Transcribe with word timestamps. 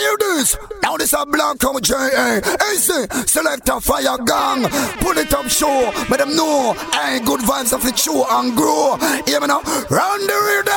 hear 0.00 0.16
this? 0.18 0.56
Now 0.82 0.96
this 0.96 1.12
a 1.12 1.24
black 1.26 1.62
out 1.64 1.82
J.A. 1.82 2.40
Hey, 2.42 2.76
see, 2.76 3.06
select 3.26 3.68
a 3.68 3.80
fire 3.80 4.16
gang. 4.24 4.68
Pull 5.00 5.18
it 5.18 5.32
up, 5.32 5.48
show. 5.48 5.92
Let 6.08 6.18
them 6.18 6.34
know. 6.36 6.74
Hey, 6.92 7.20
good 7.20 7.40
vibes 7.40 7.72
of 7.72 7.84
it 7.86 7.98
show 7.98 8.26
and 8.28 8.56
grow. 8.56 8.96
Hear 9.26 9.40
me 9.40 9.46
now? 9.46 9.60
Run 9.90 10.20
the 10.26 10.38
rhythm. 10.46 10.74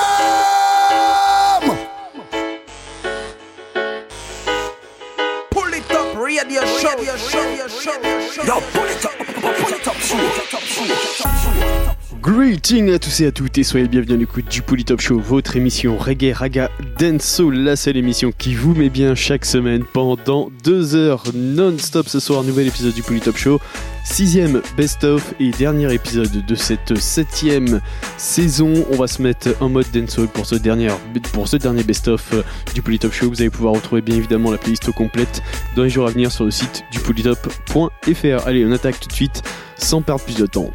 Pull 5.51 5.73
it 5.73 5.91
up, 5.91 6.15
radio 6.17 6.65
show, 6.65 6.95
radio 6.95 7.17
show, 7.17 7.43
radio 7.43 7.67
show. 7.67 8.43
Yo, 8.43 8.59
pull 8.59 8.85
it 8.85 9.05
up, 9.05 9.11
pull 9.17 9.73
it 9.73 9.87
up, 9.87 9.95
show, 9.95 10.17
pull 10.17 10.25
it 10.25 10.53
up, 10.53 10.61
show. 10.61 11.92
Greeting 12.21 12.91
à 12.91 12.99
tous 12.99 13.21
et 13.21 13.27
à 13.27 13.31
toutes 13.31 13.57
et 13.57 13.63
soyez 13.63 13.87
bienvenus 13.87 14.15
à 14.15 14.17
l'écoute 14.17 14.49
du 14.49 14.61
Polytop 14.61 15.01
Show, 15.01 15.19
votre 15.19 15.55
émission 15.55 15.97
reggae, 15.97 16.33
raga, 16.33 16.69
dancehall, 16.99 17.55
la 17.55 17.75
seule 17.75 17.97
émission 17.97 18.31
qui 18.37 18.55
vous 18.55 18.73
met 18.73 18.89
bien 18.89 19.15
chaque 19.15 19.45
semaine 19.45 19.83
pendant 19.93 20.49
deux 20.63 20.95
heures 20.95 21.23
non-stop 21.33 22.07
ce 22.07 22.19
soir, 22.19 22.43
nouvel 22.43 22.67
épisode 22.67 22.93
du 22.93 23.01
Polytop 23.03 23.37
Show, 23.37 23.59
sixième 24.05 24.61
best-of 24.77 25.33
et 25.39 25.51
dernier 25.51 25.93
épisode 25.93 26.45
de 26.45 26.55
cette 26.55 26.97
septième 26.97 27.81
saison. 28.17 28.73
On 28.91 28.97
va 28.97 29.07
se 29.07 29.21
mettre 29.21 29.49
en 29.59 29.69
mode 29.69 29.89
dancehall 29.93 30.27
pour 30.27 30.45
ce 30.45 30.55
dernier, 30.55 30.89
pour 31.33 31.47
ce 31.47 31.57
dernier 31.57 31.83
best-of 31.83 32.33
du 32.73 32.81
Polytop 32.81 33.13
Show. 33.13 33.29
Vous 33.29 33.41
allez 33.41 33.49
pouvoir 33.49 33.73
retrouver 33.73 34.01
bien 34.01 34.15
évidemment 34.15 34.51
la 34.51 34.57
playlist 34.57 34.91
complète 34.91 35.41
dans 35.75 35.83
les 35.83 35.89
jours 35.89 36.07
à 36.07 36.11
venir 36.11 36.31
sur 36.31 36.45
le 36.45 36.51
site 36.51 36.83
du 36.91 36.99
polytop.fr. 36.99 38.47
Allez, 38.47 38.65
on 38.65 38.71
attaque 38.71 38.99
tout 38.99 39.07
de 39.07 39.13
suite 39.13 39.41
sans 39.77 40.01
perdre 40.01 40.23
plus 40.23 40.37
de 40.37 40.45
temps. 40.45 40.71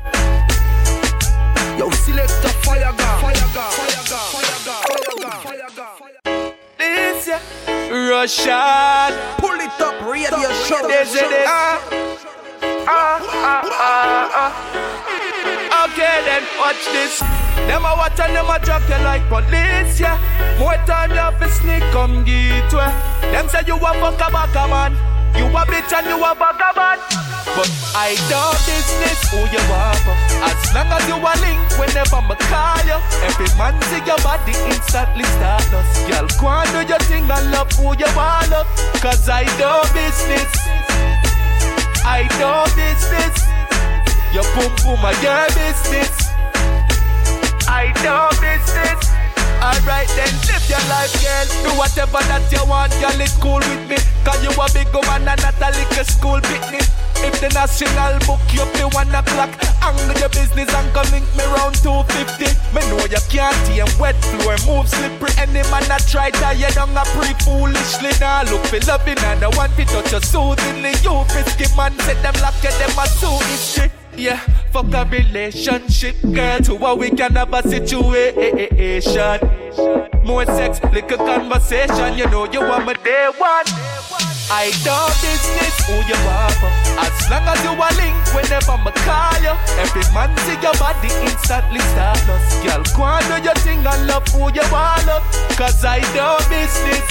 Yeah. 7.28 7.40
Russian. 7.92 9.12
Pull 9.36 9.60
it 9.60 9.80
up, 9.84 10.00
radio 10.00 10.48
show. 10.64 10.80
This 10.88 11.12
it 11.14 11.28
is. 11.28 11.44
Ah, 11.44 11.76
ah, 12.88 13.20
ah, 13.52 14.32
ah. 14.40 15.84
Okay, 15.84 16.24
then 16.24 16.42
watch 16.56 16.80
this. 16.88 17.20
Them 17.68 17.84
a 17.84 17.92
watch 18.00 18.18
and 18.18 18.34
them 18.34 18.48
a 18.48 18.58
drop 18.64 18.80
you 18.88 18.96
like 19.04 19.28
police, 19.28 20.00
yeah. 20.00 20.16
More 20.58 20.80
time 20.86 21.10
you 21.10 21.16
have 21.16 21.38
to 21.38 21.50
sneak 21.50 21.82
come 21.92 22.24
get 22.24 22.72
way. 22.72 22.92
Them 23.30 23.46
say 23.50 23.60
you 23.66 23.76
a 23.76 23.92
fuck 24.00 24.14
a 24.14 24.32
back 24.32 24.56
a 24.56 24.66
man. 24.66 25.17
You 25.38 25.46
a 25.46 25.62
bitch 25.70 25.92
and 25.94 26.06
you 26.10 26.18
a 26.18 26.34
vagabond. 26.34 26.98
But 27.54 27.70
I 27.94 28.18
don't 28.26 28.58
business 28.66 29.22
who 29.30 29.38
you 29.54 29.62
are. 29.70 29.94
As 30.42 30.58
long 30.74 30.90
as 30.90 31.06
you 31.06 31.14
a 31.14 31.34
link 31.38 31.62
whenever 31.78 32.20
me 32.26 32.34
call 32.50 32.82
you. 32.82 32.98
Every 33.22 33.46
man 33.54 33.78
see 33.86 34.02
your 34.02 34.18
body 34.26 34.52
instantly 34.66 35.22
start 35.38 35.62
us. 35.70 35.86
Girl, 36.10 36.26
go 36.42 36.48
and 36.50 36.70
do 36.74 36.80
your 36.90 37.02
thing 37.06 37.30
and 37.30 37.50
love 37.54 37.70
who 37.78 37.94
you 37.94 38.10
want 38.18 38.50
love. 38.50 38.66
Cause 38.98 39.28
I 39.28 39.46
don't 39.62 39.86
business. 39.94 40.50
I 42.02 42.26
don't 42.42 42.70
business. 42.74 43.46
Your 44.34 44.44
boom 44.58 44.74
boom 44.82 45.06
a 45.06 45.14
your 45.22 45.46
business. 45.54 46.34
I 47.70 47.94
don't 48.02 48.34
business. 48.42 49.17
Alright 49.58 50.06
then, 50.14 50.30
live 50.46 50.66
your 50.70 50.84
life, 50.86 51.10
girl. 51.18 51.46
Do 51.66 51.70
whatever 51.74 52.22
that 52.30 52.46
you 52.54 52.62
want, 52.70 52.94
girl. 53.02 53.18
It's 53.18 53.34
cool 53.42 53.58
with 53.58 53.84
me. 53.90 53.98
Cause 54.22 54.38
you 54.38 54.54
a 54.54 54.66
big 54.70 54.86
woman 54.94 55.26
and 55.26 55.40
not 55.42 55.58
a 55.58 55.68
little 55.74 56.06
school 56.06 56.38
picnic. 56.38 56.86
If 57.18 57.42
the 57.42 57.50
national 57.50 58.22
book 58.22 58.38
you 58.54 58.62
up 58.62 58.70
the 58.78 58.86
one 58.94 59.10
o'clock, 59.10 59.50
angle 59.82 60.14
your 60.22 60.30
business 60.30 60.70
and 60.70 60.86
come 60.94 61.10
link 61.10 61.26
me 61.34 61.42
round 61.50 61.74
250. 61.82 62.46
Me 62.70 62.80
know 62.86 63.02
you 63.10 63.22
can't 63.26 63.58
tame 63.66 63.90
wet 63.98 64.14
floor, 64.30 64.54
move 64.62 64.86
slippery. 64.86 65.34
Any 65.34 65.66
man 65.74 65.82
that 65.90 66.06
try 66.06 66.30
you 66.54 66.70
down 66.70 66.94
a 66.94 67.02
pre 67.18 67.34
foolishly. 67.42 68.14
Now 68.22 68.46
look 68.46 68.62
for 68.70 68.78
loving 68.86 69.18
and 69.26 69.42
the 69.42 69.50
one 69.58 69.74
fit 69.74 69.90
touch 69.90 70.14
you 70.14 70.22
soothingly. 70.22 70.94
You 71.02 71.26
frisky 71.34 71.66
man, 71.74 71.98
set 72.06 72.22
them 72.22 72.38
lock 72.38 72.54
you, 72.62 72.70
them 72.78 72.94
a 72.94 73.04
sue 73.10 73.42
history. 73.50 73.90
Yeah, 74.18 74.40
fuck 74.72 74.92
a 74.94 75.04
relationship, 75.08 76.16
girl. 76.34 76.58
To 76.66 76.74
what 76.74 76.98
we 76.98 77.08
can 77.10 77.36
have 77.36 77.54
a 77.54 77.62
situation. 77.62 79.38
More 80.26 80.44
sex, 80.44 80.82
little 80.92 81.18
conversation. 81.18 82.18
You 82.18 82.26
know 82.26 82.50
you 82.50 82.58
want 82.58 82.84
me 82.84 82.94
day 83.04 83.30
one. 83.38 83.62
I 84.50 84.74
don't 84.82 85.14
business 85.22 85.78
who 85.86 85.94
you 86.02 86.18
are 86.34 86.50
for. 86.58 86.66
As 86.98 87.14
long 87.30 87.46
as 87.46 87.62
you 87.62 87.70
a 87.70 87.88
link 87.94 88.18
whenever 88.34 88.74
me 88.82 88.90
call 89.06 89.38
you. 89.38 89.54
Every 89.78 90.02
man 90.10 90.34
see 90.42 90.58
your 90.66 90.74
body 90.82 91.14
instantly 91.22 91.78
start 91.94 92.18
us. 92.26 92.58
Girl, 92.66 92.82
go 92.98 93.06
and 93.06 93.22
do 93.30 93.38
your 93.46 93.54
thing 93.62 93.86
and 93.86 94.06
love 94.10 94.26
who 94.34 94.50
you 94.50 94.66
want 94.74 95.06
love. 95.06 95.22
Cause 95.54 95.84
I 95.84 96.02
don't 96.10 96.42
business. 96.50 97.06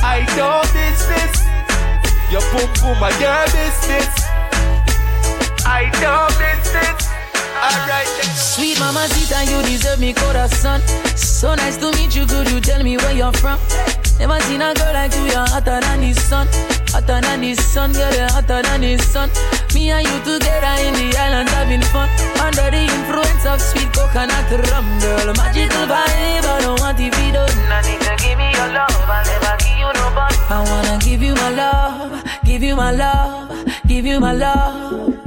I 0.00 0.24
don't 0.40 0.64
business. 0.72 1.44
Your 2.32 2.40
boom 2.48 2.64
boom 2.80 3.02
a 3.04 3.12
your 3.20 3.44
business. 3.52 4.39
I 5.70 5.86
don't 6.02 6.34
business. 6.34 6.98
Alright. 7.62 8.08
Sweet 8.34 8.78
mama 8.80 9.06
Zita, 9.08 9.44
you 9.46 9.62
deserve 9.62 10.00
me 10.00 10.12
corazon. 10.12 10.80
So 11.14 11.54
nice 11.54 11.76
to 11.78 11.92
meet 11.92 12.16
you, 12.16 12.26
could 12.26 12.50
you 12.50 12.60
tell 12.60 12.82
me 12.82 12.96
where 12.96 13.14
you're 13.14 13.32
from? 13.32 13.58
Never 14.18 14.40
seen 14.50 14.60
a 14.60 14.74
girl 14.74 14.92
like 14.92 15.14
you, 15.14 15.24
you're 15.30 15.46
hotter 15.46 15.80
than 15.80 16.00
the 16.00 16.12
sun. 16.12 16.48
Hotter 16.90 17.20
than 17.22 17.40
the 17.40 17.54
sun, 17.54 17.92
girl, 17.92 18.12
you're 18.12 18.28
hotter 18.28 18.60
than 18.62 18.80
the 18.80 18.98
sun. 18.98 19.30
Me 19.72 19.90
and 19.90 20.04
you 20.04 20.18
together 20.26 20.74
in 20.82 20.94
the 20.98 21.16
islands 21.16 21.52
having 21.52 21.82
fun. 21.94 22.08
Under 22.42 22.68
the 22.68 22.82
influence 22.90 23.46
of 23.46 23.62
sweet 23.62 23.92
coconut 23.94 24.50
rum, 24.68 24.86
girl. 24.98 25.32
Magical 25.38 25.86
vibe, 25.86 26.44
I 26.44 26.60
don't 26.60 26.80
want 26.80 26.98
to 26.98 27.04
be 27.04 27.30
done. 27.30 27.48
I 27.70 27.80
need 27.86 28.00
to 28.02 28.12
give 28.18 28.36
me 28.36 28.50
your 28.58 28.68
love, 28.74 28.90
I'll 29.06 29.24
never 29.24 29.54
give 29.62 29.78
you 29.78 29.90
no 29.94 30.06
bun. 30.18 30.32
I 30.50 30.58
wanna 30.66 30.98
give 30.98 31.22
you 31.22 31.34
my 31.34 31.50
love, 31.54 32.24
give 32.44 32.62
you 32.62 32.74
my 32.74 32.90
love, 32.90 33.48
give 33.86 34.04
you 34.04 34.18
my 34.18 34.32
love. 34.32 35.19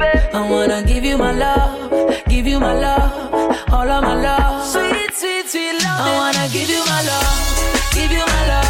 I 0.00 0.48
wanna 0.48 0.82
give 0.82 1.04
you 1.04 1.18
my 1.18 1.32
love, 1.32 1.90
give 2.28 2.46
you 2.46 2.60
my 2.60 2.72
love, 2.72 3.10
all 3.72 3.90
of 3.90 4.02
my 4.04 4.14
love. 4.14 4.64
Sweet, 4.64 5.12
sweet, 5.12 5.46
sweet 5.48 5.72
love. 5.82 6.00
I 6.06 6.14
wanna 6.20 6.48
give 6.52 6.68
you 6.70 6.82
my 6.86 7.02
love, 7.02 7.92
give 7.92 8.12
you 8.12 8.24
my 8.24 8.42
love, 8.46 8.67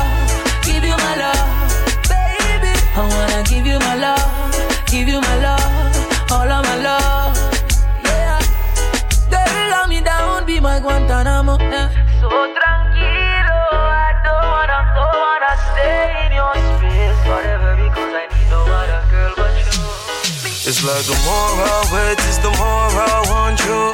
It's 20.69 20.85
like 20.85 21.01
the 21.09 21.17
more 21.25 21.65
I 21.65 21.81
wait, 21.97 22.21
it's 22.29 22.37
the 22.45 22.53
more 22.61 22.93
I 22.93 23.25
want 23.33 23.57
you. 23.65 23.89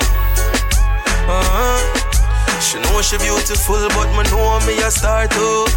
Uh-huh. 1.30 1.78
She 2.58 2.82
know 2.82 2.98
she 2.98 3.14
beautiful, 3.22 3.78
but 3.94 4.10
me 4.10 4.26
know 4.26 4.58
me 4.66 4.74
a 4.82 4.90
star 4.90 5.30
too. 5.30 5.70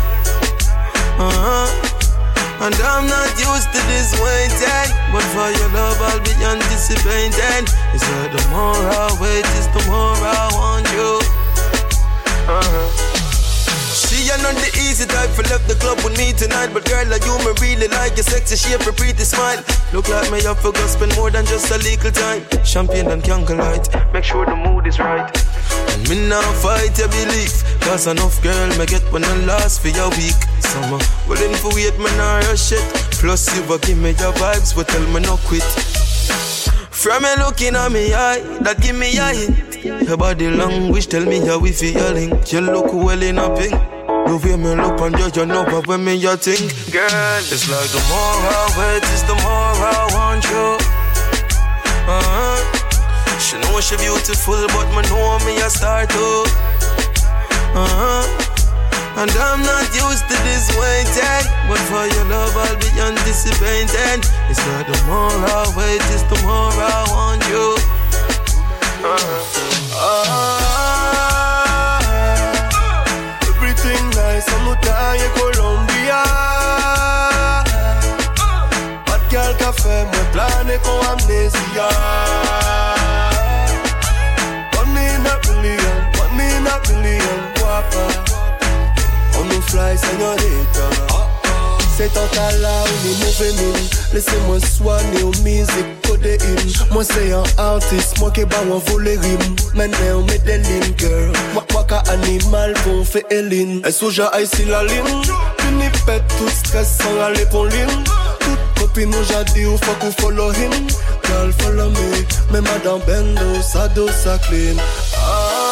Uh-huh. 1.21 2.65
And 2.65 2.73
I'm 2.81 3.05
not 3.05 3.29
used 3.37 3.69
to 3.69 3.79
this 3.85 4.17
waiting, 4.17 4.89
but 5.13 5.21
for 5.37 5.53
your 5.61 5.69
love 5.69 6.01
I'll 6.01 6.17
be 6.17 6.33
anticipating. 6.41 7.69
It's 7.93 8.01
like 8.17 8.33
the 8.33 8.41
more 8.49 8.73
I 8.73 9.13
wait, 9.21 9.45
it's 9.53 9.69
the 9.77 9.85
more 9.85 10.17
I 10.17 10.49
want 10.57 10.89
you. 10.97 11.21
Uh-huh. 12.49 13.26
She 14.07 14.31
ain't 14.31 14.41
not 14.41 14.55
the 14.55 14.71
easy 14.87 15.05
type 15.05 15.29
for 15.35 15.43
left 15.51 15.67
the 15.67 15.75
club 15.75 15.99
with 16.03 16.17
me 16.17 16.31
tonight. 16.31 16.71
But 16.73 16.87
girl, 16.87 17.05
like 17.11 17.27
you 17.27 17.35
me 17.43 17.51
really 17.59 17.87
like? 17.91 18.15
Your 18.15 18.23
sexy 18.23 18.55
shape, 18.55 18.83
your 18.87 18.95
pretty 18.95 19.27
smile. 19.27 19.59
Look 19.93 20.09
like 20.09 20.31
me 20.31 20.39
up 20.47 20.57
for 20.57 20.71
go 20.71 20.85
spend 20.87 21.15
more 21.15 21.31
than 21.31 21.45
just 21.45 21.71
a 21.71 21.77
little 21.77 22.11
time 22.11 22.43
Champagne 22.65 23.07
and 23.07 23.23
candlelight, 23.23 23.87
make 24.11 24.25
sure 24.25 24.45
the 24.45 24.55
mood 24.55 24.85
is 24.85 24.99
right. 24.99 25.31
And 25.91 26.09
me 26.09 26.27
now 26.27 26.41
fight 26.59 26.97
your 26.99 27.07
belief 27.07 27.63
Cause 27.81 28.05
enough 28.07 28.41
girl 28.43 28.67
me 28.77 28.85
get 28.85 29.03
when 29.13 29.23
I 29.23 29.33
last 29.45 29.81
for 29.81 29.87
your 29.87 30.09
week. 30.11 30.35
Summer, 30.59 30.99
willing 31.27 31.55
for 31.55 31.73
wait, 31.73 31.97
me 31.97 32.11
nah 32.17 32.39
rush 32.49 32.73
it. 32.73 32.83
Plus 33.19 33.47
you 33.55 33.63
give 33.79 33.97
me 33.97 34.09
your 34.09 34.33
vibes, 34.33 34.75
but 34.75 34.89
tell 34.89 35.07
me 35.13 35.21
no 35.21 35.37
quit 35.47 35.63
from 36.97 37.21
me 37.23 37.29
looking 37.37 37.75
at 37.75 37.91
me 37.91 38.13
eye, 38.13 38.41
that 38.61 38.81
give 38.81 38.97
me 38.97 39.15
a 39.17 39.29
hint. 39.29 40.07
Your 40.07 40.17
body 40.17 40.49
language 40.49 41.07
tell 41.07 41.23
me 41.23 41.39
how 41.45 41.59
we 41.59 41.71
feel 41.71 42.11
link. 42.11 42.51
You 42.51 42.61
look 42.61 42.91
well 42.91 43.21
in 43.21 43.37
a 43.37 43.55
pink. 43.55 43.77
The 44.27 44.35
way 44.43 44.57
me 44.57 44.75
look 44.75 44.99
on 44.99 45.13
you, 45.17 45.29
you 45.33 45.45
know 45.45 45.63
what 45.63 45.87
when 45.87 46.03
me 46.03 46.15
you 46.15 46.35
think. 46.35 46.73
Girl, 46.91 47.37
it's 47.37 47.69
like 47.69 47.89
the 47.93 48.01
more 48.09 48.37
I 48.49 48.65
wait, 48.77 49.03
it's 49.13 49.23
the 49.29 49.35
more 49.45 49.77
I 49.77 50.09
want 50.17 50.43
you. 50.49 50.67
Uh-huh. 52.09 53.39
She 53.39 53.57
know 53.61 53.79
she 53.79 53.95
beautiful, 53.95 54.65
but 54.67 54.89
me 54.95 55.01
know 55.07 55.37
me 55.45 55.61
a 55.61 55.69
star 55.69 56.05
too. 56.07 56.43
Uh-huh. 57.77 58.46
And 59.17 59.31
I'm 59.31 59.61
not 59.63 59.89
used 59.95 60.29
to 60.29 60.37
this 60.45 60.69
waiting 60.77 61.45
But 61.67 61.81
for 61.89 62.05
your 62.05 62.25
love 62.25 62.55
I'll 62.55 62.77
be 62.77 62.85
anticipating. 63.01 64.21
It's 64.47 64.61
like 64.69 64.85
the 64.85 64.93
more 65.09 65.33
I 65.33 65.73
wait, 65.75 66.05
it's 66.13 66.21
the 66.29 66.37
more 66.45 66.69
I 66.69 67.03
want 67.09 67.41
you. 67.49 67.77
Uh-huh. 69.01 69.97
Ah, 69.97 70.37
everything 73.49 74.03
nice, 74.13 74.45
I'm 74.53 74.65
montagne 74.65 75.29
Colombia. 75.33 76.21
Pas 79.07 79.17
de 79.17 79.25
gal 79.31 79.51
qu'a 79.57 79.73
fait 79.73 80.05
moi 80.13 80.25
planer 80.31 80.79
con 80.83 81.01
amnésia 81.09 81.89
One 84.77 84.95
in 84.95 85.25
a 85.25 85.35
billion, 85.41 85.95
one 86.21 86.39
in 86.39 86.67
a 86.67 86.77
billion 86.85 87.39
guapa 87.55 88.26
fly 89.67 89.97
señorita 89.97 90.87
C'est 91.97 92.15
en 92.17 92.27
cas 92.27 92.51
là 92.57 92.83
où 92.83 93.07
nous 93.07 93.25
mauvais 93.25 93.51
mine 93.53 93.87
Laissez-moi 94.13 94.57
soigner 94.59 95.23
aux 95.23 95.43
musiques 95.43 96.01
codéine 96.07 96.39
Moi 96.91 97.03
c'est 97.03 97.31
un 97.31 97.43
artiste, 97.57 98.19
moi 98.19 98.31
qui 98.31 98.45
bat 98.45 98.57
un 98.61 98.91
voler 98.91 99.17
rime. 99.17 99.55
Maintenant 99.73 100.19
on 100.19 100.23
met 100.23 100.39
des 100.39 100.57
lignes 100.59 100.93
girl. 100.97 101.31
Moi 101.53 101.65
moi 101.73 101.83
qu'un 101.83 102.03
animal 102.11 102.73
pour 102.83 103.05
faire 103.05 103.23
Eline 103.29 103.81
Et 103.85 103.91
sous 103.91 104.11
j'ai 104.11 104.23
ici 104.41 104.65
la 104.65 104.83
ligne 104.83 105.21
Fini 105.59 105.89
pète 106.05 106.23
tout 106.37 106.49
stress 106.49 106.99
sans 107.01 107.25
aller 107.25 107.45
pour 107.51 107.65
ligne 107.65 108.03
Toute 108.39 108.79
copine 108.79 109.09
nous 109.09 109.23
j'ai 109.27 109.53
dit 109.53 109.65
ou 109.65 109.77
faut 109.77 109.93
qu'on 109.99 110.11
follow 110.11 110.51
him. 110.51 110.71
Girl 111.25 111.51
follow 111.59 111.89
me, 111.89 112.25
mais 112.51 112.61
madame 112.61 113.01
Bendo 113.05 113.61
sa 113.61 113.89
dos 113.89 114.09
sa 114.23 114.37
clean. 114.37 114.77
Ah, 115.17 115.66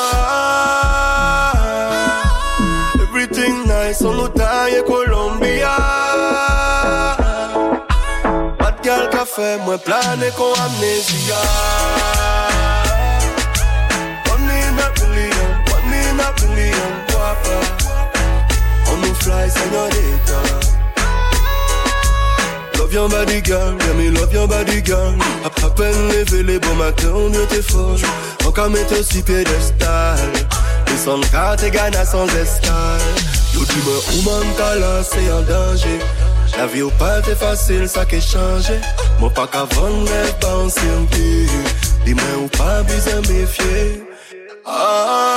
On 4.04 4.28
taille 4.30 4.84
Colombia. 4.86 5.78
Bad 8.60 8.76
girl 8.84 9.10
café, 9.10 9.58
moi 9.66 9.78
planer 9.78 10.32
con 10.38 10.54
amnésia. 10.54 11.36
One 14.32 14.50
in 14.50 14.80
a 14.80 14.90
billion, 14.96 15.50
one 15.72 15.94
in 15.94 16.20
a 16.20 16.32
billion 16.40 16.92
guapa. 17.10 17.58
On 18.92 18.98
nous 18.98 19.16
fly 19.16 19.50
señorita 19.50 20.42
Love 22.78 22.94
your 22.94 23.10
body 23.10 23.42
girl, 23.42 23.76
yeah 23.80 23.94
me 23.94 24.10
love 24.12 24.34
your 24.34 24.48
body 24.48 24.82
girl. 24.84 25.16
À, 25.44 25.66
à 25.66 25.70
peine 25.70 26.10
levé 26.10 26.44
les 26.44 26.60
beaux 26.60 26.76
matins, 26.76 27.14
on 27.16 27.30
était 27.32 27.62
fort. 27.62 27.98
Encore 28.46 28.70
mettre 28.70 29.00
aussi 29.00 29.22
piédestal 29.22 30.20
son 31.06 31.22
cas 31.32 31.56
t'es 31.56 31.70
gagné 31.70 32.04
sans 32.06 32.26
escale 32.26 33.00
Yo 33.56 33.62
là 34.80 35.02
c'est 35.02 35.32
en 35.32 35.42
danger? 35.42 36.00
La 36.58 36.68
pas 37.00 37.20
été 37.20 37.36
facile, 37.36 37.88
ça 37.88 38.06
qui 38.06 38.20
changé. 38.20 38.82
Moi 39.20 39.30
pas 39.30 39.48
qu'avant 39.48 40.04
rêve 40.06 40.36
bounce 40.42 40.78
un 40.78 41.06
peu 41.06 41.46
Dis-moi 42.06 42.24
où 42.44 42.48
pas 42.58 42.84
besoin 42.84 43.22
méfier? 43.22 44.04
Ah, 44.66 45.36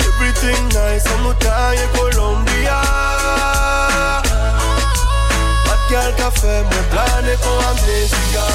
Everything 0.00 0.68
nice, 0.68 1.04
on 1.18 1.22
nous 1.28 1.34
taille 1.34 1.86
Colombia. 1.94 2.80
Pas 5.66 5.76
de 5.76 5.92
gal 5.92 6.14
café, 6.16 6.62
moi 6.70 6.82
planer 6.90 7.36
con 7.42 7.58
amnésia 7.68 8.48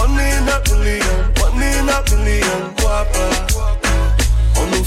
One 0.00 0.18
in 0.18 0.48
a 0.48 0.58
billion, 0.64 1.20
one 1.42 1.62
in 1.62 1.88
a 1.88 2.02
billion 2.08 2.60
guapa 2.78 3.24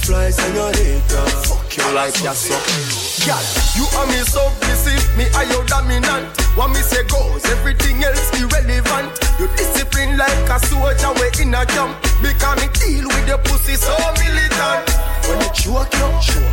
fly 0.03 0.31
señorita 0.31 1.21
Fuck 1.47 1.77
you 1.77 1.87
like 1.95 2.13
that 2.23 2.35
so 2.35 2.55
Girl, 3.23 3.39
you 3.75 3.85
are 3.97 4.07
me 4.07 4.19
submissive, 4.27 5.03
me 5.17 5.25
are 5.35 5.45
your 5.45 5.63
dominant. 5.65 6.27
What 6.55 6.69
me 6.69 6.81
say 6.83 7.03
goes, 7.07 7.45
everything 7.45 8.03
else 8.03 8.27
irrelevant. 8.35 9.15
You 9.39 9.47
discipline 9.55 10.17
like 10.17 10.49
a 10.49 10.59
soldier, 10.59 11.13
we 11.15 11.31
in 11.41 11.55
a 11.55 11.65
camp. 11.65 11.95
Because 12.21 12.59
me 12.59 12.67
deal 12.75 13.07
with 13.07 13.25
the 13.27 13.37
pussy 13.47 13.75
so 13.75 13.95
militant. 14.19 14.83
When 15.27 15.39
you 15.39 15.49
choke 15.55 15.93
you, 15.95 16.43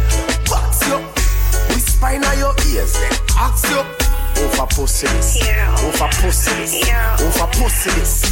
box 0.46 0.86
you, 0.86 0.98
whisper 1.74 2.14
in 2.14 2.22
your 2.38 2.54
ears, 2.70 2.94
then 2.94 3.18
ask 3.36 3.66
you. 3.68 4.09
Over 4.40 4.66
pussy 4.66 5.06
this, 5.06 5.36
over 5.84 6.08
pussy 6.16 6.50
this, 6.56 6.72
over 7.20 7.46
pussy 7.52 7.90
this. 7.90 8.24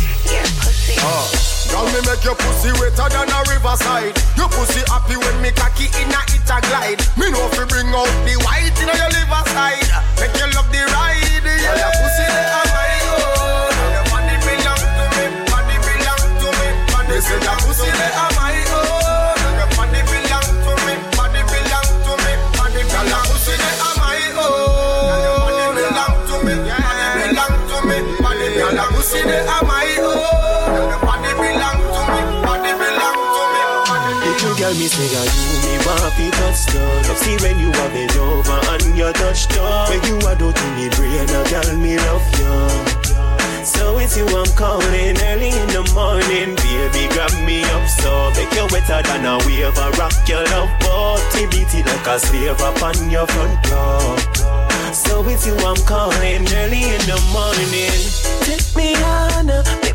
Oh. 1.00 1.49
Girl, 1.69 1.84
me 1.93 2.00
make 2.08 2.25
your 2.25 2.34
pussy 2.34 2.72
wetter 2.81 3.08
than 3.12 3.28
a 3.28 3.38
riverside. 3.44 4.16
Your 4.37 4.49
pussy 4.49 4.81
happy 4.88 5.16
when 5.16 5.43
me 5.43 5.50
cocky 5.52 5.84
in 6.00 6.08
a 6.08 6.20
it 6.32 6.49
a 6.49 6.58
glide. 6.64 7.00
Me 7.20 7.31
know 7.31 7.44
fi 7.52 7.64
bring 7.69 7.93
out 7.93 8.08
the 8.25 8.40
white 8.40 8.72
in 8.81 8.88
your 8.88 9.10
liver 9.12 9.44
side. 9.52 9.84
Make 10.16 10.32
you 10.40 10.49
love 10.56 10.72
the 10.72 10.81
ride. 10.96 11.44
Yeah, 11.44 11.76
your 11.76 11.93
pussy 11.93 12.25
they 12.25 12.68
they 29.28 29.44
are 29.44 29.69
me, 34.38 34.54
girl, 34.56 34.75
me. 34.75 34.88
Say 34.88 35.12
are 35.16 35.28
you 35.28 35.58
me 35.64 35.75
want 35.84 36.12
fi 36.16 36.30
touch 36.30 36.66
down 36.72 37.04
see 37.20 37.36
when 37.44 37.58
you 37.60 37.69
are 37.69 37.90
bend 37.92 38.16
over 38.16 38.60
and 38.72 38.96
you 38.96 39.12
touch 39.12 39.48
down 39.48 39.88
When 39.90 40.02
you 40.08 40.16
are 40.26 40.34
do 40.34 40.52
to 40.52 40.66
me 40.76 40.88
brain, 40.96 41.28
a 41.28 41.40
girl 41.50 41.76
me 41.76 41.96
love 41.96 42.26
you 42.40 43.64
So 43.64 43.98
it's 43.98 44.16
you 44.16 44.26
I'm 44.26 44.48
calling 44.56 45.16
early 45.28 45.50
in 45.52 45.69
the 45.76 45.84
morning 45.94 46.56
Baby, 46.56 47.08
grab 47.12 47.32
me 47.44 47.62
up. 47.64 47.88
So 47.88 48.30
Make 48.36 48.52
you 48.54 48.66
wetter 48.72 49.02
than 49.02 49.26
a 49.26 49.38
wave 49.46 49.76
I 49.78 49.90
rock 49.98 50.16
your 50.26 50.44
love 50.44 50.72
boat. 50.80 51.20
Beat 51.50 51.75
it 51.75 51.86
like 51.86 52.06
a 52.06 52.19
slave 52.19 52.60
upon 52.60 53.10
your 53.10 53.26
front 53.26 53.62
door 53.64 54.57
So 54.93 55.23
it's 55.29 55.46
you 55.46 55.55
I'm 55.58 55.76
calling 55.87 56.49
early 56.49 56.82
in 56.82 57.02
the 57.05 57.20
morning. 57.32 57.93
Take 58.43 58.75
me 58.75 58.94
on, 59.05 59.46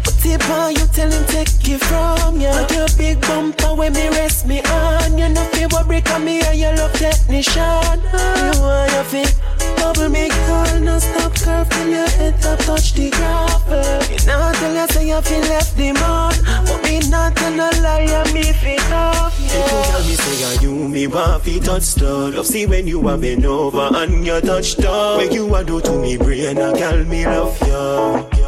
put 0.03 0.25
it 0.25 0.49
on 0.49 0.75
you 0.75 0.85
Tell 0.93 1.09
him 1.09 1.25
take 1.25 1.49
it 1.67 1.79
from 1.83 2.39
you 2.39 2.47
But 2.47 2.71
your 2.71 2.87
big 2.97 3.19
bumper 3.21 3.73
when 3.73 3.93
me 3.93 4.09
rest 4.09 4.45
me 4.45 4.61
on 4.61 5.17
You 5.17 5.29
know 5.29 5.43
fi 5.51 5.65
worry 5.67 6.01
come 6.01 6.25
me 6.25 6.41
and 6.41 6.59
your 6.59 6.75
love 6.75 6.93
technician. 6.93 7.99
You 8.13 8.61
want 8.61 8.91
your 8.93 9.03
fit 9.03 9.35
Bubble 9.77 10.09
me 10.09 10.29
girl, 10.29 10.79
no 10.79 10.99
stop 10.99 11.33
curve 11.35 11.69
till 11.69 11.89
your 11.89 12.07
head 12.09 12.39
top 12.41 12.59
touch 12.59 12.93
the 12.93 13.09
gravel. 13.09 13.99
Me 14.09 14.17
not 14.27 14.55
tell 14.55 14.73
you 14.75 14.87
say 14.87 15.07
you 15.07 15.21
feel 15.21 15.41
left 15.41 15.75
the 15.75 15.91
man 15.93 16.33
But 16.65 16.83
me 16.83 16.99
not 17.09 17.35
tell 17.35 17.51
no 17.51 17.69
lie, 17.81 18.31
me 18.31 18.53
fit 18.53 18.91
off 18.91 19.32
tell 19.53 20.03
me 20.03 20.15
say 20.15 20.43
are 20.43 20.61
you 20.61 20.87
me 20.87 21.07
want 21.07 21.43
fi 21.43 21.59
touch 21.59 21.83
stuff 21.83 22.33
Love 22.35 22.45
see 22.45 22.65
when 22.65 22.87
you 22.87 23.07
are 23.07 23.17
bend 23.17 23.45
over 23.45 23.89
and 23.95 24.25
you 24.25 24.39
touch 24.41 24.77
down. 24.77 25.17
When 25.17 25.31
you 25.31 25.53
a 25.53 25.63
do 25.63 25.81
to 25.81 25.91
me 25.99 26.17
brain, 26.17 26.57
a 26.57 26.73
girl 26.73 27.03
me 27.05 27.25
love 27.25 27.59
you 27.61 28.43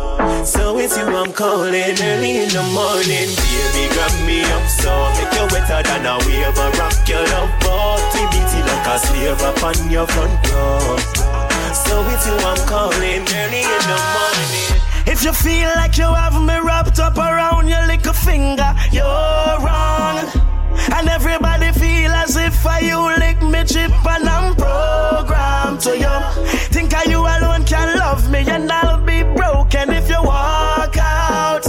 so 0.46 0.78
it's 0.78 0.96
you 0.96 1.06
I'm 1.06 1.34
calling 1.34 1.74
early 1.74 2.38
in 2.38 2.50
the 2.50 2.62
morning. 2.70 3.30
Baby, 3.34 3.90
grab 3.94 4.14
me 4.28 4.42
up 4.46 4.68
so 4.70 4.94
Make 5.18 5.34
you 5.34 5.48
wetter 5.50 5.82
than 5.82 6.06
a 6.06 6.18
wave 6.22 6.54
I 6.54 6.70
rock 6.78 7.10
your 7.10 7.26
love 7.34 7.50
Beat 8.30 8.54
it 8.54 8.66
like 8.66 8.88
a 8.88 9.00
slave 9.00 9.42
upon 9.42 9.90
your 9.90 10.06
front 10.06 10.38
door. 10.46 11.00
So 11.74 12.06
it's 12.14 12.28
you 12.28 12.38
I'm 12.38 12.62
calling 12.68 13.26
early 13.26 13.64
in 13.66 13.84
the 13.90 13.98
morning. 14.14 14.82
If 15.08 15.24
you 15.24 15.34
feel 15.34 15.70
like 15.76 15.98
you 15.98 16.06
have 16.14 16.40
me 16.40 16.60
wrapped 16.60 17.00
up 17.00 17.18
around 17.18 17.68
your 17.68 17.86
little 17.88 18.14
finger, 18.14 18.74
you're 18.92 19.04
wrong. 19.06 20.45
And 20.94 21.10
everybody 21.10 21.72
feel 21.72 22.12
as 22.12 22.36
if 22.36 22.66
I 22.66 22.80
you 22.80 23.00
lick 23.18 23.42
me 23.42 23.64
chip 23.66 23.92
and 24.06 24.28
I'm 24.30 24.56
programmed 24.56 25.82
to 25.82 25.98
you. 25.98 26.46
Think 26.74 26.94
I 26.94 27.04
you 27.04 27.20
alone 27.20 27.66
can 27.66 27.98
love 27.98 28.30
me 28.30 28.40
and 28.40 28.72
I'll 28.72 29.04
be 29.04 29.24
broken 29.24 29.90
if 29.90 30.10
you 30.10 30.22
walk 30.22 30.98
out. 30.98 31.64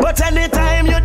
But 0.00 0.20
anytime 0.20 0.86
you 0.86 1.00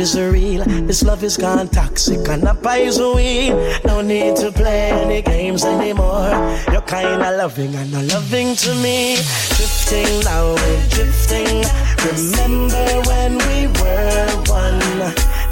is 0.00 0.18
real. 0.18 0.64
This 0.86 1.02
love 1.02 1.22
is 1.22 1.36
gone 1.36 1.68
toxic 1.68 2.26
and 2.28 2.44
a 2.44 2.54
poison. 2.54 3.54
No 3.84 4.00
need 4.00 4.36
to 4.36 4.50
play 4.50 4.90
any 4.90 5.20
games 5.20 5.62
anymore. 5.64 6.30
You're 6.72 6.88
kinda 6.96 7.36
loving 7.36 7.74
and 7.74 7.92
not 7.92 8.04
loving 8.04 8.56
to 8.56 8.74
me. 8.76 9.16
Drifting 9.56 10.12
now, 10.24 10.54
we're 10.60 10.86
drifting. 10.96 11.56
Remember 12.08 12.86
when 13.10 13.32
we 13.46 13.66
were 13.78 14.26
one? 14.48 14.80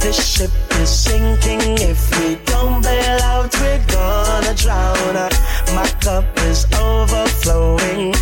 this 0.00 0.18
ship 0.32 0.50
is 0.80 0.88
sinking. 0.88 1.76
If 1.92 2.00
we 2.18 2.36
don't 2.46 2.82
bail 2.82 3.18
out, 3.32 3.52
we're 3.60 3.84
gonna 3.86 4.54
drown. 4.54 5.14
My 5.76 5.88
cup 6.00 6.24
is 6.48 6.64
overflowing. 6.74 8.14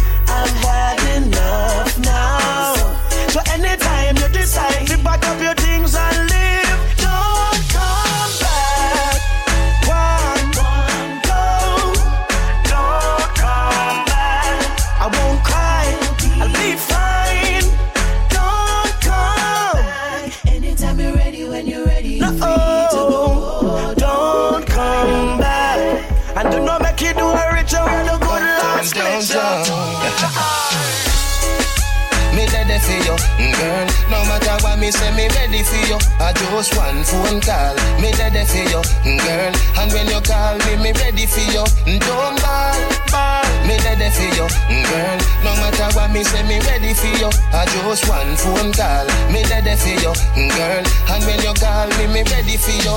Me 34.86 34.92
say, 34.92 35.10
me 35.18 35.26
ready 35.34 35.66
for 35.66 35.82
you. 35.90 35.98
I 36.22 36.30
just 36.30 36.70
one 36.78 37.02
phone 37.02 37.42
call. 37.42 37.74
Me 37.98 38.14
ready 38.22 38.46
for 38.46 38.62
you, 38.70 38.82
mm, 39.02 39.18
girl. 39.18 39.54
And 39.82 39.90
when 39.90 40.06
you 40.06 40.20
call 40.22 40.54
me, 40.62 40.78
me 40.78 40.90
ready 40.94 41.26
for 41.26 41.42
you. 41.42 41.66
Mm, 41.90 41.98
don't 42.06 42.38
ball, 42.38 42.78
ball. 43.10 43.42
Me 43.66 43.74
ready 43.82 44.06
for 44.14 44.30
you, 44.30 44.46
mm, 44.46 44.86
girl. 44.86 45.18
No 45.42 45.50
matter 45.58 45.90
what 45.98 46.14
me 46.14 46.22
say, 46.22 46.46
me 46.46 46.62
ready 46.70 46.94
for 46.94 47.10
you. 47.18 47.26
I 47.50 47.66
just 47.66 48.06
one 48.06 48.30
phone 48.38 48.70
call. 48.78 49.06
Me 49.34 49.42
ready 49.50 49.74
for 49.74 49.90
you, 49.90 50.14
girl. 50.54 50.84
And 51.10 51.22
when 51.26 51.42
you 51.42 51.54
call 51.58 51.90
me, 51.98 52.06
me 52.06 52.22
ready 52.30 52.54
for 52.54 52.70
you. 52.86 52.94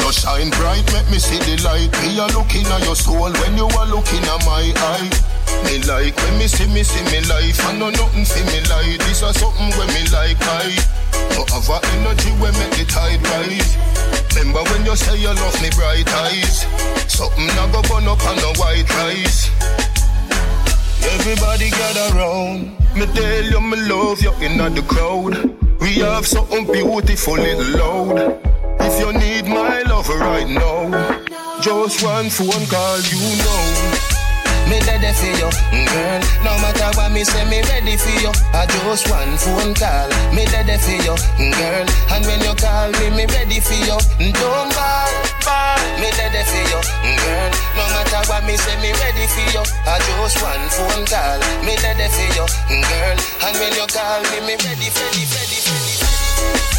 You 0.00 0.12
shine 0.16 0.48
bright, 0.56 0.88
make 0.96 1.08
me 1.12 1.18
see 1.20 1.44
the 1.44 1.60
light. 1.60 1.92
Me 2.00 2.16
a 2.16 2.24
looking 2.32 2.64
at 2.72 2.80
your 2.88 2.96
soul 2.96 3.28
when 3.36 3.52
you 3.60 3.68
are 3.68 3.88
looking 3.92 4.24
at 4.24 4.40
my 4.48 4.72
eye. 4.96 5.33
Me 5.62 5.78
like 5.86 6.16
when 6.16 6.38
me 6.38 6.46
see 6.46 6.66
me 6.74 6.82
see 6.82 7.04
me 7.12 7.20
life. 7.30 7.62
I 7.66 7.78
know 7.78 7.90
nothing 7.90 8.24
for 8.24 8.44
me 8.50 8.60
like. 8.66 8.98
This 9.06 9.22
is 9.22 9.38
something 9.38 9.70
when 9.78 9.88
me 9.94 10.02
like 10.10 10.42
I. 10.42 10.74
No 11.36 11.46
have 11.54 11.70
a 11.70 11.78
energy 11.94 12.30
when 12.42 12.52
make 12.58 12.74
the 12.74 12.84
tide 12.90 13.22
rise. 13.30 13.78
Remember 14.34 14.62
when 14.70 14.84
you 14.84 14.96
say 14.96 15.16
you 15.16 15.28
love 15.28 15.56
me 15.62 15.70
bright 15.76 16.08
eyes. 16.26 16.66
Something 17.06 17.50
I 17.50 17.70
go 17.70 17.82
burn 17.86 18.08
up 18.08 18.22
on 18.26 18.36
the 18.36 18.50
white 18.58 18.88
rice. 18.98 19.50
Everybody 21.14 21.70
gather 21.70 22.18
round. 22.18 22.74
Me 22.96 23.06
tell 23.14 23.44
you 23.44 23.60
me 23.60 23.76
love 23.88 24.20
you 24.22 24.32
in 24.40 24.58
the 24.58 24.82
crowd. 24.82 25.34
We 25.80 25.94
have 26.00 26.26
something 26.26 26.64
beautiful 26.66 27.34
little 27.34 27.78
loud. 27.78 28.40
If 28.80 29.00
you 29.00 29.12
need 29.12 29.46
my 29.46 29.82
love 29.82 30.08
right 30.08 30.48
now, 30.48 31.20
just 31.60 32.02
one 32.02 32.30
phone 32.30 32.66
call, 32.66 33.00
you 33.00 33.36
know. 33.42 34.03
Me 34.74 34.80
ready 34.90 35.12
for 35.14 35.30
you, 35.38 35.50
mm, 35.70 35.86
girl. 35.86 36.20
No 36.42 36.58
matter 36.58 36.90
what 36.98 37.12
me 37.14 37.22
say, 37.22 37.46
me 37.46 37.62
ready 37.70 37.94
for 37.94 38.10
you. 38.18 38.34
I 38.50 38.66
just 38.66 39.06
one 39.06 39.38
phone 39.38 39.70
call. 39.70 40.10
Me 40.34 40.42
ready 40.50 40.74
for 40.82 40.98
you, 40.98 41.14
mm, 41.38 41.54
girl. 41.54 41.86
And 42.10 42.26
when 42.26 42.42
you 42.42 42.54
call 42.58 42.90
me, 42.98 43.06
me 43.14 43.24
ready 43.30 43.62
for 43.62 43.78
you. 43.86 43.94
Mm, 44.18 44.34
don't 44.34 44.70
call, 44.74 45.14
call. 45.46 45.78
Me 46.02 46.10
ready 46.18 46.42
for 46.42 46.62
you, 46.74 46.80
girl. 47.06 47.50
No 47.78 47.84
matter 47.94 48.22
what 48.26 48.42
me 48.50 48.58
say, 48.58 48.74
me 48.82 48.90
ready 48.98 49.26
for 49.30 49.46
you. 49.54 49.62
I 49.86 50.02
just 50.02 50.42
one 50.42 50.66
phone 50.74 51.06
call. 51.06 51.38
Me 51.62 51.78
ready 51.78 52.10
for 52.10 52.26
you, 52.34 52.46
girl. 52.66 53.18
And 53.46 53.54
when 53.62 53.72
you 53.78 53.86
call 53.86 54.22
me, 54.26 54.42
me 54.42 54.54
ready, 54.58 54.90
ready, 54.90 55.22
ready, 55.22 55.58
ready. 55.70 55.94
Pull 56.02 56.73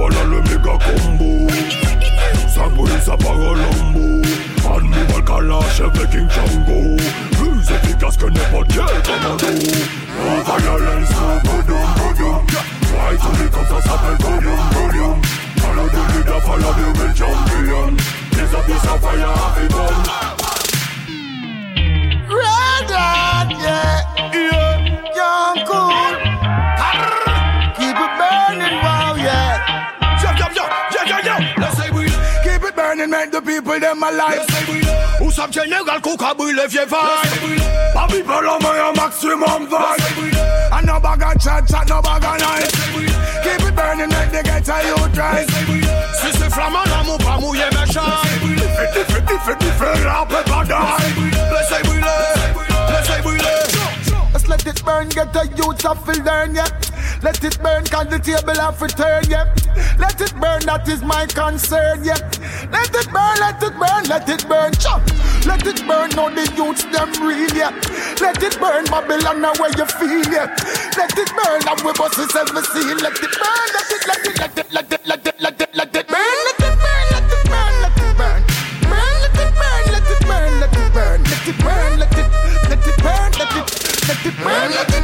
voilà 0.00 0.24
le 0.24 0.40
méga 0.40 0.78
combo. 0.86 1.46
Ça 2.48 2.66
brûle, 2.74 2.90
ça 3.04 3.16
part 3.18 3.38
au 3.38 3.54
lambeau. 3.54 4.22
Un 4.66 5.22
Kalash 5.22 5.80
avec 5.80 6.10
King 6.10 6.28
Django. 6.30 6.96
Plus 7.32 7.70
efficace 7.70 8.16
que 8.16 8.26
n'importe 8.26 8.68
quel 8.68 9.02
commando. 9.02 9.46
On 10.26 10.40
va 10.42 10.58
y 10.58 10.68
aller, 10.68 11.06
ça 11.06 11.26
bodoum, 11.44 11.88
bodoum. 11.98 12.46
Ouais, 12.92 13.16
tout 13.16 13.50
comme 13.52 13.66
ça 13.66 13.88
s'appelle 13.88 14.18
bodoum, 14.20 14.62
bodoum. 14.72 15.20
Follow 15.58 15.88
the 15.88 16.02
leader, 16.14 16.40
follow 16.42 16.72
the 16.72 16.98
real 16.98 17.14
champion. 17.14 17.96
Les 18.32 18.48
autres, 18.56 18.82
ça 18.82 18.98
fire, 19.02 19.54
et 19.62 19.68
bombe. 19.68 20.29
people 33.70 33.80
them 33.80 34.02
alive. 34.02 34.46
Ou 35.20 35.30
sa 35.30 35.46
general 35.46 36.00
cook 36.02 36.22
a 36.22 36.34
brûle 36.34 36.66
vieux 36.68 36.86
vibe. 36.86 37.62
Pa 37.94 38.06
people 38.08 38.32
on 38.32 38.58
my 38.62 38.92
maximum 38.96 39.66
vibe. 39.66 40.72
And 40.72 40.86
no 40.86 41.00
bag 41.00 41.22
of 41.22 41.40
chat, 41.40 41.66
chat, 41.68 41.88
no 41.88 42.00
bag 42.02 42.24
of 42.24 42.38
knife. 42.40 42.72
Keep 43.42 43.68
it 43.68 43.74
burning, 43.74 44.08
make 44.08 44.30
the 44.32 44.42
ghetto 44.42 44.76
youth 44.88 45.16
rise. 45.16 45.46
Si 46.18 46.38
c'est 46.38 46.50
flammant, 46.50 46.84
l'amour 46.86 47.18
pas 47.18 47.38
mouillé 47.38 47.68
méchant. 47.72 48.00
Fifty, 48.78 49.12
fifty, 49.12 49.34
fifty, 49.44 49.66
fifty, 49.78 50.04
rap 50.04 50.32
et 50.32 50.50
pas 50.50 50.64
die. 50.64 51.30
Laissez 51.52 51.82
brûler 51.84 52.29
let 54.50 54.66
it 54.66 54.84
burn, 54.84 55.08
get 55.08 55.36
a 55.36 55.46
youth 55.56 55.86
of 55.86 56.06
learn, 56.08 56.56
yeah. 56.56 56.66
Let 57.22 57.42
it 57.44 57.62
burn, 57.62 57.84
can 57.84 58.10
the 58.10 58.18
table 58.18 58.58
have 58.58 58.78
to 58.80 58.88
turn 58.88 59.22
yeah. 59.30 59.46
Let 59.96 60.20
it 60.20 60.34
burn, 60.42 60.66
that 60.66 60.88
is 60.88 61.02
my 61.02 61.24
concern, 61.26 62.02
yeah. 62.02 62.18
Let 62.74 62.90
it 62.90 63.06
burn, 63.14 63.36
let 63.38 63.62
it 63.62 63.74
burn, 63.78 64.02
let 64.10 64.28
it 64.28 64.42
burn, 64.48 64.72
chop. 64.74 65.06
Let 65.46 65.64
it 65.64 65.86
burn, 65.86 66.18
all 66.18 66.34
the 66.34 66.50
youths, 66.58 66.82
them 66.90 67.14
real, 67.22 67.54
yeah. 67.54 67.70
Let 68.18 68.42
it 68.42 68.58
burn, 68.58 68.84
Babylon, 68.90 69.46
where 69.62 69.70
you 69.78 69.86
feel, 69.86 70.26
yeah. 70.26 70.50
Let 70.98 71.14
it 71.14 71.30
burn, 71.30 71.62
and 71.70 71.80
we 71.86 71.92
bust 71.94 72.18
the 72.18 72.26
seven 72.34 72.64
seal. 72.74 72.98
Let 72.98 73.22
it 73.22 73.34
burn, 73.38 73.68
let 73.70 73.90
it, 73.94 74.02
let 74.10 74.26
it, 74.26 74.36
let 74.40 74.58
it, 74.58 74.72
let 74.72 74.92
it, 74.92 75.06
let 75.06 75.26
it, 75.26 75.40
let 75.40 75.60
it. 75.60 75.69
Muévete. 84.38 84.99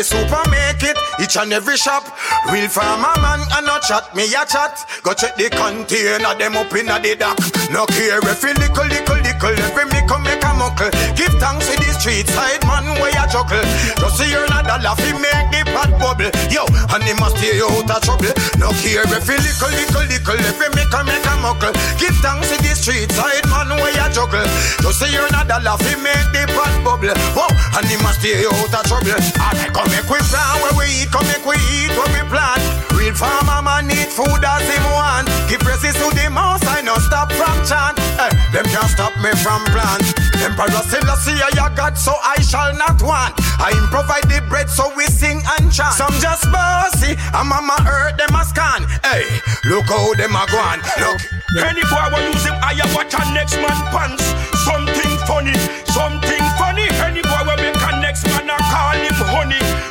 Every 0.00 0.16
super 0.16 0.48
make 0.48 0.82
it, 0.82 0.96
each 1.20 1.36
and 1.36 1.52
every 1.52 1.76
shop. 1.76 2.02
Real 2.50 2.70
farmer 2.70 3.12
man, 3.20 3.40
and 3.52 3.66
no 3.66 3.76
chat, 3.80 4.16
me 4.16 4.24
a 4.32 4.46
chat. 4.48 4.88
Go 5.02 5.12
check 5.12 5.36
the 5.36 5.50
container, 5.50 6.32
them 6.40 6.56
up 6.56 6.72
in 6.72 6.86
the 6.86 7.16
dock. 7.20 7.36
No 7.68 7.84
care 7.84 8.16
if 8.16 8.42
you 8.42 8.54
little, 8.56 8.88
little, 8.88 9.20
little, 9.20 9.60
every 9.60 9.84
me 9.92 10.00
come 10.08 10.22
make 10.22 10.42
a 10.42 10.54
muckle. 10.56 10.88
Give 11.20 11.36
thanks 11.36 11.68
to 11.68 11.76
the 11.76 11.89
street 12.00 12.26
side 12.32 12.64
man 12.64 12.96
where 12.96 13.12
you 13.12 13.26
juggle. 13.28 13.60
Just 14.00 14.16
see 14.16 14.32
you're 14.32 14.48
not 14.48 14.64
a 14.64 14.80
laugh, 14.80 14.96
make 15.20 15.46
the 15.52 15.60
pot 15.68 15.92
bubble. 16.00 16.32
Yo, 16.48 16.64
and 16.96 17.04
he 17.04 17.12
must 17.20 17.36
stay 17.36 17.60
out 17.60 17.84
of 17.84 18.00
trouble. 18.00 18.32
No 18.56 18.72
care 18.80 19.04
if 19.04 19.28
you 19.28 19.36
little, 19.36 19.68
little, 19.68 20.06
little, 20.08 20.40
every 20.48 20.68
me 20.72 20.84
come 20.88 21.04
make 21.04 21.28
a 21.28 21.34
muckle. 21.44 21.76
Give 22.00 22.16
thanks 22.24 22.48
to 22.48 22.56
the 22.56 22.72
street 22.72 23.12
side 23.12 23.44
man 23.52 23.68
where 23.76 23.92
you 23.92 24.08
juggle. 24.16 24.48
Just 24.80 24.96
see 24.96 25.12
you're 25.12 25.28
not 25.28 25.52
a 25.52 25.60
laugh, 25.60 25.84
make 26.00 26.26
the 26.32 26.48
pot 26.56 26.72
bubble. 26.80 27.12
Whoa, 27.36 27.52
and 27.76 27.84
he 27.84 28.00
must 28.00 28.24
stay 28.24 28.48
out 28.48 28.72
of 28.72 28.84
trouble. 28.88 29.20
Alright, 29.36 29.68
come 29.76 29.88
make 29.92 30.08
we 30.08 30.18
plan 30.24 30.56
where 30.64 30.74
we 30.80 31.04
eat, 31.04 31.12
come 31.12 31.28
make 31.28 31.44
we 31.44 31.60
eat 31.68 31.92
where 31.92 32.08
we 32.16 32.24
plant. 32.32 32.89
Real 33.10 33.18
farmer 33.18 33.60
man 33.62 33.88
need 33.88 34.06
food 34.06 34.38
as 34.38 34.62
him 34.70 34.84
want. 34.94 35.26
Give 35.50 35.58
praises 35.58 35.98
to 35.98 36.14
the 36.14 36.30
mouse, 36.30 36.62
I 36.62 36.78
no 36.80 36.94
stop 36.94 37.26
from 37.34 37.58
chant. 37.66 37.98
Eh, 38.22 38.30
them 38.54 38.62
can't 38.70 38.86
stop 38.86 39.10
me 39.18 39.34
from 39.42 39.66
plant. 39.74 40.06
Emperor 40.38 40.78
Selassie, 40.86 41.34
I 41.42 41.74
God, 41.74 41.98
so 41.98 42.14
I 42.22 42.38
shall 42.38 42.70
not 42.78 43.02
want. 43.02 43.34
I 43.58 43.74
provide 43.90 44.30
the 44.30 44.46
bread, 44.46 44.70
so 44.70 44.94
we 44.94 45.06
sing 45.10 45.42
and 45.58 45.72
chant. 45.74 45.98
Some 45.98 46.14
just 46.22 46.46
bossy, 46.54 47.18
and 47.18 47.48
mama 47.50 47.82
earth 47.82 48.14
them 48.14 48.30
a 48.30 48.46
scan. 48.46 48.86
Hey, 49.02 49.26
look 49.66 49.90
how 49.90 50.14
them 50.14 50.38
a 50.38 50.46
gone. 50.46 50.78
Look. 51.02 51.18
Any 51.66 51.82
boy 51.90 52.06
will 52.14 52.30
use 52.30 52.46
him, 52.46 52.54
I 52.62 52.78
watch 52.94 53.10
a 53.10 53.26
next 53.34 53.58
man 53.58 53.74
pants. 53.90 54.22
Something 54.62 55.18
funny, 55.26 55.58
something 55.90 56.44
funny. 56.62 56.86
Any 57.02 57.26
boy 57.26 57.42
will 57.42 57.58
make 57.58 57.74
a 57.74 57.90
next 57.98 58.22
man 58.30 58.46
I 58.46 58.54
call 58.70 59.02
him 59.02 59.18
honey. 59.34 59.90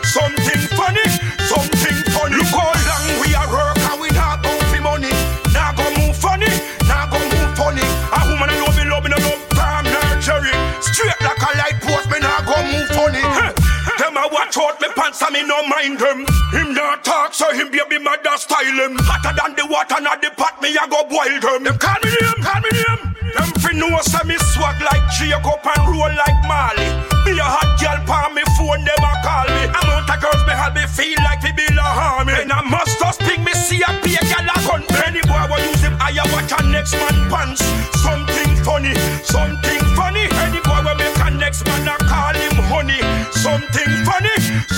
Out 15.10 15.34
me 15.34 15.42
no 15.44 15.58
mind 15.66 15.98
them. 15.98 16.26
Him 16.54 16.74
not 16.74 17.04
talk 17.04 17.34
so 17.34 17.50
him 17.54 17.72
baby 17.72 17.98
mother 17.98 18.38
style 18.38 18.66
him. 18.66 18.98
Hotter 19.02 19.34
than 19.34 19.56
the 19.58 19.66
water 19.66 20.02
not 20.02 20.22
the 20.22 20.30
pot 20.38 20.62
me 20.62 20.70
I 20.78 20.86
go 20.86 21.02
boil 21.10 21.40
them. 21.42 21.64
Them 21.66 21.78
call 21.82 21.98
me 22.04 22.10
name, 22.14 22.42
call 22.46 22.62
me 22.62 22.70
name. 22.70 23.04
Them 23.34 23.50
fi 23.62 23.72
know 23.74 23.98
say 24.06 24.22
me 24.26 24.38
swag 24.54 24.78
like 24.82 25.06
Jacob 25.18 25.66
and 25.66 25.86
roll 25.90 26.14
like 26.14 26.40
Marley. 26.46 26.86
Be 27.26 27.34
a 27.42 27.46
hot 27.46 27.74
girl 27.82 27.98
pa 28.06 28.30
me 28.30 28.46
phone 28.54 28.86
them 28.86 29.02
a 29.02 29.12
call 29.26 29.50
me. 29.50 29.64
Amount 29.74 30.10
of 30.14 30.18
girls 30.22 30.44
me 30.46 30.54
have 30.54 30.76
me 30.78 30.86
feel 30.86 31.18
like 31.26 31.42
fi 31.42 31.52
be 31.58 31.66
a 31.66 31.82
army. 31.82 32.34
And 32.38 32.54
I 32.54 32.62
must 32.70 33.00
just 33.00 33.20
ping 33.26 33.44
me 33.44 33.54
see 33.54 33.82
a 33.82 33.90
a 33.90 34.22
gal 34.30 34.46
a 34.46 34.56
gun. 34.62 34.84
Any 35.06 35.22
boy 35.26 35.42
will 35.50 35.64
use 35.66 35.82
him 35.82 35.98
I 35.98 36.14
watch 36.30 36.54
a 36.54 36.60
next 36.70 36.94
man 36.94 37.18
pants. 37.34 37.66
Something 38.06 38.52
funny, 38.62 38.94
something 39.26 39.82
funny. 39.98 40.30
Any 40.46 40.62
boy 40.62 40.86
will 40.86 40.98
make 41.02 41.18
a 41.18 41.30
next 41.34 41.66
man 41.66 41.88
a 41.90 41.96
call 42.06 42.38
him 42.38 42.58
honey. 42.70 43.02
Something 43.34 43.92
funny, 44.06 44.29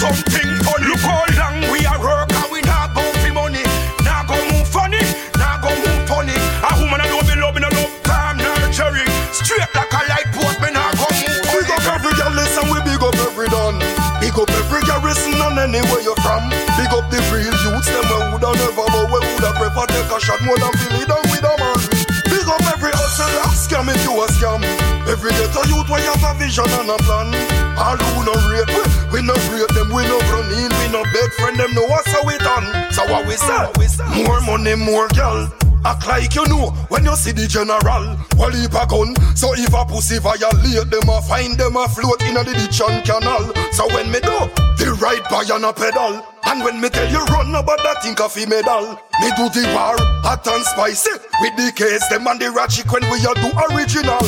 something 0.02 0.50
funny. 0.66 0.86
Look 0.90 1.06
how 1.06 1.22
long 1.38 1.62
we 1.70 1.86
a 1.86 1.94
work 2.02 2.34
and 2.34 2.50
we 2.50 2.60
not 2.66 2.90
go 2.98 3.06
for 3.22 3.34
money. 3.38 3.62
Now 4.02 4.26
go 4.26 4.34
move 4.50 4.66
funny, 4.66 5.02
now 5.38 5.62
go 5.62 5.70
move 5.70 6.02
funny. 6.10 6.34
A 6.66 6.70
woman 6.82 6.98
I 6.98 7.06
know 7.06 7.22
me 7.22 7.38
love 7.38 7.54
me 7.54 7.62
no 7.62 7.70
love 7.70 7.94
calm 8.02 8.42
nurturing. 8.42 9.12
Straight 9.30 9.70
like 9.78 9.94
a 9.94 10.02
light 10.10 10.30
post 10.34 10.58
me 10.58 10.74
now 10.74 10.90
go 10.98 11.06
move 11.06 11.38
Big 11.54 11.70
up 11.70 11.86
every 11.86 12.14
girl, 12.18 12.34
listen, 12.34 12.66
we 12.74 12.82
big 12.82 12.98
up 13.06 13.14
every 13.30 13.46
done. 13.54 13.78
Big 14.18 14.34
up 14.42 14.50
every 14.50 14.82
garrison 14.90 15.38
and 15.38 15.60
anywhere 15.70 16.02
you're 16.02 16.18
from. 16.26 16.50
Big 16.82 16.90
up 16.90 17.06
the 17.14 17.22
real 17.30 17.54
youths, 17.62 17.86
them 17.86 18.06
we 18.10 18.18
woulda 18.34 18.58
never, 18.58 18.86
but 18.90 19.06
we 19.06 19.22
woulda 19.22 19.54
prefer 19.54 19.86
take 19.86 20.10
a 20.10 20.18
shot 20.18 20.42
more 20.42 20.58
than 20.58 20.74
it 20.98 21.06
down 21.06 21.22
with 21.30 21.46
a 21.46 21.54
man. 21.62 21.78
Big 22.26 22.48
up 22.50 22.66
every 22.74 22.90
hustler, 22.98 23.41
scam 23.72 23.88
if 23.88 24.04
you 24.04 24.12
a 24.22 24.28
scam. 24.28 24.62
Every 25.08 25.32
ghetto 25.32 25.64
youth 25.72 25.88
we 25.88 26.02
have 26.04 26.24
a 26.24 26.38
vision 26.38 26.68
and 26.68 26.90
a 26.90 26.98
plan. 27.08 27.32
All 27.80 27.96
who 27.96 28.26
no 28.28 28.36
rate, 28.52 28.68
we, 28.68 29.22
we 29.22 29.26
no 29.26 29.34
rate 29.48 29.72
them, 29.74 29.88
we 29.96 30.04
no 30.04 30.20
run 30.28 30.52
in, 30.52 30.70
we 30.80 30.88
no 30.92 31.04
beg 31.16 31.32
friend 31.40 31.58
them, 31.58 31.74
know 31.74 31.86
what's 31.88 32.12
how 32.12 32.24
we 32.26 32.38
done. 32.40 32.92
So 32.92 33.04
what 33.10 33.26
we 33.26 33.36
say? 33.38 34.24
More 34.24 34.42
money, 34.42 34.76
more 34.76 35.08
girl. 35.10 35.48
Act 35.84 36.06
like 36.08 36.36
you 36.36 36.46
know 36.46 36.70
when 36.90 37.06
you 37.06 37.16
see 37.16 37.32
the 37.32 37.48
general. 37.50 38.14
Well, 38.38 38.54
heap 38.54 38.78
a 38.78 38.86
gun, 38.86 39.18
so 39.36 39.50
if 39.58 39.74
a 39.74 39.82
pussy 39.86 40.20
violate 40.22 40.86
them, 40.94 41.10
a 41.10 41.22
find 41.26 41.58
them 41.58 41.76
a 41.76 41.90
float 41.90 42.22
in 42.22 42.38
a 42.38 42.44
the 42.46 42.54
ditch 42.54 42.82
and 42.86 43.02
canal. 43.02 43.50
So 43.74 43.90
when 43.90 44.14
me 44.14 44.22
do, 44.22 44.46
the 44.78 44.94
right 45.02 45.26
by 45.26 45.42
on 45.50 45.66
a 45.66 45.74
pedal. 45.74 46.22
And 46.46 46.62
when 46.62 46.82
me 46.82 46.90
tell 46.90 47.10
you 47.10 47.22
run, 47.34 47.52
nobody 47.52 47.82
think 48.02 48.22
of 48.22 48.38
a 48.38 48.46
medal. 48.46 48.94
Me 49.22 49.30
do 49.34 49.50
the 49.50 49.66
war, 49.74 49.98
hot 50.22 50.46
and 50.46 50.62
spicy. 50.70 51.18
With 51.42 51.58
the 51.58 51.74
case, 51.74 52.06
them 52.14 52.30
and 52.30 52.38
the 52.38 52.54
ratchet 52.54 52.86
when 52.94 53.02
we 53.10 53.18
a 53.26 53.34
do 53.42 53.50
original. 53.74 54.22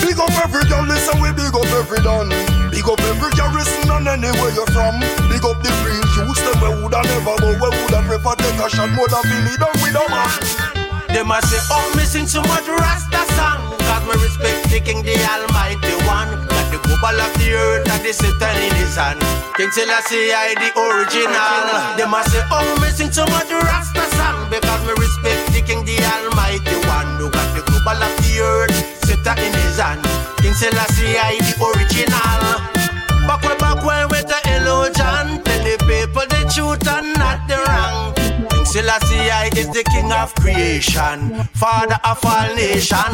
Big 0.00 0.16
up 0.16 0.32
every 0.40 0.64
girl, 0.72 0.88
listen, 0.88 1.20
we 1.20 1.32
big 1.36 1.52
up 1.52 1.68
every 1.76 2.00
done. 2.00 2.32
Big 2.72 2.84
up 2.88 3.00
every 3.12 3.32
garrison 3.36 3.92
and 3.92 4.08
anywhere 4.08 4.52
you're 4.56 4.68
from. 4.72 5.00
Big 5.28 5.44
up 5.44 5.60
the 5.60 5.72
real 5.84 6.04
youths, 6.16 6.40
them 6.40 6.64
we 6.64 6.68
woulda 6.80 7.00
never, 7.04 7.36
but 7.36 7.60
we 7.60 7.68
woulda 7.68 8.00
prefer 8.08 8.36
take 8.40 8.60
a 8.60 8.68
shot 8.72 8.88
more 8.96 9.08
than 9.08 9.20
feel 9.28 9.52
it 9.52 9.60
down 9.60 9.76
with 9.84 10.00
a 10.00 10.04
man. 10.08 10.73
Them 11.14 11.30
a 11.30 11.38
say, 11.46 11.62
oh, 11.70 11.94
missing 11.94 12.26
too 12.26 12.42
much 12.50 12.66
Rasta 12.66 13.22
song. 13.38 13.62
Cause 13.86 14.02
me 14.02 14.18
respect 14.18 14.66
the 14.66 14.82
King, 14.82 14.98
the 15.06 15.14
Almighty 15.30 15.94
One. 16.10 16.26
Got 16.50 16.66
the 16.74 16.82
global 16.82 17.14
of 17.22 17.30
the 17.38 17.54
earth 17.54 17.86
and 17.86 18.02
the 18.02 18.10
Satan 18.10 18.58
in 18.58 18.74
his 18.74 18.98
hand. 18.98 19.22
King 19.54 19.70
Selassie, 19.70 20.34
I 20.34 20.58
the 20.58 20.74
original. 20.74 21.70
Them 21.94 22.18
a 22.18 22.20
say, 22.26 22.42
oh, 22.50 22.66
missing 22.82 23.14
too 23.14 23.22
much 23.30 23.46
Rasta 23.46 24.02
song. 24.18 24.50
Because 24.50 24.82
me 24.82 24.92
respect 24.98 25.54
the 25.54 25.62
King, 25.62 25.86
the 25.86 26.02
Almighty 26.02 26.82
One. 26.90 27.06
Who 27.22 27.30
got 27.30 27.46
the 27.54 27.62
global 27.62 28.02
of 28.02 28.14
the 28.18 28.34
earth, 28.42 28.74
Satan 29.06 29.38
in 29.38 29.54
his 29.54 29.78
hand. 29.78 30.02
King 30.42 30.58
Selassie, 30.58 31.14
I 31.14 31.38
the 31.38 31.54
original. 31.62 32.42
Back 33.30 33.46
way, 33.46 33.54
back 33.62 33.78
when 33.86 34.10
with 34.10 34.26
the 34.26 34.40
illusion. 34.50 35.46
Tell 35.46 35.62
the 35.62 35.78
people 35.86 36.26
the 36.26 36.42
truth 36.50 36.82
and 36.90 37.14
not 37.14 37.46
the 37.46 37.62
wrong. 37.70 38.13
Selassie 38.64 39.30
I 39.30 39.50
is 39.56 39.68
the 39.70 39.84
king 39.84 40.10
of 40.10 40.34
creation, 40.34 41.44
father 41.54 41.98
of 42.02 42.18
all 42.24 42.50
nation. 42.56 43.12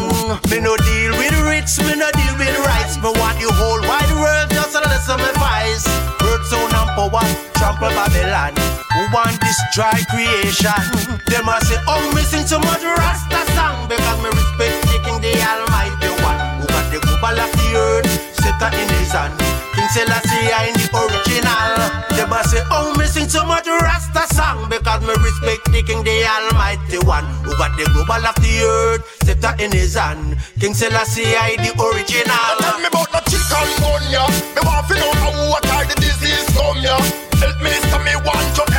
Me 0.48 0.58
no 0.62 0.76
deal 0.78 1.12
with 1.20 1.36
rich, 1.44 1.76
me 1.84 1.94
no 1.98 2.08
deal 2.16 2.34
with 2.38 2.56
rights. 2.64 2.96
Me 3.02 3.10
want 3.20 3.36
the 3.36 3.50
whole 3.52 3.82
wide 3.84 4.14
world 4.16 4.48
just 4.50 4.72
to 4.72 4.80
listen 4.88 5.18
my 5.20 5.32
voice. 5.36 5.84
Word 6.22 6.42
sound 6.48 6.72
and 6.72 6.90
power, 6.96 7.26
trample 7.58 7.92
Babylon. 7.92 8.54
Who 8.94 9.02
want 9.12 9.36
to 9.36 9.44
destroy 9.44 10.00
creation? 10.08 10.80
Them 11.28 11.48
a 11.50 11.60
say, 11.66 11.78
oh, 11.86 12.08
me 12.14 12.22
sing 12.22 12.46
too 12.46 12.58
much 12.64 12.82
Rasta 12.82 13.44
song 13.52 13.86
because 13.86 14.18
me 14.22 14.30
respect 14.32 14.80
the 14.88 14.98
king, 15.04 15.20
the 15.20 15.34
Almighty 15.44 16.10
One, 16.24 16.40
who 16.60 16.66
got 16.72 16.86
the 16.88 16.98
global 17.04 17.36
of 17.36 17.50
the 17.52 17.68
earth, 17.76 18.08
set 18.38 18.74
in 18.74 18.88
his 18.96 19.12
hand. 19.12 19.69
Selassie 19.90 20.54
I 20.54 20.70
in 20.70 20.74
the 20.78 20.86
original. 20.94 21.74
Them 22.14 22.30
a 22.30 22.44
say, 22.46 22.62
oh, 22.70 22.94
me 22.94 23.06
sing 23.06 23.26
too 23.26 23.42
much 23.42 23.66
Rasta 23.66 24.22
song 24.34 24.70
because 24.70 25.02
me 25.02 25.14
respect 25.18 25.66
the 25.74 25.82
King, 25.82 26.04
the 26.06 26.14
Almighty 26.30 27.02
One, 27.02 27.26
who 27.42 27.50
got 27.58 27.74
the 27.74 27.90
global 27.90 28.22
of 28.22 28.36
the 28.38 28.54
earth, 28.62 29.02
scepter 29.26 29.50
in 29.58 29.72
his 29.72 29.94
hand. 29.98 30.38
King 30.60 30.74
Selassie 30.74 31.34
I 31.34 31.58
the 31.58 31.74
original. 31.74 32.54
Tell 32.62 32.78
me 32.78 32.86
about 32.86 33.10
the 33.10 33.20
chicken 33.26 33.66
bun, 33.82 34.02
yeah. 34.14 34.30
Me 34.54 34.62
want 34.62 34.86
to 34.86 34.94
know 34.94 35.10
how 35.18 35.34
what 35.50 35.66
are 35.74 35.84
the 35.84 35.98
disease 35.98 36.46
come, 36.54 36.78
yeah. 36.78 37.02
Help 37.42 37.58
me, 37.58 37.74
so 37.90 37.98
me 38.06 38.14
want 38.22 38.46
to 38.62 38.69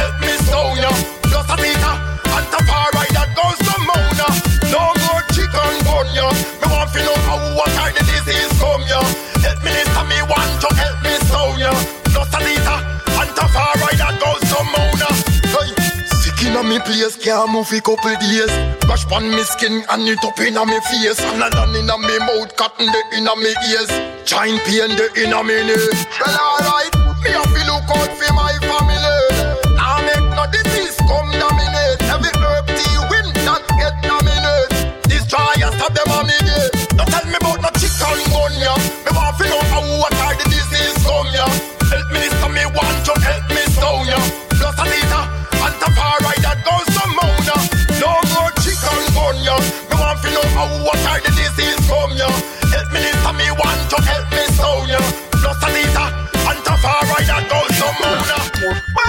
me 16.71 16.79
place, 16.79 17.17
can't 17.17 17.51
move 17.51 17.71
a 17.71 17.81
couple 17.81 18.15
days. 18.15 18.51
Splash 18.81 19.05
on 19.11 19.29
me 19.29 19.43
skin 19.43 19.83
and 19.91 20.07
it 20.07 20.23
up 20.23 20.39
inna 20.39 20.65
me 20.65 20.79
face. 20.87 21.19
And 21.19 21.43
a 21.43 21.63
in 21.67 21.83
inna 21.83 21.97
me 21.97 22.17
mouth, 22.19 22.55
cotton 22.55 22.87
the 22.87 23.01
inna 23.17 23.35
me 23.35 23.51
ears. 23.69 23.91
Giant 24.25 24.63
pain 24.63 24.95
the 24.95 25.07
inna 25.19 25.43
me 25.43 25.59
knee. 25.67 25.75
Well, 26.19 26.39
alright, 26.39 26.93
me 27.23 27.31
have 27.31 27.51
to 27.51 27.61
look 27.67 27.89
out 27.91 28.11
for 28.15 28.33
my 28.33 28.53
family. 28.61 28.90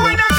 Marina 0.00 0.31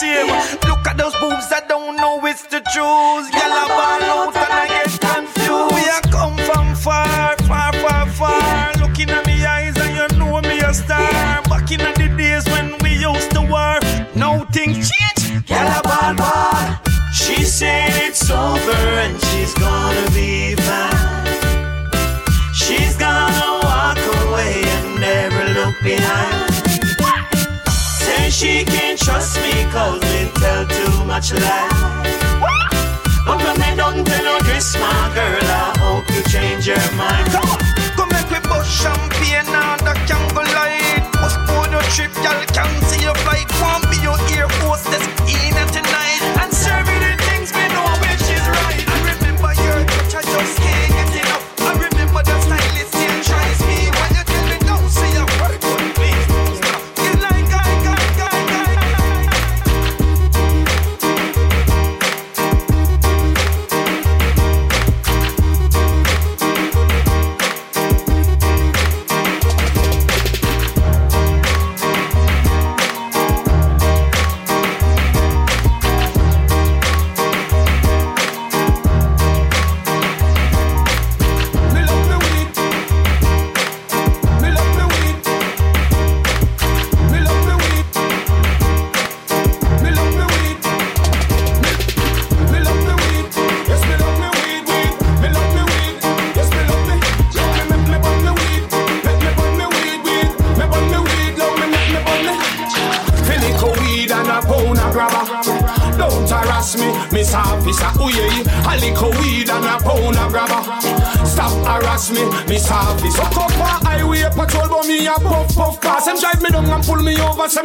shame. 0.00 0.26
Look 0.68 0.86
at 0.88 0.96
those 0.96 1.14
boobs, 1.20 1.52
I 1.52 1.62
don't 1.68 1.96
know 1.96 2.24
it's 2.26 2.42
the 2.46 2.60
truth. 2.72 3.09
torchlight. 31.20 31.70
But 33.26 33.38
when 33.44 33.58
they 33.60 33.76
don't 33.76 34.04
tell 34.04 34.24
you 34.24 34.42
this, 34.44 34.74
my 34.76 35.12
girl, 35.14 35.40
I 35.42 35.74
hope 35.78 36.08
you 36.14 36.22
change 36.24 36.66
your 36.66 36.92
mind. 36.96 37.39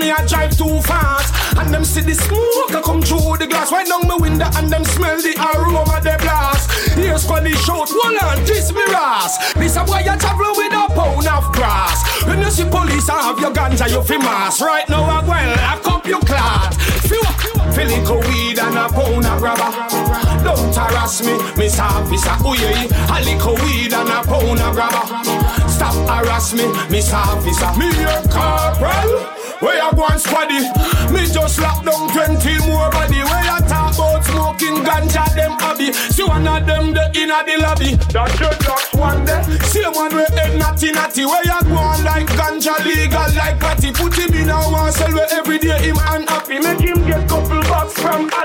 me 0.05 0.11
a 0.11 0.34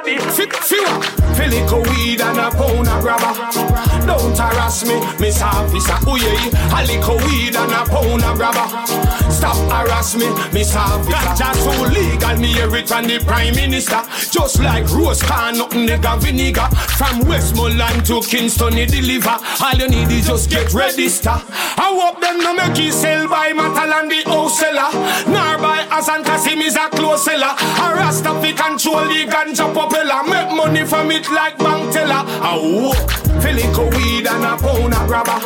from 0.02 0.12
Addy. 0.12 0.18
Fit, 0.30 0.52
fiwa. 0.52 1.02
Filico 1.34 1.82
weed 1.90 2.20
and 2.20 2.38
a 2.38 2.50
pound 2.50 2.88
of 2.88 3.02
grabber. 3.02 3.89
Don't 4.10 4.36
harass 4.36 4.84
me, 4.84 4.98
Miss 5.20 5.40
Officer. 5.40 5.94
Ooh 6.10 6.18
yeah, 6.18 6.74
a 6.74 6.82
little 6.82 7.16
weed 7.28 7.54
and 7.54 7.70
a 7.70 7.86
pound 7.86 8.24
of 8.24 8.36
grabber. 8.36 8.66
Stop 9.30 9.54
harass 9.70 10.16
me, 10.16 10.26
Miss 10.52 10.74
Officer. 10.74 11.12
Ganja 11.12 11.54
so 11.54 11.70
legal, 11.94 12.36
me 12.38 12.52
hear 12.52 12.74
it 12.74 12.88
from 12.88 13.06
the 13.06 13.20
Prime 13.20 13.54
Minister. 13.54 14.02
Just 14.32 14.58
like 14.58 14.90
rose 14.90 15.22
can, 15.22 15.58
nothing 15.58 15.86
nigga 15.86 16.18
vinegar. 16.18 16.66
From 16.98 17.20
Westmoreland 17.20 18.04
to 18.06 18.20
Kingston, 18.22 18.72
he 18.72 18.86
deliver. 18.86 19.38
All 19.62 19.78
you 19.78 19.88
need 19.88 20.10
is 20.10 20.26
just 20.26 20.50
get 20.50 20.74
register. 20.74 21.30
I 21.30 21.94
hope 21.94 22.20
them 22.20 22.40
no 22.40 22.52
make 22.52 22.78
you 22.78 22.90
sell 22.90 23.28
by 23.28 23.52
metal 23.52 23.94
and 23.94 24.10
the 24.10 24.22
house 24.26 24.58
seller. 24.58 24.90
Nor 25.30 25.58
by 25.62 25.86
Asan 25.88 26.24
Kasim 26.24 26.58
is 26.58 26.74
a 26.74 26.90
close 26.90 27.24
seller. 27.24 27.54
A 27.54 27.94
Rasta 27.94 28.34
fi 28.42 28.52
control 28.52 29.06
the 29.06 29.24
ganja 29.30 29.72
propeller. 29.72 30.24
Make 30.28 30.50
money 30.56 30.84
from 30.84 31.12
it 31.12 31.30
like 31.30 31.56
bank 31.58 31.92
teller. 31.92 32.24
I 32.26 33.29
walk, 33.40 33.42
Filico 33.42 33.90
weed 33.96 34.26
and 34.26 34.44
a 34.44 34.56
pound 34.56 34.94
of 34.94 35.06
grabber. 35.06 35.40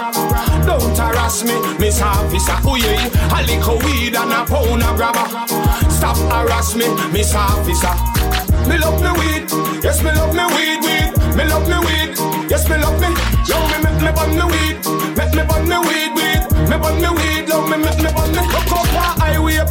Don't 0.67 0.97
harass 0.97 1.45
me, 1.45 1.55
Miss 1.79 2.01
Officer. 2.01 2.57
Oh 2.65 2.77
yeah, 2.77 3.39
a 3.39 3.43
little 3.43 3.79
weed 3.79 4.15
and 4.15 4.33
a 4.33 4.45
pound 4.45 4.83
of 4.83 4.97
grabber. 4.97 5.27
Stop 5.91 6.17
harass 6.31 6.75
me, 6.75 6.87
Miss 7.13 7.35
Officer. 7.35 7.95
Me 8.69 8.79
love 8.79 9.01
me 9.03 9.11
weed, 9.21 9.51
yes 9.83 10.03
me 10.03 10.11
love 10.13 10.35
me 10.35 10.45
weed, 10.55 10.81
weed. 10.83 11.37
Me 11.37 11.45
love 11.45 11.69
me 11.69 11.79
weed, 11.87 12.17
yes 12.51 12.69
me 12.69 12.77
love 12.79 13.01
me. 13.01 13.09
Love 13.49 13.67
me 13.71 13.77
make 13.85 14.01
me 14.03 14.13
bun 14.13 14.31
me 14.35 14.45
weed, 14.53 14.77
make 15.17 15.35
me 15.35 15.43
bun 15.45 15.69
me 15.69 15.79
weed, 15.79 16.13
weed. 16.15 16.43
Me 16.69 16.77
bun 16.79 16.97
me 17.01 17.09
weed, 17.09 17.49
love 17.49 17.69
me 17.69 17.77
make 17.79 17.99
me 17.99 18.11
bun 18.13 18.24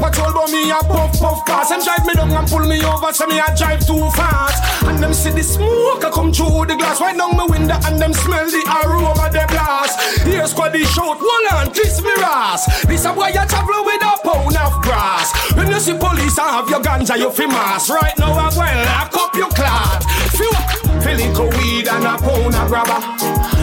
patrol, 0.04 0.34
but 0.34 0.52
me 0.52 0.70
a 0.70 0.80
puff 0.84 1.16
puff 1.20 1.46
pass. 1.46 1.70
Them 1.70 1.80
drive 1.84 2.06
me 2.06 2.13
down 2.13 2.32
and 2.32 2.48
pull 2.48 2.66
me 2.68 2.84
over, 2.84 3.13
so 3.13 3.26
me 3.28 3.39
a 3.39 3.48
drive 3.56 3.86
too 3.88 4.04
fast. 4.12 4.60
And 4.84 5.00
them 5.00 5.13
see 5.13 5.32
the 5.32 5.44
smoke 5.44 6.04
a 6.04 6.12
come 6.12 6.34
through 6.34 6.68
the 6.68 6.76
glass, 6.76 7.00
right 7.00 7.16
down 7.16 7.38
my 7.38 7.46
window, 7.46 7.80
and 7.88 8.00
them 8.00 8.13
smell 8.13 8.46
the 8.46 8.62
aroma 8.84 9.32
the 9.32 9.46
blast. 9.48 9.96
Here's 10.28 10.52
squad 10.52 10.74
the 10.74 10.84
shout, 10.84 11.18
hold 11.20 11.48
on, 11.56 11.74
kiss 11.74 12.02
me 12.02 12.12
ras. 12.20 12.68
This 12.84 13.06
a 13.06 13.13
boy 13.13 13.32
a 13.32 13.48
travel 13.48 13.86
with 13.88 14.04
a 14.04 14.13
pound 14.20 14.58
of 14.60 14.76
grass. 14.84 15.32
When 15.56 15.72
you 15.72 15.80
see 15.80 15.96
police 15.96 16.38
and 16.38 16.52
have 16.52 16.70
your 16.70 16.82
ganja, 16.82 17.18
you 17.18 17.32
fi 17.32 17.46
mass. 17.48 17.89
Right 17.89 18.18
now 18.20 18.34
I'm 18.34 18.56
well, 18.56 18.86
lock 18.86 19.16
up 19.16 19.36
your 19.36 19.50
clot. 19.56 20.04
Few 20.36 20.52
Filico 21.00 21.48
weed 21.58 21.88
and 21.88 22.06
a 22.06 22.18
pound 22.20 22.56
of 22.56 22.68
grabber. 22.68 23.00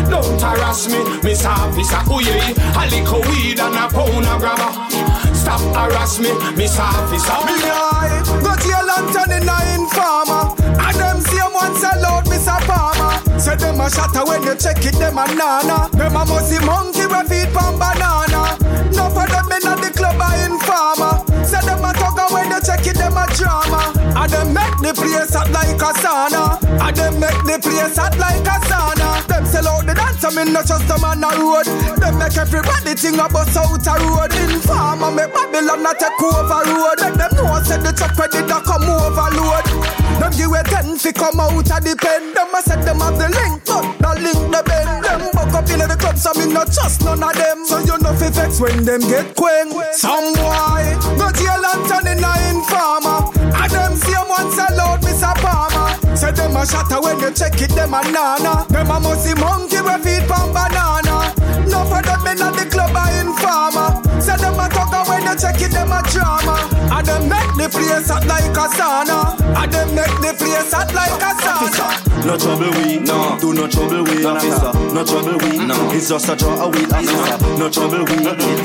Don't 0.08 0.40
harass 0.40 0.88
me, 0.88 1.00
Miss 1.22 1.44
Officer. 1.44 2.00
Oh 2.08 2.20
yeah, 2.20 2.52
a 2.80 2.88
little 2.88 3.20
weed 3.28 3.60
and 3.60 3.76
a 3.76 3.88
pound 3.92 4.26
of 4.26 4.40
grabber. 4.40 5.29
Stop 5.40 5.60
harass 5.74 6.18
me, 6.20 6.30
Miss 6.54 6.78
Officer. 6.78 7.40
Me 7.48 7.56
eye, 7.64 8.20
go 8.44 8.52
jail 8.60 8.90
and 8.92 9.08
turn 9.08 9.32
in 9.32 9.48
a 9.48 9.56
informer. 9.72 10.52
And 10.84 10.96
them 11.00 11.20
same 11.20 11.52
one 11.52 11.74
sell 11.76 12.04
out 12.04 12.24
Mr. 12.26 12.60
Palmer. 12.68 13.40
Say 13.40 13.56
them 13.56 13.80
a 13.80 13.88
shatter 13.88 14.24
when 14.26 14.42
you 14.42 14.54
check 14.56 14.84
it, 14.84 14.94
them 14.98 15.16
a 15.16 15.26
nana. 15.34 15.88
Them 15.96 16.16
a 16.16 16.24
musty 16.26 16.62
monkey 16.64 17.06
we 17.06 17.20
feed 17.24 17.48
pan 17.56 17.78
banana. 17.80 18.58
No 18.92 19.08
for 19.08 19.26
them 19.32 19.48
in 19.56 19.80
the 19.80 19.90
club 19.96 20.20
a 20.20 20.28
informer. 20.44 21.29
Say 21.60 21.66
them 21.66 21.84
a 21.84 21.92
tugger 21.92 22.32
when 22.32 22.48
you 22.48 22.60
check 22.64 22.86
it, 22.86 22.96
them 22.96 23.16
a 23.16 23.26
drama. 23.36 23.92
And 24.16 24.32
them 24.32 24.54
make 24.54 24.76
the 24.80 24.92
place 24.96 25.34
hot 25.34 25.50
like 25.52 25.76
a 25.76 25.92
sauna. 26.00 26.56
And 26.80 26.96
them 26.96 27.20
make 27.20 27.42
the 27.44 27.60
place 27.60 27.96
hot 27.96 28.16
like 28.16 28.40
a 28.48 28.56
sauna. 28.64 29.26
Them 29.28 29.44
sell 29.44 29.68
out 29.68 29.84
the 29.84 29.94
dance, 29.94 30.24
I 30.24 30.30
mean 30.30 30.52
not 30.54 30.66
just 30.66 30.88
them 30.88 31.04
on 31.04 31.20
the 31.20 31.28
road. 31.36 31.68
Them 32.00 32.16
make 32.18 32.36
everybody 32.36 32.94
think 32.94 33.20
about 33.20 33.52
out 33.56 33.86
a 33.86 33.94
road. 34.08 34.32
Informer 34.32 35.10
make 35.10 35.32
Babylon 35.32 35.84
a 35.84 35.92
take 36.00 36.22
over 36.22 36.64
road. 36.64 37.00
Make 37.04 37.20
them 37.20 37.32
know 37.36 37.60
say 37.60 37.76
the 37.76 37.92
truck 37.92 38.16
ready 38.16 38.40
to 38.40 38.58
come 38.64 38.88
overload. 38.88 39.69
Them 40.20 40.32
give 40.36 40.52
a 40.52 40.62
ten 40.62 40.98
fi 40.98 41.12
come 41.12 41.40
out 41.40 41.56
of 41.56 41.80
the 41.80 41.96
pen. 41.96 42.34
Them 42.36 42.52
a 42.52 42.60
said 42.60 42.84
them 42.84 43.00
have 43.00 43.16
the 43.16 43.28
link, 43.32 43.64
but 43.64 43.88
the 43.96 44.20
link 44.20 44.42
the 44.52 44.60
bend. 44.68 45.00
Them 45.00 45.32
buck 45.32 45.54
up 45.56 45.70
in 45.72 45.80
the 45.80 45.96
club, 45.96 46.18
so 46.20 46.30
me 46.36 46.52
not 46.52 46.68
trust 46.70 47.00
none 47.00 47.24
of 47.24 47.32
them. 47.32 47.64
So 47.64 47.80
you 47.80 47.96
know 47.96 48.12
fi 48.12 48.28
vex 48.28 48.60
when 48.60 48.84
them 48.84 49.00
get 49.00 49.34
quang. 49.34 49.72
Some 49.96 50.36
boy 50.36 50.84
go 51.16 51.32
jail 51.32 51.64
and 51.64 51.82
turn 51.88 52.04
in 52.04 52.20
a 52.20 52.32
informer. 52.52 53.32
And 53.48 53.70
them 53.72 53.96
same 53.96 54.28
one 54.28 54.52
sell 54.52 54.80
out 54.84 55.00
Mr. 55.00 55.32
Palmer. 55.40 55.88
Say 56.14 56.32
them 56.36 56.52
a 56.52 56.68
shatter 56.68 57.00
when 57.00 57.18
you 57.18 57.32
check 57.32 57.56
it, 57.56 57.72
them 57.72 57.96
a 57.96 58.04
nana. 58.12 58.68
Them 58.68 58.92
a 58.92 59.00
musty 59.00 59.32
monkey 59.40 59.80
we 59.80 59.96
feed 60.04 60.28
pan 60.28 60.52
banana. 60.52 61.32
No 61.64 61.80
for 61.88 62.04
them 62.04 62.28
in 62.28 62.44
the 62.44 62.68
club 62.68 62.92
a 62.92 63.04
informer. 63.24 63.96
Say 64.20 64.36
them 64.36 64.60
a 64.60 64.68
talker 64.68 65.00
when 65.08 65.24
you 65.24 65.36
check 65.40 65.60
it, 65.64 65.72
them 65.72 65.88
a 65.88 66.04
drama. 66.12 66.60
And 66.92 67.06
them 67.08 67.24
make 67.24 67.56
the 67.56 67.72
place 67.72 68.12
hot 68.12 68.26
like 68.28 68.52
a 68.52 68.68
sauna. 68.76 69.39
And 69.60 69.72
them 69.72 69.94
make 69.94 70.16
the 70.24 70.32
place 70.38 70.72
hot 70.72 70.88
like 70.94 71.20
a 71.20 71.30
sauna. 71.36 72.10
No 72.24 72.36
trouble 72.36 72.70
we, 72.76 72.98
no. 73.00 73.38
Do 73.40 73.54
no 73.54 73.66
trouble 73.66 74.04
we, 74.04 74.24
officer. 74.24 74.72
No 74.92 75.04
trouble 75.04 75.38
we, 75.40 75.58
no. 75.58 75.90
It's 75.92 76.08
just 76.08 76.28
a 76.28 76.36
draw 76.36 76.64
away, 76.64 76.84
officer. 76.84 77.36
No 77.56 77.68
trouble 77.70 78.04
we, 78.04 78.16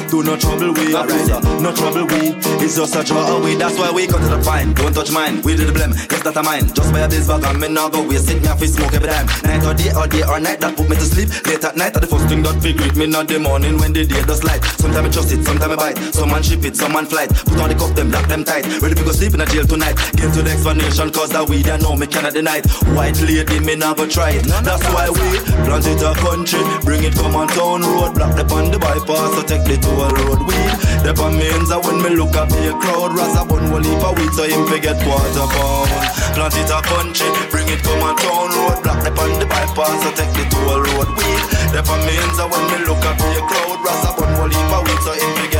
do 0.08 0.24
no 0.24 0.36
trouble 0.36 0.74
we, 0.74 0.94
officer. 0.94 1.40
No 1.60 1.72
trouble 1.74 2.06
we, 2.08 2.36
it's 2.64 2.76
just 2.76 2.96
a 2.96 3.04
draw 3.04 3.38
away. 3.38 3.56
That's 3.56 3.78
why 3.78 3.92
we 3.92 4.08
cut 4.08 4.22
to 4.22 4.28
the 4.28 4.42
fine. 4.44 4.74
Don't 4.74 4.94
touch 4.94 5.12
mine. 5.12 5.42
We 5.44 5.56
do 5.56 5.66
the 5.66 5.72
blame. 5.72 5.92
Yes, 5.92 6.24
that 6.24 6.36
a 6.36 6.44
mine. 6.44 6.68
Just 6.74 6.92
by 6.92 7.00
a 7.00 7.08
this 7.08 7.28
bag 7.28 7.44
and 7.44 7.60
me 7.60 7.68
now 7.70 7.88
go 7.90 8.04
waste 8.08 8.30
it. 8.30 8.42
Me 8.42 8.48
have 8.48 8.60
to 8.60 8.68
smoke 8.68 8.94
every 8.94 9.10
time. 9.10 9.28
Night 9.44 9.64
or 9.64 9.74
day 9.74 9.92
or 9.96 10.08
day 10.08 10.24
or 10.24 10.40
night. 10.40 10.60
That 10.60 10.76
put 10.76 10.90
me 10.90 10.96
to 10.96 11.08
sleep. 11.08 11.30
Late 11.48 11.64
at 11.64 11.76
night. 11.78 11.96
At 11.96 12.02
the 12.02 12.08
first 12.08 12.28
thing 12.28 12.44
that 12.44 12.62
figure 12.62 12.88
it. 12.88 12.96
Me 12.96 13.08
not 13.08 13.28
the 13.28 13.40
morning 13.40 13.78
when 13.78 13.94
the 13.94 14.06
day 14.06 14.22
does 14.24 14.44
light. 14.44 14.64
Sometimes 14.80 15.08
I 15.08 15.12
trust 15.12 15.32
it. 15.32 15.44
Sometimes 15.44 15.72
I 15.72 15.76
bite. 15.76 15.98
Some 16.14 16.30
man 16.30 16.44
ship 16.44 16.64
it. 16.66 16.76
Some 16.76 16.92
man 16.92 17.06
flight. 17.06 17.30
Put 17.30 17.60
on 17.60 17.70
the 17.70 17.76
cuff 17.76 17.96
them. 17.96 18.12
Lock 18.12 18.28
them 18.28 18.44
tight. 18.44 18.68
Ready 18.82 18.96
to 18.96 19.04
go 19.04 19.12
sleep 19.12 19.34
in 19.34 19.42
a 19.42 19.46
jail 19.46 19.66
tonight. 19.66 19.96
Get 20.20 20.34
to 20.36 20.44
the 20.44 20.52
explanation. 20.86 21.14
Cause 21.14 21.30
that 21.30 21.50
weed 21.50 21.68
I 21.70 21.78
know 21.78 21.96
me 21.96 22.08
cannot 22.08 22.34
deny 22.34 22.58
it. 22.58 22.70
White 22.94 23.20
lady 23.22 23.60
me 23.60 23.76
never 23.76 24.08
try 24.08 24.32
it. 24.32 24.46
That's 24.64 24.84
why 24.94 25.10
we 25.10 25.40
plant 25.66 25.88
it 25.88 26.02
a 26.02 26.14
country. 26.14 26.62
Bring 26.84 27.04
it 27.04 27.16
come 27.16 27.36
on 27.36 27.48
town 27.48 27.82
road. 27.82 28.16
Block 28.16 28.36
the 28.36 28.44
on 28.54 28.72
the 28.72 28.80
bypass. 28.80 29.34
So 29.36 29.42
take 29.44 29.66
the 29.66 29.78
toll 29.82 30.10
road 30.10 30.42
weed. 30.46 30.74
The 31.06 31.14
means 31.14 31.70
that 31.70 31.82
when 31.86 32.02
me 32.02 32.10
look 32.16 32.36
at 32.36 32.50
the 32.50 32.74
crowd. 32.82 33.14
Rasa 33.16 33.46
bun 33.46 33.72
will 33.72 33.82
leave 33.82 34.04
a 34.04 34.10
weed. 34.14 34.32
So 34.34 34.44
him 34.46 34.66
forget 34.68 34.98
quarter 35.02 35.48
pound. 35.50 35.90
Plant 36.36 36.56
it 36.58 36.70
a 36.70 36.80
country. 36.82 37.30
Bring 37.50 37.68
it 37.70 37.82
come 37.82 38.02
on 38.04 38.16
town 38.18 38.50
road. 38.54 38.78
Block 38.84 39.02
the 39.04 39.12
on 39.16 39.32
the 39.40 39.46
bypass. 39.46 39.98
So 40.04 40.10
take 40.14 40.34
the 40.34 40.46
toll 40.52 40.82
road 40.82 41.10
weed. 41.18 41.44
The 41.74 41.82
means 42.06 42.38
that 42.38 42.48
when 42.50 42.64
me 42.72 42.78
look 42.86 43.02
at 43.04 43.18
the 43.18 43.42
crowd. 43.46 43.80
Rasa 43.84 44.12
bun 44.18 44.32
will 44.38 44.50
leave 44.52 44.74
a 44.74 44.80
weed. 44.84 45.02
So 45.06 45.12
him 45.14 45.32
forget 45.40 45.55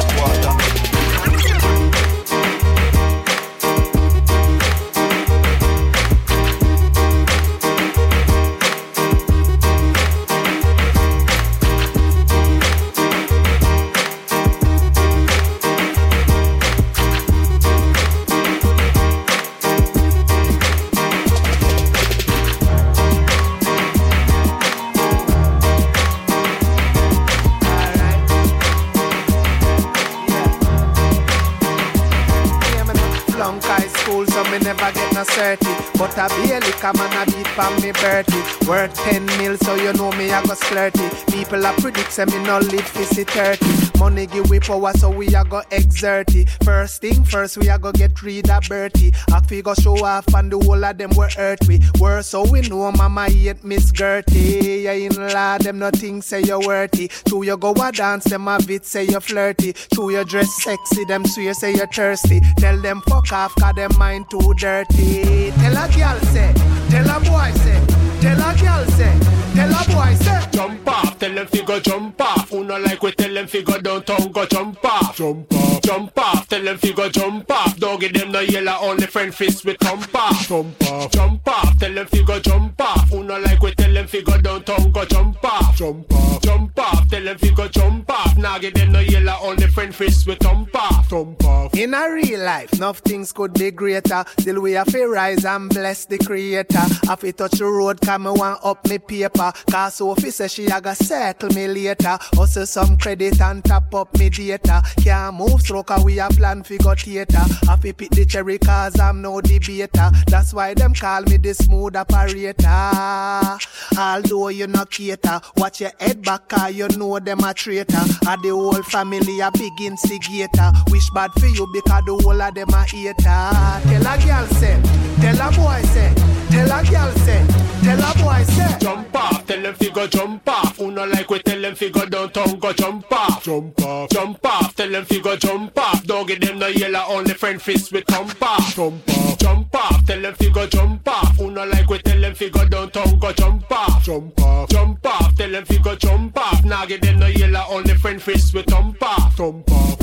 certy. 35.26 35.85
But 35.98 36.18
I 36.18 36.28
be 36.28 36.52
a 36.52 36.60
liquor 36.60 36.92
man, 36.98 37.14
I 37.14 37.26
beat 37.26 37.48
from 37.48 37.76
me 37.82 37.92
Bertie. 37.92 38.68
Worth 38.68 38.94
10 39.06 39.26
mil, 39.38 39.58
so 39.58 39.76
you 39.76 39.94
know 39.94 40.12
me, 40.14 40.32
I 40.32 40.42
go 40.44 40.54
splurty. 40.54 41.08
People 41.32 41.66
a 41.66 41.74
predict, 41.74 42.12
say 42.12 42.26
me 42.26 42.44
no 42.44 42.60
live 42.60 42.92
to 42.94 43.06
see 43.06 43.24
30. 43.24 44.00
Money 44.00 44.26
give 44.28 44.50
we 44.50 44.60
power, 44.60 44.92
so 44.94 45.10
we 45.10 45.28
a 45.36 45.44
go 45.44 45.62
exert 45.72 46.36
it. 46.36 46.50
First 46.64 47.02
thing 47.02 47.24
first, 47.24 47.58
we 47.58 47.70
a 47.70 47.80
go 47.80 47.92
get 47.92 48.22
rid 48.22 48.50
of 48.50 48.64
Bertie. 48.68 49.14
I 49.32 49.40
figure 49.42 49.76
show 49.76 50.04
off, 50.04 50.28
and 50.34 50.52
the 50.52 50.60
whole 50.60 50.84
of 50.84 50.98
them 50.98 51.12
were 51.16 51.30
hurt 51.30 51.60
we. 51.68 51.82
Worse, 52.00 52.28
so 52.28 52.50
we 52.50 52.62
know 52.62 52.92
mama 52.92 53.30
hate 53.30 53.64
Miss 53.64 53.92
Gertie. 53.92 54.82
Yeah, 54.84 54.92
in 54.92 55.16
law, 55.16 55.58
them 55.58 55.80
nothing 55.80 56.22
say 56.22 56.42
you're 56.42 56.60
worthy. 56.60 57.08
Two 57.26 57.44
you 57.44 57.58
go 57.58 57.72
a 57.72 57.92
dance, 57.92 58.26
them 58.26 58.48
a 58.48 58.60
bit 58.66 58.86
say 58.86 59.06
you're 59.06 59.22
flirty. 59.22 59.74
Two 59.94 60.10
you 60.10 60.26
dress 60.26 60.54
sexy, 60.62 61.06
them 61.06 61.26
swear 61.26 61.54
say 61.54 61.72
you 61.72 61.86
thirsty. 61.86 62.42
Tell 62.58 62.80
them 62.82 63.02
fuck 63.08 63.32
off, 63.32 63.56
cause 63.56 63.76
them 63.76 63.92
mind 63.98 64.30
too 64.30 64.54
dirty. 64.56 65.52
Tell 65.52 65.85
a 65.86 65.98
girl 65.98 66.20
say, 66.32 66.54
tell 66.90 67.10
a 67.10 67.20
boy 67.20 67.52
say, 67.60 67.80
tell 68.20 68.42
a 68.42 68.58
girl 68.58 68.86
say, 68.98 69.20
tell 69.54 69.70
a 69.70 69.84
boy 69.94 70.16
say. 70.16 70.42
Jump 70.52 70.88
off, 70.88 71.20
tell 71.20 71.34
them 71.34 71.48
figure 71.48 71.80
jump 71.80 72.22
off. 72.22 72.50
Who 72.50 72.64
no 72.64 72.80
like 72.80 73.02
we 73.04 73.12
tell 73.12 73.34
them 73.34 73.48
figure 73.48 73.80
downtown 73.80 74.32
go 74.32 74.46
jump 74.46 74.84
off. 74.84 75.18
Jump 75.18 75.54
off, 75.54 75.82
jump 75.82 76.18
off, 76.18 76.48
tell 76.48 76.64
them 76.64 76.78
figure 76.78 77.10
jump 77.10 77.52
off. 77.52 77.78
Don't 77.78 78.00
give 78.00 78.14
them 78.14 78.32
no 78.32 78.40
yellow, 78.40 78.78
only 78.82 79.06
friend 79.06 79.34
fist 79.34 79.66
with 79.66 79.78
thump 79.80 80.16
off. 80.16 80.48
Jump 80.48 80.84
off, 80.84 81.12
jump 81.12 81.48
off, 81.48 81.78
tell 81.78 81.94
them 81.94 82.08
figure 82.08 82.40
jump 82.40 82.82
off. 82.82 83.10
Who 83.10 83.24
no 83.24 83.40
like 83.40 83.62
we 83.62 83.74
tell 83.76 83.94
them 83.94 84.08
figure 84.08 84.42
downtown 84.42 84.92
go 84.92 85.06
jump 85.06 85.44
off. 85.44 85.76
Jump 85.76 86.12
off, 86.14 86.42
jump 86.42 86.80
off, 86.80 87.08
tell 87.10 87.24
them 87.24 87.38
figure 87.38 87.68
jump 87.70 88.10
off. 88.10 88.16
off. 88.16 88.38
Now 88.38 88.58
get 88.58 88.76
them 88.76 88.92
no 88.92 89.00
yellow, 89.00 89.38
only 89.42 89.68
friend 89.68 89.94
fist 89.94 90.28
with 90.28 90.40
thump 90.40 90.76
off. 90.76 91.10
Thump 91.10 91.44
off. 91.44 91.74
In 91.76 91.94
a 91.94 92.12
real 92.12 92.40
life, 92.40 92.74
enough 92.74 93.00
things 93.00 93.32
could 93.32 93.54
be 93.54 93.72
greater. 93.72 94.24
Still 94.40 94.62
we 94.62 94.74
have 94.74 94.88
to 94.88 95.06
rise 95.08 95.46
and 95.46 95.72
bless 95.76 96.06
the 96.06 96.18
creator. 96.18 96.86
Have 97.08 97.20
to 97.20 97.34
touch 97.34 97.60
the 97.60 97.66
road, 97.66 98.00
come 98.00 98.24
one 98.24 98.58
up 98.64 98.88
me 98.88 98.98
paper. 98.98 99.52
Cause 99.70 99.96
Sophie 99.96 100.32
say 100.32 100.48
she 100.48 100.66
a 100.68 100.80
go 100.80 100.94
settle 100.94 101.50
me 101.50 101.68
later. 101.68 102.18
Hustle 102.34 102.66
some 102.66 102.98
credit 102.98 103.40
and 103.42 103.64
top 103.64 103.94
up 103.94 104.18
me 104.18 104.30
data. 104.30 104.82
Can't 105.04 105.36
move 105.36 105.62
cause 105.86 106.04
we 106.04 106.20
a 106.20 106.30
plan 106.30 106.64
figure 106.64 106.96
theater. 106.96 107.44
Have 107.68 107.82
to 107.82 107.94
pick 107.94 108.12
the 108.12 108.26
cherry 108.26 108.58
cause 108.58 108.98
I'm 109.00 109.22
no 109.22 109.42
debater. 109.42 110.12
That's 110.28 110.54
why 110.54 110.74
them 110.74 110.94
call 110.94 111.24
me 111.24 111.38
the 111.38 111.54
smooth 111.54 111.96
operator. 111.98 113.60
Although 114.00 114.50
you 114.50 114.68
no 114.68 114.86
cater, 114.86 115.42
watch 115.58 115.82
your 115.82 115.92
head 116.00 116.24
back 116.24 116.48
cause 116.48 116.74
you 116.74 116.88
know 116.98 117.20
them 117.20 117.44
a 117.44 117.54
traitor. 117.54 117.98
And 118.28 118.42
the 118.42 118.50
whole 118.50 118.84
family 118.84 119.42
a 119.42 119.52
big 119.52 119.80
instigator. 119.82 120.72
Wish 120.90 121.10
bad 121.14 121.32
for 121.34 121.48
you 121.48 121.68
because 121.74 122.04
the 122.06 122.14
whole 122.24 122.42
of 122.42 122.56
them 122.56 122.70
a 122.70 122.84
hater. 122.86 123.14
Tell 123.24 124.08
a 124.08 124.16
girl 124.26 124.48
say, 124.56 124.80
tell 125.20 125.42
a 125.42 125.52
boy 125.52 125.65
say, 125.84 126.14
tell 126.50 126.72
a 126.72 126.84
girl 126.84 127.12
say, 127.26 127.46
tell 127.84 128.00
a 128.00 128.14
boy 128.24 128.44
say. 128.44 128.78
Jump 128.80 129.16
off, 129.16 129.46
tell 129.46 129.62
them 129.62 129.74
fi 129.76 129.90
go 129.90 130.08
jump 130.08 130.48
off. 130.50 130.78
Who 130.78 130.92
no 130.92 131.06
like 131.06 131.30
we 131.30 131.40
tell 131.40 131.62
them 131.62 131.76
fi 131.76 131.90
go 131.90 132.06
downtown, 132.06 132.60
go 132.60 132.74
jump 132.74 133.12
off. 133.12 133.44
Jump 133.44 133.82
off, 133.82 134.10
jump 134.10 134.46
off, 134.46 134.76
tell 134.76 134.90
them 134.90 135.06
fi 135.06 135.20
go 135.20 135.36
jump 135.36 135.78
off. 135.78 136.04
Don't 136.06 136.28
give 136.28 136.42
them 136.42 136.60
no 136.60 136.68
yellow, 136.68 137.04
only 137.10 137.34
friend 137.34 137.62
fist 137.62 137.92
with 137.92 138.06
thump 138.06 138.42
off. 138.42 138.76
Jump 138.76 139.10
off, 139.10 139.38
jump 139.38 139.76
off, 139.76 140.06
tell 140.06 140.22
them 140.22 140.34
fi 140.36 140.50
go 140.50 140.68
jump 140.68 141.08
off. 141.08 141.38
Who 141.38 141.52
no 141.52 141.66
like 141.66 141.90
we 141.90 141.98
tell 142.00 142.20
them 142.20 142.36
fi 142.36 142.50
go 142.50 142.68
downtown, 142.68 143.20
go 143.20 143.32
jump 143.34 143.72
off. 143.72 144.04
Jump 144.04 144.42
off, 144.42 144.70
jump 144.70 145.06
off, 145.06 145.36
tell 145.36 145.50
them 145.52 145.66
fi 145.66 145.78
go 145.80 145.96
jump 145.96 146.38
off. 146.38 146.64
Now 146.64 146.86
give 146.86 147.02
them 147.02 147.20
no 147.20 147.28
yellow, 147.28 147.64
only 147.70 147.96
friend 147.96 148.22
fist 148.22 148.54
with 148.54 148.66
thump 148.68 149.02
off. 149.02 149.36
Thump 149.36 149.72
off. 149.72 150.00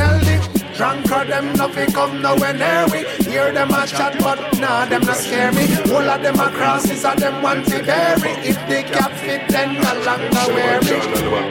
Tell 0.00 0.18
the 0.20 0.39
drunk 0.80 1.12
of 1.12 1.28
them 1.28 1.52
nothing 1.52 1.92
come 1.92 2.22
nowhere 2.22 2.54
near 2.54 2.86
we. 2.90 3.00
Hear 3.30 3.52
them 3.52 3.70
a 3.70 3.86
chat, 3.86 4.16
but 4.20 4.40
nah, 4.58 4.86
them 4.86 5.02
not 5.02 5.16
scare 5.16 5.52
me. 5.52 5.64
All 5.92 6.08
of 6.08 6.22
them 6.22 6.40
a 6.40 6.48
crosses, 6.50 7.04
and 7.04 7.18
them 7.20 7.42
want 7.42 7.66
to 7.66 7.82
bury. 7.84 8.32
If 8.50 8.56
they 8.66 8.82
can't 8.84 9.12
fit, 9.20 9.46
then 9.48 9.74
no 9.74 9.92
longer 10.06 10.46
wear 10.54 10.80
me. 10.80 10.96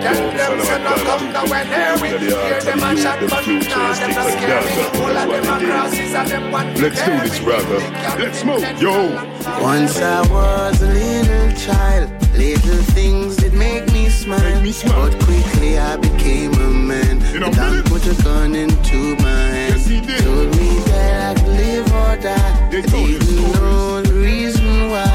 Tell 0.01 0.21
them 0.37 0.53
say 0.65 0.83
no 0.83 0.93
come 1.05 1.25
nowhere 1.31 1.65
near 1.73 1.93
we. 2.01 2.09
Hear 2.25 2.61
them 2.61 2.79
a 2.79 2.95
chat, 2.95 3.19
but 3.29 3.45
nah, 3.45 3.93
them 3.99 4.11
not 4.17 4.29
scare 4.33 4.63
me. 4.65 4.73
All 4.99 5.17
of 5.21 5.27
them 5.29 5.45
a 5.53 5.65
crosses, 5.67 6.13
and 6.15 6.27
them 6.27 6.51
want 6.51 6.75
to 6.77 6.81
Let's 6.81 7.05
do 7.05 7.19
this, 7.19 7.39
brother. 7.39 7.79
Let's 8.17 8.43
move, 8.43 8.65
yo. 8.81 9.13
Once 9.61 9.99
I 10.01 10.21
was 10.33 10.81
a 10.81 10.87
little 10.87 11.51
child, 11.55 12.09
little 12.33 12.81
things 12.97 13.35
did 13.37 13.53
make 13.53 13.85
me 13.93 14.09
smile. 14.09 14.59
But 14.87 15.13
quickly 15.23 15.77
I 15.77 15.97
became 15.97 16.53
a 16.53 16.69
man. 16.89 17.19
The 17.19 17.39
dog 17.39 17.85
put 17.85 18.05
a 18.07 18.23
gun 18.23 18.55
into 18.55 19.18
hand. 19.21 19.79
Told 20.23 20.55
me 20.57 20.79
that 20.89 21.37
I 21.37 21.39
could 21.39 21.53
live 21.53 21.87
or 21.93 22.17
die. 22.17 22.67
I 22.67 22.81
didn't 22.81 23.53
know 23.53 24.01
the 24.01 24.13
reason 24.13 24.89
why. 24.89 25.11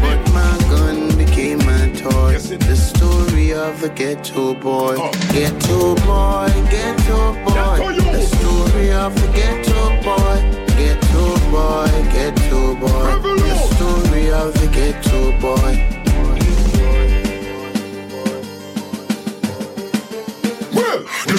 But 0.00 0.20
my 0.32 0.56
gun 0.70 1.16
became 1.16 1.58
my 1.58 1.90
toy. 1.92 2.38
The 2.38 2.76
story 2.76 3.52
of 3.52 3.80
the 3.80 3.88
ghetto 3.88 4.54
boy. 4.54 4.96
Ghetto 5.32 5.94
boy, 6.06 6.52
ghetto 6.70 7.32
boy. 7.44 7.76
The 8.12 8.22
story 8.22 8.92
of 8.92 9.14
the 9.14 9.28
ghetto 9.38 9.80
boy. 10.02 10.38
Ghetto 10.76 11.24
boy, 11.50 11.90
ghetto 12.12 12.74
boy. 12.74 13.06
The 13.38 13.56
story 13.74 14.30
of 14.30 14.52
the 14.60 14.68
ghetto 14.68 15.32
boy. 15.40 16.05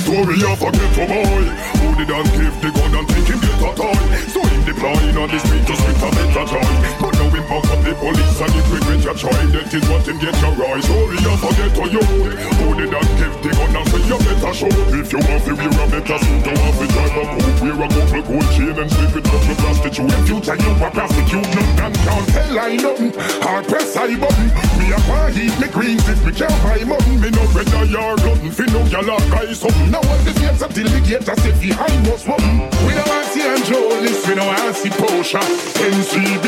Story 0.08 0.40
of 0.48 0.62
a 0.64 0.72
ghetto 0.72 1.06
boy. 1.06 1.44
Who 1.84 1.90
did 2.00 2.08
not 2.08 2.26
give 2.32 2.56
the 2.62 2.72
gun 2.72 2.96
and 2.96 3.08
think 3.10 3.28
him 3.28 3.40
get 3.44 3.60
a 3.60 3.76
toy. 3.76 4.00
So 4.32 4.40
him 4.42 4.64
deploying 4.64 5.18
on 5.18 5.28
the 5.28 5.40
street 5.40 5.68
to 5.68 5.76
spit 5.76 5.98
a 5.98 6.10
better 6.16 6.46
joy 6.46 7.17
Him 7.48 7.64
up 7.64 7.80
the 7.80 7.96
police 7.96 8.40
and 8.44 8.52
it 8.60 8.68
regret 8.68 9.00
your 9.08 9.16
try 9.16 9.32
That 9.56 9.72
is 9.72 9.86
what 9.88 10.04
him 10.04 10.20
get 10.20 10.36
your 10.36 10.52
right 10.60 10.84
Story 10.84 11.16
of 11.16 11.40
a 11.40 11.50
ghetto 11.56 11.86
youth 11.88 12.12
Who 12.60 12.68
did 12.76 12.92
not 12.92 13.08
give 13.16 13.36
the 13.40 13.50
gun 13.56 13.72
and 13.72 13.88
say 13.88 14.04
you 14.04 14.20
better 14.20 14.52
show. 14.52 14.72
If 14.92 15.12
you 15.16 15.22
want 15.24 15.44
to 15.48 15.54
wear 15.56 15.72
a 15.72 15.86
better 15.88 16.20
suit. 16.28 16.44
You 16.44 16.56
want 16.60 16.76
to 16.76 16.86
drive 16.92 17.16
a 17.16 17.24
coupe 17.24 17.60
Wear 17.64 17.80
a 17.80 17.88
couple 17.88 18.24
gold 18.28 18.48
chain 18.52 18.76
and 18.76 18.92
it 18.92 19.28
up 19.32 19.42
to 19.48 19.54
prostitute. 19.64 20.12
In 20.12 20.24
future 20.28 20.58
you 20.60 20.72
a 20.76 20.88
prostitute 20.92 21.48
No 21.56 21.64
man 21.80 21.94
can't 22.04 22.28
tell 22.36 22.60
I 22.60 22.76
nothing 22.76 23.12
Hard 23.40 23.64
press 23.72 23.96
I 23.96 24.12
button. 24.20 24.48
Me 24.76 24.86
a 24.92 25.00
want 25.08 25.40
eat 25.40 25.56
me 25.56 25.68
greens 25.72 26.04
if 26.04 26.20
me 26.28 26.32
can't 26.36 26.52
buy 26.60 26.84
mutton. 26.84 27.16
Me 27.16 27.32
no 27.32 27.44
red 27.56 27.72
or 27.80 27.88
your 27.88 28.16
glutton 28.28 28.52
Fi 28.52 28.68
no 28.76 28.84
gyal 28.92 29.08
a 29.08 29.18
guy 29.32 29.56
something. 29.56 29.88
Now 29.88 30.04
all 30.04 30.20
gates 30.36 30.60
up 30.60 30.76
till 30.76 30.92
the 30.92 31.00
gate 31.00 31.24
As 31.24 31.40
if 31.48 31.56
behind 31.64 32.12
us 32.12 32.28
something 32.28 32.68
We 32.84 32.92
don't 32.92 33.08
want 33.08 33.24
see 33.32 33.48
Angelis 33.48 34.20
We 34.28 34.36
don't 34.36 34.52
want 34.52 34.76
see 34.76 34.92
Porsche 35.00 35.40
NCB 35.80 36.47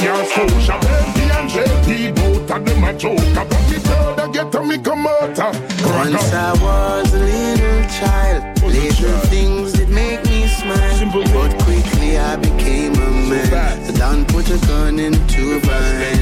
we 0.00 0.08
want 0.08 0.26
to 0.26 0.32
see 0.32 0.46
your 0.46 0.50
Scotia 0.60 0.74
and 0.74 1.50
JP 1.50 2.14
Both 2.16 2.50
of 2.50 2.64
them 2.64 2.84
a 2.84 2.92
joker 2.94 3.34
But 3.34 3.70
me 3.70 3.76
of 4.22 4.32
get 4.32 4.52
to 4.52 4.64
me 4.64 4.78
come 4.78 5.06
out 5.06 5.38
Once 5.38 6.32
I 6.32 6.52
was 6.62 7.14
a 7.14 7.18
little 7.18 7.78
child, 7.98 8.62
little 8.62 9.18
things 9.26 9.72
that 9.72 9.88
make 9.88 10.24
me 10.26 10.46
smile. 10.46 11.10
But 11.12 11.50
quickly 11.64 12.18
I 12.18 12.36
became 12.36 12.94
a 12.94 13.10
man. 13.28 13.86
The 13.86 13.92
Don 13.92 14.24
put 14.26 14.50
a 14.50 14.58
gun 14.66 14.98
into 14.98 15.60
my 15.66 16.17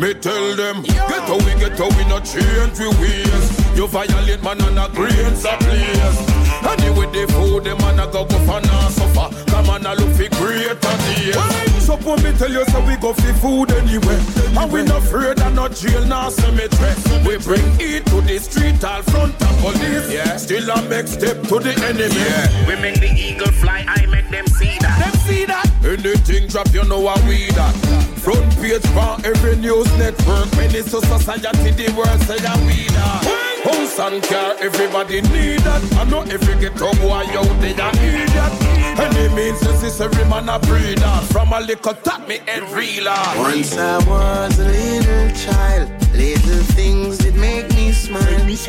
Me 0.00 0.14
tell 0.14 0.56
them, 0.56 0.80
get 0.80 1.28
we 1.28 1.52
get 1.60 1.78
we 1.78 2.04
not 2.08 2.24
change 2.24 2.78
we 2.78 2.88
ways. 2.88 3.76
You 3.76 3.86
violate 3.86 4.42
man 4.42 4.58
on 4.62 4.78
a 4.78 4.88
grains 4.94 5.44
of 5.44 5.58
place. 5.60 6.18
Anyway, 6.64 7.06
they 7.12 7.26
fool 7.26 7.60
them 7.60 7.76
man 7.78 7.98
a 7.98 8.06
go 8.10 8.24
go 8.24 8.38
for 8.46 8.62
now 8.62 8.88
suffer. 8.88 9.28
Come 9.50 9.68
on, 9.68 9.84
I 9.84 9.92
look 9.92 10.08
for 10.16 10.26
greater 10.40 10.96
days. 11.04 11.84
So 11.84 11.96
when 11.96 12.22
me 12.22 12.32
tell 12.38 12.50
you, 12.50 12.64
so 12.64 12.80
we 12.86 12.96
go 12.96 13.12
for 13.12 13.34
food 13.44 13.72
anyway. 13.72 14.18
And 14.56 14.72
we 14.72 14.84
not 14.84 15.02
afraid 15.02 15.38
of 15.38 15.54
no 15.54 15.68
jail, 15.68 16.06
no 16.06 16.30
cemetery. 16.30 16.94
We 17.26 17.36
bring 17.36 17.68
it 17.78 18.06
to 18.06 18.22
the 18.22 18.38
street, 18.38 18.82
all 18.82 19.02
front 19.02 19.34
of 19.34 19.58
police. 19.60 20.10
Yeah. 20.10 20.38
Still 20.38 20.70
a 20.70 20.80
make 20.88 21.08
step 21.08 21.42
to 21.42 21.58
the 21.58 21.74
enemy. 21.84 22.14
Yeah. 22.16 22.66
We 22.66 22.80
make 22.80 23.00
the 23.00 23.12
eagle 23.12 23.52
fly, 23.52 23.84
I 23.86 24.06
make 24.06 24.30
them 24.30 24.46
see 24.46 24.78
that. 24.80 24.98
Them 24.98 25.20
see 25.26 25.44
that. 25.44 25.59
Anything 25.90 26.46
drop, 26.46 26.72
you 26.72 26.84
know 26.84 27.00
what 27.00 27.20
we 27.24 27.46
that. 27.58 27.74
Front 28.22 28.46
page 28.62 28.86
for 28.94 29.16
every 29.26 29.56
news 29.56 29.90
network. 29.98 30.46
Minister 30.56 31.00
society, 31.00 31.72
the 31.72 31.92
world 31.98 32.20
say 32.30 32.38
that 32.38 32.56
we 32.62 32.86
that. 32.94 33.26
House 33.64 33.98
and 33.98 34.22
car, 34.22 34.54
everybody 34.60 35.20
need 35.20 35.58
that. 35.66 35.82
I 35.98 36.04
know 36.04 36.22
every 36.22 36.54
ghetto 36.60 36.94
boy 37.02 37.26
out 37.34 37.60
there 37.60 37.74
need 37.74 38.28
that. 38.38 38.54
Any 39.02 39.34
means 39.34 39.60
necessary, 39.62 40.24
man 40.30 40.48
a 40.48 40.60
breeder. 40.60 41.16
From 41.32 41.52
a 41.52 41.58
little 41.58 41.94
top, 41.94 42.28
me 42.28 42.38
head 42.46 42.62
reeler. 42.70 43.18
Once 43.36 43.76
I 43.76 43.98
was 44.06 44.60
a 44.60 44.66
little 44.66 45.36
child, 45.42 45.90
little 46.14 46.62
things 46.78 47.18
that 47.18 47.34
make 47.34 47.68
me 47.74 47.90
smile. 47.90 48.22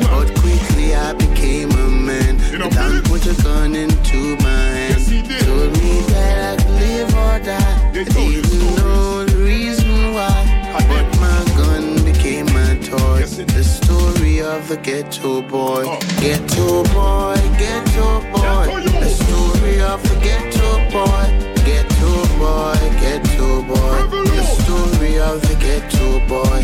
But 0.09 0.33
quickly 0.41 0.95
I 0.95 1.13
became 1.13 1.69
a 1.69 1.87
man. 1.87 2.37
The 2.37 2.57
Don 2.57 3.03
put 3.03 3.27
a 3.27 3.43
gun 3.43 3.75
into 3.75 4.35
my 4.41 4.49
hand. 4.49 4.90
Told 5.11 5.71
me 5.81 5.99
that 6.13 6.37
I 6.51 6.63
could 6.63 6.71
live 6.79 7.13
or 7.15 7.39
die. 7.43 7.89
I 7.89 8.03
didn't 8.05 8.77
know 8.77 9.25
the 9.25 9.37
reason 9.43 10.13
why. 10.13 10.39
But 10.87 11.07
my 11.19 11.43
gun 11.57 12.03
became 12.05 12.45
my 12.45 12.77
toy. 12.79 13.25
The 13.27 13.63
story 13.63 14.41
of 14.41 14.69
the 14.69 14.77
ghetto 14.77 15.41
boy. 15.41 15.83
Ghetto 16.21 16.83
boy, 16.95 17.35
ghetto 17.59 18.21
boy. 18.31 18.65
The 19.03 19.09
story 19.09 19.81
of 19.81 20.01
the 20.07 20.15
ghetto 20.23 20.79
boy. 20.95 21.25
Ghetto 21.65 22.13
boy, 22.39 22.79
ghetto 23.03 23.61
boy. 23.63 23.97
The 24.31 24.43
story 24.63 25.19
of 25.19 25.41
the 25.41 25.55
ghetto 25.59 26.19
boy. 26.25 26.59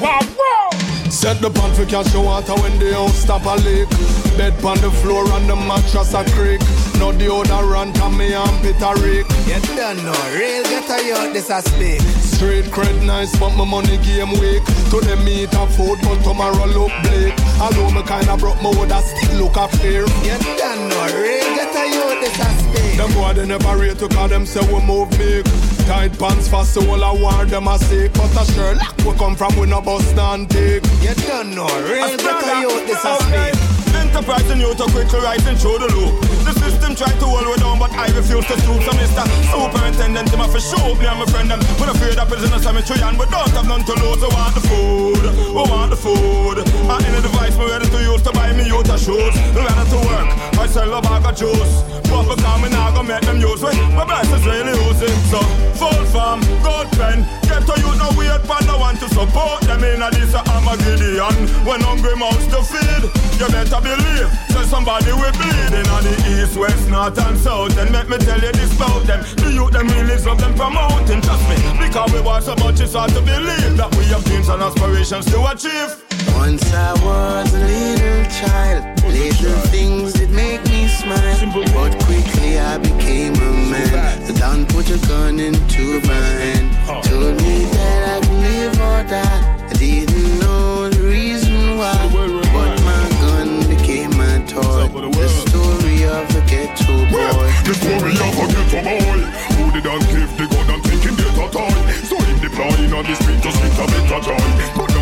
Wow, 0.00 0.20
wow. 0.38 0.70
Set 1.10 1.40
the 1.40 1.50
pan 1.50 1.72
for 1.74 1.84
the 1.84 2.20
water 2.20 2.54
when 2.60 2.78
the 2.78 2.92
house 2.92 3.22
stop 3.22 3.44
a 3.46 3.54
leak. 3.62 3.88
Bed 4.36 4.52
on 4.64 4.76
the 4.80 4.90
floor 4.90 5.24
and 5.32 5.48
the 5.48 5.54
mattress 5.54 6.12
a 6.14 6.24
creak. 6.34 6.60
No 6.98 7.12
deodorant 7.12 7.96
and 7.98 8.18
me 8.18 8.34
armpit 8.34 8.82
a 8.82 8.92
reek. 9.00 9.26
You 9.46 9.60
don't 9.76 10.02
know, 10.04 10.18
real 10.34 10.64
ghetto 10.64 10.96
youth 11.06 11.32
this 11.32 11.50
a 11.50 11.62
speak. 11.62 12.00
street 12.00 12.66
cred 12.66 13.06
nice, 13.06 13.32
but 13.38 13.54
my 13.56 13.64
money 13.64 13.98
game 13.98 14.32
weak. 14.40 14.62
To 14.90 15.00
them 15.00 15.24
meet 15.24 15.52
a 15.54 15.66
food, 15.78 15.98
but 16.02 16.22
tomorrow 16.22 16.66
look 16.66 16.92
bleak. 17.02 17.34
Although 17.60 17.90
me 17.90 18.02
kinda 18.02 18.36
broke, 18.36 18.60
my 18.60 18.70
would 18.70 18.92
still 19.04 19.46
look 19.46 19.56
a 19.56 19.68
fair. 19.78 20.04
You 20.26 20.36
done 20.58 20.88
no 20.90 21.02
real 21.22 21.48
get 21.54 21.74
a 21.74 21.84
youth 21.86 22.20
this 22.20 22.38
a 22.38 22.48
speak. 22.60 22.75
Them 22.96 23.12
boy 23.12 23.34
they 23.34 23.46
never 23.46 23.76
rate 23.76 23.98
to 23.98 24.08
call 24.08 24.28
them 24.28 24.46
say 24.46 24.60
we 24.72 24.80
move 24.80 25.10
big. 25.10 25.44
Tight 25.86 26.18
pants 26.18 26.48
fast, 26.48 26.74
so 26.74 26.80
all 26.90 27.04
I 27.04 27.12
want 27.12 27.50
them 27.50 27.68
a 27.68 27.78
sick. 27.78 28.12
But 28.14 28.32
a 28.40 28.44
Sherlock 28.52 28.96
we 29.04 29.12
come 29.18 29.36
from 29.36 29.54
we 29.58 29.66
no 29.66 29.80
bust 29.82 30.16
and 30.16 30.48
take. 30.48 30.82
You 31.04 31.14
done 31.28 31.54
no 31.54 31.66
real 31.84 32.08
a 32.08 32.60
youth 32.60 32.86
this 32.88 33.04
a 33.04 33.16
speak. 33.20 33.76
Enterprise 33.96 34.48
and 34.50 34.60
you 34.60 34.72
to 34.74 34.84
quickly 34.92 35.20
rising 35.20 35.56
through 35.56 35.78
the 35.80 35.88
loop. 35.92 36.20
The 36.44 36.52
system 36.60 36.94
tried 36.96 37.16
to 37.20 37.26
hold 37.28 37.48
me 37.48 37.56
down, 37.56 37.78
but 37.78 37.92
I 37.92 38.08
refuse 38.16 38.44
to 38.48 38.56
stoop. 38.60 38.80
So 38.84 38.92
Mr. 38.92 39.24
Superintendent, 39.52 40.28
him 40.28 40.40
have 40.40 40.52
to 40.52 40.60
show 40.60 40.94
me 40.96 41.04
and 41.04 41.18
my 41.20 41.26
friend 41.28 41.50
them. 41.50 41.60
We're 41.80 41.92
afraid 41.92 42.16
of 42.16 42.28
prison 42.28 42.52
cemetery 42.60 43.00
and 43.00 43.18
we 43.18 43.24
don't 43.28 43.52
have 43.56 43.68
none 43.68 43.84
to 43.84 43.94
lose. 44.00 44.20
We 44.20 44.28
want 44.32 44.54
the 44.56 44.64
food, 44.68 45.24
we 45.52 45.62
want 45.68 45.90
the 45.92 46.00
food. 46.00 46.64
And 46.64 47.02
any 47.08 47.20
device 47.20 47.56
me 47.56 47.68
ready 47.68 47.88
to 47.88 47.98
use 48.04 48.22
to 48.24 48.32
buy 48.32 48.52
me 48.52 48.64
youth 48.68 48.88
a 48.88 48.96
shoes. 48.96 49.36
We 49.52 49.60
Ready 49.64 49.84
to 49.90 49.98
work, 50.06 50.28
I 50.66 50.68
sell 50.68 50.98
a 50.98 51.00
bag 51.00 51.22
of 51.22 51.36
juice. 51.38 51.74
But 52.10 52.26
because 52.26 52.58
me 52.58 52.68
now 52.74 52.90
gonna 52.90 53.06
make 53.06 53.22
them 53.22 53.38
use 53.38 53.62
it, 53.62 53.78
my 53.94 54.02
bless 54.02 54.26
is 54.34 54.42
really 54.42 54.74
using. 54.74 55.14
So, 55.30 55.38
full 55.78 56.02
farm, 56.10 56.42
gold 56.66 56.90
pen, 56.98 57.22
get 57.46 57.62
to 57.70 57.74
use 57.78 57.98
no 58.02 58.10
weird 58.18 58.42
pan, 58.50 58.66
no 58.66 58.74
one 58.74 58.98
to 58.98 59.06
support 59.14 59.62
them 59.62 59.84
in 59.86 60.02
a 60.02 60.10
this 60.10 60.34
I'm 60.34 60.66
a 60.66 60.74
Gideon. 60.82 61.38
When 61.62 61.78
hungry 61.86 62.18
mouths 62.18 62.50
to 62.50 62.66
feed, 62.66 63.06
you 63.38 63.46
better 63.46 63.78
believe. 63.78 64.26
So 64.50 64.66
somebody 64.66 65.14
will 65.14 65.30
bleed 65.38 65.70
in 65.70 65.86
on 65.86 66.02
the 66.02 66.18
east, 66.34 66.58
west, 66.58 66.90
north 66.90 67.14
and 67.14 67.38
south. 67.38 67.78
And 67.78 67.94
let 67.94 68.10
me 68.10 68.18
tell 68.18 68.42
you 68.42 68.50
this 68.50 68.74
about 68.74 69.06
them. 69.06 69.22
The 69.38 69.54
youth 69.54 69.70
them 69.70 69.86
really 69.86 70.18
love 70.26 70.42
them 70.42 70.54
promoting, 70.58 71.22
trust 71.22 71.46
me. 71.46 71.62
Because 71.78 72.10
we 72.10 72.20
want 72.26 72.42
so 72.42 72.56
much, 72.58 72.80
it's 72.80 72.94
hard 72.94 73.14
to 73.14 73.22
believe 73.22 73.78
that 73.78 73.94
we 73.94 74.02
have 74.10 74.24
dreams 74.24 74.48
and 74.48 74.62
aspirations 74.62 75.30
to 75.30 75.46
achieve. 75.46 76.05
Once 76.36 76.70
I 76.74 76.92
was 77.02 77.54
a 77.54 77.64
little 77.64 78.24
child, 78.30 78.84
little 79.08 79.58
things 79.72 80.12
that 80.14 80.30
make 80.30 80.62
me 80.68 80.86
smile. 80.86 81.36
But 81.72 81.92
quickly 82.04 82.58
I 82.58 82.76
became 82.76 83.34
a 83.34 83.52
man. 83.72 84.26
The 84.26 84.34
Don 84.34 84.66
put 84.66 84.90
a 84.90 84.98
gun 85.08 85.40
into 85.40 86.00
my 86.06 86.26
hand. 86.42 86.68
Told 87.04 87.36
me 87.40 87.64
that 87.76 88.00
I 88.12 88.20
could 88.20 88.40
live 88.48 88.74
or 88.88 89.00
die. 89.08 89.68
I 89.70 89.72
didn't 89.80 90.38
know 90.40 90.90
the 90.90 91.08
reason 91.08 91.78
why. 91.78 91.96
But 92.12 92.74
my 92.84 93.04
gun 93.24 93.48
became 93.72 94.12
my 94.16 94.36
toy. 94.44 94.92
The 94.92 95.28
story 95.48 96.04
of 96.04 96.28
the 96.34 96.42
ghetto 96.52 96.94
boy. 97.10 97.48
The 97.64 97.74
story 97.80 98.12
of 98.12 98.36
a 98.36 98.46
ghetto 98.52 98.84
boy 98.84 99.20
Who 99.56 99.64
did 99.72 99.84
not 99.88 100.00
give 100.12 100.30
the 100.36 100.46
gun 100.52 100.70
and 100.70 100.84
him 100.84 101.16
get 101.16 101.34
a 101.34 101.46
toy 101.50 101.92
So 102.04 102.16
him 102.20 102.38
deploying 102.38 102.92
on 102.92 103.04
the 103.08 103.14
street 103.16 103.40
just 103.42 103.58
get 103.58 103.72
a 103.72 103.86
better 103.90 104.20
joy 104.20 104.95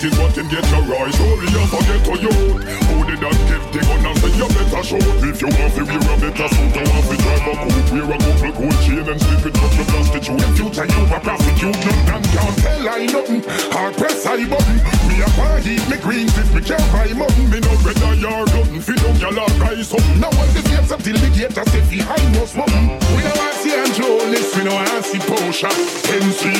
That 0.00 0.12
is 0.12 0.18
what 0.18 0.32
him 0.32 0.48
get 0.48 0.64
your 0.72 0.80
right 0.88 1.12
Story 1.12 1.44
of 1.60 1.76
a 1.76 1.80
ghetto 1.84 2.14
youth 2.24 2.56
Who 2.88 2.96
did 3.04 3.20
not 3.20 3.36
give 3.36 3.64
the 3.68 3.80
gun 3.84 4.00
and 4.00 4.16
say 4.16 4.32
you 4.32 4.48
better 4.48 4.80
shoot 4.80 5.04
If 5.28 5.44
you 5.44 5.52
want 5.52 5.76
to 5.76 5.84
wear 5.84 6.00
a 6.00 6.14
better 6.16 6.48
suit 6.48 6.72
You 6.72 6.88
want 6.88 7.04
to 7.04 7.16
drive 7.20 7.44
a 7.44 7.52
coupe 7.60 7.90
Wear 7.92 8.08
a 8.08 8.16
couple 8.16 8.52
gold 8.64 8.78
chain 8.80 9.04
and 9.04 9.20
sleep 9.20 9.44
it 9.44 9.60
up 9.60 9.72
with 9.76 9.90
prostitute. 9.92 10.40
In 10.40 10.52
future 10.56 10.88
you 10.88 11.04
a 11.04 11.18
prostitute 11.20 11.76
Nothing 11.84 12.08
and 12.16 12.24
can't 12.32 12.56
tell 12.64 12.88
I 12.88 13.04
nothing. 13.12 13.42
Hard 13.76 13.92
press 14.00 14.24
I 14.24 14.40
button. 14.48 14.76
Me 15.04 15.20
a 15.20 15.28
eat 15.68 15.84
me 15.84 15.96
greens 16.00 16.32
if 16.32 16.48
me 16.56 16.64
can't 16.64 16.80
buy 16.96 17.12
mutton. 17.12 17.44
Me 17.52 17.60
no 17.60 17.72
better 17.84 18.14
yard 18.16 18.48
nothing. 18.56 18.80
Fi 18.80 18.96
down 19.04 19.20
your 19.20 19.32
log 19.36 19.52
buy 19.60 19.76
something. 19.84 20.16
Now 20.16 20.32
when 20.32 20.48
the 20.56 20.64
gates 20.64 20.88
up 20.88 21.04
till 21.04 21.20
the 21.20 21.28
gate 21.36 21.52
I 21.52 21.64
say 21.68 21.84
fi 21.84 22.00
hide 22.08 22.32
no 22.32 22.48
something 22.48 22.88
We 23.12 23.20
don't 23.20 23.36
want 23.36 23.52
see 23.60 23.76
Angelis 23.76 24.48
We 24.56 24.64
don't 24.64 24.80
want 24.80 25.04
see 25.04 25.20
Porsche 25.28 25.68
NCB 25.68 26.56
we 26.56 26.59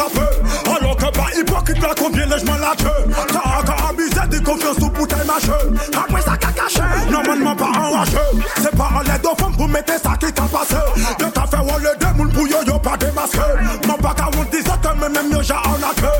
sa 0.00 0.08
fe 0.08 0.26
Alon 0.72 0.94
ke 0.96 1.08
pa 1.16 1.26
hipokrit 1.34 1.80
la 1.82 1.94
konbyen 1.94 2.28
lejman 2.32 2.60
la 2.60 2.72
te 2.80 2.94
Ka 3.32 3.42
a 3.58 3.62
ka 3.68 3.76
amize 3.88 4.24
di 4.32 4.40
konfyon 4.46 4.74
sou 4.78 4.90
boutay 4.96 5.24
mache 5.28 5.58
Apre 5.92 6.22
sa 6.24 6.36
ka 6.36 6.50
kache, 6.56 6.86
nan 7.10 7.22
manman 7.26 7.56
pa 7.56 7.68
anrache 7.76 8.24
Se 8.62 8.70
pa 8.76 8.88
an 9.00 9.04
led 9.08 9.22
do 9.22 9.34
fom 9.40 9.52
pou 9.58 9.68
mette 9.68 9.98
sa 10.02 10.16
ki 10.16 10.32
ka 10.32 10.48
pase 10.52 10.80
Yo 11.20 11.30
ta 11.36 11.46
fe 11.46 11.60
wole 11.68 11.92
de 12.00 12.12
moun 12.16 12.32
pou 12.36 12.46
yo 12.48 12.62
yo 12.66 12.78
pa 12.78 12.96
demaske 12.96 13.48
Man 13.88 13.98
pa 14.00 14.14
ka 14.14 14.30
woun 14.36 14.48
dizote 14.52 14.94
men 15.00 15.12
men 15.16 15.32
yo 15.36 15.42
ja 15.42 15.60
anake 15.74 16.14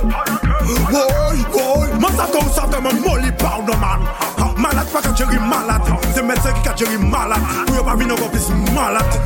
Woy, 0.91 1.41
woy, 1.55 1.89
man 2.01 2.12
sa 2.18 2.28
kon 2.35 2.53
sa 2.55 2.68
fe 2.68 2.83
men 2.85 3.01
moli 3.05 3.33
pa 3.41 3.57
ou 3.59 3.66
nan 3.68 3.81
man 3.81 4.11
Malade 4.61 4.93
pa 4.93 5.01
ka 5.01 5.09
djeri 5.16 5.39
malade. 5.41 5.93
Se 6.14 6.22
men 6.22 6.37
se 6.43 6.53
ki 6.53 6.62
ka 6.64 6.72
djeri 6.76 6.99
malade. 6.99 7.41
Ou 7.70 7.76
yo 7.76 7.85
pa 7.85 7.95
vi 7.97 8.05
nan 8.05 8.16
kon 8.20 8.28
plis 8.28 8.49
malade. 8.76 9.16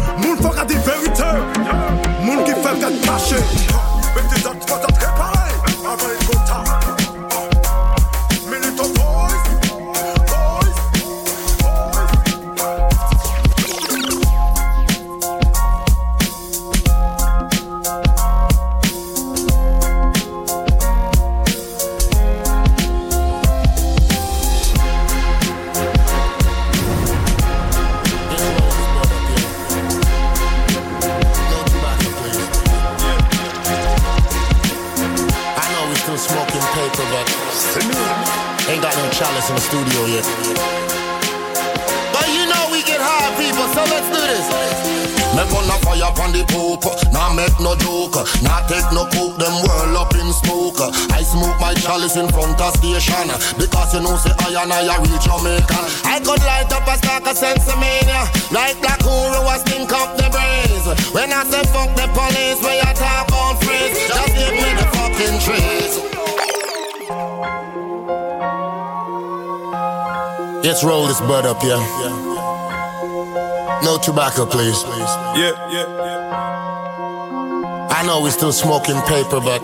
Tobacco, 74.05 74.45
please. 74.45 74.85
Yeah, 74.85 75.53
yeah, 75.71 75.73
yeah. 75.73 77.89
I 77.91 78.05
know 78.07 78.21
we 78.21 78.31
still 78.31 78.53
smoking 78.53 79.01
paper, 79.03 79.41
but 79.41 79.63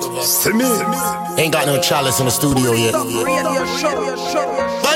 ain't 1.38 1.53
got 1.53 1.66
no 1.66 1.78
chalice 1.80 2.18
in 2.20 2.26
the 2.26 2.32
studio 2.32 2.72
yet. 2.72 2.93
But 2.95 3.05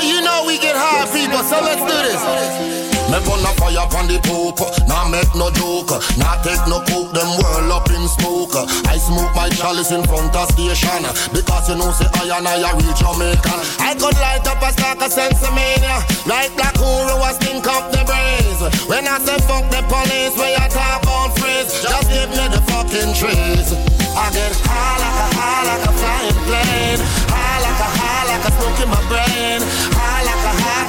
you 0.03 0.21
know 0.21 0.43
we 0.47 0.57
get 0.57 0.75
high, 0.75 1.05
people, 1.13 1.43
so 1.43 1.59
let's 1.61 1.81
do 1.81 1.87
this. 2.09 2.84
Me 3.15 3.23
burn 3.23 3.47
a 3.47 3.51
fire 3.55 3.79
upon 3.79 4.11
the 4.11 4.19
poop, 4.27 4.59
nah 4.91 5.07
make 5.07 5.31
no 5.39 5.47
joke, 5.55 6.03
nah 6.19 6.35
take 6.43 6.59
no 6.67 6.83
coke, 6.83 7.15
them 7.15 7.31
whirl 7.39 7.71
up 7.71 7.87
in 7.87 8.03
smoke. 8.11 8.59
I 8.91 8.99
smoke 8.99 9.31
my 9.31 9.47
chalice 9.55 9.95
in 9.95 10.03
front 10.03 10.35
of 10.35 10.51
station, 10.51 10.99
because 11.31 11.71
you 11.71 11.79
know 11.79 11.95
say 11.95 12.11
I 12.11 12.35
and 12.35 12.43
I 12.43 12.59
a 12.59 12.75
real 12.75 12.91
Jamaican. 12.91 13.63
I 13.79 13.95
could 13.95 14.19
light 14.19 14.43
up 14.43 14.59
a 14.59 14.67
stack 14.75 14.99
of 14.99 15.15
sensimania, 15.15 16.03
like 16.27 16.51
Black 16.59 16.75
Uhuru 16.75 17.15
was 17.23 17.39
stink 17.39 17.63
up 17.63 17.87
the 17.95 18.03
brains. 18.03 18.59
When 18.91 19.07
I 19.07 19.15
say 19.23 19.39
fuck 19.47 19.63
the 19.71 19.79
police, 19.87 20.35
where 20.35 20.51
you 20.51 20.67
talk 20.67 21.07
on 21.07 21.31
freeze, 21.39 21.71
just 21.71 22.11
give 22.11 22.27
me 22.35 22.51
the 22.51 22.59
fucking 22.67 23.15
trees. 23.15 23.71
I 24.11 24.27
get 24.35 24.51
high 24.59 24.99
like 24.99 25.19
a 25.23 25.27
high 25.39 25.63
like 25.71 25.87
a 25.87 25.93
flying 25.95 26.39
plane, 26.51 26.99
high 27.31 27.63
like 27.63 27.79
a 27.79 27.89
high 27.95 28.27
like 28.27 28.43
a 28.43 28.51
smoke 28.59 28.79
in 28.83 28.89
my 28.91 28.99
brain, 29.07 29.63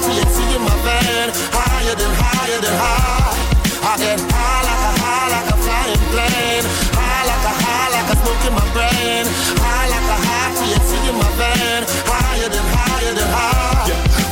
THC 0.07 0.39
in 0.55 0.63
my 0.63 0.71
vein, 0.87 1.29
higher 1.51 1.95
than 1.99 2.13
higher 2.15 2.61
than 2.63 2.75
high. 2.79 3.35
I 3.83 3.93
get 3.99 4.21
high 4.23 4.63
like 4.63 4.85
a 4.87 4.93
high 5.03 5.29
like 5.35 5.49
a 5.51 5.57
flying 5.59 6.05
plane, 6.15 6.65
high 6.95 7.27
like 7.27 7.47
a 7.51 7.55
high 7.59 7.89
like 7.91 8.09
a 8.15 8.17
smoke 8.23 8.45
in 8.47 8.55
my 8.55 8.67
brain, 8.71 9.27
high 9.59 9.91
like 9.91 10.07
a 10.07 10.19
high 10.23 10.51
THC 10.55 10.91
in 11.11 11.17
my 11.19 11.31
vein, 11.35 11.83
higher 12.07 12.49
than 12.49 12.67
higher 12.71 13.15
than 13.19 13.29
high. 13.35 13.67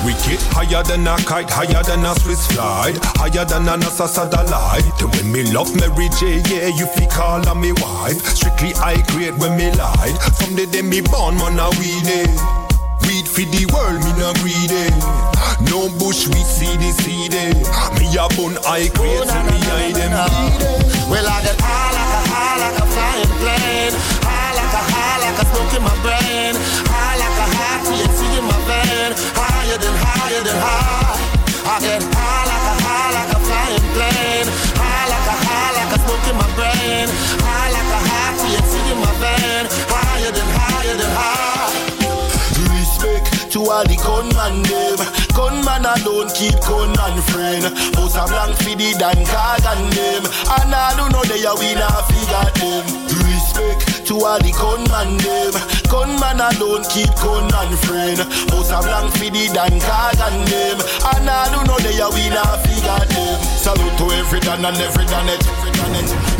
We 0.06 0.12
get 0.22 0.38
higher 0.54 0.82
than 0.84 1.08
a 1.08 1.16
kite, 1.26 1.50
higher 1.50 1.82
than 1.82 2.04
a 2.04 2.14
Swiss 2.20 2.46
flight, 2.46 2.94
higher 3.18 3.44
than 3.44 3.66
a 3.66 3.74
NASA 3.74 4.06
satellite. 4.06 4.86
When 5.02 5.32
me 5.32 5.42
love 5.50 5.74
Mary 5.74 6.08
J, 6.20 6.38
yeah, 6.54 6.68
you 6.70 6.86
fi 6.86 7.06
call 7.06 7.42
her 7.46 7.54
me 7.54 7.72
wife. 7.82 8.22
Strictly 8.36 8.72
high 8.78 9.02
grade 9.10 9.38
when 9.38 9.56
me 9.56 9.72
lied. 9.74 10.16
From 10.38 10.54
the 10.54 10.66
day 10.70 10.82
me 10.82 11.00
born, 11.00 11.34
man, 11.34 11.58
a 11.58 11.66
weed 11.80 12.06
it. 12.06 12.63
For 13.34 13.42
the 13.50 13.66
world, 13.74 13.98
me 14.06 14.14
no 14.14 14.30
greedy. 14.38 14.86
No 15.66 15.90
bush, 15.98 16.30
we 16.30 16.38
see 16.46 16.70
the 16.78 16.94
seed. 17.02 17.34
Me 17.98 18.06
a 18.14 18.30
bun 18.38 18.54
high 18.62 18.86
grade, 18.94 19.26
so 19.26 19.40
me 19.50 19.58
hide 19.66 19.98
them 19.98 20.14
Well, 21.10 21.26
I 21.26 21.42
get 21.42 21.58
high 21.58 21.90
like 21.98 22.14
a 22.14 22.22
high 22.30 22.56
like 22.62 22.78
a 22.78 22.86
flying 22.94 23.34
plane, 23.42 23.94
high 24.22 24.54
like 24.54 24.70
a 24.70 24.82
high 24.86 25.18
like 25.18 25.38
a 25.42 25.44
smoke 25.50 25.74
in 25.74 25.82
my 25.82 25.90
brain, 26.06 26.54
high 26.86 27.18
like 27.18 27.38
a 27.42 27.46
high 27.58 27.82
THC 27.82 28.22
in 28.38 28.46
my 28.46 28.54
vein, 28.70 29.10
higher 29.34 29.78
than 29.82 29.94
higher 29.98 30.42
than 30.46 30.54
high. 30.54 31.18
I 31.66 31.74
get 31.82 32.06
high 32.14 32.46
like 32.46 32.66
a 32.70 32.74
high 32.86 33.10
like 33.18 33.32
a 33.34 33.40
flying 33.42 33.86
plane, 33.98 34.46
high 34.78 35.10
like 35.10 35.26
a 35.26 35.36
high 35.42 35.72
like 35.74 35.90
a 35.90 35.98
smoke 36.06 36.26
in 36.30 36.36
my 36.38 36.46
brain, 36.54 37.10
high 37.42 37.70
like 37.74 37.90
a 37.98 38.00
high 38.14 38.32
THC 38.38 38.74
in 38.94 38.98
my 39.02 39.10
vein, 39.18 39.66
higher 39.90 40.30
than 40.30 40.48
higher 40.54 40.94
than 40.94 41.10
high. 41.18 41.53
To 43.54 43.62
all 43.70 43.86
the 43.86 43.94
gunman 44.02 44.66
them. 44.66 44.98
Gunman 45.30 45.86
alone 45.86 46.26
keep 46.34 46.58
gunman 46.66 47.22
friend. 47.30 47.62
Most 47.94 48.18
a 48.18 48.26
blank 48.26 48.58
for 48.58 48.74
the 48.74 48.90
dan 48.98 49.14
and 49.14 49.86
them. 49.94 50.26
And 50.58 50.74
all 50.74 50.98
who 50.98 51.06
know 51.14 51.22
they 51.22 51.46
are 51.46 51.54
we 51.54 51.70
not 51.78 52.02
figure 52.10 52.50
them. 52.50 52.82
Respect 53.22 54.10
to 54.10 54.18
all 54.26 54.42
the 54.42 54.50
gunman 54.58 55.22
them. 55.22 55.54
Gunman 55.86 56.42
alone 56.42 56.82
keep 56.90 57.14
gunman 57.14 57.78
friend. 57.86 58.26
Most 58.50 58.74
a 58.74 58.82
blank 58.82 59.14
for 59.14 59.30
the 59.30 59.46
dan 59.54 59.78
and 59.78 60.40
them. 60.50 60.78
And 61.14 61.30
all 61.30 61.54
who 61.54 61.60
know 61.62 61.78
they 61.78 62.02
are 62.02 62.10
we 62.10 62.26
not 62.34 62.58
figure 62.66 63.06
them. 63.06 63.53
Salute 63.64 63.96
to 63.96 64.04
every 64.20 64.40
dan 64.40 64.62
and 64.62 64.76
every 64.76 65.06
danet. 65.08 65.40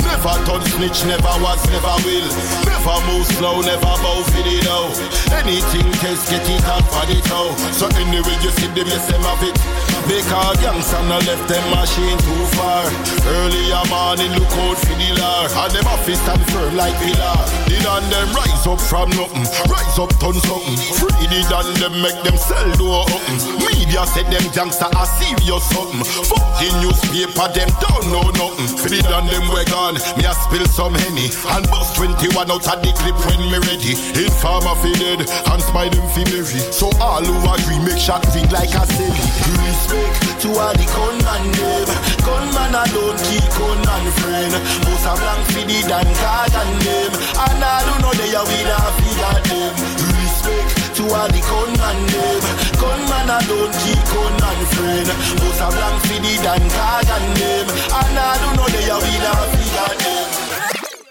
Never 0.05 0.37
turn 0.45 0.61
snitch, 0.77 1.09
never 1.09 1.33
was, 1.41 1.65
never 1.73 1.97
will. 2.05 2.29
Never 2.69 3.01
move 3.09 3.25
slow, 3.41 3.63
never 3.63 3.81
bow 3.81 4.21
for 4.29 4.45
the 4.45 4.61
dough. 4.61 4.93
Anything 5.33 5.91
test, 6.05 6.29
get 6.29 6.45
it 6.45 6.61
out 6.69 6.85
for 6.85 7.07
the 7.09 7.17
toe. 7.25 7.57
So 7.73 7.89
anyway, 7.97 8.37
you 8.45 8.51
see 8.53 8.69
them, 8.77 8.85
yes, 8.93 9.09
them 9.09 9.23
have 9.25 9.41
it. 9.41 9.57
Because 10.05 10.61
youngster 10.61 11.01
no 11.09 11.17
left 11.25 11.49
them 11.49 11.65
machine 11.73 12.19
too 12.21 12.45
far. 12.57 12.85
Earlier 13.25 13.85
morning, 13.89 14.33
look 14.37 14.53
out 14.53 14.77
for 14.77 14.97
the 15.01 15.11
lar. 15.17 15.49
And 15.49 15.73
them 15.73 15.87
office 15.89 16.21
stand 16.21 16.45
firm 16.53 16.77
like 16.77 16.93
pillar. 17.01 17.41
The 17.65 17.81
dan 17.81 18.05
them 18.13 18.29
rise 18.37 18.67
up 18.69 18.81
from 18.81 19.09
nothing. 19.17 19.49
Rise 19.65 19.97
up, 19.97 20.13
turn 20.21 20.37
something. 20.45 20.77
Free 21.01 21.25
the 21.33 21.41
dan 21.49 21.69
them, 21.81 21.95
make 22.05 22.21
them 22.21 22.37
sell 22.37 22.69
door 22.77 23.09
open. 23.09 23.37
Media 23.65 24.05
said 24.13 24.29
them 24.29 24.45
youngster 24.53 24.93
are 24.93 25.09
serious 25.17 25.65
something. 25.73 26.05
Fuck 26.05 26.45
the 26.61 26.69
newspaper, 26.85 27.49
them 27.57 27.71
don't 27.81 28.05
know 28.13 28.29
nothing. 28.37 28.69
Free 28.77 29.01
the 29.01 29.09
dan 29.09 29.25
them 29.25 29.49
we 29.57 29.65
gone, 29.73 29.97
me 30.21 30.29
a 30.29 30.37
spill 30.37 30.69
some 30.69 30.95
henny. 31.01 31.33
And 31.49 31.65
bust 31.73 31.97
21 31.97 32.53
out 32.53 32.61
of 32.61 32.79
the 32.85 32.93
clip 32.93 33.17
when 33.25 33.41
me 33.49 33.57
ready. 33.73 33.97
Informer 34.21 34.77
fi 34.85 34.93
dead, 35.01 35.25
and 35.25 35.61
spy 35.65 35.89
them 35.89 36.05
fi 36.13 36.29
merry. 36.29 36.61
So 36.77 36.93
all 37.01 37.25
who 37.25 37.41
agree, 37.49 37.81
make 37.81 37.97
shot 37.97 38.21
ring 38.37 38.49
like 38.53 38.77
a 38.77 38.85
silly. 38.93 39.94
Respect 39.95 40.41
to 40.43 40.49
all 40.59 40.75
the 40.75 40.87
gunman 40.91 41.45
them. 41.55 41.89
Gunman 42.27 42.75
alone 42.75 43.19
keep 43.31 43.47
gunman 43.55 44.07
friend. 44.19 44.55
Most 44.83 45.07
a 45.07 45.13
blank 45.15 45.47
fi 45.55 45.63
the 45.63 45.79
dan 45.87 46.11
and 46.11 46.75
them. 46.83 47.13
And 47.39 47.63
all 47.63 47.87
who 47.87 47.95
know 48.03 48.13
they 48.19 48.35
are 48.35 48.43
we 48.43 48.59
not 48.67 48.91
figure 48.99 49.39
them. 49.47 49.75
Respect 50.19 50.99
to 50.99 51.03
all 51.15 51.29
the 51.31 51.41
gunman 51.47 51.99
them. 52.11 52.43
Gunman 52.81 53.31
alone 53.39 53.73
keep 53.87 54.03
gunman 54.11 54.61
friend. 54.75 55.09
Most 55.39 55.63
a 55.63 55.69
blank 55.71 55.99
fi 56.11 56.17
the 56.19 56.35
dan 56.43 56.65
and 56.67 57.29
them. 57.39 57.67
And 57.95 58.19
all 58.19 58.39
who 58.43 58.49
know 58.59 58.69
they 58.75 58.91
are 58.91 58.99
we 58.99 59.15
not 59.23 59.47
figure 59.55 59.95
them. 60.03 60.54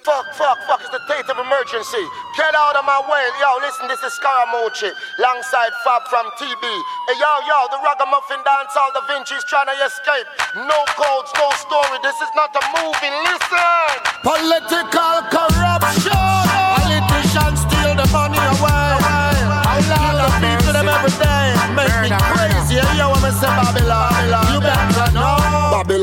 Fuck, 0.04 0.36
fuck, 0.36 0.60
fuck, 0.68 0.82
it's 0.82 0.90
the 0.92 1.00
state 1.08 1.30
of 1.32 1.40
emergency. 1.40 2.04
Get 2.36 2.54
out 2.56 2.76
of 2.76 2.84
my 2.84 3.00
way. 3.08 3.24
Yo, 3.40 3.56
listen, 3.64 3.88
this 3.88 4.04
is 4.04 4.12
Scaramucci, 4.20 4.92
alongside 5.18 5.72
Fab 5.86 6.04
from 6.12 6.28
TB. 6.36 6.64
Hey, 7.08 7.16
yo, 7.24 7.32
yo, 7.48 7.68
the 7.72 7.80
ragamuffin 7.80 8.44
dance, 8.44 8.76
all 8.76 8.92
the 8.92 9.02
Vinci's 9.08 9.46
trying 9.46 9.68
to 9.68 9.78
escape. 9.80 10.28
No 10.68 10.84
codes, 11.00 11.32
no 11.40 11.48
story, 11.56 12.00
this 12.04 12.20
is 12.20 12.32
not 12.36 12.52
a 12.52 12.64
movie, 12.84 13.16
listen. 13.32 13.96
Political 14.28 15.24
corruption. 15.32 16.73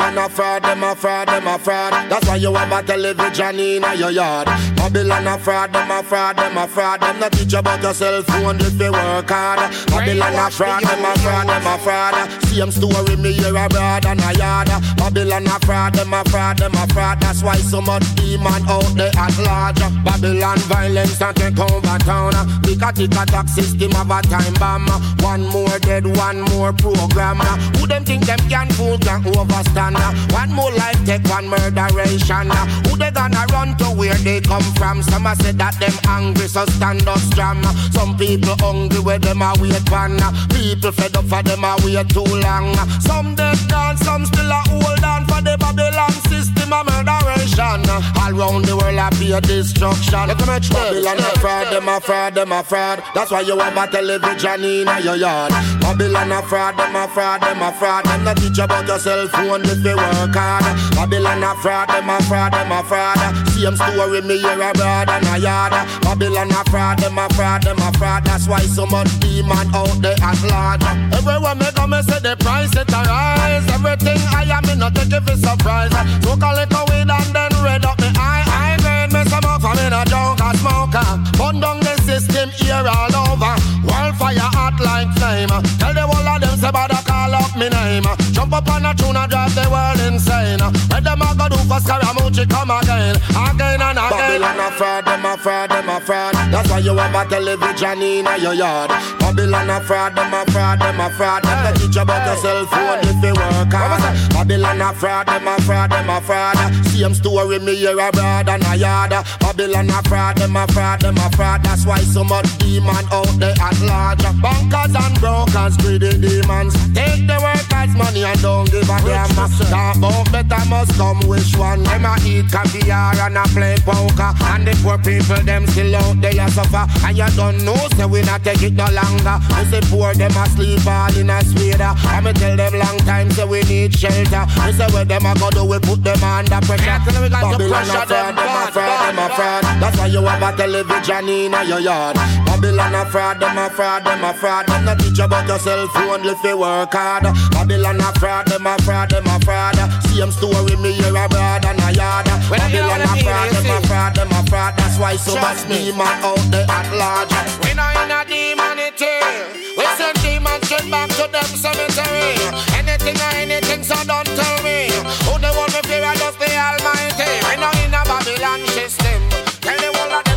Babylon 0.01 0.25
a 0.25 0.31
fraud, 0.31 0.63
them 0.63 0.83
a 0.83 0.97
fraud, 0.97 1.29
them 1.29 1.47
a 1.47 1.59
fraud. 1.59 1.93
That's 2.11 2.27
why 2.27 2.37
you 2.37 2.55
have 2.55 2.73
a 2.73 2.87
television 2.87 3.61
in 3.61 3.99
your 3.99 4.11
yard. 4.11 4.47
Babylon 4.75 5.27
a 5.27 5.39
fraud, 5.39 5.75
them 5.75 5.91
a 5.91 6.03
fraud, 6.03 6.39
them 6.39 6.57
a 6.57 6.67
fraud. 6.67 7.01
Them 7.03 7.21
not 7.21 7.33
teach 7.33 7.53
about 7.53 7.83
yourself 7.83 8.25
phone 8.25 8.57
if 8.61 8.81
you 8.81 8.93
work 8.93 9.29
hard. 9.29 9.61
Babylon 9.89 10.35
a 10.35 10.51
fraud, 10.51 10.83
them 10.85 11.05
a 11.05 11.19
fraud, 11.19 11.49
them 11.49 11.67
a 11.67 11.79
fraud. 11.79 12.45
Same 12.45 12.71
story 12.71 13.17
me 13.17 13.33
hear 13.33 13.55
abroad 13.55 14.07
and 14.07 14.21
a 14.21 14.33
yard. 14.39 14.69
Babylon 14.97 15.47
a 15.47 15.61
fraud, 15.67 15.95
them 15.95 16.15
a 16.15 16.25
fraud, 16.31 16.57
them 16.57 16.73
a 16.75 16.87
fraud. 16.95 17.21
That's 17.21 17.43
why 17.43 17.57
so 17.57 17.83
much 17.83 18.15
demon 18.17 18.65
out 18.69 18.89
there 18.97 19.13
at 19.19 19.37
large. 19.39 19.81
Babylon 20.03 20.59
violence 20.61 21.21
and 21.21 21.37
take 21.37 21.59
over 21.61 21.99
town. 21.99 22.33
Tick 22.63 22.81
a 22.81 22.91
tick 22.91 23.13
a 23.13 23.27
tax 23.27 23.53
system 23.53 23.93
of 23.97 24.11
a 24.11 24.23
time 24.23 24.55
bomb. 24.55 24.89
One 25.21 25.47
more 25.47 25.79
dead, 25.81 26.07
one 26.17 26.41
more 26.41 26.73
program. 26.73 27.41
Who 27.77 27.87
them 27.87 28.03
think 28.07 28.25
them 28.25 28.39
can 28.49 28.71
fool 28.71 28.97
can 28.97 29.27
overstand? 29.37 29.90
One 30.33 30.53
more 30.53 30.71
life 30.73 31.05
take 31.05 31.25
one 31.29 31.49
murderation. 31.49 32.51
Uh, 32.51 32.67
who 32.87 32.97
they 32.97 33.11
gonna 33.11 33.45
run 33.53 33.77
to 33.79 33.87
where 33.87 34.15
they 34.15 34.41
come 34.41 34.63
from? 34.75 35.03
Some 35.03 35.27
a 35.27 35.35
say 35.37 35.53
that 35.53 35.79
them 35.81 35.97
angry, 36.07 36.49
so 36.49 36.65
stand 36.67 37.07
up 37.09 37.19
strong. 37.19 37.65
Uh, 37.65 37.73
some 37.91 38.17
people 38.17 38.57
hungry 38.59 39.01
where 39.01 39.19
them 39.19 39.43
a 39.43 39.53
wait 39.61 39.85
pan. 39.87 40.21
Uh, 40.21 40.33
people 40.51 40.93
fed 40.93 41.17
up 41.17 41.25
for 41.25 41.43
them 41.43 41.65
a 41.65 41.77
wait 41.85 42.09
too 42.09 42.25
long. 42.25 42.75
Some 43.01 43.35
dead 43.35 43.59
gone, 43.69 43.97
some 43.99 44.27
still 44.27 44.51
a 44.51 44.61
hold 44.69 45.05
on 45.05 45.27
for 45.27 45.41
the 45.43 45.57
Babylon 45.59 46.13
system 46.29 46.73
a 46.73 46.81
of 46.81 47.40
murderation. 47.61 47.91
All 48.21 48.33
round 48.33 48.65
the 48.65 48.77
world 48.77 48.99
I 48.99 49.11
be 49.19 49.33
a 49.33 49.41
destruction. 49.41 50.29
Look 50.29 50.41
at 50.49 50.69
Babylon 50.71 51.19
a 51.19 51.39
fraud, 51.41 51.73
them 51.73 51.89
a 51.89 52.01
fraud, 52.01 52.35
them 52.35 52.53
a 52.53 52.63
fraud. 52.63 53.03
That's 53.15 53.31
why 53.31 53.41
you 53.43 53.59
have 53.59 53.77
a 53.77 53.91
television 53.91 54.65
in 54.65 54.89
your 55.05 55.17
yard. 55.17 55.53
Babylon 55.81 56.33
a 56.33 56.43
fraud, 56.43 56.77
them 56.77 56.97
a 56.97 57.09
fraud, 57.09 57.41
them 57.41 57.63
a 57.63 57.73
fraud. 57.73 58.05
Them 58.05 58.25
not 58.25 58.37
teach 58.37 58.59
about 58.59 58.87
your 58.87 58.99
cell 58.99 59.29
phone 59.29 59.63
if 59.65 59.85
you 59.85 59.97
work 59.97 60.35
hard. 60.35 60.65
Babylon 60.95 61.43
a 61.43 61.55
fraud, 61.57 61.89
them 61.89 62.09
a 62.09 62.23
fraud, 62.23 62.53
them 62.53 62.73
a 62.73 62.83
fraud. 62.85 63.19
Same 63.49 63.77
story 63.77 64.23
me 64.23 64.39
hear 64.39 64.61
abroad 64.61 65.09
and 65.09 65.27
a 65.27 65.39
yard. 65.39 65.73
Babylon 66.03 66.51
a 66.51 66.65
fraud, 66.71 66.99
them 66.99 67.19
a 67.19 67.29
fraud, 67.35 67.63
them 67.63 67.79
a 67.79 67.93
fraud. 67.99 68.25
That's 68.25 68.49
why 68.49 68.61
so 68.61 68.87
much 68.87 69.11
demon 69.21 69.69
out 69.75 70.01
there 70.01 70.17
at 70.23 70.41
large. 70.49 70.85
Everywhere 71.13 71.55
me 71.55 71.67
go, 71.75 71.87
me 71.87 72.03
say 72.03 72.21
the 72.21 72.37
price 72.41 72.75
it 72.77 72.91
a 72.91 73.03
rise. 73.05 73.69
Everything 73.71 74.19
I 74.33 74.45
am, 74.49 74.65
me 74.67 74.77
not 74.77 74.95
take 74.95 75.13
it 75.13 75.23
for 75.23 75.37
surprise. 75.37 75.91
Smoke 76.23 76.43
a 76.43 76.51
little 76.55 76.85
weed 76.89 77.11
and 77.11 77.35
then 77.35 77.50
red 77.63 77.85
up 77.85 77.99
me 78.01 78.09
eye. 78.17 78.45
I 78.47 78.77
grade 78.83 79.13
me 79.13 79.23
some 79.31 79.45
up, 79.45 79.65
I'm 79.65 79.79
in 79.79 79.93
a 79.93 80.05
junk 80.07 80.41
a 80.41 80.57
smoker. 80.59 81.03
Uh. 81.03 81.19
Burn 81.39 81.61
down 81.61 81.81
the 81.81 81.95
system 82.03 82.51
here 82.51 82.85
all 82.87 83.15
over. 83.29 83.55
Wildfire 83.85 84.51
hot 84.55 84.77
like 84.81 85.11
flame. 85.19 85.51
Tell 85.79 85.95
the 85.95 86.05
whole 86.07 86.29
of 86.29 86.41
them 86.41 86.57
say 86.59 86.71
bother 86.71 87.01
call 87.07 87.35
up 87.35 87.53
me 87.57 87.69
name. 87.69 88.07
Jump 88.33 88.53
up 88.53 88.69
on 88.71 88.87
a 88.87 88.95
tune 88.95 89.17
and 89.17 89.31
drive 89.31 89.55
the 89.55 89.67
world 89.71 90.01
insane. 90.07 90.61
Where 90.91 91.01
them 91.01 91.23
a 91.23 91.35
go 91.37 91.49
do 91.49 91.59
for 91.69 91.81
Scaramucci 91.81 92.49
come 92.49 92.71
again, 92.71 93.17
again 93.35 93.81
and 93.81 93.99
again. 93.99 94.41
Babylon 94.41 94.61
a 94.61 94.71
fraud, 94.73 95.05
them 95.05 95.25
a 95.25 95.37
fraud, 95.37 95.71
them 95.71 95.89
a 95.89 96.01
fraud. 96.01 96.35
That's 96.53 96.71
why 96.71 96.79
you 96.79 96.97
have 96.97 97.15
a 97.15 97.29
television 97.29 98.03
in 98.03 98.27
your 98.43 98.55
yard. 98.55 98.91
Babylon 99.31 99.71
a 99.71 99.81
fraud, 99.81 100.17
them 100.17 100.35
a 100.35 100.45
fraud, 100.51 100.81
them 100.81 100.99
a 100.99 101.09
fraud. 101.11 101.45
Them 101.45 101.75
teach 101.77 101.95
about 101.95 102.27
your 102.27 102.37
cell 102.43 102.67
phone 102.67 102.99
if 103.05 103.23
you 103.23 103.31
work 103.31 103.73
hard. 103.73 104.03
Babylon 104.31 104.81
a 104.81 104.93
fraud, 104.93 105.29
them 105.29 105.47
a 105.47 105.61
fraud, 105.63 105.91
them 105.93 106.11
a 106.11 106.21
fraud. 106.21 106.57
Same 106.87 107.15
story 107.15 107.61
me 107.61 107.77
hear 107.77 107.99
abroad 108.01 108.49
and 108.49 108.65
a 108.67 108.75
yard. 108.75 109.15
Babylon 109.39 109.89
a 109.89 110.03
fraud, 110.09 110.37
them 110.37 110.57
a 110.57 110.67
fraud, 110.73 111.01
them 111.01 111.17
a 111.17 111.31
fraud. 111.37 111.63
That's 111.63 111.87
why 111.87 111.99
so 111.99 112.25
much 112.25 112.59
demon 112.59 113.07
out 113.13 113.31
there 113.39 113.55
at 113.63 113.81
large. 113.83 114.23
Bankers 114.43 114.97
and 114.99 115.21
brokers, 115.21 115.77
greedy 115.77 116.11
demons. 116.19 116.75
Take 116.93 117.31
the 117.31 117.39
workers' 117.39 117.95
money 117.95 118.25
and 118.25 118.43
don't 118.43 118.69
give 118.69 118.91
a 118.91 118.99
damn. 119.07 119.31
Talk 119.31 119.97
about 119.97 120.33
better 120.33 120.65
must 120.69 120.93
come 120.99 121.21
which 121.29 121.55
one. 121.57 121.85
Them 121.85 122.05
a 122.05 122.17
eat 122.27 122.51
caviar 122.51 123.15
and 123.15 123.39
a 123.39 123.45
play 123.55 123.77
poker. 123.87 124.35
And 124.51 124.67
the 124.67 124.75
poor 124.83 124.99
people 124.99 125.41
them 125.45 125.69
still 125.69 125.95
out 125.95 126.21
there 126.21 126.49
suffer. 126.49 126.85
And 127.07 127.17
you 127.17 127.31
don't 127.37 127.65
know, 127.65 127.79
so 127.97 128.09
we 128.09 128.23
not 128.23 128.43
take 128.43 128.63
it 128.63 128.73
no 128.73 128.87
longer. 129.25 129.45
We 129.57 129.65
say 129.71 129.81
poor 129.89 130.15
them 130.15 130.37
a 130.37 130.49
sleep 130.49 130.87
all 130.87 131.17
in 131.17 131.31
a 131.31 131.43
sweater. 131.45 131.93
And 132.09 132.25
me 132.25 132.33
tell 132.33 132.57
them 132.57 132.75
long 132.79 132.99
time 132.99 133.31
say 133.31 133.45
we 133.45 133.63
need 133.63 133.95
shelter. 133.95 134.47
We 134.65 134.73
say 134.73 134.87
where 134.93 135.05
them 135.05 135.27
a 135.27 135.35
go 135.39 135.51
do, 135.51 135.65
we 135.65 135.79
put 135.79 136.03
them 136.05 136.23
under 136.23 136.61
pressure. 136.67 136.99
Babylon 137.07 137.45
a 137.45 137.69
fraud, 137.69 138.09
them 138.09 138.39
a 138.39 138.73
fraud, 138.73 139.01
them 139.01 139.19
a 139.19 139.29
fraud. 139.35 139.63
That's 139.81 139.99
why 139.99 140.07
you 140.07 140.23
have 140.23 140.43
a 140.43 140.57
television 140.57 141.29
in 141.29 141.53
your 141.69 141.81
yard. 141.81 142.17
Babylon 142.47 142.95
a 142.95 143.05
fraud, 143.07 143.41
them 143.41 143.59
a 143.59 143.71
fraud, 143.71 144.05
them 144.05 144.25
a 144.25 144.35
fraud. 144.35 144.67
Them 144.67 144.85
not 144.85 144.99
teach 144.99 145.19
about 145.19 145.47
your 145.47 145.59
cell 145.59 145.87
phone 145.89 146.25
if 146.25 146.43
you 146.43 146.59
work 146.59 146.93
hard. 146.93 147.25
Babylon 147.53 148.01
a 148.01 148.13
fraud, 148.19 148.47
them 148.47 148.67
a 148.67 148.77
fraud, 148.83 149.11
them 149.11 149.27
a 149.27 149.41
fraud. 149.41 149.77
Same 150.05 150.33
story 150.33 150.77
me 150.77 150.93
hear 150.93 151.17
abroad 151.17 151.65
and 151.65 151.81
a 151.81 151.93
yard. 151.93 152.27
Babylon 152.27 153.03
a 153.03 153.17
fraud, 153.23 153.51
them 153.51 153.71
a 153.71 153.87
fraud, 153.87 154.15
them 154.15 154.31
a 154.31 154.43
fraud. 154.49 154.75
That's 154.77 154.99
why 154.99 155.17
so 155.17 155.35
much 155.37 155.67
demon 155.69 156.01
out 156.01 156.39
there 156.51 156.67
at 156.69 156.91
large. 156.97 157.31
We 157.65 157.75
not 157.75 158.31
in 158.31 158.59
a 158.59 158.70
demonity. 159.01 159.75
We 159.77 159.85
send 159.97 160.17
demons 160.23 160.65
straight 160.67 160.91
back 160.91 161.09
to 161.17 161.27
them 161.33 161.51
cemetery. 161.57 162.37
Anything 162.77 163.17
or 163.17 163.33
anything, 163.35 163.83
so 163.83 163.97
don't 164.05 164.27
tell 164.27 164.57
me. 164.63 164.93
Who 165.27 165.35
the 165.41 165.51
one 165.57 165.73
me 165.73 165.81
fear? 165.89 166.05
I 166.05 166.15
just 166.17 166.39
the 166.39 166.49
Almighty. 166.69 167.31
We 167.49 167.57
not 167.57 167.77
in 167.81 167.95
a 167.95 168.03
Babylon 168.05 168.61
system. 168.77 169.21
Tell 169.65 169.79
the 169.79 169.91
whole 169.97 170.30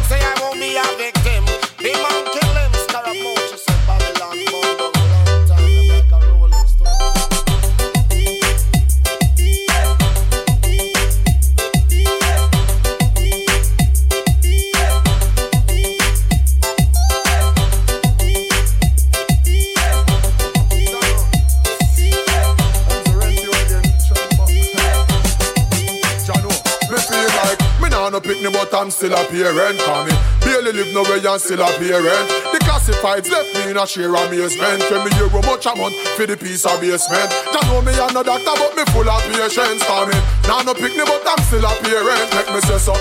I'm 28.83 28.91
still 28.91 29.15
a 29.15 29.23
parent 29.31 29.79
Call 29.79 30.03
me. 30.03 30.11
Barely 30.43 30.75
live 30.75 30.91
no 30.91 31.07
way 31.07 31.23
and 31.23 31.39
still 31.39 31.63
a 31.63 31.71
parent 31.79 32.27
The 32.51 32.59
classifieds 32.67 33.31
left 33.31 33.55
me 33.55 33.71
in 33.71 33.77
a 33.79 33.87
sheer 33.87 34.11
amazement. 34.11 34.83
When 34.91 35.07
me 35.07 35.09
hear 35.15 35.31
how 35.31 35.39
much 35.39 35.63
a 35.63 35.71
month 35.71 35.95
for 36.19 36.27
the 36.27 36.35
piece 36.35 36.67
of 36.67 36.83
basement. 36.83 37.31
Ya 37.55 37.63
know 37.71 37.79
me 37.79 37.95
a 37.95 38.11
no 38.11 38.27
doctor 38.27 38.51
but 38.59 38.75
me 38.75 38.83
full 38.91 39.07
of 39.07 39.23
patience 39.31 39.87
Call 39.87 40.03
me. 40.03 40.19
Nah 40.51 40.67
no 40.67 40.73
pick 40.75 40.99
me 40.99 41.03
but 41.07 41.23
I'm 41.23 41.39
still 41.47 41.63
a 41.63 41.71
parent 41.79 42.27
Make 42.35 42.51
me 42.51 42.59
say 42.67 42.75
so. 42.75 42.91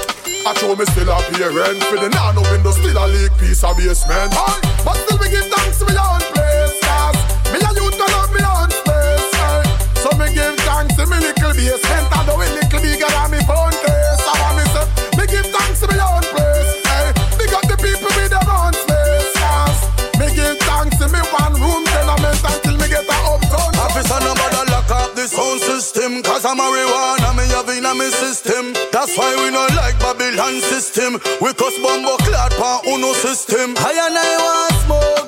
I 0.46 0.54
show 0.54 0.70
me 0.78 0.86
still 0.86 1.10
a 1.10 1.18
parent 1.18 1.82
For 1.90 1.98
the 1.98 2.14
nah 2.14 2.30
no 2.30 2.46
window 2.46 2.70
still 2.70 2.94
a 2.94 3.10
leak 3.10 3.34
piece 3.42 3.66
of 3.66 3.74
basement. 3.74 4.30
Aye, 4.38 4.62
But 4.86 4.94
still 5.02 5.18
we 5.18 5.34
give 5.34 5.50
thanks 5.50 5.82
to 5.82 5.90
me 5.90 5.98
own 5.98 6.31
system 26.52 26.64
marijuana 26.64 27.36
me 27.36 27.48
have 27.54 27.68
in 27.70 27.84
a 27.84 27.94
me 27.94 28.10
system. 28.10 28.72
That's 28.92 29.16
why 29.16 29.34
we 29.36 29.50
not 29.50 29.74
like 29.74 29.98
Babylon 29.98 30.60
system. 30.60 31.14
We 31.40 31.52
cause 31.54 31.78
bumbo 31.82 32.16
clad 32.18 32.52
pa 32.52 32.80
uno 32.86 33.12
system. 33.14 33.74
I 33.78 33.92
and 34.06 34.18
I 34.18 34.36
want 34.38 34.74
smoke 34.84 35.21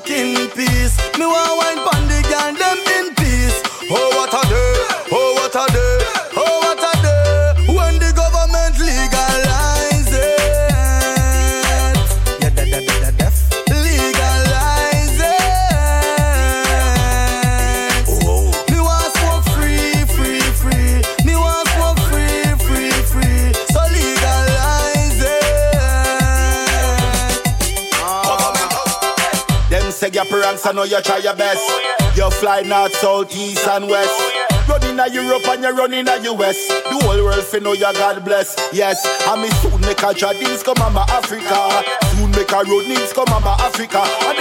I 30.67 30.73
know 30.73 30.85
you 30.85 31.01
try 31.03 31.19
your 31.19 31.37
best. 31.37 31.61
You 32.17 32.31
fly 32.31 32.63
north, 32.63 32.95
south, 32.97 33.35
east, 33.37 33.67
and 33.69 33.87
west. 33.87 34.17
Running 34.67 34.99
a 34.99 35.09
Europe 35.13 35.47
and 35.49 35.63
you're 35.63 35.75
running 35.75 36.09
a 36.09 36.17
US. 36.33 36.57
The 36.69 36.99
whole 37.05 37.23
world 37.23 37.45
fi 37.45 37.59
know 37.59 37.75
you 37.75 37.93
God 37.93 38.25
bless. 38.25 38.57
Yes, 38.73 39.05
and 39.29 39.43
me 39.43 39.51
soon 39.61 39.81
make 39.83 40.03
a 40.03 40.15
traditions 40.15 40.63
come 40.63 40.81
on 40.81 40.95
my 40.95 41.05
Africa. 41.13 41.85
Soon 42.17 42.31
make 42.31 42.51
a 42.51 42.65
road 42.65 42.89
needs 42.89 43.13
come 43.13 43.29
Mama 43.29 43.57
Africa. 43.61 44.01
And 44.01 44.39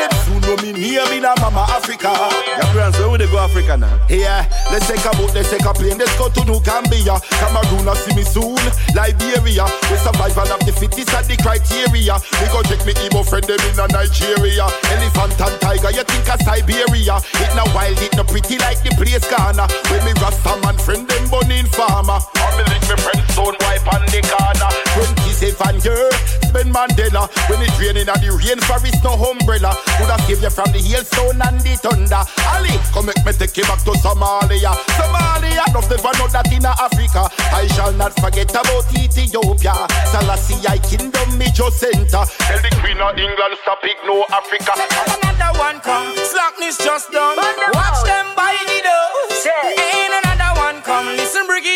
know 0.47 0.55
me 0.61 0.71
near 0.73 1.05
me 1.09 1.19
now 1.19 1.33
Mama 1.39 1.65
Africa. 1.69 2.11
Your 2.57 2.67
friends, 2.73 2.97
where 2.99 3.09
would 3.09 3.21
they 3.21 3.27
go 3.31 3.39
Africa 3.39 3.77
now? 3.77 3.91
Yeah, 4.09 4.45
let's 4.71 4.87
take 4.87 5.03
a 5.05 5.11
boat, 5.15 5.33
let's 5.33 5.49
take 5.49 5.65
a 5.65 5.73
plane, 5.73 5.97
let's 5.97 6.15
go 6.17 6.29
to 6.29 6.41
New 6.45 6.59
Gambia. 6.61 7.19
Cameroon, 7.39 7.87
I 7.87 7.95
see 7.95 8.15
me 8.15 8.23
soon. 8.23 8.59
Liberia, 8.93 9.65
we 9.89 9.97
survival 9.99 10.49
of 10.53 10.61
the 10.65 10.73
fittest 10.75 11.13
and 11.13 11.25
the 11.27 11.37
criteria. 11.39 12.15
We 12.41 12.45
go 12.51 12.61
check 12.63 12.83
me 12.85 12.93
emo 13.07 13.23
friend 13.23 13.45
them 13.47 13.59
in 13.71 13.79
a 13.79 13.87
Nigeria. 13.89 14.67
Elephant 14.91 15.39
and 15.39 15.55
tiger, 15.61 15.91
you 15.91 16.03
think 16.03 16.27
of 16.29 16.39
Siberia? 16.43 17.17
It 17.39 17.51
no 17.55 17.63
wild, 17.73 17.99
it 17.99 18.13
no 18.15 18.23
pretty 18.23 18.59
like 18.59 18.81
the 18.83 18.91
place 18.99 19.25
Ghana. 19.27 19.65
When 19.89 20.01
me 20.05 20.13
Rasta 20.19 20.59
man 20.63 20.77
friend 20.77 21.07
them 21.07 21.23
burning 21.31 21.67
farmer. 21.71 22.19
I 22.19 22.47
me 22.59 22.63
link 22.69 22.85
me 22.85 22.95
friend 22.99 23.21
stone 23.31 23.55
wipe 23.63 23.87
on 23.89 24.03
the 24.11 24.19
corner. 24.27 24.71
27 24.93 25.81
years, 25.87 26.15
spend 26.45 26.69
Mandela. 26.73 27.29
When 27.49 27.61
it 27.63 27.73
raining 27.79 28.09
at 28.09 28.19
the 28.21 28.29
rainforest, 28.35 29.01
no 29.03 29.15
umbrella. 29.17 29.73
Could 29.97 30.11
have 30.11 30.23
saved 30.33 30.43
you 30.43 30.49
from 30.49 30.71
the 30.73 30.79
hailstone 30.81 31.41
and 31.41 31.59
the 31.61 31.73
thunder. 31.77 32.23
Ali, 32.53 32.73
come 32.91 33.05
make 33.05 33.21
me 33.25 33.31
take 33.33 33.55
you 33.57 33.63
back 33.69 33.81
to 33.85 33.93
Somalia. 34.01 34.73
Somalia, 34.97 35.65
don't 35.73 35.85
never 35.89 36.13
know 36.17 36.27
that 36.33 36.49
in 36.51 36.65
Africa. 36.65 37.29
I 37.53 37.67
shall 37.77 37.93
not 37.93 38.17
forget 38.19 38.49
about 38.49 38.85
Ethiopia. 38.93 39.73
Selassie, 40.09 40.65
I 40.65 40.77
kingdom 40.81 41.37
me 41.37 41.47
just 41.53 41.79
center. 41.79 42.25
Tell 42.25 42.61
the 42.61 42.71
Queen 42.81 42.97
of 42.97 43.17
England 43.17 43.53
stop 43.61 43.83
ignore 43.83 44.25
Africa. 44.33 44.73
Another 44.73 45.59
one 45.59 45.79
come, 45.81 46.15
slackness 46.17 46.77
just 46.77 47.11
done. 47.11 47.37
Watch 47.37 48.01
them 48.05 48.27
by 48.35 48.57
the 48.65 48.79
dose. 48.81 49.45
Ain't 49.45 50.13
another 50.23 50.51
one 50.57 50.81
come, 50.81 51.07
listen 51.15 51.45
Brigadier 51.45 51.72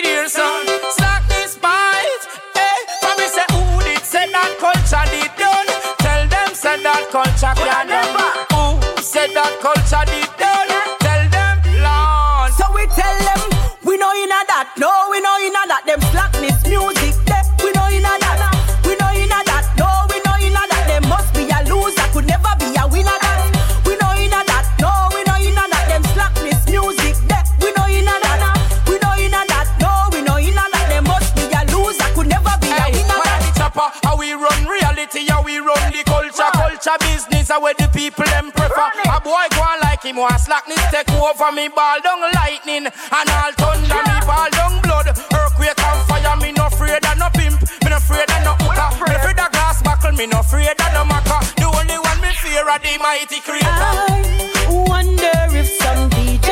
culture 36.88 37.06
business, 37.06 37.50
how 37.50 37.62
where 37.62 37.74
the 37.74 37.88
people 37.94 38.26
them 38.26 38.52
prefer. 38.52 38.90
A 39.12 39.20
boy 39.20 39.46
go 39.52 39.62
on 39.62 39.80
like 39.82 40.04
him, 40.04 40.18
want 40.18 40.40
slackness 40.40 40.80
take 40.92 41.12
over 41.12 41.52
me, 41.52 41.68
ball 41.68 42.00
down 42.02 42.22
lightning, 42.34 42.88
and 42.88 43.30
all 43.30 43.52
thunder 43.54 44.02
me, 44.08 44.18
ball 44.26 44.50
down 44.52 44.82
blood, 44.82 45.08
earthquake 45.08 45.78
and 45.78 46.02
fire. 46.08 46.36
Me 46.38 46.52
no 46.52 46.68
afraid 46.68 47.04
of 47.04 47.18
no 47.18 47.30
pimp, 47.34 47.60
me 47.84 47.90
no 47.90 47.98
afraid 47.98 48.30
of 48.30 48.42
no 48.44 48.54
hooker, 48.64 48.90
me 49.04 49.12
no 49.12 49.20
afraid 49.20 49.40
of 49.40 49.52
glass 49.52 49.82
buckle, 49.84 50.12
me 50.14 50.28
no 50.28 50.40
afraid 50.40 50.80
of 50.80 50.92
no 50.94 51.04
maca. 51.04 51.40
The 51.56 51.68
only 51.68 51.98
one 52.00 52.20
me 52.22 52.32
fear 52.40 52.64
of 52.64 52.80
the 52.82 52.94
mighty 53.00 53.40
creator. 53.42 53.68
I 53.68 54.84
wonder 54.88 55.36
if 55.56 55.68
some 55.82 56.10
DJ 56.12 56.50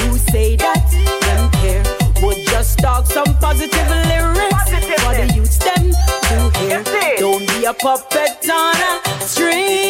who 0.00 0.18
say 0.18 0.56
that 0.56 0.82
them 1.22 1.50
care 1.60 1.84
would 2.22 2.46
just 2.46 2.78
talk 2.78 3.06
some 3.06 3.36
positive 3.38 3.88
lyrics 4.10 4.70
for 5.02 5.14
the 5.14 5.32
youths 5.34 5.58
them 5.58 5.92
to 5.92 6.58
hear. 6.58 6.82
Don't 7.18 7.46
be 7.46 7.64
a 7.64 7.74
puppet 7.74 8.48
on 8.50 8.76
a 8.76 9.07
string. 9.28 9.87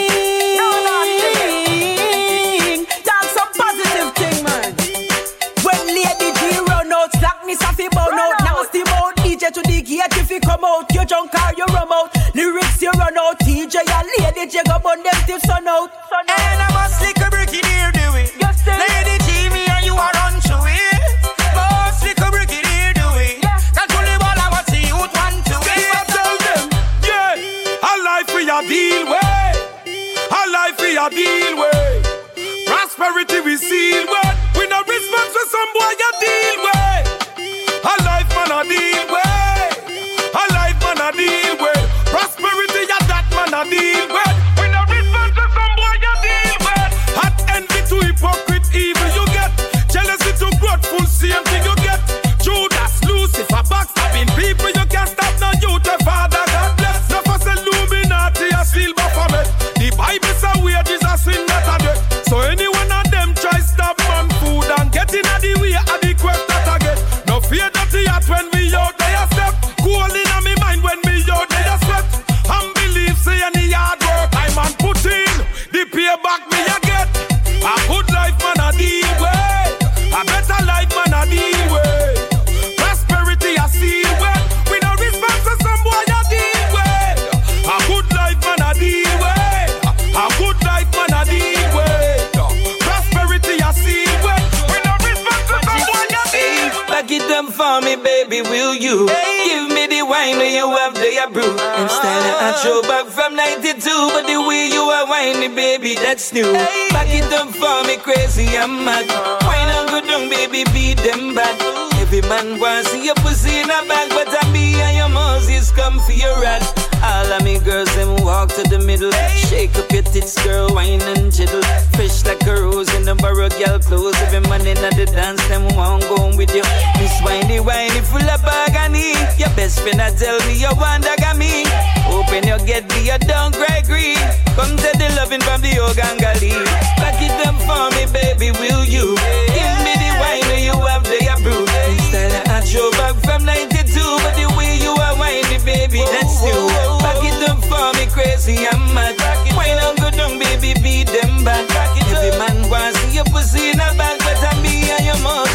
That's 106.08 106.32
new. 106.32 106.52
Back 106.96 107.12
it 107.12 107.30
up 107.36 107.52
for 107.52 107.84
me, 107.86 108.00
crazy, 108.00 108.56
I'm 108.56 108.82
mad. 108.82 109.04
Wine 109.44 109.68
and 109.68 109.88
go 109.92 110.00
down, 110.00 110.30
baby, 110.30 110.64
beat 110.72 110.96
them 111.04 111.34
back. 111.34 111.52
Every 112.00 112.22
man 112.22 112.58
wants 112.58 112.88
see 112.88 113.04
your 113.04 113.14
pussy 113.16 113.60
in 113.60 113.68
a 113.68 113.84
bag, 113.84 114.08
but 114.16 114.28
I 114.32 114.40
be 114.50 114.72
and 114.80 114.96
your 114.96 115.10
Moses 115.10 115.70
come 115.70 116.00
for 116.00 116.12
your 116.12 116.40
rat. 116.40 116.64
All 117.04 117.30
of 117.30 117.44
me 117.44 117.58
girls, 117.60 117.94
them 117.94 118.24
walk 118.24 118.48
to 118.56 118.62
the 118.62 118.78
middle. 118.78 119.12
Shake 119.36 119.76
up 119.76 119.92
your 119.92 120.02
tits, 120.02 120.42
girl, 120.42 120.72
wine 120.72 121.02
and 121.12 121.30
jiggle. 121.30 121.62
Fresh 121.92 122.24
like 122.24 122.40
a 122.46 122.54
rose 122.56 122.88
in 122.94 123.04
the 123.04 123.14
borrow 123.14 123.50
girl 123.60 123.78
clothes. 123.78 124.16
Every 124.24 124.40
man 124.48 124.64
in 124.66 124.80
the 124.80 125.04
dance, 125.12 125.46
them 125.48 125.68
want 125.76 126.08
go 126.08 126.32
with 126.38 126.54
you. 126.56 126.64
Miss 126.96 127.20
Winey, 127.20 127.60
whiny, 127.60 128.00
full 128.00 128.24
of 128.24 128.44
agony. 128.48 129.12
Your 129.36 129.52
best 129.60 129.80
friend, 129.80 130.00
I 130.00 130.08
tell 130.16 130.40
me 130.48 130.56
you 130.56 130.72
want 130.72 131.04
got 131.04 131.36
me. 131.36 131.68
Hoping 132.08 132.48
you 132.48 132.56
get 132.64 132.88
me, 132.88 133.12
you 133.12 133.18
don't 133.28 133.52
cry 133.52 133.82
green. 133.84 134.47
Come 134.58 134.74
to 134.74 134.90
the 134.98 135.06
loving 135.14 135.38
from 135.46 135.62
the 135.62 135.70
Ogangali. 135.78 136.50
Back 136.98 137.22
it 137.22 137.30
up 137.46 137.54
for 137.62 137.94
me, 137.94 138.10
baby, 138.10 138.50
will 138.58 138.82
you? 138.82 139.14
Give 139.54 139.76
me 139.86 139.94
the 140.02 140.10
wine 140.18 140.42
where 140.50 140.58
you 140.58 140.74
have 140.82 141.06
the 141.06 141.30
approved. 141.30 141.70
Instead 141.86 142.34
I 142.50 142.66
drove 142.66 142.90
back 142.98 143.14
from 143.22 143.46
92, 143.46 143.86
but 144.18 144.34
the 144.34 144.50
way 144.58 144.74
you 144.82 144.90
are 144.98 145.14
whiny, 145.14 145.62
baby, 145.62 146.02
that's 146.10 146.42
new. 146.42 146.66
Back 146.98 147.22
it 147.22 147.38
up 147.46 147.62
for 147.70 147.94
me, 148.02 148.10
crazy, 148.10 148.66
I'm 148.66 148.82
mad. 148.90 149.14
Wine 149.54 149.78
and 149.78 149.94
go 149.94 150.10
down, 150.10 150.42
baby, 150.42 150.74
beat 150.82 151.06
them 151.06 151.44
back. 151.44 151.62
Every 152.10 152.34
man 152.34 152.68
wants 152.68 152.98
your 153.14 153.30
pussy 153.30 153.70
in 153.70 153.78
a 153.78 153.94
bag, 153.94 154.18
but 154.26 154.42
I'm 154.42 154.60
me 154.60 154.90
your 155.06 155.22
Moses. 155.22 155.47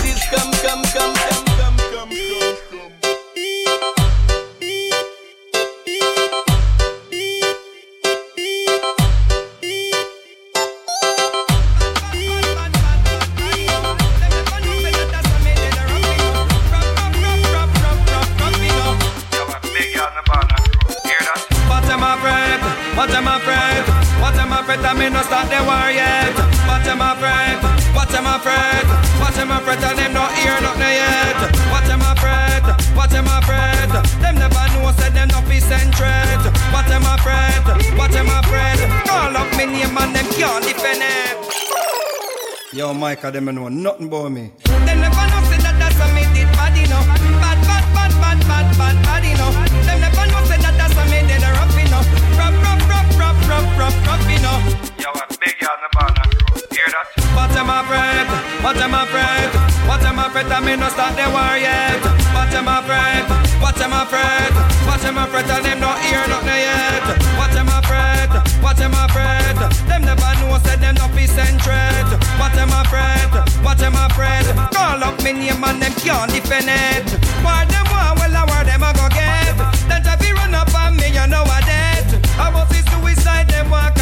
Hear 56.74 56.90
that? 56.90 57.06
Watch 57.38 57.54
them 57.54 57.70
afraid, 57.70 58.26
watch 58.66 58.82
them 58.82 58.98
afraid, 58.98 59.50
watch 59.86 60.02
them 60.02 60.18
afraid, 60.18 60.50
and 60.50 60.66
me 60.66 60.74
no 60.74 60.90
start 60.90 61.14
the 61.14 61.30
war 61.30 61.54
yet. 61.54 62.02
Watch 62.34 62.50
them 62.50 62.66
afraid, 62.66 63.30
watch 63.62 63.78
them 63.78 63.94
afraid, 63.94 64.50
watch 64.90 65.06
them 65.06 65.22
afraid, 65.22 65.46
and 65.54 65.62
them 65.62 65.78
no 65.78 65.94
hear 66.02 66.26
nothing 66.26 66.50
yet. 66.50 67.06
Watch 67.38 67.54
them 67.54 67.70
afraid, 67.70 68.34
watch 68.66 68.82
them 68.82 68.98
afraid, 68.98 69.54
them 69.86 70.02
never 70.02 70.34
know 70.42 70.58
say 70.66 70.74
them 70.82 70.98
no 70.98 71.06
be 71.14 71.30
centred. 71.30 72.10
Watch 72.42 72.58
them 72.58 72.74
afraid, 72.74 73.30
watch 73.62 73.78
them 73.78 73.94
afraid, 73.94 74.50
call 74.74 74.98
up 74.98 75.14
me 75.22 75.30
name 75.30 75.62
and 75.62 75.78
them 75.78 75.94
can't 76.02 76.34
defend 76.34 76.74
it. 76.74 77.06
War 77.46 77.70
them 77.70 77.86
war, 77.94 78.18
well 78.18 78.34
I 78.34 78.50
war 78.50 78.66
them 78.66 78.82
a 78.82 78.90
go 78.98 79.06
get. 79.14 79.54
Then 79.86 80.02
to 80.10 80.18
be 80.18 80.34
run 80.34 80.58
up 80.58 80.74
on 80.74 80.98
me, 80.98 81.14
you 81.14 81.26
know 81.30 81.46
I 81.46 81.62
dead. 81.70 82.18
I 82.42 82.50
was 82.50 82.66
suicide, 82.90 83.46
them 83.46 83.70
walk 83.70 83.94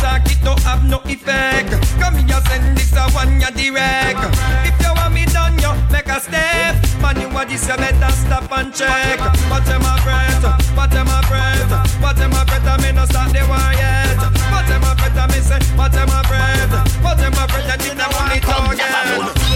Attack 0.00 0.32
it 0.32 0.40
don't 0.42 0.62
have 0.62 0.82
no 0.88 0.96
effect. 1.04 1.76
Come 2.00 2.24
here, 2.24 2.40
send 2.48 2.74
this 2.74 2.96
a 2.96 3.04
one 3.12 3.38
ya 3.38 3.50
direct. 3.50 4.16
If 4.64 4.80
you 4.80 4.94
want 4.96 5.12
me 5.12 5.26
done, 5.26 5.58
you 5.60 5.76
make 5.92 6.08
a 6.08 6.18
step. 6.18 6.80
Man, 7.04 7.20
you 7.20 7.28
want 7.28 7.50
this, 7.50 7.68
you 7.68 7.76
better 7.76 8.08
stop 8.08 8.50
and 8.50 8.72
check. 8.72 9.18
But 9.52 9.60
them 9.68 9.84
afraid, 9.84 10.40
but 10.74 10.88
them 10.88 11.04
afraid, 11.04 11.68
but 12.00 12.16
them 12.16 12.32
afraid. 12.32 12.64
I 12.64 12.80
me 12.80 12.92
no 12.96 13.04
start 13.04 13.36
the 13.36 13.44
war 13.44 13.60
yet. 13.76 14.16
But 14.48 14.64
them 14.72 14.88
afraid, 14.88 15.20
I 15.20 15.26
me 15.28 15.40
say, 15.44 15.60
but 15.76 15.92
them 15.92 16.08
afraid, 16.08 16.72
but 17.04 17.18
them 17.20 17.36
afraid. 17.36 17.68
I 17.68 17.76
did 17.76 17.98
not 17.98 18.08
want 18.16 18.32
it 18.32 18.40
again. 18.40 19.49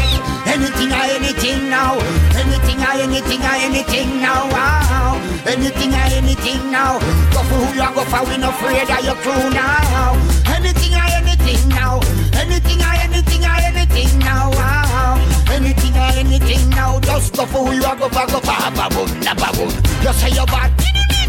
Anything 0.54 0.92
or 0.92 1.02
anything 1.18 1.68
now. 1.68 1.98
Anything 2.38 2.78
or 2.78 2.94
anything 3.02 3.42
or 3.42 3.56
anything 3.58 4.22
now. 4.22 4.46
Wow. 4.54 5.20
Anything 5.46 5.92
or 5.92 6.06
anything 6.14 6.70
now. 6.70 7.00
Go 7.34 7.42
for 7.42 7.58
who 7.58 7.74
you 7.74 7.90
go 7.92 8.04
for. 8.04 8.22
We 8.30 8.36
no 8.38 8.50
afraid 8.50 8.88
of 8.88 9.04
your 9.04 9.16
crew 9.16 9.50
now. 9.50 10.14
Anything 10.46 10.94
or 10.94 11.10
anything 11.18 11.68
now. 11.70 11.98
Anything 12.38 12.80
or 12.86 12.94
anything 13.02 13.42
or 13.42 13.58
anything 13.66 14.18
now. 14.20 14.50
Wow. 14.52 15.18
Anything 15.50 15.94
or 15.94 16.10
anything 16.22 16.70
now. 16.70 17.00
Just 17.00 17.34
go 17.34 17.46
for 17.46 17.66
who 17.66 17.72
you 17.74 17.82
go 17.82 18.08
for. 18.08 18.26
Go 18.30 18.38
for. 18.38 18.54
Baboom, 18.78 19.10
na 19.24 19.34
baboom. 19.34 19.74
You 20.04 20.12
say 20.12 20.30
you're 20.30 20.46
bad. 20.46 20.70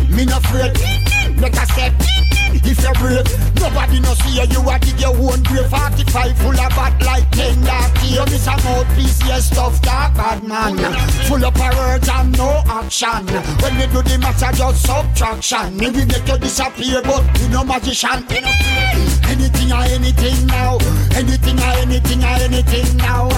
Me 0.07 0.25
no 0.25 0.37
afraid. 0.37 0.77
Make 1.41 1.55
a 1.55 1.65
step. 1.65 2.14
If 2.63 2.79
you 2.81 2.93
break, 3.01 3.27
nobody 3.59 3.99
no 3.99 4.13
see 4.15 4.39
you. 4.39 4.47
You 4.47 4.69
a 4.69 4.79
dig 4.79 4.99
your 4.99 5.15
own 5.15 5.43
grave. 5.43 5.69
45 5.69 6.37
full 6.37 6.59
of 6.59 6.69
bad 6.75 6.95
10 7.31 7.63
dark 7.63 7.91
You 8.03 8.25
miss 8.25 8.47
a 8.47 8.55
mouthpiece, 8.63 9.19
yes, 9.25 9.51
stuff 9.51 9.81
dark 9.81 10.13
bad 10.15 10.43
man. 10.43 10.77
Full 11.27 11.43
of 11.43 11.57
words 11.57 12.07
and 12.09 12.37
no 12.37 12.63
action. 12.67 13.25
When 13.61 13.75
we 13.77 13.87
do 13.87 14.01
the 14.01 14.17
matter, 14.21 14.51
just 14.55 14.85
subtraction. 14.85 15.77
We 15.77 15.91
make 15.91 16.27
you 16.27 16.37
disappear, 16.37 17.01
but 17.01 17.23
you 17.39 17.49
no 17.49 17.63
magician. 17.63 18.23
Anything 19.27 19.71
or 19.71 19.83
anything 19.83 20.47
now. 20.47 20.77
Anything 21.15 21.59
or 21.59 21.73
anything 21.83 22.23
or 22.23 22.37
anything 22.39 22.97
now. 22.97 23.29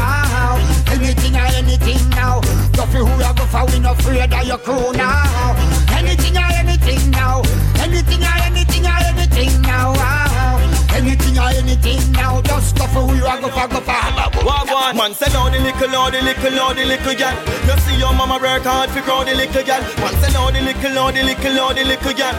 Anything 0.91 1.35
or 1.35 1.47
anything 1.57 2.09
now. 2.11 2.41
Go 2.75 2.85
who 2.85 3.05
you 3.07 3.33
go 3.33 3.45
for, 3.45 3.65
we 3.65 3.79
no 3.79 3.91
afraid 3.91 4.33
of 4.33 4.45
your 4.45 4.57
crew 4.57 4.91
now. 4.93 5.55
Anything 5.91 6.37
or 6.37 6.51
anything 6.53 7.11
now. 7.11 7.41
Anything 7.87 8.23
or 8.23 8.35
anything 8.43 8.85
or 8.85 8.99
anything 9.07 9.61
now. 9.61 9.95
Anything 10.93 11.37
or 11.39 11.49
anything 11.55 12.11
now. 12.11 12.41
Just 12.41 12.75
go 12.77 12.85
for 12.87 13.07
who 13.07 13.15
you 13.15 13.21
go 13.23 13.47
for, 13.47 13.67
go 13.67 13.79
for. 13.79 14.17
Wagwan 14.43 14.95
Man 14.95 15.13
say 15.13 15.31
now 15.31 15.49
the 15.49 15.59
little, 15.59 15.87
now 15.89 16.09
the 16.09 16.21
little, 16.21 16.51
now 16.51 16.73
the 16.73 16.83
little 16.85 17.15
girl 17.15 17.35
You 17.67 17.79
see 17.81 17.97
your 17.97 18.13
mama 18.13 18.39
work 18.41 18.63
hard 18.63 18.89
for 18.91 19.01
grow 19.01 19.23
the 19.23 19.33
little 19.35 19.63
girl 19.63 19.81
Man 20.03 20.13
say 20.19 20.31
now 20.33 20.51
the 20.51 20.61
little, 20.61 20.93
now 20.93 21.11
the 21.11 21.23
little, 21.23 21.53
now 21.53 21.71
the 21.71 21.83
little 21.83 22.13
girl 22.13 22.35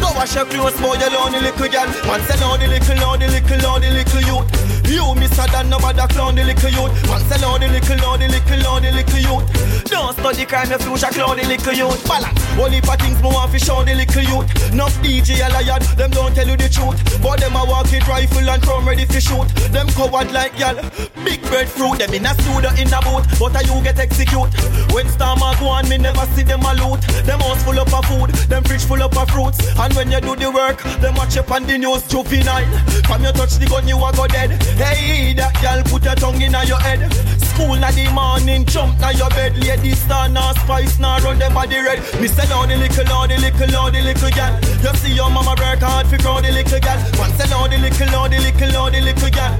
Go 0.00 0.08
wash 0.12 0.34
your 0.34 0.44
clothes, 0.46 0.76
boy, 0.80 0.94
you 1.00 1.10
lonely 1.10 1.40
little 1.40 1.68
girl 1.68 1.88
Man 2.04 2.20
say 2.28 2.36
now 2.40 2.56
the 2.56 2.68
little, 2.68 2.96
now 2.96 3.16
the 3.16 3.28
little, 3.28 3.58
now 3.58 3.78
the 3.78 3.90
little 3.90 4.22
youth 4.28 4.81
You 4.92 5.14
mister 5.14 5.48
than 5.48 5.70
nobody 5.70 6.04
clown 6.12 6.34
the 6.34 6.44
little 6.44 6.68
youth. 6.68 6.92
Man 7.08 7.24
say 7.24 7.40
the 7.40 7.48
little, 7.48 7.96
now 7.96 8.16
the 8.20 8.28
little, 8.28 8.60
now 8.60 8.76
the 8.76 8.92
little 8.92 9.24
youth. 9.24 9.88
Don't 9.88 10.12
study 10.12 10.44
crime, 10.44 10.68
your 10.68 10.78
future 10.84 11.08
clown 11.08 11.40
the 11.40 11.48
little 11.48 11.72
youth. 11.72 11.96
Balance, 12.04 12.36
only 12.60 12.80
for 12.84 12.96
things 13.00 13.16
more 13.24 13.32
want 13.32 13.52
to 13.52 13.58
show 13.58 13.80
the 13.84 13.96
little 13.96 14.20
youth. 14.20 14.44
Enough 14.68 14.92
DJ 15.00 15.40
a 15.40 15.48
lion, 15.48 15.80
them 15.96 16.10
don't 16.12 16.34
tell 16.36 16.44
you 16.44 16.60
the 16.60 16.68
truth. 16.68 17.00
But 17.24 17.40
them 17.40 17.56
a 17.56 17.64
walk 17.64 17.88
it 17.88 18.04
rifle 18.04 18.44
and 18.44 18.60
come 18.60 18.84
ready 18.84 19.06
to 19.08 19.16
shoot. 19.20 19.48
Them 19.72 19.88
coward 19.96 20.28
like 20.28 20.60
y'all. 20.60 20.76
Big 21.24 21.40
breadfruit, 21.48 21.96
them 21.96 22.12
in 22.12 22.28
a 22.28 22.36
studio 22.36 22.68
in 22.76 22.92
a 22.92 23.00
boat 23.00 23.24
But 23.40 23.56
a 23.56 23.64
you 23.64 23.80
get 23.80 23.96
execute. 23.96 24.52
When 24.92 25.08
storm 25.08 25.40
a 25.40 25.56
go 25.56 25.72
on, 25.72 25.88
me 25.88 25.96
never 25.96 26.28
see 26.36 26.44
them 26.44 26.68
a 26.68 26.76
loot. 26.76 27.00
Them 27.24 27.40
house 27.40 27.64
full 27.64 27.80
up 27.80 27.88
of 27.96 28.04
food, 28.04 28.28
them 28.52 28.60
fridge 28.64 28.84
full 28.84 29.00
up 29.00 29.16
of 29.16 29.24
fruits. 29.32 29.56
And 29.80 29.88
when 29.96 30.12
you 30.12 30.20
do 30.20 30.36
the 30.36 30.52
work, 30.52 30.84
them 31.00 31.16
watch 31.16 31.40
up 31.40 31.48
on 31.48 31.64
the 31.64 31.80
news 31.80 32.04
juvenile. 32.12 32.68
From 33.08 33.24
you 33.24 33.32
touch 33.32 33.56
the 33.56 33.64
gun, 33.64 33.88
you 33.88 33.96
a 33.96 34.12
go 34.12 34.28
dead 34.28 34.52
Hey, 34.82 35.32
that 35.34 35.54
girl 35.62 35.78
put 35.86 36.02
your 36.02 36.14
tongue 36.18 36.42
in 36.42 36.50
your 36.66 36.82
head 36.82 37.06
School 37.54 37.78
na 37.78 37.94
the 37.94 38.10
morning, 38.10 38.66
jump 38.66 38.98
na 38.98 39.10
your 39.14 39.30
bed 39.30 39.54
Lady 39.62 39.94
star, 39.94 40.28
na 40.28 40.52
spice, 40.58 40.98
na 40.98 41.22
run 41.22 41.38
them 41.38 41.54
body 41.54 41.78
red 41.78 42.02
Me 42.18 42.26
say 42.26 42.42
the 42.50 42.58
little, 42.74 43.04
now 43.06 43.26
the 43.26 43.38
little, 43.38 43.70
now 43.70 43.90
the 43.90 44.02
little 44.02 44.30
girl 44.34 44.52
You 44.82 44.92
see 44.98 45.14
your 45.14 45.30
mama 45.30 45.54
work 45.54 45.78
hard 45.78 46.06
for 46.10 46.18
grow 46.18 46.42
the 46.42 46.50
little 46.50 46.80
girl 46.82 46.98
One 47.22 47.30
say 47.38 47.46
now 47.46 47.70
the 47.70 47.78
little, 47.78 48.10
now 48.10 48.26
the 48.26 48.38
little, 48.42 48.70
now 48.74 48.90
the 48.90 49.00
little 49.00 49.30
girl 49.30 49.54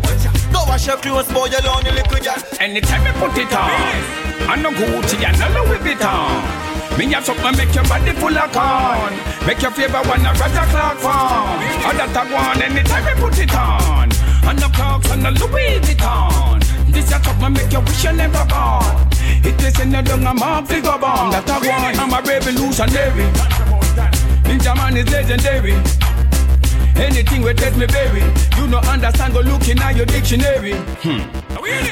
Go 0.50 0.60
wash 0.66 0.86
your 0.90 0.98
clothes, 0.98 1.30
boy, 1.30 1.46
you 1.46 1.62
lonely 1.62 1.94
little 1.94 2.18
girl 2.18 2.40
Anytime 2.58 3.06
you 3.06 3.14
put 3.22 3.38
it 3.38 3.52
on, 3.54 4.22
I 4.50 4.58
no 4.58 4.74
Gucci 4.74 5.22
and 5.22 5.38
no 5.38 5.46
Louis 5.62 5.78
Vuitton. 5.86 6.98
Me 6.98 7.06
have 7.12 7.24
something 7.24 7.56
make 7.56 7.74
your 7.74 7.84
body 7.84 8.12
full 8.12 8.36
of 8.36 8.52
corn. 8.52 9.14
Make 9.46 9.62
your 9.62 9.70
favorite 9.70 10.06
one 10.06 10.26
a 10.26 10.32
Roger 10.34 10.66
Clark 10.68 10.98
farm. 10.98 11.62
And 11.88 11.98
that 11.98 12.16
I 12.16 12.66
anytime 12.66 13.06
you 13.08 13.22
put 13.22 13.38
it 13.38 13.54
on. 13.54 14.11
And 14.44 14.58
the 14.58 14.68
Clarks 14.74 15.10
and 15.10 15.22
the 15.24 15.30
Louis 15.30 15.80
Vuitton. 15.80 16.60
This 16.92 17.12
a 17.12 17.22
something 17.22 17.52
make 17.52 17.72
you 17.72 17.80
wish 17.80 18.04
you 18.04 18.12
never 18.12 18.44
born. 18.46 18.84
It 19.44 19.60
is 19.62 19.80
in 19.80 19.90
the 19.90 20.02
dung 20.02 20.26
a 20.26 20.34
mark 20.34 20.66
figure 20.66 20.98
bomb. 20.98 21.32
That 21.32 21.48
I 21.48 21.58
want. 21.58 21.98
I'm 21.98 22.12
a 22.12 22.20
revolutionary. 22.22 23.26
Ninja 24.44 24.76
man 24.76 24.96
is 24.96 25.10
legendary. 25.10 25.74
Anything 26.96 27.42
will 27.42 27.54
take 27.54 27.76
me 27.76 27.86
berry. 27.86 28.22
You 28.56 28.66
no 28.68 28.78
understand, 28.78 29.34
go 29.34 29.40
looking 29.40 29.78
at 29.78 29.96
your 29.96 30.06
dictionary. 30.06 30.74
Hmm. 31.02 31.22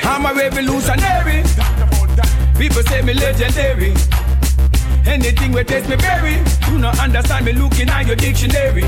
I'm 0.06 0.26
a 0.26 0.34
revolutionary. 0.34 1.42
People 2.58 2.82
say 2.82 3.00
me 3.02 3.14
legendary. 3.14 3.94
Anything 5.06 5.52
will 5.52 5.64
taste 5.64 5.88
me 5.88 5.96
berry. 5.96 6.36
You 6.70 6.78
no 6.78 6.90
understand 6.90 7.46
me 7.46 7.52
looking 7.54 7.88
at 7.88 8.06
your 8.06 8.16
dictionary. 8.16 8.82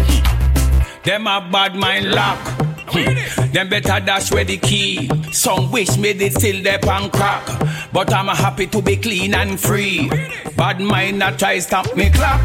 Them 1.04 1.26
a 1.26 1.48
bad 1.50 1.74
mind 1.74 2.10
lock. 2.10 2.71
Hmm. 2.88 3.52
Them 3.52 3.68
better 3.68 4.04
dash 4.04 4.30
where 4.32 4.44
the 4.44 4.58
key. 4.58 5.08
Some 5.32 5.70
wish 5.70 5.96
me 5.96 6.12
they 6.12 6.30
still 6.30 6.62
there 6.62 6.78
pan 6.78 7.10
crack. 7.10 7.46
But 7.92 8.12
I'm 8.12 8.28
happy 8.28 8.66
to 8.68 8.82
be 8.82 8.96
clean 8.96 9.34
and 9.34 9.58
free. 9.58 10.08
Bad 10.56 10.80
mind 10.80 11.18
not 11.18 11.38
try 11.38 11.58
stop 11.58 11.94
me 11.96 12.10
clock. 12.10 12.40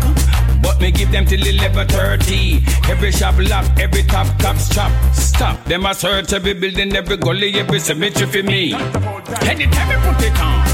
But 0.61 0.81
me 0.81 0.91
give 0.91 1.11
them 1.11 1.25
till 1.25 1.39
11.30 1.39 2.89
Every 2.89 3.11
shop 3.11 3.35
lock, 3.37 3.65
every 3.79 4.03
top 4.03 4.27
cops 4.39 4.69
chop 4.69 4.91
Stop, 5.13 5.63
them 5.65 5.85
a 5.85 5.93
search 5.93 6.33
every 6.33 6.53
building, 6.53 6.95
every 6.95 7.17
gully, 7.17 7.53
every 7.59 7.79
cemetery 7.79 8.27
for 8.27 8.43
me 8.43 8.73
Anytime 8.73 9.87
we 9.87 9.95
put 10.01 10.23
it 10.25 10.39
on 10.41 10.67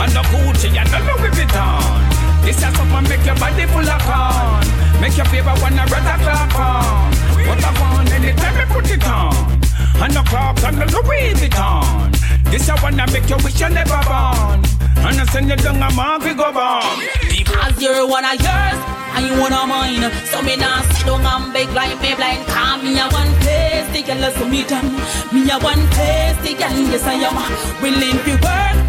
And 0.00 0.12
the 0.12 0.22
Gucci 0.32 0.74
and 0.74 0.88
the 0.88 0.98
Louis 1.04 1.30
Vuitton 1.36 2.44
This 2.44 2.56
is 2.56 2.62
something 2.62 3.08
make 3.10 3.24
your 3.26 3.36
body 3.36 3.66
full 3.66 3.88
of 3.88 4.02
corn 4.02 5.00
Make 5.00 5.16
your 5.16 5.26
favorite 5.26 5.60
one 5.60 5.78
a 5.78 5.86
brother 5.86 6.16
clap 6.24 6.54
on 6.58 7.29
What 7.50 7.64
I 7.64 7.70
want 7.80 8.12
anytime 8.12 8.54
we 8.54 8.64
put 8.72 8.90
it 8.94 9.04
on 9.10 9.34
And 9.98 10.12
the 10.14 10.22
Clarks 10.30 10.62
and 10.62 10.78
the 10.78 10.86
Louis 10.86 11.34
Vuitton 11.34 12.14
This 12.46 12.68
I 12.68 12.80
wanna 12.80 13.10
make 13.10 13.28
you 13.28 13.38
wish 13.42 13.58
you 13.58 13.68
never 13.68 13.98
born 14.06 14.62
And 15.02 15.18
I 15.18 15.26
send 15.32 15.48
you 15.50 15.56
down 15.56 15.82
a 15.82 15.90
mark 15.92 16.22
we 16.22 16.32
go 16.32 16.52
born 16.52 17.02
Cause 17.50 17.82
you're 17.82 18.06
one 18.06 18.24
of 18.24 18.38
yours 18.38 18.80
and 19.16 19.26
you 19.26 19.40
one 19.40 19.52
of 19.52 19.66
mine. 19.66 20.06
So 20.26 20.40
me 20.40 20.54
nah 20.54 20.82
sit 20.82 21.04
down 21.04 21.26
and 21.26 21.52
beg 21.52 21.68
like 21.70 22.00
me 22.00 22.14
blind. 22.14 22.46
Cause 22.46 22.82
me 22.84 22.96
a 22.96 23.08
one 23.10 23.32
place 23.42 23.90
the 23.90 24.02
girl 24.06 24.30
so 24.30 24.48
me 24.48 24.62
done. 24.62 24.86
Me 25.34 25.50
a 25.50 25.58
one 25.58 25.84
place 25.90 26.38
the 26.46 26.54
girl 26.54 26.78
yes 26.88 27.02
I 27.02 27.14
am 27.14 27.82
willing 27.82 28.22
to 28.24 28.32
work 28.46 28.79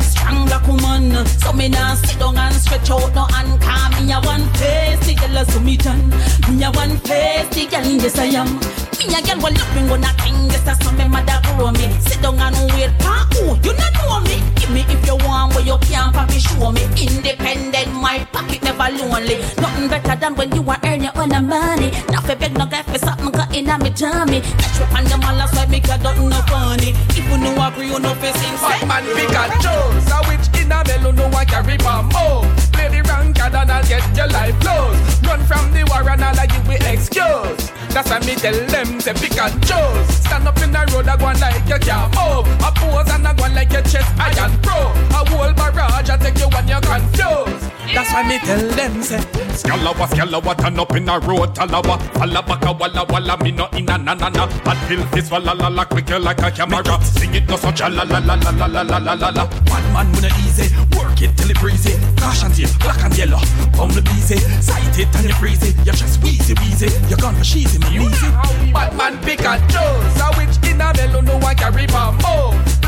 black 0.52 0.68
woman. 0.68 1.26
So 1.26 1.54
me 1.54 1.70
now 1.70 1.96
sit 1.96 2.20
down 2.20 2.38
and 2.38 2.54
stretch 2.56 2.92
out 2.92 3.16
no 3.16 3.24
hand. 3.26 3.62
Cause 3.62 4.02
me 4.02 4.12
a 4.12 4.20
one 4.20 4.48
face, 4.60 5.00
the 5.08 5.16
girl 5.16 5.46
so 5.46 5.60
me 5.62 5.78
done. 5.78 6.10
Me 6.58 6.64
a 6.64 6.72
one 6.72 6.98
face, 6.98 7.48
the 7.56 7.68
girl 7.72 7.86
yes 7.86 8.20
I 8.20 8.26
am. 8.26 8.91
Me 9.00 9.06
a 9.14 9.22
girl 9.22 9.40
will 9.42 9.54
look 9.54 9.72
me 9.76 9.82
when 9.90 10.04
I 10.04 10.12
think 10.20 10.52
yes 10.52 10.62
that's 10.62 10.84
some 10.84 10.98
me 10.98 11.08
mother 11.08 11.40
grow 11.62 11.72
me. 11.72 11.88
Sit 12.02 12.22
down 12.22 12.40
and 12.40 12.56
wait, 12.74 12.92
pa, 13.00 13.28
oh, 13.36 13.60
you 13.64 13.74
not 13.74 13.94
know 13.94 14.20
me. 14.26 14.42
Give 14.56 14.72
me 14.72 14.86
if 14.88 15.06
you 15.06 15.16
want, 15.26 15.54
but 15.54 15.66
you 15.66 15.78
can't 15.90 16.14
papi 16.14 16.40
show 16.40 16.72
me. 16.72 16.84
Independent, 16.98 17.94
my 17.94 18.26
pocket 18.32 18.62
never 18.64 18.90
lonely. 18.98 19.38
Nothing 19.62 19.88
better 19.90 20.16
than 20.16 20.36
when 20.36 20.52
you 20.56 20.64
are 20.70 20.80
earn 20.84 21.04
your 21.04 21.14
own 21.16 21.30
money. 21.48 21.92
Now 22.10 22.22
for 22.22 22.36
beg 22.36 22.58
no 22.58 22.66
guy 22.66 22.84
for 22.84 22.98
something 22.98 23.32
got 23.32 23.56
in 23.56 23.66
me 23.66 23.90
tummy. 23.92 24.42
Catch 24.42 24.82
up 24.82 24.94
on 24.94 25.04
the 25.06 25.18
man 25.18 25.38
last 25.38 25.70
me 25.70 25.80
cause 25.80 26.02
don't 26.02 26.30
know 26.30 26.42
funny. 26.48 26.94
If 27.16 27.26
you 27.30 27.38
know 27.38 27.68
agree, 27.68 27.88
you 27.88 28.00
know 28.00 28.14
facing 28.16 28.56
Bad 28.62 28.88
man 28.88 29.04
pick 29.16 29.34
and 29.34 29.54
choose. 29.64 30.08
A 30.12 30.18
witch 30.28 30.48
in 30.60 30.72
a 30.72 30.84
melon, 30.86 31.16
no 31.16 31.28
one 31.30 31.46
carry 31.46 31.78
bomb. 31.78 32.10
Oh, 32.14 32.42
play 32.74 32.90
the 32.90 33.02
ranked 33.08 33.40
and 33.40 33.56
I'll 33.56 33.84
get 33.88 34.06
your 34.16 34.28
life 34.28 34.58
close. 34.60 34.98
Run 35.24 35.42
from 35.46 35.72
the 35.74 35.84
war 35.90 36.08
and 36.10 36.24
I'll 36.24 36.48
give 36.48 36.66
you 36.68 36.80
excuse. 36.88 37.72
That's 37.94 38.10
why 38.10 38.20
me 38.20 38.36
tell 38.36 38.56
them 38.68 38.81
say 39.00 39.14
pick 39.14 39.38
and 39.38 39.54
choose. 39.62 40.16
Stand 40.26 40.48
up 40.48 40.58
in 40.62 40.72
the 40.72 40.80
road, 40.94 41.08
I 41.08 41.18
go 41.18 41.26
like 41.40 41.68
you 41.68 41.80
can't 41.80 42.10
move. 42.16 42.46
Oh, 42.48 42.68
a 42.68 42.72
pose 42.72 43.14
and 43.14 43.28
I 43.28 43.34
go 43.34 43.48
like 43.54 43.72
your 43.72 43.82
chest 43.84 44.10
iron 44.20 44.58
pro. 44.62 44.78
A 45.18 45.22
whole 45.30 45.54
barrage, 45.54 46.10
I 46.10 46.18
take 46.18 46.40
you 46.40 46.50
when 46.50 46.68
you're 46.68 46.82
confused. 46.82 47.72
That's 47.94 48.14
why 48.14 48.24
me 48.24 48.40
tell 48.40 48.68
them 48.70 49.04
say 49.04 49.18
Scalawa, 49.52 50.08
scalawa, 50.08 50.58
turn 50.58 50.80
up 50.80 50.96
in 50.96 51.10
a 51.10 51.20
road, 51.20 51.54
talawa 51.54 52.00
Falla 52.14 52.42
baka, 52.42 52.72
walla, 52.72 53.06
walla, 53.10 53.38
me 53.44 53.52
no 53.52 53.68
in 53.74 53.90
a 53.90 53.98
na 53.98 54.14
na 54.14 54.30
na 54.30 54.48
Hot 54.48 54.78
pill 54.88 55.04
this, 55.12 55.30
walla 55.30 55.54
la 55.54 55.68
la, 55.68 55.84
quicker 55.84 56.18
like 56.18 56.42
a 56.42 56.52
camera 56.52 57.04
Sing 57.04 57.36
it 57.36 57.50
no 57.50 57.58
such 57.58 57.82
a 57.82 57.90
la 57.90 58.04
la 58.04 58.20
la 58.20 58.36
la 58.36 58.50
la 58.52 58.66
la 58.68 58.82
la 58.82 58.98
la 58.98 59.14
la 59.14 59.30
la 59.30 59.46
One 59.68 59.94
man 59.94 60.12
when 60.14 60.32
easy, 60.48 60.74
work 60.96 61.22
it 61.22 61.36
till 61.36 61.52
it 61.52 61.60
breezy 61.60 62.00
Caution 62.16 62.52
tape, 62.52 62.72
black 62.80 63.04
and 63.04 63.18
yellow, 63.18 63.42
bum 63.76 63.92
the 63.92 64.02
busy 64.02 64.38
Sight 64.62 64.98
it 64.98 65.14
and 65.16 65.28
you 65.28 65.36
freeze 65.36 65.64
it, 65.64 65.76
you 65.80 65.92
just 65.92 66.24
wheezy 66.24 66.54
wheezy 66.64 66.88
You 67.10 67.18
gone 67.18 67.36
for 67.36 67.44
cheesy, 67.44 67.78
me 67.80 68.08
easy 68.08 68.71
Bad 68.74 68.96
man 68.96 69.18
pick 69.24 69.44
and 69.44 69.62
choose, 69.70 70.22
a 70.22 70.32
witch 70.38 70.58
in 70.70 70.82
a 70.82 70.94
melon, 70.94 71.26
no 71.26 71.38
one 71.38 71.56
carry 71.56 71.88
bomb 71.88 72.18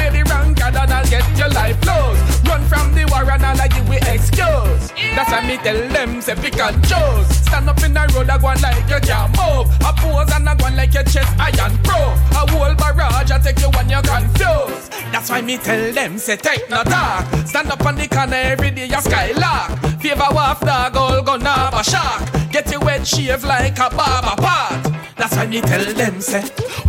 play 0.03 0.21
the 0.21 0.29
rank 0.29 0.61
and 0.61 0.77
I'll 0.77 1.05
get 1.07 1.25
your 1.37 1.49
life 1.49 1.79
close. 1.81 2.19
Run 2.43 2.61
from 2.67 2.93
the 2.93 3.05
war 3.11 3.29
and 3.29 3.43
I'll 3.43 3.69
give 3.69 3.87
we 3.87 3.97
excuse. 3.97 4.91
That's 5.15 5.31
why 5.31 5.45
me 5.47 5.57
tell 5.57 5.79
them 5.89 6.21
say 6.21 6.35
pick 6.35 6.57
and 6.59 6.81
choose. 6.83 7.27
Stand 7.47 7.69
up 7.69 7.81
in 7.83 7.93
the 7.93 8.03
road 8.13 8.29
a 8.29 8.37
go 8.39 8.53
like 8.61 8.87
you 8.89 8.99
can't 8.99 9.31
move. 9.37 9.67
A 9.81 9.91
pose 9.93 10.31
and 10.33 10.49
a 10.49 10.55
go 10.55 10.67
like 10.75 10.93
your 10.93 11.03
chest 11.03 11.31
iron 11.39 11.77
pro. 11.83 11.99
A 12.39 12.41
whole 12.51 12.75
barrage 12.75 13.31
I 13.31 13.39
take 13.39 13.59
you 13.59 13.69
when 13.71 13.89
you're 13.89 14.01
confused. 14.01 14.91
That's 15.11 15.29
why 15.29 15.41
me 15.41 15.57
tell 15.57 15.93
them 15.93 16.17
say 16.17 16.37
take 16.37 16.69
no 16.69 16.83
talk 16.83 17.25
Stand 17.45 17.71
up 17.71 17.85
on 17.85 17.95
the 17.95 18.07
corner 18.07 18.35
every 18.35 18.71
day 18.71 18.87
you 18.87 19.01
skylark. 19.01 19.79
Favor 20.01 20.31
waft 20.31 20.65
dog 20.65 20.95
all 20.97 21.21
gonna 21.21 21.49
have 21.49 21.73
a 21.73 21.83
shark. 21.83 22.51
Get 22.51 22.71
your 22.71 22.81
wet 22.81 23.05
shave 23.07 23.43
like 23.43 23.77
a 23.79 23.89
barber 23.89 24.41
part 24.41 25.02
That's 25.15 25.35
why 25.35 25.45
me 25.45 25.61
tell 25.61 25.85
them 25.93 26.21
say. 26.21 26.41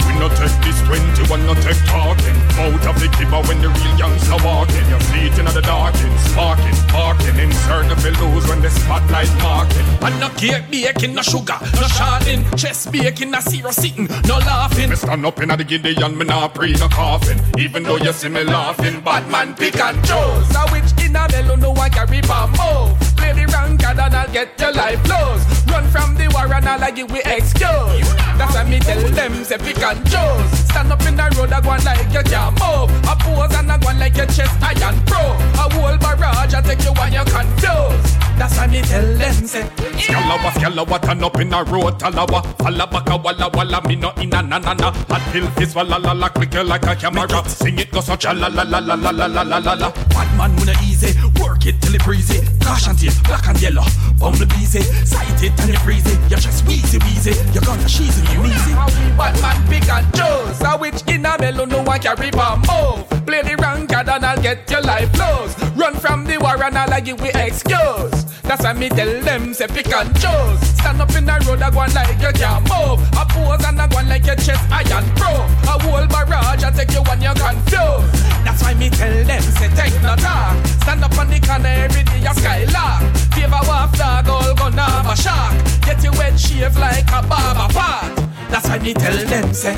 We 0.07 0.13
no 0.19 0.29
take 0.29 0.57
this 0.65 0.81
21, 0.87 1.47
no 1.47 1.55
take 1.55 1.79
talking. 1.87 2.37
Out 2.59 2.87
of 2.87 2.97
the 3.01 3.09
kibber 3.13 3.47
when 3.49 3.61
the 3.61 3.69
real 3.69 3.99
youngster 3.99 4.37
walking. 4.45 4.85
You 4.89 5.01
see 5.01 5.27
it 5.29 5.39
in 5.39 5.47
the 5.47 5.61
darking, 5.61 6.17
sparking, 6.31 6.77
parking 6.89 7.37
In 7.39 7.53
certain 7.53 7.99
lose 8.21 8.47
when 8.49 8.61
the 8.63 8.71
spotlight 8.71 9.33
marking. 9.43 9.87
And 10.03 10.21
no 10.21 10.29
cake 10.31 10.71
baking, 10.71 11.15
no 11.15 11.23
sugar, 11.23 11.59
no 11.61 11.87
sharding 11.97 12.43
Chest 12.57 12.93
baking, 12.93 13.31
no 13.31 13.41
zero 13.41 13.71
sitting, 13.71 14.09
no 14.27 14.39
laughing. 14.39 14.91
Me 14.91 14.97
stand 14.97 15.27
up 15.27 15.41
in 15.41 15.49
the 15.49 15.65
Gideon, 15.65 16.17
me 16.17 16.25
not 16.25 16.55
pre 16.55 16.73
no 16.75 16.89
coughing. 16.89 17.41
Even 17.59 17.83
though 17.83 17.97
you 17.97 18.13
see 18.13 18.29
me 18.29 18.45
laughing 18.45 19.01
Bad 19.01 19.31
man 19.31 19.55
pick 19.55 19.77
and 19.77 19.97
choose. 20.05 20.57
A 20.57 20.65
witch 20.73 20.93
in 21.05 21.17
a 21.17 21.29
melon, 21.29 21.61
no 21.61 21.71
one 21.73 21.91
carry 21.91 22.21
bomb 22.23 22.51
move 22.53 22.99
Play 23.17 23.33
the 23.33 23.47
ranked 23.53 23.85
and 23.85 24.01
I'll 24.01 24.33
get 24.33 24.59
your 24.61 24.73
life 24.73 25.03
close 25.05 25.64
Run 25.75 25.91
from 25.91 26.15
the 26.15 26.29
war 26.29 26.47
and 26.55 26.69
I'll 26.69 26.93
give 26.93 27.11
we 27.11 27.19
excuse. 27.27 28.07
That's 28.39 28.55
why 28.55 28.63
me 28.63 28.79
tell 28.79 29.03
them 29.11 29.43
say 29.43 29.59
pick 29.59 29.83
and 29.83 29.99
choose. 30.07 30.65
Stand 30.71 30.93
up 30.93 31.03
in 31.03 31.17
the 31.17 31.27
road, 31.35 31.51
I 31.51 31.61
go 31.61 31.71
on 31.71 31.83
like 31.83 32.07
you 32.15 32.23
can't 32.23 32.55
move 32.63 32.91
A 33.11 33.15
pose 33.19 33.55
and 33.59 33.73
I 33.73 33.79
go 33.79 33.89
on 33.89 33.99
like 33.99 34.17
your 34.17 34.27
chest 34.27 34.55
iron 34.63 34.95
pro. 35.07 35.19
A 35.59 35.67
whole 35.75 35.99
barrage, 35.99 36.55
I 36.55 36.61
take 36.63 36.85
you 36.85 36.93
when 36.95 37.13
you're 37.13 37.25
confused 37.27 38.15
That's 38.39 38.57
why 38.57 38.69
me 38.69 38.83
tell 38.83 39.03
them 39.03 39.35
say 39.47 39.63
Scalawa, 39.99 40.51
scalawa, 40.55 41.03
turn 41.03 41.25
up 41.25 41.41
in 41.41 41.53
a 41.53 41.65
road, 41.65 41.99
talawa. 41.99 42.43
Falla 42.59 42.87
baka, 42.87 43.17
walla, 43.17 43.51
walla, 43.55 43.81
me 43.89 43.97
no 43.97 44.11
in 44.23 44.31
na 44.31 44.43
na 44.43 44.59
na. 44.59 44.93
Hot 45.11 45.23
pill 45.33 45.47
this, 45.57 45.75
walla 45.75 45.99
la 45.99 46.13
la, 46.13 46.29
quicker 46.29 46.63
like 46.63 46.87
a 46.87 46.95
camera. 46.95 47.49
Sing 47.49 47.79
it 47.81 47.91
go 47.91 48.01
such 48.01 48.27
a 48.27 48.33
la 48.33 48.47
la 48.47 48.63
la 48.63 48.79
la 48.79 48.95
la 48.95 49.11
la 49.11 49.27
la 49.27 49.43
la 49.43 49.59
la 49.59 49.75
la. 49.75 49.91
Bad 50.11 50.39
man 50.39 50.55
when 50.57 50.71
easy, 50.85 51.19
work 51.41 51.67
it 51.67 51.81
till 51.81 51.95
it 51.95 52.03
breezy. 52.05 52.47
Caution 52.61 52.95
tape, 52.97 53.15
black 53.25 53.47
and 53.49 53.61
yellow, 53.63 53.85
bum 54.19 54.35
the 54.35 54.47
busy 54.47 54.83
Sight 55.05 55.43
it 55.43 55.57
and 55.65 55.73
you 55.73 55.79
freeze 55.81 56.07
it, 56.07 56.21
you 56.31 56.37
just 56.37 56.67
wheezy 56.67 56.99
wheezy 56.99 57.33
You 57.53 57.61
gonna 57.61 57.89
cheesy 57.89 58.23
me 58.23 58.49
easy. 58.51 58.73
Bad 59.17 59.41
man 59.41 59.69
pick 59.69 59.89
and 59.89 60.07
choose, 60.15 60.61
a 60.61 60.77
witch 60.79 61.03
in 61.09 61.25
a 61.25 61.39
melon, 61.39 61.69
no 61.69 61.83
one 61.83 62.01
carry 62.01 62.31
bomb 62.31 62.61
move 62.61 63.09
Play 63.27 63.43
the 63.43 63.57
wrong 63.63 63.87
card 63.87 64.09
and 64.09 64.25
I'll 64.25 64.41
get 64.41 64.71
your 64.71 64.83
life 64.83 65.13
close 65.13 65.59
Run 65.75 65.95
from 65.95 66.25
the 66.25 66.39
war 66.39 66.63
and 66.63 66.77
I'll 66.77 67.01
give 67.01 67.21
we 67.21 67.31
excuse 67.31 68.24
That's 68.45 68.63
why 68.63 68.73
me 68.75 68.89
tell 68.89 69.21
them 69.23 69.55
say 69.55 69.67
pick 69.67 69.93
and 69.93 70.13
choose. 70.15 70.61
Stand 70.79 71.01
up 71.01 71.15
in 71.17 71.25
the 71.25 71.33
road, 71.49 71.63
I 71.63 71.71
go 71.71 71.81
on 71.81 71.93
like 71.95 72.21
you 72.21 72.33
can't 72.33 72.63
move. 72.69 73.01
A 73.17 73.25
pose 73.25 73.65
and 73.65 73.81
I 73.81 73.89
go 73.89 73.99
on 73.99 74.09
like 74.09 74.27
your 74.27 74.37
chest 74.37 74.63
iron 74.71 75.05
pro 75.17 75.31
A 75.31 75.75
whole 75.83 76.07
barrage, 76.07 76.63
I 76.63 76.71
take 76.71 76.93
you 76.93 77.03
when 77.03 77.21
you're 77.21 77.35
confused 77.35 78.13
That's 78.45 78.63
why 78.63 78.75
me 78.75 78.91
tell 78.91 79.25
them 79.25 79.43
say 79.43 79.69
take 79.75 79.97
no 80.03 80.15
talk 80.17 80.55
Stand 80.83 81.03
up 81.05 81.17
on 81.19 81.29
the 81.31 81.41
corner 81.41 81.69
every 81.69 82.03
day, 82.03 82.21
you 82.21 82.35
skylark. 82.35 83.03
Favor 83.33 83.63
waft 83.67 83.99
dog, 83.99 84.29
all 84.29 84.55
gonna 84.55 84.83
have 84.83 85.07
a 85.07 85.17
shark. 85.17 85.55
Get 85.83 86.03
your 86.05 86.13
wet 86.13 86.39
shave 86.39 86.77
like 86.77 87.09
a 87.09 87.23
barber 87.27 87.73
part 87.73 88.24
That's 88.55 88.69
why 88.69 88.79
me 88.79 88.95
tell 88.95 89.17
them 89.27 89.53
say. 89.53 89.75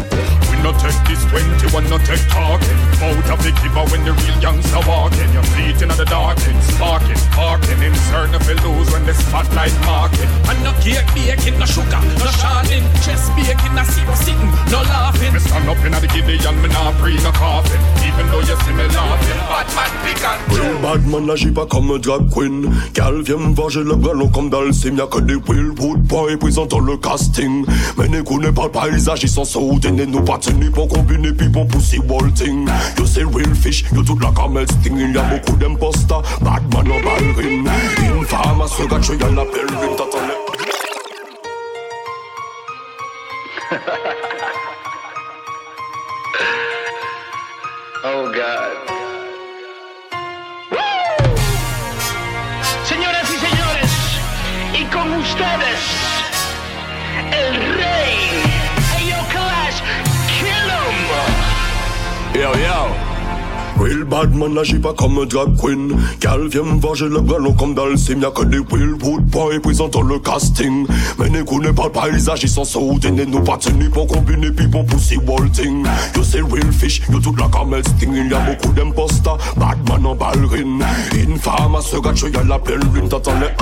We 0.53 0.61
no 0.61 0.69
take 0.77 1.01
this 1.09 1.25
21, 1.33 1.89
no 1.89 1.97
take 2.05 2.21
talking. 2.29 2.77
Out 3.01 3.25
of 3.33 3.41
the 3.41 3.49
kibber 3.57 3.89
when 3.89 4.05
the 4.05 4.13
real 4.13 4.37
youngster 4.37 4.85
walking. 4.85 5.33
You 5.33 5.43
see 5.57 5.73
it 5.73 5.81
in 5.81 5.89
the 5.89 6.05
dark 6.05 6.37
darking, 6.37 6.61
sparking, 6.61 7.21
parking 7.33 7.81
In 7.81 7.95
certain 8.13 8.37
lose 8.61 8.93
when 8.93 9.07
the 9.07 9.15
spotlight 9.15 9.73
marking. 9.89 10.29
And 10.45 10.61
no 10.61 10.77
cake 10.85 11.09
baking, 11.17 11.59
no 11.59 11.65
sugar, 11.65 12.01
no 12.21 12.29
sharding 12.37 12.85
Chest 13.01 13.33
baking, 13.33 13.73
no 13.73 13.83
zero 13.89 14.13
sitting, 14.13 14.53
no 14.69 14.85
laughing. 14.85 15.33
Me 15.33 15.41
stand 15.41 15.69
up 15.73 15.81
in 15.81 15.93
the 15.97 16.09
Gideon, 16.13 16.61
me 16.61 16.69
not 16.69 16.93
pre 17.01 17.17
no 17.25 17.33
coughing. 17.33 17.81
Even 18.05 18.29
though 18.29 18.45
you 18.45 18.57
see 18.61 18.77
me 18.77 18.85
laughing. 18.93 19.41
Bad 19.49 19.69
man 19.73 19.93
pick 20.05 20.21
and 20.21 20.41
Real 20.53 20.77
bad 20.85 21.03
man 21.09 21.31
agit 21.31 21.55
pas 21.55 21.65
comme 21.65 21.97
drag 21.99 22.29
queen. 22.29 22.69
Gal 22.93 23.23
vient 23.23 23.39
me 23.39 23.55
voir, 23.55 23.71
j'ai 23.71 23.85
le 23.85 23.97
bras 23.97 24.13
long 24.13 24.29
comme 24.29 24.51
dans 24.51 24.61
le 24.61 24.73
sim 24.73 24.97
Y'a 24.97 25.07
que 25.07 25.21
des 25.21 25.41
Willwood 25.49 26.01
boys 26.03 26.37
présentant 26.37 26.81
le 26.81 26.97
casting. 26.99 27.65
Mais 27.97 28.09
ne 28.09 28.21
connaît 28.21 28.53
pas 28.53 28.66
All 28.67 28.73
piles 28.73 29.09
agissant 29.09 29.45
so 29.47 29.79
Then 29.79 29.97
they 29.97 30.07
know 30.07 30.21
patini 30.21 30.71
Pour 30.71 30.89
combiner 30.89 31.33
puis 31.33 31.49
pour 31.49 31.69
pousser 31.69 32.01
walting 32.01 32.69
You 32.99 33.07
say 33.07 33.23
real 33.23 33.55
fish 33.55 33.85
You 33.93 34.03
tout 34.03 34.19
la 34.21 34.33
camel 34.33 34.67
sting 34.67 34.99
Il 34.99 35.15
y 35.15 35.19
a 35.19 35.23
beaucoup 35.23 35.57
d'imposteurs 35.57 36.23
Bad 36.41 36.63
man 36.75 36.91
en 36.91 37.01
ballerine 37.01 37.71
Infamous 38.21 38.75
Regarde 38.81 39.05
je 39.05 39.13
y'en 39.13 39.37
appelle 39.39 39.67
Vite 39.67 39.97
t'attends 39.97 40.46
Yo 62.47 62.55
yo 62.55 63.06
Real 63.87 64.03
bad 64.03 64.35
man 64.35 64.59
agit 64.59 64.81
pas 64.81 64.93
comme 64.95 65.25
drag 65.27 65.57
queen. 65.61 65.97
Gal 66.21 66.49
vient 66.49 66.65
me 66.65 66.81
voir, 66.81 66.97
j'ai 66.97 67.09
le 67.09 67.21
bras 67.21 67.39
long 67.39 67.53
comme 67.53 67.73
dans 67.73 67.87
le 67.87 67.97
sim 67.97 68.21
Y'a 68.21 68.33
que 68.33 68.45
des 68.45 68.59
Willwood 68.59 69.23
boys 69.27 69.61
présentant 69.63 70.03
le 70.03 70.19
casting. 70.19 70.89
Mais 71.21 71.31
ne 71.31 71.43
connaît 71.43 71.73
pas 71.73 71.85
le 71.85 71.91
paysage, 71.91 72.43
ils 72.43 72.49
sont 72.49 72.65
sautés 72.65 73.13
Ne 73.13 73.25
nous 73.25 73.43
pas. 73.43 73.59
Tenus 73.59 73.91
pour 73.91 74.09
combiner 74.09 74.51
puis 74.51 74.67
pour 74.67 74.85
pousser 74.87 75.19
walting. 75.19 75.87
You 76.17 76.25
say 76.25 76.41
real 76.41 76.73
fish, 76.73 77.01
you 77.09 77.21
toute 77.21 77.39
la 77.39 77.47
camel 77.47 77.85
sting. 77.85 78.13
Il 78.13 78.29
y 78.29 78.35
a 78.35 78.41
beaucoup 78.41 78.73
d'imposters, 78.73 79.39
bad 79.57 79.79
man 79.89 80.05
en 80.05 80.17
ballerine. 80.17 80.85
Infâme 81.13 81.77
à 81.77 81.81
ce 81.81 81.97
tu 82.13 82.33
y'a 82.33 82.43
la 82.43 82.59
pleine 82.59 82.83
lune 82.93 83.09
T'entends 83.09 83.39
les 83.39 83.55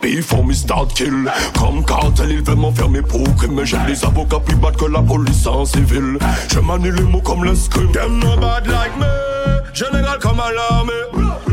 Before 0.00 0.44
me 0.44 0.52
start 0.52 0.94
kill. 0.94 1.28
Comme 1.58 1.84
cartel, 1.84 2.30
il 2.30 2.42
veut 2.42 2.54
m'enfermer 2.54 3.02
pour 3.02 3.24
crime. 3.34 3.54
Mais 3.56 3.66
j'ai 3.66 3.78
des 3.84 4.04
avocats 4.04 4.38
plus 4.38 4.54
bad 4.54 4.76
que 4.76 4.84
la 4.84 5.02
police 5.02 5.44
en 5.48 5.64
civil. 5.64 6.18
Je 6.52 6.60
manie 6.60 6.92
les 6.92 7.02
mots 7.02 7.20
comme 7.20 7.42
le 7.42 7.56
scream. 7.56 7.90
Them 7.90 8.20
no 8.20 8.36
bad 8.36 8.68
like 8.68 8.96
me 8.96 9.23
Général 9.72 10.18
comme 10.20 10.40
à 10.40 10.52
l'armée. 10.52 10.92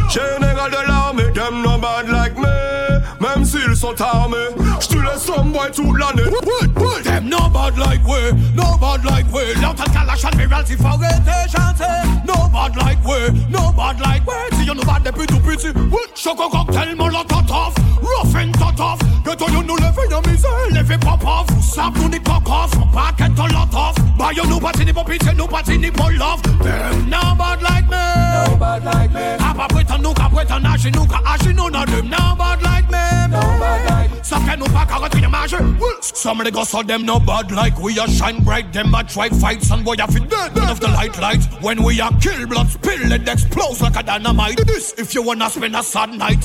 Général 0.09 0.71
de 0.71 0.87
l'armée 0.87 1.31
Them 1.33 1.61
no 1.63 1.77
bad 1.77 2.07
like 2.09 2.37
me. 2.37 2.61
Même 3.21 3.45
s'ils 3.45 3.75
sont 3.75 3.99
armés 4.01 4.37
J'te 4.79 4.95
laisse 4.95 5.27
boy 5.27 5.71
toute 5.73 5.97
l'année 5.99 6.29
Them 7.21 7.29
no 7.29 7.49
bad 7.49 7.77
like 7.77 8.03
we, 8.03 8.31
no 8.55 8.77
bad 8.79 9.05
like 9.05 9.31
we 9.31 9.53
L'entend 9.61 9.93
Kalash 9.93 10.25
and 10.25 10.35
Miral, 10.37 10.65
s'il 10.65 10.77
faut 10.77 10.87
arrêter 10.87 11.47
chanter 11.51 11.85
No 12.25 12.49
bad 12.49 12.75
like 12.75 12.97
we, 13.05 13.29
no 13.47 13.71
bad 13.71 13.99
like 13.99 14.25
we 14.25 14.57
Si 14.57 14.65
y'en 14.65 14.75
choco 16.15 16.49
cocktail 16.49 16.95
molotov 16.95 17.75
Rough 18.01 18.35
and 18.35 18.53
tough 18.75 18.99
Que 19.23 19.35
toi 19.35 19.47
you 19.51 19.61
nous 19.61 19.75
lever 19.75 20.07
dans 20.09 20.21
misère 20.21 20.49
Lever 20.71 20.97
pop 20.97 21.23
off. 21.25 21.47
Sap 21.61 21.95
nous 21.97 22.09
ni 22.09 22.19
cock 22.19 22.49
off. 22.49 22.71
Packet 22.93 23.37
a 23.37 23.53
lot 23.53 23.73
off. 23.73 23.95
Buy 24.17 24.31
you 24.31 24.45
no 24.47 24.59
party 24.59 24.85
ni 24.85 24.93
pop 24.93 25.09
it 25.09 25.23
No 25.37 25.47
party 25.47 25.77
ni 25.77 25.91
pour 25.91 26.11
love. 26.11 26.41
Them 26.63 27.09
now 27.09 27.35
bad 27.35 27.61
like 27.61 27.87
me. 27.89 27.97
No 27.97 28.55
bad 28.57 28.83
like 28.83 29.11
me. 29.11 29.21
Apa 29.39 29.67
pretend 29.69 30.01
nous 30.01 30.13
ka 30.13 30.29
pretend 30.29 30.65
Ashi 30.65 30.91
nous 30.91 31.05
ka 31.05 31.21
ashi 31.25 31.53
nous 31.53 31.69
No 31.69 31.85
them 31.85 32.09
now 32.09 32.35
bad 32.35 32.61
like 32.63 32.89
me. 32.89 32.97
No 33.29 33.39
bad 33.59 33.89
like 33.89 34.11
me. 34.11 34.17
Sauf 34.23 34.45
que 34.45 34.57
nous 34.57 34.65
pas 34.65 34.85
carotte 34.85 35.15
une 35.15 35.29
marge 35.29 35.55
Some 36.01 36.39
of 36.39 36.45
the 36.45 36.51
ghosts 36.51 36.73
of 36.73 36.87
them 36.87 37.03
no 37.03 37.10
bad 37.19 37.51
like 37.51 37.79
we 37.79 37.99
are. 37.99 38.07
Shine 38.07 38.43
bright 38.43 38.71
Them 38.73 38.93
a 38.93 39.03
try 39.03 39.29
fight 39.29 39.61
Some 39.63 39.83
boy 39.83 39.95
have 39.99 40.15
it 40.15 40.29
dead. 40.29 40.55
Turn 40.55 40.69
off 40.69 40.79
the 40.79 40.87
light 40.87 41.17
light 41.19 41.43
When 41.61 41.83
we 41.83 41.99
are 42.01 42.11
kill 42.19 42.45
blood 42.47 42.69
spill 42.69 43.11
It 43.11 43.27
explodes 43.27 43.81
like 43.81 43.95
a 43.97 44.03
dynamite. 44.03 44.65
This 44.65 44.93
if 44.97 45.13
you 45.13 45.21
wanna 45.23 45.49
spend 45.49 45.75
a 45.75 45.83
sad 45.83 46.11
night. 46.11 46.41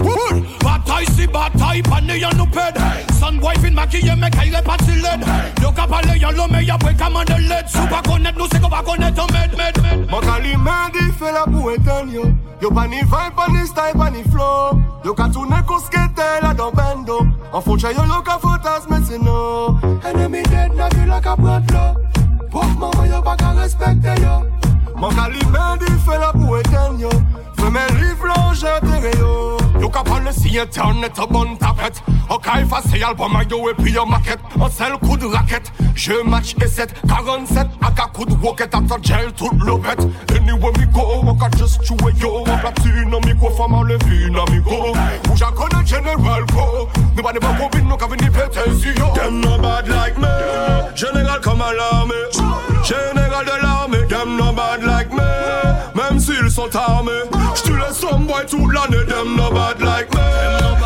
Bataille 0.60 1.06
si 1.16 1.26
bataille 1.26 1.82
Pané 1.82 2.18
y'a 2.18 2.30
nous 2.34 2.46
pède 2.46 2.78
Son 3.20 3.38
wife 3.38 3.64
in 3.64 3.72
maquillé 3.72 4.14
mais 4.16 4.30
qu'il 4.30 4.54
est 4.54 4.62
parti 4.62 4.92
laide 4.92 5.24
Yo 5.62 5.70
ka 5.72 5.86
pale 5.86 6.16
y'a 6.18 6.30
l'homme 6.30 6.58
y'a 6.62 6.78
pris 6.78 6.96
comme 6.96 7.16
un 7.16 7.24
de 7.24 7.34
l'aide 7.48 7.68
Sou 7.68 7.86
pas 7.88 8.02
connaître 8.02 8.38
nous 8.38 8.46
c'est 8.52 8.60
qu'on 8.60 8.68
va 8.68 8.82
connaître 8.82 9.22
un 9.22 9.32
med 9.32 9.56
med 9.56 9.82
med. 9.82 10.10
Mon 10.10 10.20
calimandi 10.20 10.98
fait 11.18 11.32
la 11.32 11.44
pour 11.44 11.70
éteindre 11.70 12.12
yo 12.12 12.22
Yo 12.62 12.70
pas 12.70 12.86
ni 12.86 13.00
vibe, 13.00 13.34
pas 13.36 13.48
ni 13.50 13.66
style, 13.66 13.98
pas 13.98 14.10
ni 14.10 14.22
flow. 14.30 14.80
Yo 15.04 15.12
ka 15.12 15.28
tourner 15.28 15.56
qu'au 15.66 15.78
skate 15.78 16.16
là 16.42 16.54
dans 16.54 16.72
bendo 16.72 17.26
En 17.52 17.60
faux 17.60 17.76
yo 17.76 17.90
yo 17.90 18.22
ka 18.24 18.38
fantasme 18.40 18.86
mais 18.90 19.06
c'est 19.06 19.22
non 19.22 19.76
Enemy 20.04 20.42
dead, 20.56 20.74
na 20.74 20.88
vie 20.88 21.06
la 21.06 21.20
ka 21.20 21.36
prendre 21.36 21.72
l'eau 21.72 21.92
Pop 22.50 22.70
maman 22.80 23.06
yo 23.12 23.22
pas 23.22 23.36
ka 23.36 23.50
respecter 23.60 24.16
yo 24.24 24.34
Mon 24.98 25.08
calimandi 25.10 25.86
fait 26.04 26.18
la 26.18 26.32
pour 26.32 26.58
éteindre 26.58 27.00
yo. 27.00 27.10
Fais 27.56 27.70
mes 27.70 28.00
livres 28.00 28.26
j'enterre 28.54 29.18
yo. 29.18 29.56
Yo 29.80 29.88
ka 29.90 30.02
parle 30.02 30.32
si 30.32 30.58
internet 30.58 31.12
a 31.18 31.26
bon 31.26 31.56
tapette. 31.56 32.02
Ok 32.30 32.46
effacer 32.60 33.02
album 33.02 33.36
a 33.36 33.42
yo 33.44 33.68
et 33.68 33.74
puis 33.74 33.92
yo 33.92 34.06
maquette. 34.06 34.40
Un 34.60 34.70
seul 34.70 34.96
coup 34.98 35.16
de 35.16 35.26
raquette. 35.26 35.70
Je 35.94 36.12
match 36.24 36.54
E7 36.56 36.88
47 37.08 37.66
Aka 37.82 38.06
coup 38.12 38.24
de 38.24 38.34
rocket 38.34 38.74
After 38.74 38.96
gel 39.02 39.32
tout 39.32 39.50
lopette. 39.64 40.06
Anywhere 40.30 40.72
oh 40.94 41.22
me 41.22 41.32
go 41.32 41.34
can 41.34 41.50
just 41.58 41.84
chew 41.84 41.96
yo. 42.20 42.44
En 42.46 42.58
platine 42.58 43.14
en 43.14 43.20
micro 43.26 43.50
Femme 43.50 43.74
en 43.74 43.82
levi 43.82 44.30
na 44.30 44.44
micro 44.50 44.94
Où 45.30 45.36
j'en 45.36 45.52
connais 45.52 45.84
General 45.84 46.44
Go. 46.52 46.88
Nous 47.16 47.22
pas 47.22 47.32
des 47.32 47.40
bons 47.40 47.54
combines 47.58 47.88
Nous 47.88 47.96
ka 47.96 48.06
si 48.80 48.88
yo 48.98 49.12
Them 49.14 49.40
no 49.40 49.58
bad 49.58 49.88
like 49.88 50.18
me. 50.18 50.26
Général 50.94 51.40
comme 51.42 51.60
à 51.60 51.72
l'armée. 51.72 52.14
Général 52.84 53.44
de 53.44 53.62
l'armée. 53.62 54.06
Them 54.08 54.36
no 54.36 54.52
bad 54.52 54.82
like 54.82 54.84
me 54.84 54.85
Même 54.88 56.20
s'ils 56.20 56.50
sont 56.50 56.74
armés 56.74 57.10
J'te 57.54 57.70
laisse 57.70 57.98
some 57.98 58.26
boy 58.26 58.44
toute 58.48 58.72
l'année 58.72 59.04
Them 59.06 59.36
no 59.36 59.50
bad 59.50 59.80
like 59.80 60.14
me. 60.14 60.20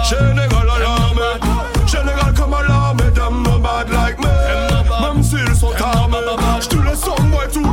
Général 0.08 0.68
à 0.74 0.78
l'armée 0.78 1.86
Général 1.86 2.32
comme 2.34 2.54
à 2.54 2.62
l'armée 2.62 3.10
Them 3.14 3.42
no 3.42 3.58
bad 3.58 3.88
like 3.90 4.18
me. 4.20 5.14
Même 5.14 5.22
s'ils 5.22 5.54
sont 5.54 5.72
armés 5.78 6.16
J'te 6.60 6.76
laisse 6.82 7.00
some 7.00 7.30
boy 7.30 7.46
toute 7.52 7.69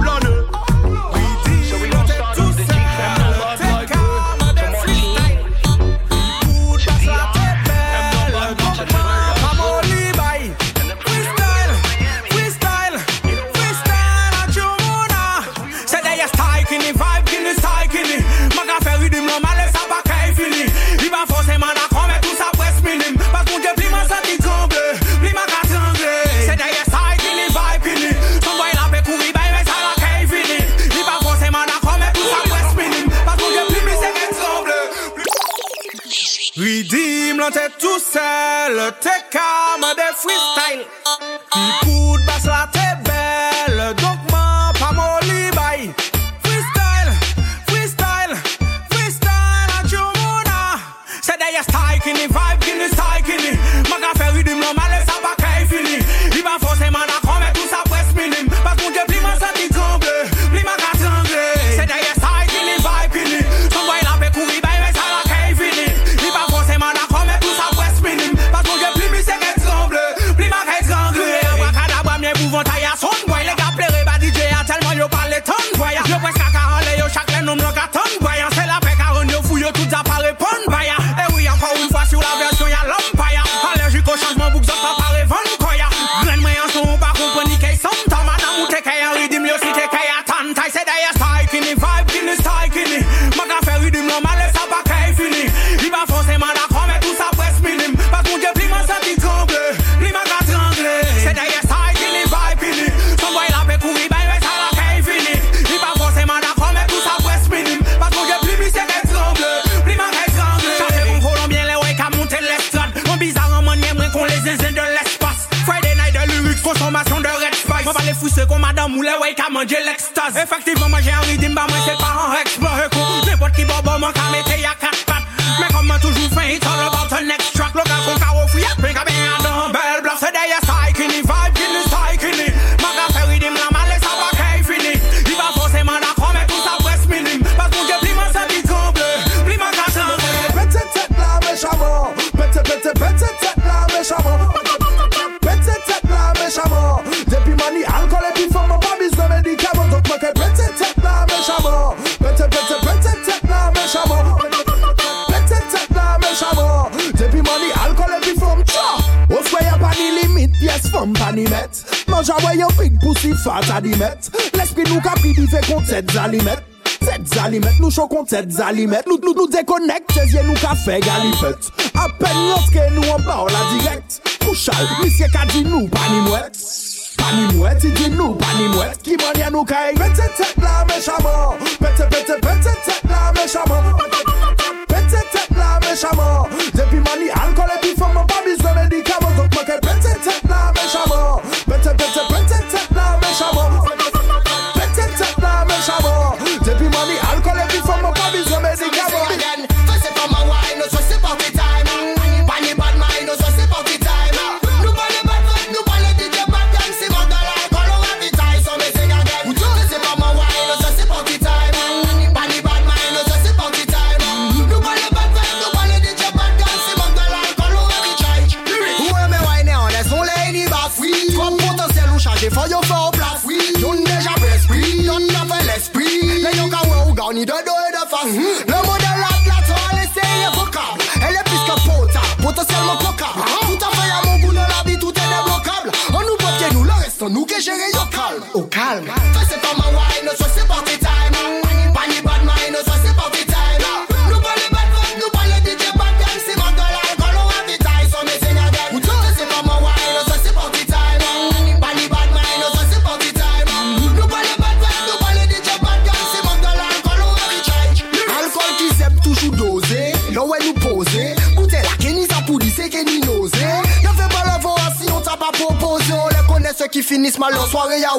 7 168.38 168.60
allumettes, 168.62 169.17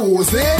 leur 0.00 0.24
soirée 0.24 0.46
à 0.46 0.56
eh? 0.56 0.57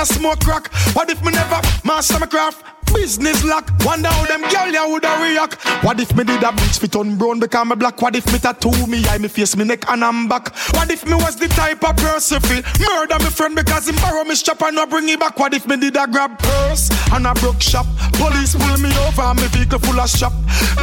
I 0.00 0.04
smoke 0.04 0.40
crack? 0.40 0.72
What 0.94 1.10
if 1.10 1.22
me 1.24 1.32
never 1.32 1.60
master 1.84 2.18
my 2.18 2.26
craft? 2.26 2.64
Business 2.94 3.44
lock, 3.44 3.70
wonder 3.84 4.08
how 4.08 4.26
them 4.26 4.42
girl 4.50 4.66
ya 4.72 4.84
woulda 4.84 5.14
react. 5.22 5.54
What 5.84 6.00
if 6.00 6.14
me 6.16 6.24
did 6.24 6.42
a 6.42 6.50
bleach 6.50 6.78
fit 6.78 6.96
on 6.96 7.16
brown 7.16 7.38
because 7.38 7.64
me 7.66 7.76
black? 7.76 8.02
What 8.02 8.16
if 8.16 8.26
me 8.32 8.38
tattoo 8.40 8.86
me 8.88 9.06
eye, 9.06 9.18
me 9.18 9.28
face, 9.28 9.56
me 9.56 9.64
neck 9.64 9.88
and 9.88 10.02
I'm 10.04 10.28
back? 10.28 10.52
What 10.74 10.90
if 10.90 11.06
me 11.06 11.14
was 11.14 11.36
the 11.36 11.46
type 11.48 11.84
of 11.88 11.96
person 11.96 12.40
fi 12.40 12.62
murder 12.82 13.18
me 13.20 13.30
friend 13.30 13.54
because 13.54 13.88
him 13.88 13.94
borrow 13.96 14.24
me 14.24 14.34
strap 14.34 14.62
and 14.62 14.74
not 14.74 14.90
bring 14.90 15.08
it 15.08 15.20
back? 15.20 15.38
What 15.38 15.54
if 15.54 15.68
me 15.68 15.76
did 15.76 15.96
a 15.96 16.06
grab 16.08 16.36
purse 16.40 16.90
and 17.12 17.26
a 17.28 17.34
broke 17.34 17.62
shop? 17.62 17.86
Police 18.14 18.56
pull 18.56 18.76
me 18.78 18.90
over 19.06 19.22
and 19.22 19.40
me 19.40 19.46
vehicle 19.48 19.78
full 19.78 20.00
of 20.00 20.10
shop. 20.10 20.32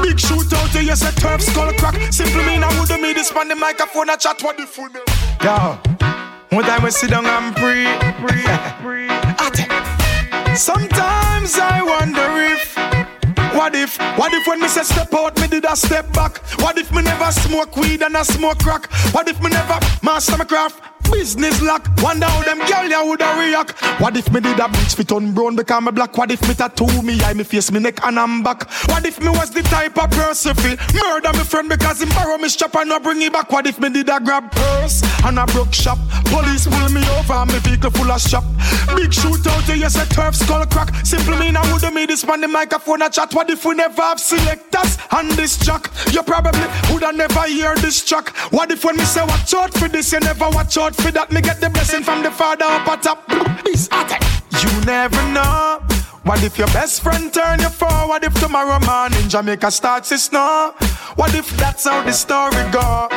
Big 0.01 0.15
shootout, 0.15 0.73
yes, 0.81 1.01
a 1.03 1.11
turf 1.19 1.41
skull 1.41 1.73
crack. 1.73 1.95
Simply 2.13 2.45
mean 2.45 2.63
I 2.63 2.69
woulda 2.79 2.97
made 3.01 3.17
this 3.17 3.33
man 3.35 3.49
the 3.49 3.55
microphone 3.55 4.09
a 4.09 4.15
chat. 4.15 4.41
What 4.41 4.57
if 4.61 4.77
you 4.77 4.89
Yeah. 5.43 5.75
one 6.51 6.63
time 6.63 6.83
we 6.83 6.91
sit 6.91 7.09
down 7.09 7.25
and 7.25 7.53
pray, 7.53 7.83
pray, 8.25 8.43
pray. 8.81 8.96
Sometimes 10.57 11.59
I 11.59 11.83
wonder 11.83 12.25
if, 12.41 12.75
what 13.55 13.75
if, 13.75 13.95
what 14.17 14.33
if 14.33 14.47
when 14.47 14.59
me 14.59 14.67
say 14.67 14.81
step 14.81 15.13
out, 15.13 15.39
me 15.39 15.47
did 15.47 15.65
a 15.65 15.75
step 15.75 16.11
back? 16.13 16.39
What 16.59 16.79
if 16.79 16.91
me 16.91 17.03
never 17.03 17.31
smoke 17.31 17.77
weed 17.77 18.01
and 18.01 18.17
I 18.17 18.23
smoke 18.23 18.57
crack? 18.57 18.91
What 19.13 19.27
if 19.27 19.39
me 19.39 19.51
never 19.51 19.79
master 20.01 20.35
my 20.35 20.45
craft? 20.45 20.81
Business 21.11 21.61
lock, 21.61 21.87
wonder 22.01 22.25
how 22.25 22.41
them 22.43 22.59
girl 22.59 22.87
ya 22.89 23.03
woulda 23.03 23.27
react. 23.39 23.71
What 23.99 24.15
if 24.15 24.31
me 24.31 24.39
did 24.39 24.59
a 24.59 24.67
bleach 24.67 24.95
fit 24.95 25.11
on 25.11 25.33
brown 25.33 25.55
because 25.55 25.83
me 25.83 25.91
black? 25.91 26.17
What 26.17 26.31
if 26.31 26.41
me 26.47 26.53
tattoo 26.53 27.01
me 27.01 27.21
eye, 27.23 27.33
me 27.33 27.43
face, 27.43 27.71
me 27.71 27.79
neck 27.79 28.03
and 28.03 28.19
I'm 28.19 28.43
back? 28.43 28.69
What 28.87 29.05
if 29.05 29.19
me 29.19 29.29
was 29.29 29.49
the 29.49 29.61
type 29.63 29.97
of 29.97 30.11
person 30.11 30.55
fi 30.55 30.77
murder 30.93 31.33
me 31.33 31.43
friend 31.43 31.69
because 31.69 32.01
him 32.01 32.09
borrow 32.09 32.37
me 32.37 32.49
strap 32.49 32.75
and 32.75 32.89
not 32.89 33.03
bring 33.03 33.21
it 33.21 33.33
back? 33.33 33.51
What 33.51 33.67
if 33.67 33.79
me 33.79 33.89
did 33.89 34.09
a 34.09 34.19
grab 34.19 34.51
purse 34.51 35.01
and 35.25 35.39
a 35.39 35.45
broke 35.47 35.73
shop? 35.73 35.97
Police 36.25 36.67
pull 36.67 36.89
me 36.89 37.01
over 37.19 37.33
and 37.33 37.51
me 37.51 37.59
vehicle 37.59 37.91
full 37.91 38.11
of 38.11 38.21
shop. 38.21 38.43
Big 38.95 39.11
shootout, 39.11 39.67
yes, 39.77 39.95
a 39.95 40.05
turf 40.13 40.35
skull 40.35 40.65
crack. 40.67 40.93
Simple 41.05 41.37
mean 41.37 41.55
I 41.55 41.71
woulda 41.71 41.91
made 41.91 42.09
this 42.09 42.25
man 42.25 42.41
the 42.41 42.47
microphone 42.47 43.01
a 43.01 43.09
chat. 43.09 43.33
What 43.33 43.49
if 43.49 43.65
we 43.65 43.75
never 43.75 44.01
have 44.01 44.19
selectors 44.19 44.97
on 45.11 45.29
this 45.29 45.57
track? 45.57 45.89
You 46.11 46.23
probably 46.23 46.67
woulda 46.89 47.11
never 47.13 47.47
hear 47.47 47.75
this 47.75 48.03
track. 48.03 48.29
What 48.51 48.71
if 48.71 48.83
when 48.83 48.97
me 48.97 49.03
say 49.03 49.23
watch 49.25 49.53
out 49.53 49.73
for 49.73 49.87
this, 49.87 50.11
you 50.11 50.19
never 50.19 50.49
watch 50.49 50.77
out 50.77 50.95
for 51.01 51.11
that? 51.11 51.31
Me 51.31 51.41
get 51.41 51.59
the 51.59 51.69
blessing 51.69 52.03
from 52.03 52.23
the 52.23 52.31
Father 52.31 52.65
up 52.65 52.87
at 52.87 53.03
top. 53.03 53.23
You 53.29 54.85
never 54.85 55.21
know. 55.31 55.79
What 56.23 56.43
if 56.43 56.57
your 56.57 56.67
best 56.67 57.01
friend 57.01 57.33
turn 57.33 57.59
you 57.59 57.69
for? 57.69 57.87
What 58.07 58.23
if 58.23 58.33
tomorrow 58.33 58.79
morning 58.85 59.29
Jamaica 59.29 59.71
starts 59.71 60.09
to 60.09 60.17
snow? 60.17 60.73
What 61.15 61.33
if 61.33 61.49
that's 61.57 61.85
how 61.85 62.03
the 62.03 62.11
story 62.11 62.63
go? 62.71 63.07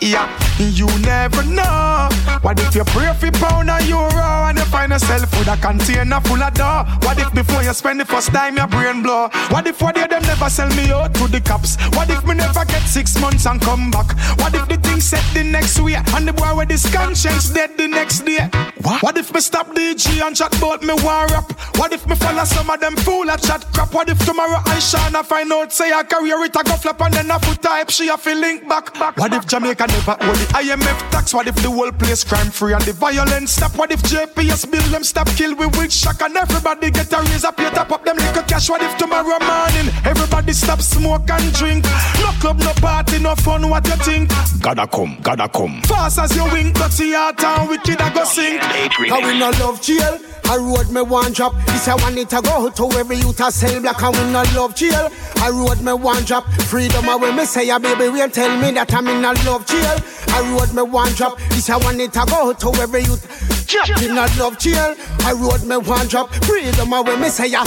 Yeah, 0.00 0.28
you 0.58 0.86
never 1.00 1.42
know. 1.44 2.08
What 2.42 2.60
if 2.60 2.74
you 2.74 2.84
pray 2.84 3.12
for 3.14 3.30
pound 3.32 3.70
or 3.70 3.80
euro 3.80 4.46
and 4.46 4.58
you 4.58 4.64
find 4.66 4.92
yourself 4.92 5.30
with 5.38 5.48
a 5.48 5.56
container 5.56 6.20
full 6.20 6.42
of 6.42 6.52
dough? 6.54 6.84
What 7.00 7.18
if 7.18 7.32
before 7.32 7.62
you 7.62 7.72
spend 7.72 8.00
the 8.00 8.04
first 8.04 8.32
time 8.32 8.56
your 8.56 8.66
brain 8.66 9.02
blow? 9.02 9.28
What 9.48 9.66
if 9.66 9.80
one 9.80 9.94
day 9.94 10.06
them 10.06 10.22
never 10.22 10.50
sell 10.50 10.68
me 10.76 10.92
out 10.92 11.14
to 11.14 11.28
the 11.28 11.40
cops? 11.40 11.76
What 11.96 12.10
if 12.10 12.24
me 12.26 12.34
never 12.34 12.64
get 12.66 12.82
six 12.82 13.18
months 13.20 13.46
and 13.46 13.60
come 13.60 13.90
back? 13.90 14.14
What 14.38 14.54
if 14.54 14.68
the 14.68 14.76
thing 14.76 15.00
set 15.00 15.24
the 15.32 15.42
next 15.42 15.80
week 15.80 15.96
and 16.14 16.28
the 16.28 16.32
boy 16.32 16.54
with 16.54 16.70
his 16.70 16.84
conscience 16.92 17.48
dead 17.50 17.76
the 17.78 17.88
next 17.88 18.20
day? 18.20 18.50
What? 18.82 19.02
What 19.02 19.16
if 19.16 19.32
me 19.32 19.40
stop 19.40 19.74
DJ 19.74 20.20
and 20.24 20.36
chat 20.36 20.56
about 20.58 20.82
me 20.82 20.94
war 21.02 21.26
up? 21.34 21.50
What 21.78 21.92
if 21.92 22.06
me 22.06 22.16
follow 22.16 22.44
some 22.44 22.68
of 22.68 22.80
them 22.80 22.96
fool 22.96 23.30
at 23.30 23.42
chat 23.42 23.64
crap? 23.72 23.92
What 23.94 24.08
if 24.08 24.18
tomorrow 24.24 24.60
I 24.66 24.78
shine 24.78 25.12
find 25.24 25.50
out 25.52 25.72
say 25.72 25.92
I 25.92 26.02
career 26.04 26.44
it 26.44 26.54
a 26.54 26.62
go 26.62 26.76
flop 26.76 27.00
and 27.00 27.14
then 27.14 27.30
a 27.30 27.38
foot 27.40 27.62
type 27.62 27.90
she 27.90 28.08
a 28.08 28.16
feel 28.18 28.38
link 28.38 28.68
back? 28.68 28.94
What 29.16 29.32
if 29.32 29.46
Jamaica 29.46 29.85
never 29.86 30.16
hold 30.24 30.36
the 30.36 30.46
IMF 30.54 31.10
tax? 31.10 31.34
What 31.34 31.46
if 31.46 31.56
the 31.56 31.70
whole 31.70 31.92
place 31.92 32.24
crime 32.24 32.50
free 32.50 32.72
and 32.72 32.82
the 32.82 32.92
violence 32.92 33.52
stop? 33.52 33.76
What 33.76 33.90
if 33.90 34.02
JPS 34.02 34.70
bill 34.70 34.82
them 34.90 35.04
stop 35.04 35.28
kill 35.28 35.54
we 35.54 35.66
with 35.66 35.92
shock 35.92 36.20
and 36.22 36.36
everybody 36.36 36.90
get 36.90 37.12
a 37.12 37.18
raise 37.30 37.44
up, 37.44 37.56
top 37.56 37.90
up 37.92 38.04
them 38.04 38.16
little 38.16 38.42
cash? 38.42 38.68
What 38.70 38.82
if 38.82 38.96
tomorrow 38.96 39.38
morning 39.40 39.92
everybody 40.04 40.52
stop 40.52 40.80
smoke 40.80 41.30
and 41.30 41.52
drink? 41.54 41.84
No 42.20 42.30
club, 42.40 42.58
no 42.60 42.72
party, 42.74 43.18
no 43.18 43.34
fun. 43.36 43.68
What 43.68 43.86
you 43.86 43.96
think? 43.96 44.30
Gotta 44.60 44.86
come, 44.86 45.18
gotta 45.22 45.48
come. 45.48 45.82
Fast 45.82 46.18
as 46.18 46.36
you 46.36 46.44
wink, 46.52 46.74
dirty 46.74 47.12
heart 47.12 47.42
and 47.42 47.68
wicked 47.68 48.00
I 48.00 48.12
go 48.14 48.24
sink. 48.24 48.60
How 48.62 49.20
we 49.20 49.38
no 49.38 49.50
love 49.58 49.80
jail? 49.82 50.18
I 50.48 50.56
road 50.58 50.90
me 50.90 51.02
one 51.02 51.32
drop. 51.32 51.54
This 51.66 51.88
I 51.88 51.94
want 51.96 52.16
it 52.18 52.30
to 52.30 52.40
go 52.40 52.70
to 52.70 52.98
every 52.98 53.16
youth 53.16 53.40
a 53.40 53.50
sell 53.50 53.80
black 53.80 54.02
and 54.02 54.16
we 54.16 54.32
no 54.32 54.42
love 54.54 54.74
jail. 54.74 55.10
I 55.36 55.50
road 55.50 55.80
me 55.82 55.92
one 55.92 56.24
drop. 56.24 56.44
Freedom 56.68 57.08
away 57.08 57.34
me 57.34 57.44
say 57.44 57.68
a 57.68 57.80
baby 57.80 58.08
will 58.08 58.30
tell 58.30 58.56
me 58.60 58.70
that 58.72 58.92
I'm 58.94 59.08
in 59.08 59.24
a 59.24 59.32
love 59.44 59.66
jail. 59.66 59.98
I 60.28 60.56
road 60.56 60.72
me 60.74 60.82
one 60.82 61.12
drop. 61.12 61.38
This 61.50 61.68
I 61.68 61.76
want 61.76 62.00
it 62.00 62.12
to 62.12 62.24
go 62.28 62.52
to 62.52 62.80
every 62.80 63.02
youth. 63.02 63.55
Just 63.66 64.02
in 64.02 64.12
a 64.12 64.26
love 64.38 64.58
jail. 64.58 64.94
I 65.20 65.32
wrote 65.32 65.64
me 65.64 65.76
one 65.76 66.06
drop. 66.06 66.32
Freedom 66.44 66.92
away 66.92 67.16
me 67.16 67.28
say 67.28 67.52
a. 67.52 67.64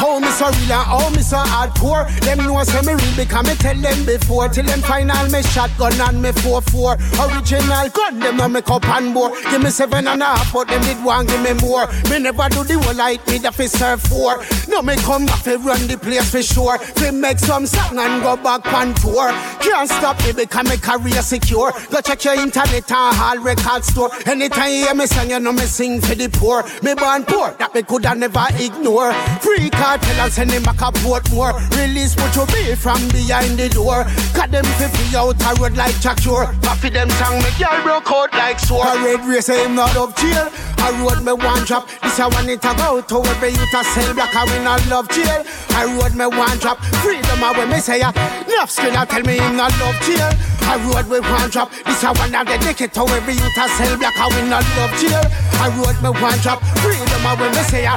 How 0.00 0.18
me 0.18 0.28
so 0.28 0.46
real 0.46 0.72
and 0.72 0.86
how 0.86 1.10
me 1.10 1.20
so 1.20 1.36
hardcore. 1.36 2.08
Them 2.20 2.38
know 2.38 2.56
I 2.56 2.64
say 2.64 2.80
me 2.80 2.94
real 2.94 3.16
because 3.16 3.46
me 3.46 3.54
tell 3.54 3.76
them 3.76 4.06
before. 4.06 4.48
Till 4.48 4.64
them 4.64 4.80
final 4.80 5.28
me 5.28 5.42
shotgun 5.42 5.92
and 6.00 6.22
me 6.22 6.30
4-4 6.30 6.96
Original 7.20 7.88
gun 7.90 8.18
them 8.18 8.40
on 8.40 8.52
me 8.52 8.62
cup 8.62 8.86
and 8.88 9.12
bore. 9.12 9.30
Give 9.50 9.62
me 9.62 9.70
seven 9.70 10.08
and 10.08 10.22
a 10.22 10.24
half 10.24 10.52
but 10.52 10.68
them 10.68 10.80
did 10.82 11.04
one 11.04 11.26
give 11.26 11.42
me 11.42 11.52
more. 11.60 11.86
Me 12.08 12.18
never 12.18 12.48
do 12.48 12.64
the 12.64 12.78
whole 12.80 12.94
light 12.94 13.26
me 13.28 13.38
that 13.38 13.54
fi 13.54 13.66
serve 13.66 14.00
four. 14.00 14.42
No 14.68 14.80
me 14.82 14.96
come 14.96 15.26
back 15.26 15.44
fi 15.44 15.56
run 15.56 15.86
the 15.86 15.98
place 15.98 16.30
for 16.30 16.42
sure. 16.42 16.78
Fi 16.78 17.10
make 17.10 17.38
some 17.38 17.66
song 17.66 17.98
and 17.98 18.22
go 18.22 18.36
back 18.36 18.64
on 18.72 18.94
tour. 18.94 19.30
Can't 19.60 19.88
stop 19.88 20.16
me 20.24 20.32
because 20.32 20.68
me 20.68 20.76
career 20.76 21.22
secure. 21.22 21.72
Go 21.90 22.00
check 22.00 22.24
your 22.24 22.34
internet 22.40 22.90
and 22.90 23.20
all 23.20 23.38
record 23.38 23.84
store. 23.84 24.10
Anytime 24.26 24.72
you 24.72 24.89
hear 24.90 24.98
me 24.98 25.06
sing 25.06 25.30
you 25.30 25.40
know 25.40 25.52
me 25.52 25.62
sing 25.62 26.00
for 26.00 26.14
the 26.14 26.28
poor 26.28 26.62
Me 26.82 26.94
born 26.94 27.24
poor 27.24 27.52
that 27.58 27.74
me 27.74 27.82
coulda 27.82 28.14
never 28.14 28.46
ignore 28.58 29.12
Free 29.40 29.70
Kartel 29.70 30.20
and 30.20 30.32
send 30.32 30.50
him 30.50 30.62
back 30.62 30.80
a 30.80 30.92
Portmore. 31.00 31.54
Release 31.76 32.14
what 32.16 32.34
you 32.36 32.46
be 32.52 32.74
from 32.74 33.00
behind 33.08 33.58
the 33.58 33.68
door. 33.68 34.04
Cut 34.34 34.50
them 34.50 34.64
fi 34.76 34.88
free 34.88 35.16
out 35.16 35.40
a 35.40 35.60
road 35.60 35.76
like 35.76 35.98
Jack 36.00 36.20
Shore. 36.20 36.46
Them 36.90 37.10
song 37.10 37.38
me 37.38 37.50
girl 37.58 37.82
broke 37.82 38.10
out 38.10 38.32
like 38.32 38.58
sore. 38.58 38.84
A 38.84 38.96
red 39.04 39.24
race 39.26 39.48
him 39.48 39.74
not 39.74 39.96
of 39.96 40.14
jail. 40.16 40.50
A 40.80 40.92
road 41.02 41.22
me 41.22 41.32
one 41.32 41.64
drop. 41.64 41.88
This 42.02 42.18
I 42.18 42.26
want 42.26 42.48
it 42.48 42.62
to 42.62 42.72
go 42.76 43.00
to 43.00 43.16
every 43.30 43.50
youth 43.50 43.74
a 43.74 43.84
sell 43.84 44.14
black. 44.14 44.34
I 44.34 44.44
win 44.44 44.64
not 44.64 44.80
love 44.88 45.08
jail. 45.10 45.44
A 45.76 45.86
road 45.96 46.14
me 46.16 46.26
one 46.26 46.58
drop. 46.58 46.78
Freedom 47.04 47.44
I 47.44 47.52
when 47.56 47.68
me 47.68 47.78
say 47.78 48.00
ya. 48.00 48.10
Enough 48.48 48.70
skill 48.70 48.96
I 48.96 49.04
tell 49.04 49.22
me 49.22 49.36
him 49.38 49.56
not 49.56 49.72
love 49.78 49.98
jail. 50.02 50.30
A 50.70 50.78
road 50.88 51.06
me 51.08 51.20
one 51.20 51.50
drop. 51.50 51.70
This 51.84 52.02
I 52.02 52.12
want 52.16 52.32
to 52.32 52.44
dedicate 52.44 52.92
to 52.94 53.02
every 53.12 53.34
youth 53.34 53.58
a 53.60 53.68
sell 53.76 53.96
black. 53.98 54.16
I 54.16 54.26
win 54.32 54.48
not 54.48 54.64
love 54.80 54.94
jail. 54.96 55.24
A 55.60 55.66
road 55.76 55.96
me 56.00 56.10
one 56.16 56.38
drop. 56.40 56.62
Freedom 56.80 57.26
I 57.26 57.34
when 57.38 57.50
me 57.52 57.62
say 57.68 57.84
ya. 57.84 57.94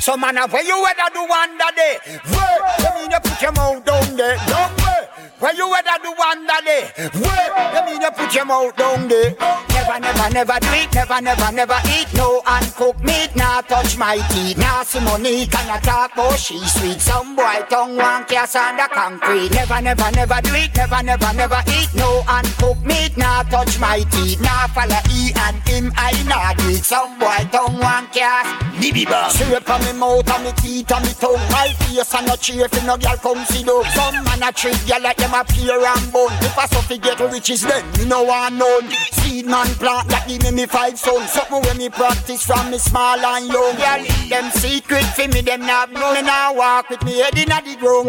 So 0.00 0.18
man, 0.18 0.36
where 0.50 0.62
you 0.62 0.76
weather 0.82 1.08
do 1.14 1.24
one 1.24 1.56
day? 1.56 1.96
Where? 2.28 2.58
You 2.78 2.90
mean 3.00 3.10
you 3.10 3.20
put 3.20 3.40
your 3.40 3.52
mouth 3.52 3.84
down 3.86 4.16
there? 4.16 4.36
Where? 4.36 5.08
Where 5.44 5.52
you 5.56 5.68
weather 5.68 5.90
do 6.02 6.10
one 6.16 6.46
day? 6.64 6.90
Where? 6.96 7.74
You 7.74 7.84
mean 7.84 8.00
you 8.00 8.10
put 8.12 8.34
your 8.34 8.46
mouth 8.46 8.74
down 8.76 9.08
there? 9.08 9.36
Never, 9.68 10.00
never, 10.00 10.30
never 10.32 10.58
do 10.58 10.68
it. 10.72 10.94
Never, 10.94 11.20
never, 11.20 11.52
never 11.52 11.80
eat 11.92 12.08
no 12.14 12.40
uncooked 12.46 13.04
meat. 13.04 13.36
Nah 13.36 13.60
touch 13.60 13.98
my 13.98 14.16
teeth. 14.30 14.56
Nah 14.56 14.82
see 14.84 15.00
money 15.00 15.46
can 15.46 15.68
I 15.68 15.80
talk 15.80 16.14
about 16.14 16.38
she 16.38 16.56
sweet. 16.66 16.98
Some 16.98 17.36
boy 17.36 17.60
tongue 17.68 17.96
one 17.96 18.24
cast 18.24 18.56
on 18.56 18.78
the 18.78 18.88
concrete. 18.90 19.50
Never, 19.52 19.82
never, 19.82 20.10
never 20.12 20.40
do 20.40 20.54
it. 20.54 20.74
Never, 20.74 21.02
never, 21.02 21.34
never 21.34 21.60
eat 21.76 21.92
no 21.92 22.22
uncooked 22.26 22.86
meat. 22.86 23.14
Nah 23.18 23.42
touch 23.42 23.78
my 23.78 24.00
teeth. 24.00 24.40
Nah 24.40 24.68
follow 24.68 24.96
E 25.12 25.32
and 25.36 25.68
him. 25.68 25.92
I 25.96 26.16
nah 26.24 26.54
do 26.54 26.70
it. 26.70 26.84
Some 26.84 27.18
boy 27.18 27.44
tongue 27.52 27.78
one 27.80 28.06
cast. 28.16 28.48
Dibby 28.80 29.04
bar. 29.04 29.28
Straight 29.28 29.68
on 29.68 29.84
me 29.84 29.92
mouth 29.92 30.30
and 30.30 30.44
me 30.44 30.52
teeth 30.56 30.90
and 30.90 31.04
me 31.04 31.12
tongue. 31.12 31.36
My 31.52 31.68
face 31.84 32.14
and 32.14 32.26
no 32.26 32.36
cheer 32.36 32.66
for 32.66 32.86
no 32.86 32.96
girl 32.96 33.18
come 33.18 33.44
see 33.44 33.62
though. 33.62 33.82
Some 33.92 34.24
man 34.24 34.42
a 34.42 34.50
trick 34.50 34.80
girl 34.88 35.02
like 35.02 35.18
them 35.18 35.33
a 35.34 35.44
peer 35.44 35.84
and 35.84 36.12
bone. 36.12 36.30
If 36.40 36.56
I 36.56 36.66
suffer 36.66 36.96
get 36.96 37.18
riches 37.18 37.62
then 37.62 37.84
me 37.98 38.06
no 38.06 38.22
want 38.22 38.54
none. 38.54 38.88
Seed 39.12 39.46
man 39.46 39.66
plant 39.82 40.08
that 40.08 40.28
give 40.28 40.42
me 40.44 40.50
me 40.52 40.66
five 40.66 40.98
sons. 40.98 41.30
Something 41.32 41.62
when 41.62 41.78
me 41.78 41.88
practice 41.88 42.46
from 42.46 42.70
me 42.70 42.78
small 42.78 43.18
and 43.18 43.46
young. 43.50 43.74
Girl, 43.76 44.02
them 44.30 44.50
secret 44.52 45.04
for 45.16 45.26
me 45.28 45.40
them 45.40 45.66
not 45.66 45.90
know. 45.92 46.14
Me 46.14 46.22
now 46.22 46.54
walk 46.54 46.88
with 46.90 47.02
me 47.04 47.18
head 47.18 47.36
inna 47.36 47.60
the 47.62 47.74
ground. 47.76 48.08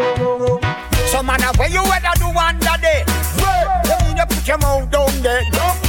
So 1.10 1.22
man, 1.22 1.42
where 1.58 1.68
you 1.68 1.82
ever 1.82 2.14
do 2.16 2.30
one 2.30 2.58
day? 2.58 3.04
Where? 3.42 3.82
You 3.84 4.06
mean 4.06 4.16
you 4.16 4.26
put 4.26 4.46
your 4.46 4.58
mouth 4.58 4.90
down 4.90 5.22
there? 5.22 5.42
Down 5.50 5.85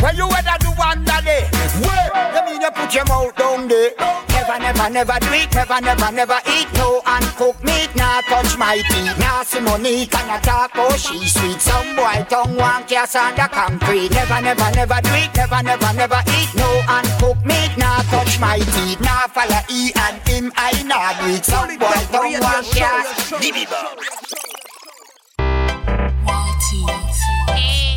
where? 0.00 0.12
Where 0.12 0.14
you 0.14 0.28
ever 0.30 0.56
do 0.60 0.70
one 0.70 1.04
day? 1.04 1.48
Where? 1.84 2.10
You 2.34 2.42
mean 2.46 2.60
you 2.60 2.70
put 2.70 2.94
your 2.94 3.04
mouth 3.06 3.34
down 3.36 3.68
there? 3.68 3.90
Never, 4.28 4.58
never, 4.58 4.90
never 4.90 5.18
do 5.20 5.32
it. 5.32 5.54
Never, 5.54 5.80
never, 5.80 6.12
never 6.12 6.38
eat 6.48 6.68
no 6.74 7.02
uncooked 7.06 7.62
meat. 7.62 7.94
Nah 7.94 8.20
touch 8.22 8.56
my 8.58 8.82
teeth. 8.88 9.18
Nah 9.18 9.42
see 9.42 9.60
money 9.60 10.06
can 10.06 10.28
I 10.28 10.40
talk 10.40 10.72
oh 10.74 10.96
she 10.96 11.28
sweet. 11.28 11.60
Some 11.60 11.94
boy 11.94 12.24
tongue 12.28 12.56
one 12.56 12.84
cast 12.84 13.16
on 13.16 13.34
the 13.34 13.48
concrete. 13.52 14.10
Never, 14.10 14.40
never, 14.40 14.70
never 14.74 15.00
do 15.02 15.10
it. 15.14 15.34
Never, 15.36 15.62
never, 15.62 15.92
never 15.94 16.20
eat 16.38 16.50
no 16.56 16.82
uncooked 16.88 17.44
meat. 17.46 17.76
Nah 17.76 18.02
touch 18.10 18.40
my 18.40 18.58
teeth. 18.58 19.00
Nah 19.00 19.28
follow 19.28 19.62
E 19.70 19.92
and 19.94 20.28
him. 20.28 20.52
I 20.56 20.82
nah 20.82 21.12
do 21.20 21.34
it. 21.34 21.44
Some 21.44 21.78
boy 21.78 22.00
tongue 22.10 22.40
one 22.40 22.64
cast. 22.64 23.40
Give 23.40 23.54
me 23.54 23.66
back. 23.66 23.98
I'm 27.52 27.89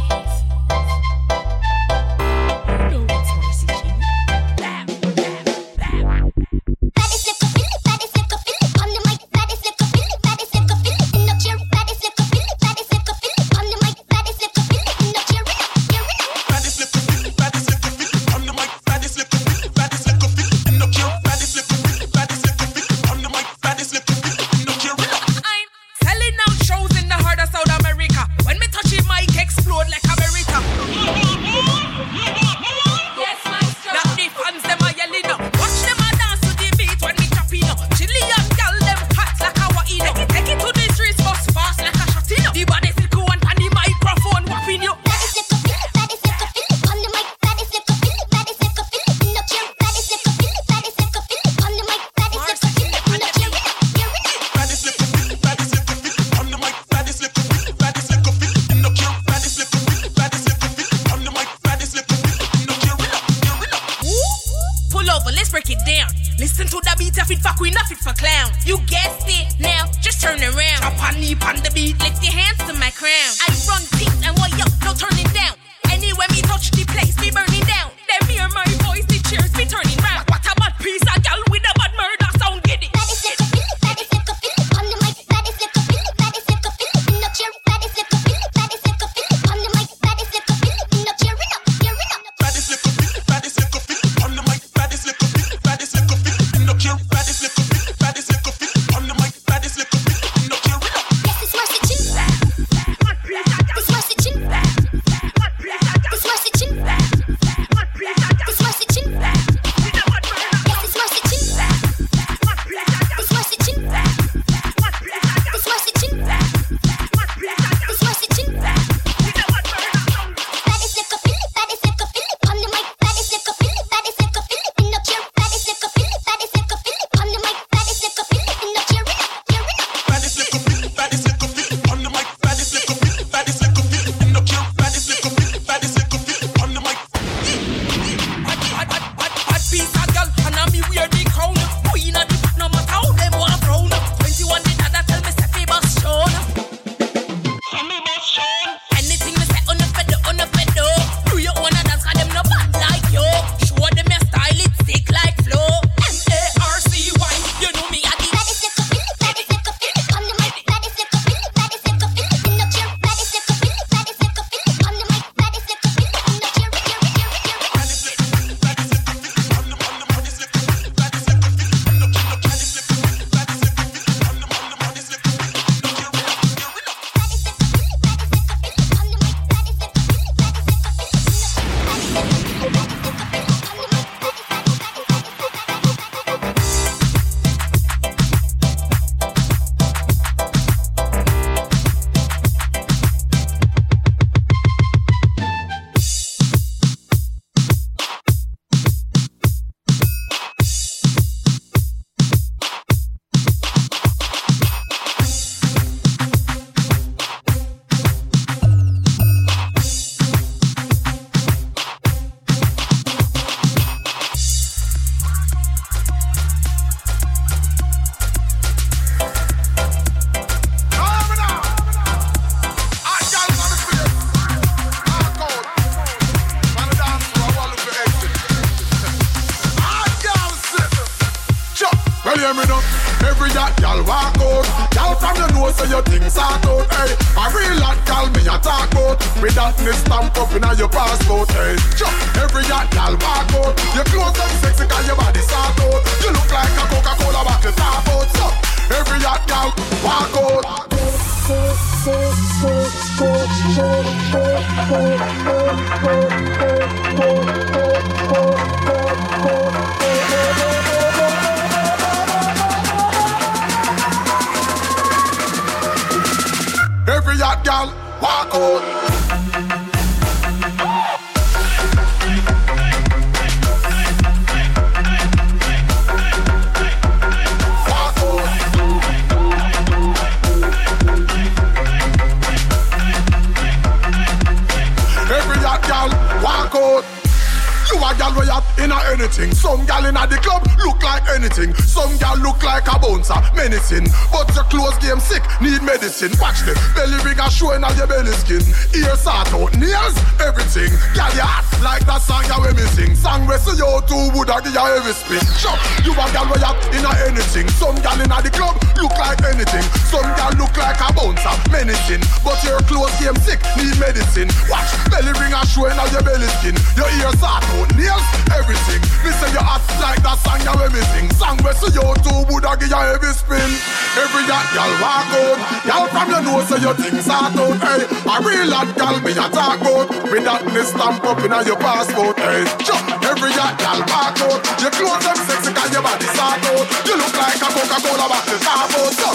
things 326.93 327.27
are 327.29 327.51
out, 327.51 327.77
hey. 327.81 328.03
A 328.25 328.35
real 328.41 328.71
hot 328.71 328.89
gal 328.95 329.19
me 329.21 329.31
a 329.31 329.47
talk 329.49 329.81
about. 329.81 330.09
With 330.31 330.43
that 330.45 330.63
me 330.65 330.81
stamp 330.83 331.23
up 331.23 331.39
inna 331.43 331.63
your 331.65 331.77
passport, 331.77 332.37
hey. 332.39 332.65
Sure, 332.83 333.01
every 333.29 333.53
hot 333.53 333.77
gal 333.77 333.99
back 334.05 334.39
out. 334.41 334.61
Your 334.81 334.91
clothes 334.91 335.23
them 335.23 335.37
sexy 335.47 335.53
sexy 335.63 335.71
'cause 335.73 335.91
your 335.93 336.03
body 336.03 336.27
start 336.33 336.63
out. 336.63 336.85
You 337.05 337.15
look 337.17 337.35
like 337.37 337.61
a 337.61 337.69
Coca-Cola 337.73 338.25
bottle, 338.29 338.59
start 338.59 338.93
out. 338.97 339.13
So, 339.13 339.29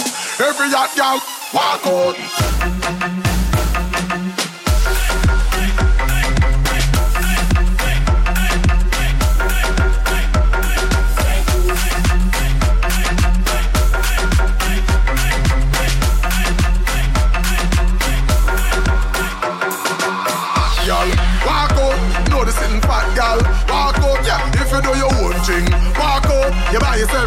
every 0.47 0.69
hot 0.71 0.91
gal 0.95 1.17
walk 1.53 1.85
out. 1.87 3.18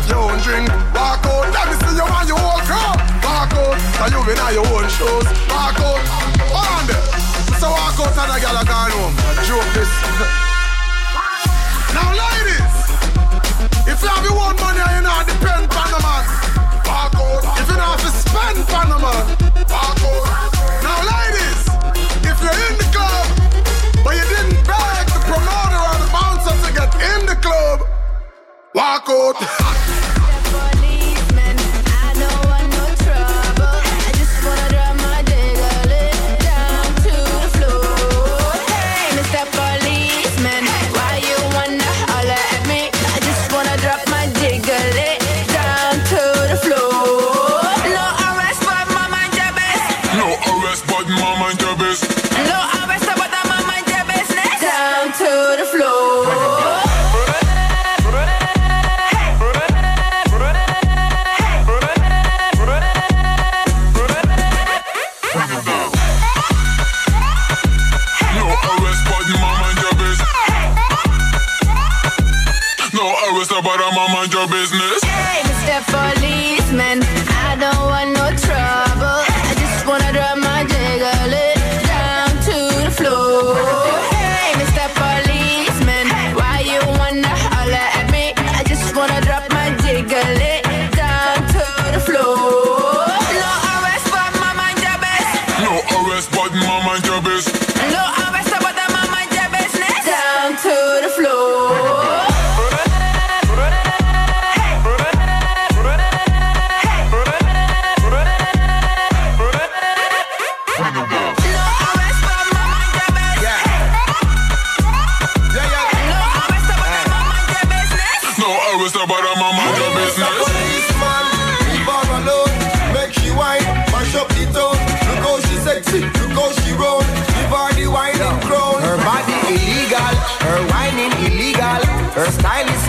if 0.02 0.10
you 0.10 0.18
will 0.18 0.40
drink. 0.42 0.68
Walk 0.94 1.22
out, 1.26 1.46
let 1.54 1.66
me 1.70 1.74
see 1.78 1.94
you 1.94 2.06
and 2.06 2.28
you 2.28 2.34
walk 2.34 2.66
out. 2.66 2.98
Walk 3.22 3.54
out, 3.54 3.78
so 3.78 4.04
you 4.10 4.20
be 4.26 4.34
in 4.34 4.50
your 4.58 4.66
own 4.66 4.86
shoes. 4.90 5.26
Walk 5.46 5.78
out, 5.78 6.02
on 6.50 6.86
So 7.58 7.70
walk 7.70 7.98
out 8.02 8.18
and 8.18 8.30
the 8.30 8.38
girl 8.42 8.58
are 8.58 8.66
gone 8.66 8.90
home. 8.90 9.14
Joke 9.46 9.70
this. 9.74 9.92
now 11.94 12.10
ladies, 12.10 12.74
if 13.86 14.02
you 14.02 14.08
have 14.10 14.24
your 14.26 14.38
own 14.42 14.56
money 14.58 14.82
you 14.82 15.02
not 15.02 15.26
depend 15.26 15.70
on 15.70 15.88
the 15.94 16.00
man, 16.02 16.24
walk 16.86 17.14
out. 17.14 17.42
If 17.60 17.68
you 17.70 17.76
don't 17.78 17.86
have 17.86 18.02
to 18.02 18.10
spend 18.10 18.58
on 18.74 18.88
the 18.90 18.98
man, 18.98 19.41
Walk 28.74 29.06
out. 29.10 30.31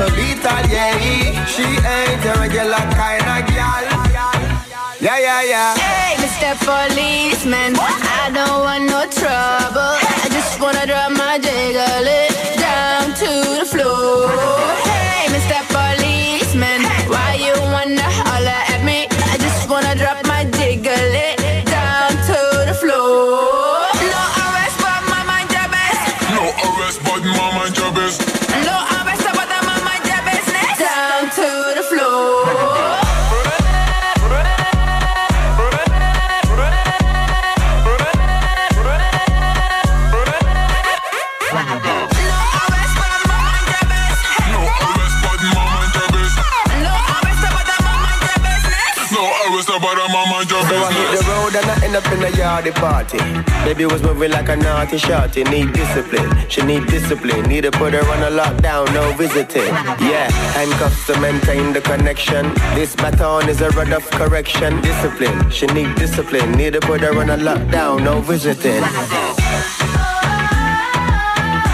so 0.04 0.16
vital, 0.16 0.72
yeah. 0.72 1.46
She 1.46 1.64
ain't 1.64 2.26
a 2.26 2.34
regular 2.40 2.84
kind 2.98 3.24
of 3.24 3.42
gal. 3.48 3.84
Yeah, 5.00 5.20
yeah, 5.20 5.44
yeah. 5.44 5.76
Hey, 5.76 6.16
Mr. 6.24 6.56
Policeman, 6.66 7.74
what? 7.74 8.00
I 8.24 8.32
don't 8.34 8.62
want 8.68 8.86
no 8.86 9.02
trouble. 9.10 9.96
I 10.24 10.28
just 10.32 10.60
wanna 10.60 10.86
drop 10.86 11.12
my 11.12 11.38
jiggle 11.40 12.08
down 12.60 13.14
to 13.22 13.30
the 13.60 13.66
floor. 13.66 14.83
I 51.56 51.86
end 51.86 51.96
up 51.96 52.06
in 52.12 52.20
a 52.24 52.32
yardy 52.32 52.74
party. 52.74 53.20
Baby 53.64 53.86
was 53.86 54.02
moving 54.02 54.32
like 54.32 54.50
a 54.50 54.56
naughty 54.56 54.98
shorty. 54.98 55.44
Need 55.44 55.74
discipline, 55.74 56.50
she 56.50 56.62
need 56.64 56.88
discipline. 56.88 57.44
Need 57.44 57.62
to 57.62 57.72
put 57.72 57.94
her 57.94 58.06
on 58.10 58.24
a 58.24 58.32
lockdown, 58.32 58.92
no 58.94 59.14
visiting. 59.14 59.74
Yeah, 60.02 60.32
handcuffs 60.58 61.06
to 61.08 61.20
maintain 61.20 61.74
the 61.74 61.82
connection. 61.82 62.54
This 62.74 62.96
baton 62.96 63.50
is 63.50 63.62
a 63.62 63.70
rod 63.70 63.92
of 63.92 64.04
correction. 64.12 64.82
Discipline, 64.82 65.52
she 65.52 65.68
need 65.68 65.96
discipline. 65.96 66.54
Need 66.54 66.74
to 66.74 66.80
put 66.80 67.02
her 67.02 67.18
on 67.20 67.30
a 67.30 67.38
lockdown, 67.38 68.04
no 68.04 68.22
visiting. 68.22 68.82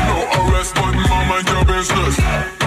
No 0.07 0.17
arrest, 0.39 0.75
but 0.75 0.93
mama 0.93 1.41
your 1.47 1.65
business. 1.65 2.58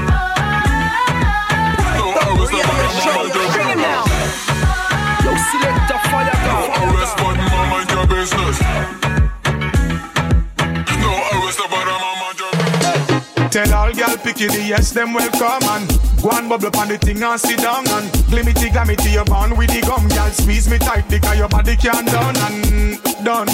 All 13.92 13.98
gal 13.98 14.16
picky 14.18 14.46
the 14.46 14.62
yes, 14.62 14.92
them 14.92 15.12
welcome 15.12 15.68
and 15.70 15.88
go 16.22 16.30
and 16.30 16.48
bubble 16.48 16.76
on 16.78 16.88
the 16.88 16.98
thing 16.98 17.22
and 17.22 17.40
sit 17.40 17.58
down 17.58 17.86
and 17.88 18.10
glimity 18.30 18.72
glamity 18.72 19.10
your 19.10 19.24
bond 19.24 19.56
with 19.56 19.70
the 19.70 19.80
gum, 19.82 20.08
gal 20.08 20.30
squeeze 20.30 20.68
me 20.68 20.78
tight 20.78 21.08
because 21.08 21.38
your 21.38 21.48
body 21.48 21.76
can't 21.76 22.06
done 22.06 22.36
and 22.36 23.02
done, 23.24 23.48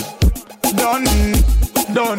done, 0.77 1.05
done, 1.94 2.19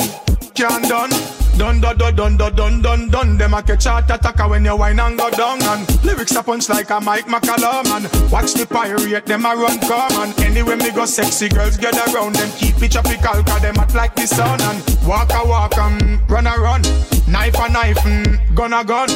can't 0.53 0.87
done. 0.87 1.38
Done, 1.59 1.81
done, 1.81 1.97
done, 1.97 2.15
done, 2.15 2.37
done, 2.37 2.55
done, 2.55 2.81
done, 2.81 3.09
done. 3.09 3.37
Them 3.37 3.53
a 3.53 3.61
catch 3.61 3.83
heart 3.83 4.09
attacker 4.09 4.47
when 4.47 4.63
you 4.63 4.77
whine 4.77 4.97
and 4.97 5.17
go 5.17 5.29
down 5.29 5.61
and 5.61 6.05
lyrics 6.05 6.33
a 6.37 6.41
punch 6.41 6.69
like 6.69 6.89
a 6.89 7.01
Mike 7.01 7.25
McCallum 7.25 7.85
and 7.97 8.31
watch 8.31 8.53
the 8.53 8.65
pirate 8.65 9.25
them 9.25 9.45
a 9.45 9.53
run 9.53 9.77
come 9.79 10.23
and 10.23 10.39
anywhere 10.39 10.77
me 10.77 10.89
go 10.89 11.03
sexy 11.03 11.49
girls 11.49 11.75
get 11.75 11.95
around 12.07 12.35
them 12.35 12.49
keep 12.57 12.81
it 12.81 12.93
tropical 12.93 13.43
cause 13.43 13.61
them 13.61 13.75
hot 13.75 13.93
like 13.93 14.15
the 14.15 14.25
sun 14.25 14.61
and 14.61 14.97
walk 15.05 15.31
a 15.33 15.45
walk 15.45 15.77
and 15.77 16.21
run 16.31 16.47
a 16.47 16.57
run. 16.57 16.81
Knife 17.27 17.59
a 17.59 17.69
knife 17.69 17.97
mm, 17.97 18.55
gun 18.55 18.71
a 18.71 18.85
gun. 18.85 19.09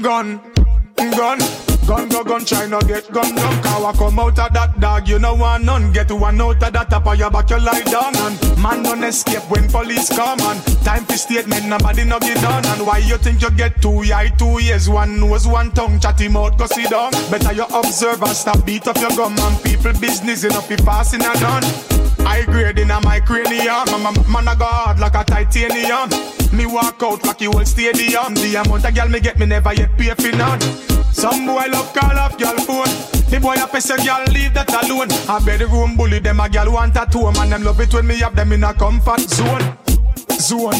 Gun 0.00 0.40
gun 0.96 1.65
Gun, 1.86 2.08
go, 2.08 2.24
gun, 2.24 2.44
try 2.44 2.66
no 2.66 2.80
get 2.80 3.08
gun 3.12 3.32
down 3.36 3.62
I 3.64 3.92
come 3.96 4.18
out 4.18 4.36
of 4.36 4.52
that 4.52 4.80
dog, 4.80 5.08
you 5.08 5.20
know 5.20 5.34
want 5.34 5.62
none. 5.62 5.92
Get 5.92 6.10
one 6.10 6.40
out 6.40 6.60
of 6.60 6.72
that 6.72 6.90
top 6.90 7.06
of 7.06 7.16
your 7.16 7.30
back, 7.30 7.48
you 7.50 7.60
lie 7.60 7.82
down 7.82 8.16
And 8.16 8.60
man 8.60 8.82
don't 8.82 9.04
escape 9.04 9.48
when 9.48 9.68
police 9.68 10.08
come 10.08 10.40
And 10.40 10.60
time 10.82 11.04
for 11.04 11.16
statement, 11.16 11.66
nobody 11.66 12.02
no 12.02 12.18
get 12.18 12.42
done 12.42 12.66
And 12.66 12.84
why 12.84 12.98
you 12.98 13.16
think 13.18 13.40
you 13.40 13.52
get 13.52 13.80
two? 13.80 14.02
Eye, 14.12 14.32
two 14.36 14.58
ears 14.58 14.88
One 14.88 15.20
nose, 15.20 15.46
one 15.46 15.70
tongue, 15.70 16.00
chatty 16.00 16.26
mouth, 16.26 16.58
go 16.58 16.66
sit 16.66 16.90
down. 16.90 17.12
Better 17.30 17.52
you 17.52 17.66
observe 17.72 18.20
and 18.20 18.36
stop 18.36 18.66
beat 18.66 18.88
up 18.88 18.96
your 18.96 19.10
gum 19.10 19.36
And 19.38 19.62
people 19.62 19.92
business, 19.92 20.42
know, 20.42 20.62
be 20.68 20.74
passing 20.74 21.20
a 21.20 21.32
done 21.38 21.62
I 22.26 22.42
grade 22.46 22.80
in 22.80 22.90
a 22.90 23.00
my 23.02 23.20
cranium 23.20 23.86
Man, 23.86 24.02
man, 24.02 24.32
man 24.32 24.48
I 24.48 24.56
go 24.56 24.64
hard 24.64 24.98
like 24.98 25.14
a 25.14 25.22
titanium. 25.22 26.10
Me 26.52 26.66
walk 26.66 27.00
out 27.04 27.24
like 27.24 27.40
you 27.40 27.52
whole 27.52 27.64
stadium. 27.64 28.34
The 28.34 28.62
amount 28.64 28.84
of 28.84 28.94
girl 28.94 29.08
me 29.08 29.20
get, 29.20 29.38
me 29.38 29.46
never 29.46 29.72
yet 29.72 29.96
pay 29.96 30.14
for 30.14 30.36
none 30.36 30.95
some 31.16 31.46
boy 31.46 31.66
love 31.72 31.92
call 31.94 32.18
off 32.18 32.38
girl 32.38 32.58
phone. 32.58 32.92
The 33.30 33.40
boy 33.40 33.56
a 33.56 33.66
pay 33.66 33.80
girl 34.04 34.22
leave 34.30 34.52
that 34.52 34.68
alone. 34.84 35.08
I 35.28 35.40
bedroom 35.44 35.96
bully 35.96 36.18
them 36.20 36.40
a 36.40 36.48
girl 36.48 36.72
want 36.72 36.96
a 36.96 37.06
two 37.10 37.32
man 37.32 37.50
them 37.50 37.64
love 37.64 37.80
it 37.80 37.92
when 37.94 38.06
me 38.06 38.18
have 38.20 38.36
them 38.36 38.52
in 38.52 38.62
a 38.62 38.74
comfort 38.74 39.20
zone, 39.20 39.64
zone, 40.36 40.76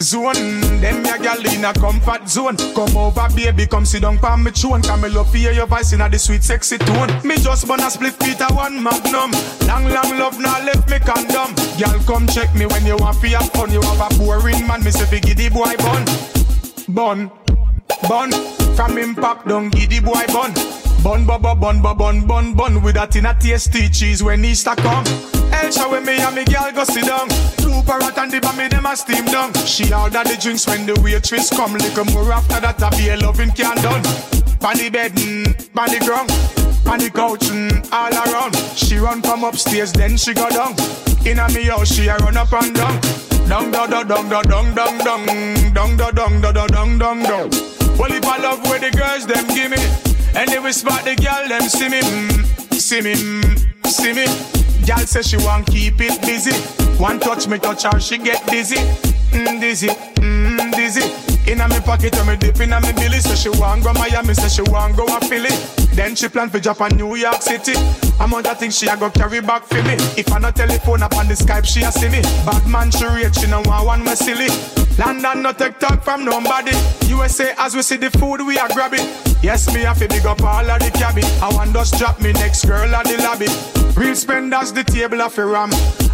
zone. 0.00 0.80
Them 0.80 1.02
me 1.02 1.10
a 1.10 1.18
girl 1.18 1.44
in 1.44 1.64
a 1.64 1.74
comfort 1.74 2.28
zone. 2.28 2.56
Come 2.78 2.96
over 2.96 3.28
baby, 3.34 3.66
come 3.66 3.84
sit 3.84 4.02
down 4.02 4.18
pa 4.18 4.36
me 4.36 4.52
throne. 4.52 4.82
Come 4.82 5.02
me 5.02 5.08
love 5.08 5.34
hear 5.34 5.52
your 5.52 5.66
voice 5.66 5.92
in 5.92 6.00
a 6.00 6.08
the 6.08 6.18
sweet 6.18 6.44
sexy 6.44 6.78
tone. 6.78 7.10
Me 7.26 7.34
just 7.36 7.66
burn 7.66 7.80
a 7.80 7.90
split 7.90 8.16
Peter 8.20 8.46
one 8.54 8.80
magnum. 8.80 9.34
Long 9.66 9.90
long 9.90 10.16
love 10.16 10.38
now 10.38 10.62
left 10.62 10.88
me 10.88 11.00
condom. 11.00 11.50
Girl 11.74 11.98
come 12.06 12.28
check 12.28 12.54
me 12.54 12.66
when 12.66 12.86
you 12.86 12.96
want 12.96 13.18
fi 13.18 13.34
have 13.34 13.50
fun. 13.50 13.72
You 13.72 13.82
have 13.82 14.00
a 14.00 14.08
boring 14.14 14.64
man, 14.66 14.84
me 14.84 14.92
say 14.92 15.06
fi 15.10 15.18
give 15.18 15.36
the 15.36 15.50
boy 15.50 15.74
bun, 15.82 16.06
bun, 16.88 17.30
bun. 18.08 18.65
From 18.76 18.98
him 18.98 19.14
pop 19.14 19.48
down, 19.48 19.70
the 19.70 20.00
boy 20.04 20.26
bun. 20.28 20.52
Bun, 21.02 21.24
bun, 21.24 21.40
bun, 21.40 21.58
bun, 21.58 21.80
bun, 21.80 21.96
bun, 21.96 22.26
bun, 22.26 22.54
bun 22.54 22.82
With 22.82 22.96
a 22.96 23.06
tin 23.06 23.26
of 23.26 23.38
tasty 23.38 23.88
cheese 23.88 24.22
when 24.22 24.44
Easter 24.44 24.74
come 24.74 25.04
El 25.52 25.70
show 25.70 25.88
with 25.90 26.04
me 26.04 26.18
and 26.18 26.34
me 26.34 26.44
girl 26.44 26.70
go 26.72 26.84
sit 26.84 27.06
down. 27.06 27.28
Two 27.56 27.80
parrot 27.86 28.18
and 28.18 28.30
the 28.30 28.40
bammy 28.40 28.68
them 28.68 28.84
a 28.84 28.96
steam 28.96 29.24
down. 29.26 29.54
She 29.64 29.92
order 29.94 30.24
the 30.24 30.36
drinks 30.40 30.66
when 30.66 30.84
the 30.84 31.00
waitress 31.00 31.48
come. 31.48 31.72
Little 31.72 32.04
more 32.06 32.32
after 32.32 32.60
that 32.60 32.82
a 32.82 32.90
be 32.96 33.08
a 33.08 33.16
loving 33.16 33.50
can 33.52 33.76
done. 33.76 34.02
Pan 34.60 34.76
the 34.76 34.90
bed, 34.90 35.12
mm, 35.12 35.46
pan 35.72 35.88
the 35.88 36.04
ground. 36.04 36.28
Pan 36.84 36.98
the 36.98 37.10
couch, 37.10 37.48
mm, 37.48 37.72
all 37.92 38.12
around. 38.12 38.56
She 38.76 38.96
run 38.98 39.22
from 39.22 39.44
upstairs 39.44 39.92
then 39.92 40.16
she 40.16 40.34
go 40.34 40.50
down. 40.50 40.74
In 41.24 41.38
a 41.38 41.48
me 41.48 41.64
house 41.64 41.94
she 41.94 42.08
a 42.08 42.16
run 42.18 42.36
up 42.36 42.52
and 42.52 42.74
down. 42.74 43.00
Down, 43.48 43.70
down, 43.70 43.88
down, 43.88 44.08
down, 44.08 44.28
down, 44.28 44.44
down, 44.44 44.74
down, 44.74 44.98
down 44.98 45.72
Down, 45.72 45.96
down, 45.96 46.14
down, 46.14 46.40
down, 46.42 46.68
down, 46.68 46.98
down, 46.98 47.22
down 47.22 47.85
Well 47.98 48.12
if 48.12 48.24
I 48.24 48.38
love 48.38 48.62
where 48.68 48.78
the 48.78 48.90
girls 48.90 49.26
them 49.26 49.46
give 49.48 49.70
me 49.70 49.78
and 50.36 50.48
they 50.50 50.58
whisper 50.58 50.92
the 51.02 51.16
girl 51.16 51.48
them 51.48 51.68
see 51.68 51.88
me, 51.88 52.00
mm, 52.00 52.74
see 52.74 53.00
me, 53.00 53.14
mm, 53.14 53.86
see 53.86 54.12
me. 54.12 54.26
Girl 54.86 54.98
say 55.06 55.22
she 55.22 55.36
want 55.38 55.66
keep 55.66 56.00
it 56.00 56.20
busy. 56.20 56.54
One 57.00 57.18
touch 57.18 57.48
me 57.48 57.58
touch 57.58 57.84
her, 57.84 57.98
she 57.98 58.18
get 58.18 58.46
dizzy, 58.46 58.76
mm, 59.32 59.60
dizzy, 59.60 59.88
mm, 59.88 60.72
dizzy. 60.72 61.04
Inna 61.50 61.68
me 61.68 61.80
pocket, 61.80 62.14
when 62.16 62.26
me 62.26 62.36
dip 62.36 62.60
inna 62.60 62.80
me 62.80 62.92
belly. 62.92 63.20
So 63.20 63.34
she 63.34 63.48
want 63.48 63.84
go 63.84 63.92
Miami, 63.94 64.34
say 64.34 64.48
she 64.48 64.62
want 64.70 64.96
go 64.96 65.06
a 65.06 65.20
Philly. 65.20 65.50
Then 65.96 66.14
she 66.14 66.28
plan 66.28 66.50
for 66.50 66.60
Japan, 66.60 66.94
New 66.94 67.16
York 67.16 67.40
City. 67.40 67.72
Amount 68.20 68.46
of 68.46 68.58
things 68.58 68.78
she 68.78 68.86
a 68.86 68.96
go 68.98 69.08
carry 69.08 69.40
back 69.40 69.64
for 69.64 69.82
me. 69.82 69.94
If 70.16 70.30
I 70.30 70.38
no 70.38 70.50
telephone 70.50 71.02
up 71.02 71.16
on 71.16 71.26
the 71.26 71.32
Skype, 71.32 71.64
she 71.64 71.82
a 71.82 71.90
see 71.90 72.10
me. 72.10 72.20
Bad 72.44 72.66
man 72.68 72.90
she 72.90 73.06
rate, 73.06 73.34
she 73.34 73.46
no 73.46 73.62
want 73.62 73.86
one 73.86 74.04
me 74.04 74.14
silly. 74.14 74.48
London 74.98 75.42
no 75.42 75.52
take 75.52 75.78
talk 75.78 76.04
from 76.04 76.26
nobody. 76.26 76.76
USA 77.08 77.54
as 77.58 77.74
we 77.74 77.80
see 77.80 77.96
the 77.96 78.10
food 78.10 78.42
we 78.46 78.58
are 78.58 78.68
grabbing. 78.68 79.06
Yes, 79.42 79.72
me 79.72 79.80
have 79.80 79.98
to 79.98 80.08
big 80.08 80.26
up 80.26 80.42
all 80.42 80.70
of 80.70 80.80
the 80.80 80.90
cabin. 80.90 81.24
I 81.42 81.48
want 81.54 81.72
just 81.72 81.98
drop 81.98 82.20
me 82.20 82.32
next 82.32 82.66
girl 82.66 82.94
at 82.94 83.06
the 83.06 83.16
lobby. 83.22 83.48
Real 83.98 84.14
spenders 84.14 84.74
the 84.74 84.84
table 84.84 85.22
of 85.22 85.38
a 85.38 85.46
ram. 85.46 85.70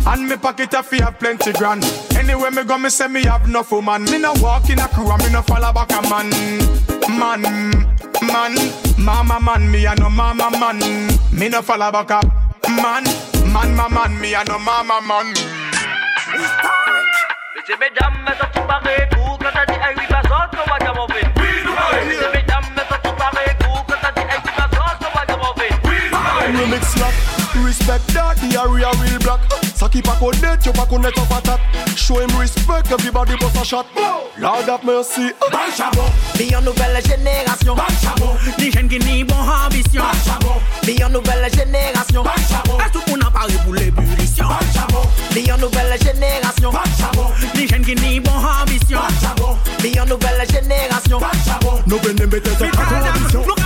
And 0.06 0.28
me 0.28 0.36
pocket 0.36 0.74
of 0.74 0.88
have 0.90 1.18
plenty 1.18 1.52
grand. 1.54 1.84
Anyway 2.14 2.50
me 2.50 2.62
go 2.62 2.78
me 2.78 2.88
say 2.88 3.08
me 3.08 3.24
have 3.24 3.46
enough 3.48 3.72
woman. 3.72 4.04
Me 4.04 4.18
no 4.18 4.32
walk 4.36 4.70
in 4.70 4.78
a 4.78 4.86
crew 4.86 5.10
and 5.10 5.22
me 5.24 5.30
no 5.30 5.42
follow 5.42 5.72
back 5.72 5.90
a 5.90 6.02
man. 6.08 6.30
Man, 7.18 7.42
man, 8.22 8.54
mama 8.98 9.38
man, 9.40 9.70
me 9.70 9.84
a 9.86 9.94
no 9.94 10.08
mama 10.10 10.50
man. 10.50 10.78
Me 11.32 11.48
no 11.48 11.62
follow 11.62 11.90
back 11.90 12.10
a 12.10 12.20
man. 12.68 13.04
Man, 13.52 13.74
man, 13.76 13.92
man, 13.92 14.20
me 14.20 14.34
a 14.34 14.44
no 14.44 14.58
mama 14.58 15.00
man. 15.06 15.34
Dice 17.54 17.76
mesdames, 17.78 18.18
me 18.24 18.32
to 18.32 18.46
chuparé 18.54 19.08
coup 19.14 19.36
Quand 19.38 19.52
t'as 19.52 19.66
dit 19.66 19.78
hey 19.78 19.94
oui 19.96 20.04
vas 20.10 20.22
on 20.24 20.56
qu'on 20.56 20.70
va 20.70 20.78
qu'à 20.78 20.92
mon 20.94 21.06
vin 21.06 21.14
Dice 22.08 22.28
mesdames, 22.34 22.64
me 22.74 22.82
to 22.82 22.96
chuparé 23.08 23.44
coup 23.60 23.78
Quand 23.86 24.00
t'as 24.02 24.12
dit 24.12 24.26
hey 24.28 24.40
oui 24.44 24.50
vas 24.56 24.68
on 24.72 25.04
qu'on 25.04 25.12
va 25.16 25.26
qu'à 25.26 25.36
mon 25.36 25.52
vin 25.54 26.60
Remix 26.60 26.84
slap, 26.88 27.12
respect 27.60 28.06
that, 28.14 28.36
the 28.38 28.56
area 28.58 28.88
real 29.02 29.18
black. 29.20 29.40
Saki 29.74 30.02
pa 30.02 30.16
connect, 30.18 30.66
you 30.66 30.72
pa 30.72 30.86
connect 30.86 31.18
off 31.18 31.30
attack. 31.30 31.60
Show 31.96 32.18
him 32.20 32.30
respect, 32.38 32.90
everybody 32.90 33.36
bust 33.36 33.56
a 33.56 33.64
shot. 33.64 33.86
Lord 34.38 34.64
have 34.66 34.84
mercy. 34.84 35.32
Banchabo, 35.50 36.04
Be 36.38 36.54
en 36.54 36.62
nouvelle 36.62 37.02
génération. 37.04 37.74
Banchabo, 37.74 38.36
Les 38.58 38.70
jeunes 38.70 38.88
qui 38.88 38.98
n'y 38.98 39.24
bon 39.24 39.36
ambition. 39.36 40.02
Banchabo, 40.02 40.60
Be 40.86 41.02
en 41.02 41.10
nouvelle 41.10 41.50
génération. 41.52 42.22
Banchabo, 42.22 42.78
Est-ce 42.80 43.10
qu'on 43.10 43.20
a 43.20 43.30
parlé 43.30 43.54
pour 43.64 43.74
l'ébullition? 43.74 44.46
Banchabo, 44.46 45.02
Be 45.34 45.50
en 45.52 45.58
nouvelle 45.58 45.98
génération. 46.02 46.70
Banchabo, 46.70 47.26
Les 47.54 47.68
jeunes 47.68 47.84
qui 47.84 47.94
n'y 47.96 48.20
bon 48.20 48.32
ambition. 48.32 48.98
Banchabo, 48.98 49.56
Be 49.82 49.98
en 50.00 50.06
nouvelle 50.06 50.46
génération. 50.50 51.18
Banchabo, 51.18 51.80
No 51.86 51.98
venem 51.98 52.28
bete 52.30 52.56
te 52.56 52.64
pa 52.64 52.84
condition. 52.84 53.61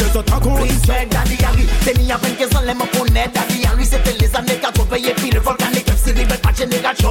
Nous 0.00 0.06
venons 0.06 0.24
mettre 0.24 0.42
ça. 0.42 0.62
Respect 0.62 1.08
Daddy 1.10 1.44
Harry. 1.44 1.66
C'est 1.82 1.98
mis 1.98 2.10
à 2.12 2.16
25 2.16 2.56
ans, 2.56 2.62
les 2.66 2.74
mots 2.74 2.86
pour 2.92 3.04
net. 3.10 3.30
Daddy 3.34 3.64
Harry, 3.66 3.84
c'était 3.84 4.16
les 4.20 4.36
années 4.36 4.58
80 4.60 4.96
et 4.96 5.14
puis 5.14 5.30
le 5.30 5.40
volcanique. 5.40 5.86
MC 5.88 6.10
Rebel, 6.10 6.38
pas 6.38 6.52
de 6.52 6.56
génération. 6.56 7.10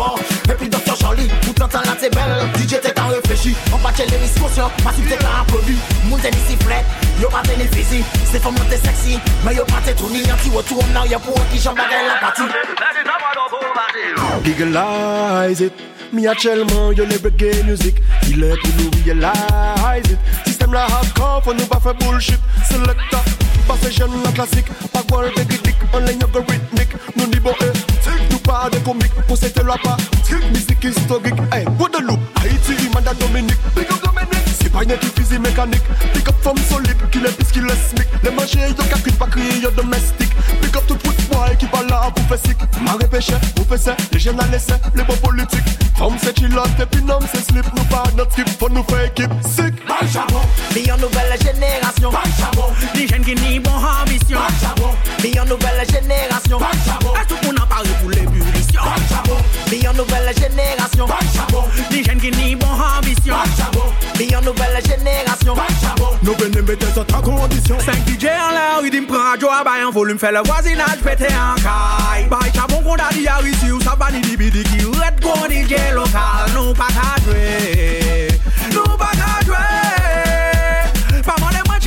Et 0.49 0.53
puis 0.53 0.69
Dr. 0.69 0.95
Charlie, 0.99 1.27
pour 1.45 1.53
t'entends 1.55 1.81
là, 1.81 1.95
c'est 1.99 2.13
belle. 2.13 2.49
DJ, 2.55 2.79
t'es 2.81 2.91
qu'à 2.91 3.05
réfléchir. 3.05 3.55
On 3.73 3.77
va 3.77 3.91
les 3.97 4.17
risques 4.17 4.39
conscients. 4.39 4.71
Massif, 4.83 5.07
t'es 5.09 5.17
qu'à 5.17 5.41
improvis. 5.41 5.77
Moun 6.05 6.19
t'es 6.21 6.29
ici, 6.29 6.57
fret. 6.63 6.83
Yo 7.21 7.29
pas 7.29 7.43
bénéficie. 7.43 8.03
C'est 8.31 8.41
femme, 8.41 8.55
t'es 8.69 8.77
sexy. 8.77 9.19
Mais 9.45 9.55
yo 9.55 9.63
pas 9.65 9.81
t'es 9.85 9.93
tout 9.93 10.09
ni 10.09 10.21
anti. 10.31 10.49
Retour 10.53 10.83
en 10.83 10.95
arrière 10.95 11.19
pour 11.19 11.35
qui 11.49 11.59
j'en 11.59 11.73
bagaille 11.73 12.07
la 12.07 12.19
partie. 12.19 12.43
Legalize 14.45 15.61
it. 15.61 15.73
Me 16.11 16.27
actuellement, 16.27 16.91
you 16.91 17.05
never 17.05 17.29
reggae 17.29 17.63
music. 17.65 17.95
Il 18.29 18.43
est 18.43 18.55
pour 18.57 18.69
nous 18.77 18.91
realize 19.03 20.11
it. 20.11 20.19
La 20.73 20.85
hardcore, 20.85 21.43
faut 21.43 21.53
nous 21.53 21.67
pas 21.67 21.79
faire 21.79 21.93
bullshit. 21.93 22.39
Selecta, 22.67 23.21
passe 23.67 23.91
jeune 23.91 24.09
la 24.25 24.31
classique. 24.31 24.65
Pas 24.91 25.03
quoi 25.07 25.25
le 25.29 25.45
dick, 25.45 25.75
on 25.93 25.99
ligne 25.99 26.23
algorithmique. 26.23 26.89
Nous 27.15 27.27
n'y 27.27 27.39
bon, 27.39 27.53
eh. 27.61 28.31
Nous 28.31 28.39
pas 28.39 28.71
de 28.71 28.79
comique, 28.79 29.13
pour 29.27 29.37
cette 29.37 29.55
la 29.57 29.77
pas. 29.77 29.97
Musique 30.51 30.83
historique, 30.83 31.35
hey, 31.51 31.65
Guadeloupe, 31.77 32.19
Haïti, 32.41 32.89
Manda 32.91 33.13
Dominique. 33.13 33.59
Big 33.75 33.85
up 33.85 34.03
Dominique. 34.03 34.47
C'est 34.59 34.71
pas 34.71 34.83
une 34.83 34.97
physique 35.15 35.41
mécanique. 35.41 35.83
Big 36.15 36.27
up 36.27 36.35
femme 36.41 36.57
solide, 36.67 36.97
qui 37.11 37.19
les 37.19 37.29
pisse, 37.29 37.51
qui 37.51 37.59
les 37.59 37.69
smic. 37.69 38.07
Les 38.23 38.31
manches, 38.31 38.55
y'a 38.55 38.73
qu'à 38.73 38.97
pas 39.19 39.27
crier, 39.27 39.59
y'a 39.61 39.69
domestique. 39.69 40.33
Big 40.59 40.75
up 40.75 40.83
tout 40.87 40.97
qui 41.57 41.65
va 41.65 41.83
là 41.83 42.11
pour 42.15 42.25
faire 42.25 42.37
sick. 42.45 42.57
Maré 42.81 43.07
péché, 43.07 43.33
vous 43.57 43.65
faites 43.65 43.81
ça, 43.81 43.95
les 44.11 44.19
jeunes 44.19 44.39
à 44.39 44.45
les 44.47 45.03
bons 45.03 45.17
politiques. 45.17 45.63
Femme 45.97 46.17
c'est 46.21 46.39
et 46.39 46.85
puis 46.91 47.03
non, 47.03 47.19
c'est 47.31 47.45
slip. 47.45 47.65
Nous 47.75 47.83
pas 47.85 48.03
notre 48.17 48.31
skip, 48.31 48.49
faut 48.59 48.69
nous 48.69 48.83
faire 48.83 49.05
équipe. 49.05 49.31
Sick. 49.43 49.73
Nouvelle 51.03 51.37
génération. 51.37 52.11
Les 52.95 53.07
jeunes 53.07 53.25
qui 53.25 53.35
n'y 53.35 53.59
bon 53.59 53.71
ambition. 53.71 54.39
Mais 55.21 55.37
en 55.37 55.43
nouvelle 55.43 55.85
génération. 55.89 56.59
Est-ce 56.61 57.45
qu'on 57.45 57.55
a 57.61 57.65
parlé 57.65 57.89
pour 57.99 58.09
ambition. 58.73 58.81
Pas 58.81 58.95
chabon. 59.09 59.37
Nouvelle 59.93 60.35
génération. 60.35 61.05
Pas 61.05 61.19
chabon. 61.33 61.63
Des 61.91 62.03
jeunes 62.03 62.19
qui 62.19 62.31
n'y 62.31 62.55
bon 62.55 62.67
ambition. 62.67 63.35
Pas 63.35 63.63
chabon. 63.63 63.93
Mais 64.17 64.27
nouvelle 64.43 64.81
génération. 64.85 65.53
Pas 65.53 65.67
chabon. 65.81 66.09
Nous 66.23 66.33
venons 66.35 66.63
mettre 66.65 66.93
ça 66.93 67.05
en 67.15 67.21
condition. 67.21 67.77
5 67.79 67.95
DJ 68.07 68.25
en 68.25 68.51
la 68.53 68.79
rue, 68.81 68.89
me 68.89 69.07
prend 69.07 69.33
un 69.33 69.39
joie, 69.39 69.63
bah 69.63 69.71
en 69.85 69.91
volume, 69.91 70.17
fait 70.17 70.31
le 70.31 70.39
voisinage 70.45 70.99
pété 71.03 71.27
en 71.27 71.55
caille. 71.55 72.27
Bah 72.29 72.39
chabon 72.53 72.81
qu'on 72.81 72.95
a 72.95 73.11
dit 73.13 73.27
à 73.27 73.39
ou 73.41 73.81
ça 73.81 73.95
va 73.99 74.11
ni 74.11 74.21
dibidi 74.21 74.63
qui 74.63 74.85
red 74.85 75.21
qu'on 75.21 75.45
DJ 75.45 75.93
local. 75.93 76.51
Nous 76.55 76.73
pas 76.73 76.87
qu'à 76.87 77.21
jouer. 77.23 78.27
Nous 78.71 78.97
pas 78.97 79.11
qu'à 79.11 79.45
jouer. 79.45 81.21
Pas 81.23 81.35
on 81.41 81.49
dit 81.49 81.57
ma 81.69 81.79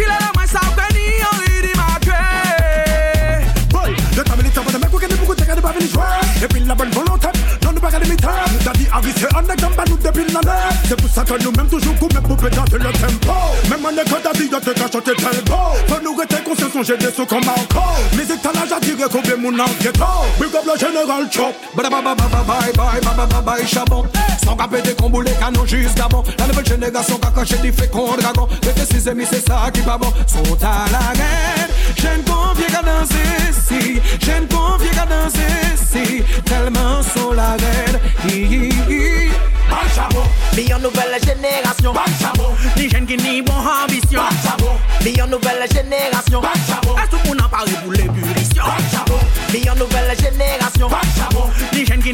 le 5.69 6.26
Depil 6.47 6.67
la 6.69 6.75
bonne 6.77 6.91
volonté, 6.91 7.27
non 7.65 7.73
nous 7.73 7.81
pas 7.81 7.91
limiter. 7.99 8.29
Daddy 8.65 8.87
Harry 8.93 9.13
c'est 9.17 9.35
un 9.35 9.53
exemple 9.53 9.83
nous 9.89 9.97
depuis 9.97 10.33
la 10.33 10.41
lèvre 10.41 10.77
C'est 10.89 10.97
pour 10.97 11.11
ça 11.11 11.25
que 11.25 11.43
nous 11.43 11.51
même 11.51 11.67
toujours 11.67 11.97
coupés 11.99 12.21
pour 12.21 12.37
péter 12.37 12.61
le 12.73 12.93
tempo. 12.93 13.35
Même 13.69 13.85
en 13.85 13.91
école 13.91 14.23
Daddy 14.23 14.49
de 14.49 14.57
te 14.57 14.71
cacher 14.71 15.01
tes 15.01 15.15
tempo 15.17 15.55
Faut 15.89 16.01
nous 16.05 16.15
rester 16.15 16.37
conscients 16.45 16.71
songer 16.73 16.97
des 16.99 17.11
sous 17.11 17.27
comme 17.27 17.39
encore. 17.49 17.99
Mais 18.17 18.23
étalages 18.23 18.73
à 18.73 18.81
tirer 18.81 19.09
comme 19.11 19.41
mon 19.41 19.59
enquêteur. 19.59 20.25
Big 20.39 20.55
up 20.55 20.65
le 20.73 20.79
général 20.79 21.27
Chop. 21.33 21.55
Bye 21.75 21.91
bye 21.91 22.03
bye 22.03 22.15
bye 22.15 22.29
bye 22.29 22.73
bye 22.77 23.01
bye 23.01 23.27
bye 23.27 23.43
bye 23.43 24.13
bye 24.13 24.26
Sans 24.45 24.57
caper 24.57 24.83
des 24.83 24.95
combos 24.95 25.23
les 25.23 25.33
canons 25.33 25.67
juste 25.67 25.97
d'avant. 25.97 26.23
La 26.39 26.47
nouvelle 26.47 26.67
génération 26.67 27.19
qui 27.19 27.27
a 27.27 27.31
caché 27.31 27.57
des 27.59 27.73
féconds 27.73 28.17
dragons 28.17 28.49
Les 28.63 28.73
décis 28.73 29.09
amis 29.09 29.27
c'est 29.31 29.47
ça 29.47 29.71
qui 29.73 29.81
va 29.81 29.99
bon. 29.99 30.13
Sont 30.27 30.57
à 30.63 30.87
la 30.91 31.15
guerre. 31.15 31.69
J'ai 31.97 32.09
une 32.17 32.25
confiée 32.25 32.67
qu'à 32.67 32.83
danser 32.83 33.53
si 33.67 34.01
J'ai 34.21 34.37
une 34.39 34.49
confiée 34.49 34.91
qu'à 34.91 35.07
danser 35.07 35.77
si 35.77 36.23
Tellement 36.45 37.03
sont 37.03 37.33
la 37.33 37.57
guerre. 37.57 38.01
Hi 38.29 38.43
hi 38.43 38.69
hi. 38.89 39.31
En 40.77 40.79
nouvelle 40.79 41.19
génération. 41.25 41.93
Les 42.77 42.89
jeunes 42.89 43.07
qui 43.07 43.17
n'y 43.17 43.43
bon 43.43 43.53
ambition. 43.53 44.21
En 44.21 45.27
nouvelle 45.27 45.67
génération. 45.73 46.43
Est-ce 46.43 47.29
qu'on 47.29 47.39
a 47.39 47.49
parlé 47.49 47.73
pour 47.83 47.93
l'ébullition? 47.93 48.63
En 48.65 49.75
nouvelle 49.75 50.17
génération. 50.19 50.89
Les 51.73 51.85
jeunes 51.85 52.03
qui 52.03 52.13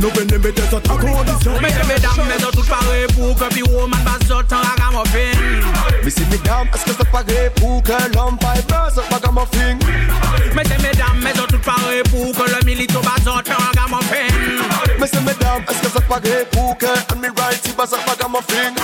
Nou 0.00 0.08
vene 0.16 0.38
mè 0.40 0.50
de 0.56 0.62
zot 0.70 0.86
akou 0.88 1.12
an 1.20 1.26
disyon 1.28 1.58
Mè 1.60 1.68
se 1.74 1.82
mè 1.84 1.96
dam 2.00 2.20
mè 2.24 2.38
zot 2.40 2.54
tout 2.56 2.68
pare 2.70 3.02
pou 3.12 3.34
Ke 3.36 3.50
pi 3.52 3.64
woman 3.68 4.00
pa 4.06 4.14
zot 4.24 4.54
an 4.56 4.62
ragamuffin 4.64 5.42
Mè 6.06 6.12
se 6.14 6.24
mè 6.30 6.38
dam 6.46 6.70
eske 6.72 6.94
zot 6.96 7.10
pare 7.12 7.42
pou 7.58 7.82
Ke 7.84 7.98
l'om 8.14 8.38
pa 8.40 8.54
e 8.56 8.62
bè 8.70 8.80
zot 8.96 9.12
ragamuffin 9.12 9.82
Mè 10.56 10.64
se 10.70 10.78
mè 10.80 10.94
dam 10.96 11.20
mè 11.20 11.34
zot 11.36 11.52
tout 11.52 11.68
pare 11.68 12.00
pou 12.08 12.32
Ke 12.38 12.48
le 12.48 12.62
milito 12.64 13.04
pa 13.04 13.18
zot 13.26 13.52
an 13.52 13.60
ragamuffin 13.66 14.40
Mè 15.02 15.10
se 15.12 15.20
mè 15.26 15.36
dam 15.42 15.68
eske 15.68 15.92
zot 15.92 16.08
pare 16.08 16.38
pou 16.56 16.72
Ke 16.80 16.96
admiralty 17.02 17.76
pa 17.76 17.84
zot 17.92 18.08
ragamuffin 18.08 18.80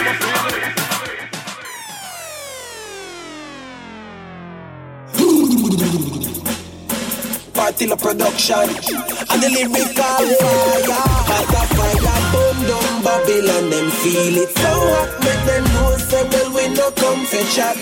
Party 7.67 7.89
la 7.89 7.97
production 7.97 8.63
and 8.63 9.43
the 9.43 9.51
lyrical 9.51 9.91
fire. 9.91 10.87
Hot 11.27 11.51
a 11.51 11.63
fire, 11.75 12.19
boom 12.31 12.59
down 12.63 13.03
Babylon, 13.03 13.71
them 13.71 13.91
feel 13.91 14.39
it 14.39 14.55
so 14.55 14.71
hot. 14.71 15.11
Make 15.27 15.43
them 15.51 15.65
know 15.75 15.97
say 15.99 16.23
well 16.31 16.55
we 16.55 16.69
no 16.79 16.93
come 16.93 17.27
for 17.27 17.43
chat. 17.51 17.75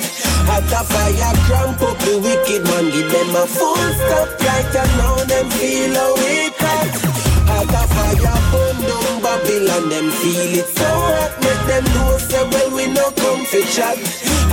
Hot 0.49 0.65
a 0.73 0.81
fire, 0.89 1.37
cramp 1.45 1.83
up 1.83 1.99
the 1.99 2.17
wicked 2.17 2.65
man, 2.65 2.97
give 2.97 3.13
them 3.13 3.37
a 3.37 3.45
full 3.45 3.77
stop 4.01 4.41
right 4.41 4.73
now 4.97 5.17
them 5.29 5.51
feel 5.51 5.93
it 5.93 6.55
hot. 6.57 6.93
Hot 7.45 7.69
a 7.69 7.83
fire, 7.93 8.41
boom 8.53 8.89
down 8.89 9.04
Babylon, 9.35 9.89
them 9.89 10.11
feel 10.23 10.63
it 10.63 10.69
so 10.79 10.87
hot. 10.87 11.35
Make 11.43 11.67
them 11.67 11.85
know 11.91 12.19
say 12.19 12.47
well 12.55 12.71
we 12.71 12.87
no 12.87 13.11
come 13.19 13.43
chat. 13.67 13.99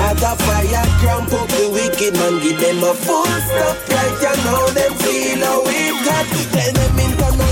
Hot 0.01 0.17
a 0.17 0.33
fire, 0.41 0.89
cramp 0.97 1.29
up 1.37 1.47
the 1.53 1.69
wicked 1.69 2.17
man, 2.17 2.41
give 2.41 2.57
them 2.57 2.81
a 2.81 2.93
full 2.97 3.29
stop 3.45 3.77
right 3.93 4.25
and 4.25 4.41
now 4.41 4.65
them 4.73 4.93
feel 5.05 5.37
how 5.45 5.61
it 5.69 6.01
hot. 6.01 6.25
Tell 6.49 6.73
them 6.73 6.97
you 6.97 7.13
no 7.37 7.50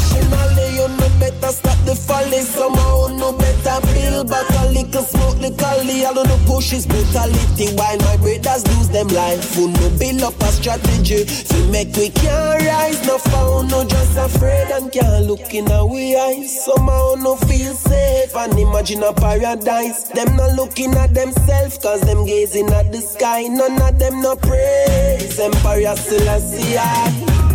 better 1.50 1.70
stop 1.70 1.86
the 1.86 1.96
folly. 1.96 2.42
Somehow 2.42 3.08
no 3.18 3.32
better 3.34 3.80
build 3.94 4.30
back 4.30 4.50
a 4.50 4.72
little 4.72 5.04
smoke 5.04 5.38
the 5.40 5.52
cali. 5.58 6.06
All 6.06 6.18
of 6.18 6.28
the 6.28 6.38
push 6.46 6.74
is 6.74 6.86
brutality. 6.86 7.74
While 7.76 7.98
my 7.98 8.18
brothers 8.18 8.68
lose 8.68 8.90
them 8.90 9.08
life, 9.10 9.56
who 9.56 9.72
no 9.72 9.90
build 9.98 10.22
up 10.22 10.40
a 10.42 10.52
strategy. 10.52 11.26
To 11.26 11.72
make 11.72 11.96
we 11.96 12.10
can't 12.10 12.64
rise, 12.64 13.06
no 13.06 13.18
found, 13.18 13.72
no 13.72 13.84
just 13.84 14.18
afraid 14.18 14.72
and 14.72 14.92
can't 14.92 15.26
look 15.26 15.54
in 15.54 15.72
our 15.72 15.90
eyes. 15.90 16.66
Somehow 16.66 17.16
no 17.18 17.36
feel 17.36 17.74
safe 17.74 18.36
and 18.36 18.58
imagine 18.58 19.04
a 19.04 19.14
paradise. 19.14 20.04
Them 20.10 20.36
not 20.36 20.56
looking 20.56 20.94
at 20.96 21.14
themselves 21.14 21.78
cause 21.78 22.02
them 22.02 22.26
gazing 22.26 22.70
at 22.74 22.92
the 22.92 23.02
sky. 23.02 23.44
None 23.44 23.82
of 23.82 24.00
them 24.00 24.22
no 24.22 24.36
praise. 24.36 25.40
Empire 25.40 25.96
Selassie. 25.96 26.76
Them 26.76 27.49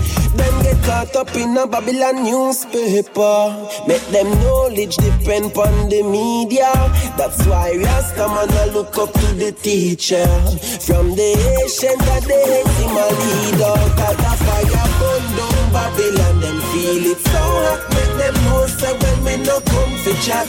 get 0.75 0.85
caught 0.85 1.17
up 1.17 1.35
in 1.37 1.57
a 1.57 1.67
Babylon 1.67 2.25
newspaper. 2.25 3.69
Make 3.87 4.07
them 4.09 4.31
knowledge 4.41 4.97
depend 4.97 5.57
on 5.57 5.89
the 5.89 6.03
media. 6.03 6.73
That's 7.17 7.45
why 7.47 7.77
Rasta 7.77 8.27
man 8.29 8.51
a 8.51 8.73
look 8.73 8.97
up 8.99 9.13
to 9.13 9.27
the 9.35 9.53
teacher. 9.53 10.27
From 10.87 11.15
the 11.15 11.31
ancient 11.61 11.99
that 12.07 12.25
they 12.25 12.45
hate 12.45 12.75
a 12.91 13.07
leader. 13.21 13.77
Got 13.99 14.19
a 14.19 14.33
fire 14.45 14.89
burn 14.99 15.25
down 15.37 15.73
Babylon. 15.73 16.41
Them 16.41 16.59
feel 16.73 17.05
it 17.13 17.19
so 17.19 17.45
hot. 17.65 17.81
Make 17.95 18.15
them 18.19 18.35
know 18.45 18.67
say 18.67 18.93
when 18.99 19.25
we 19.25 19.45
no 19.45 19.61
come 19.61 19.95
for 19.99 20.17
chat. 20.23 20.49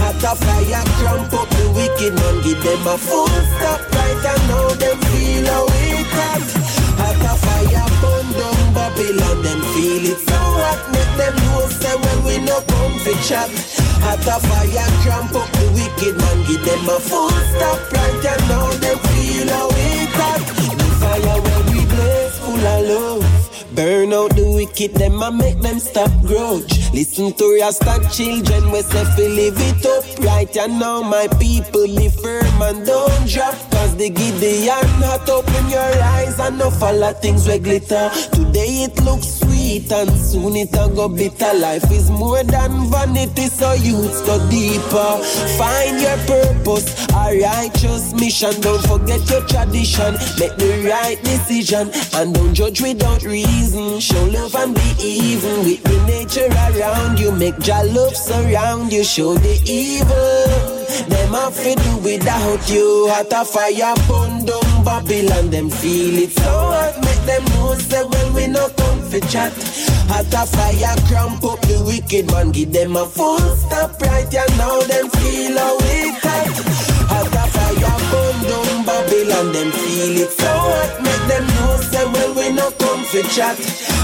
Hot 0.00 0.22
a 0.22 0.32
fire 0.36 0.84
cramp 0.98 1.32
up 1.32 1.48
the 1.50 1.66
wicked 1.74 2.14
man. 2.14 2.36
Give 2.42 2.62
them 2.62 2.86
a 2.86 2.98
full 2.98 3.28
stop 3.28 3.80
right 3.92 4.24
and 4.32 4.48
now 4.48 4.68
them 4.74 4.98
feel 5.00 5.46
how 5.46 5.66
it 5.68 5.84
a 7.24 7.36
fire 7.36 7.93
Babylon, 8.74 9.42
them 9.42 9.60
feel 9.72 10.04
it 10.12 10.18
so 10.18 10.40
hot. 10.58 10.80
Make 10.92 11.12
them 11.16 11.34
know 11.46 11.68
say 11.70 11.94
when 11.94 12.18
we 12.26 12.34
no 12.44 12.60
come 12.66 12.98
for 12.98 13.16
chat. 13.22 13.50
Hot 14.02 14.26
a 14.26 14.36
fire 14.42 14.90
cramp 15.02 15.34
up 15.34 15.48
the 15.56 15.66
wicked 15.78 16.18
man, 16.18 16.38
give 16.46 16.64
them 16.66 16.88
a 16.90 16.98
full 16.98 17.30
stop 17.54 17.80
right 17.94 18.24
and 18.32 18.42
now 18.50 18.68
them 18.82 18.98
feel 18.98 19.48
how 19.48 19.68
it 19.70 20.10
hot. 20.18 20.42
The 20.78 20.88
fire 21.00 21.38
where 21.44 21.62
we 21.70 21.86
blaze 21.86 22.38
full 22.38 22.66
of 22.74 22.80
love. 22.90 23.33
Burn 23.74 24.12
out 24.12 24.30
the 24.36 24.46
wicked, 24.54 24.94
them 24.94 25.20
and 25.20 25.36
make 25.36 25.58
them 25.58 25.80
stop 25.80 26.10
grudge. 26.22 26.92
Listen 26.92 27.32
to 27.32 27.58
Rasta 27.60 27.98
children, 28.12 28.70
we 28.70 28.82
say 28.82 29.04
fi 29.16 29.26
live 29.26 29.58
it 29.58 29.84
up. 29.84 30.04
Right 30.24 30.56
and 30.56 30.78
now 30.78 31.02
my 31.02 31.26
people 31.40 31.86
live 31.86 32.14
firm 32.14 32.62
and 32.62 32.86
don't 32.86 33.26
drop. 33.26 33.54
Cause 33.72 33.96
the 33.96 34.10
Gideon 34.10 34.86
hot 35.02 35.28
open 35.28 35.68
your 35.68 35.80
eyes 35.80 36.38
And 36.38 36.58
no 36.58 36.70
follow 36.70 37.12
things 37.14 37.48
we 37.48 37.58
glitter. 37.58 38.10
Today 38.32 38.84
it 38.86 39.02
looks 39.02 39.26
sweet 39.40 39.53
and 39.64 40.10
soon 40.10 40.56
it 40.56 40.74
a 40.74 40.88
go 40.94 41.08
bitter. 41.08 41.52
Life 41.54 41.90
is 41.90 42.10
more 42.10 42.42
than 42.44 42.90
vanity 42.90 43.46
so 43.46 43.72
youths 43.72 44.20
go 44.22 44.38
deeper. 44.50 45.18
Find 45.56 46.00
your 46.00 46.18
purpose, 46.26 47.06
a 47.10 47.40
righteous 47.40 48.12
mission. 48.12 48.60
Don't 48.60 48.82
forget 48.86 49.28
your 49.30 49.40
tradition, 49.46 50.14
make 50.38 50.56
the 50.56 50.86
right 50.88 51.20
decision. 51.22 51.90
And 52.14 52.34
don't 52.34 52.54
judge 52.54 52.80
without 52.80 53.22
reason. 53.22 54.00
Show 54.00 54.24
love 54.26 54.54
and 54.54 54.74
be 54.74 54.94
even 55.00 55.64
with 55.64 55.82
the 55.82 55.98
nature 56.06 56.48
around 56.52 57.18
you. 57.18 57.32
Make 57.32 57.66
your 57.66 57.84
love 57.86 58.16
surround 58.16 58.92
you, 58.92 59.04
show 59.04 59.34
the 59.34 59.60
evil. 59.64 60.74
Them 61.08 61.32
have 61.32 61.56
to 61.56 61.74
do 61.74 61.96
without 61.98 62.68
you. 62.68 63.08
Hot 63.08 63.32
a 63.32 63.44
fire 63.44 63.94
burn 64.06 64.44
down 64.44 64.73
Babylon. 64.84 65.50
Them 65.50 65.70
feel 65.70 66.18
it 66.18 66.32
so 66.32 66.42
hot. 66.44 66.94
Make 67.00 67.24
them 67.26 67.44
know 67.56 67.74
say 67.74 68.04
when 68.04 68.34
we 68.34 68.46
no 68.46 68.68
come 68.76 69.00
for 69.00 69.20
chat. 69.32 69.52
Hot 70.12 70.28
a 70.28 70.44
fire 70.46 70.96
cramp 71.08 71.42
up 71.44 71.60
the 71.62 71.82
wicked 71.86 72.30
man. 72.30 72.52
Give 72.52 72.70
them 72.72 72.96
a 72.96 73.06
full 73.06 73.40
stop 73.56 74.00
right 74.00 74.28
yeah, 74.30 74.46
now. 74.60 74.80
Them 74.80 75.08
feel 75.08 75.56
how 75.56 75.76
it 75.80 76.14
hot. 76.20 76.54
Hot 77.10 77.32
a 77.32 77.44
fire 77.54 77.98
burn 78.12 78.36
down 78.44 78.84
Babylon. 78.84 79.52
Them 79.52 79.70
feel 79.72 80.16
it 80.20 80.30
so 80.30 80.52
hot. 80.52 80.92
Make 81.02 81.24
them 81.32 81.46
know 81.56 81.76
say 81.80 82.04
when 82.04 82.30
we 82.36 82.52
no 82.52 82.70
come 82.78 83.04
for 83.04 83.24
chat. 83.32 83.58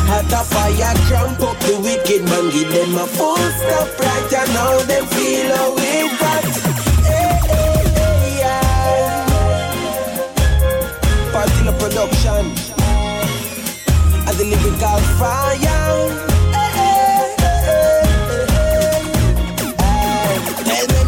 Hot 0.09 0.33
a 0.33 0.43
fire 0.49 0.97
cramp 1.07 1.41
up 1.45 1.59
the 1.69 1.77
wicked 1.85 2.25
man. 2.25 2.51
Give 2.51 2.71
them 2.73 2.97
a 2.97 3.07
full 3.07 3.37
stop 3.37 3.91
right 4.01 4.29
yeah, 4.33 4.49
now. 4.57 4.81
Them 4.89 5.05
feel 5.07 5.57
how 5.57 5.75
it 5.77 6.11
hot. 6.19 6.80
Partilla 11.41 11.73
production 11.79 12.45
and 14.29 14.37
the 14.37 14.45
lyrical 14.45 15.01
fire. 15.17 16.31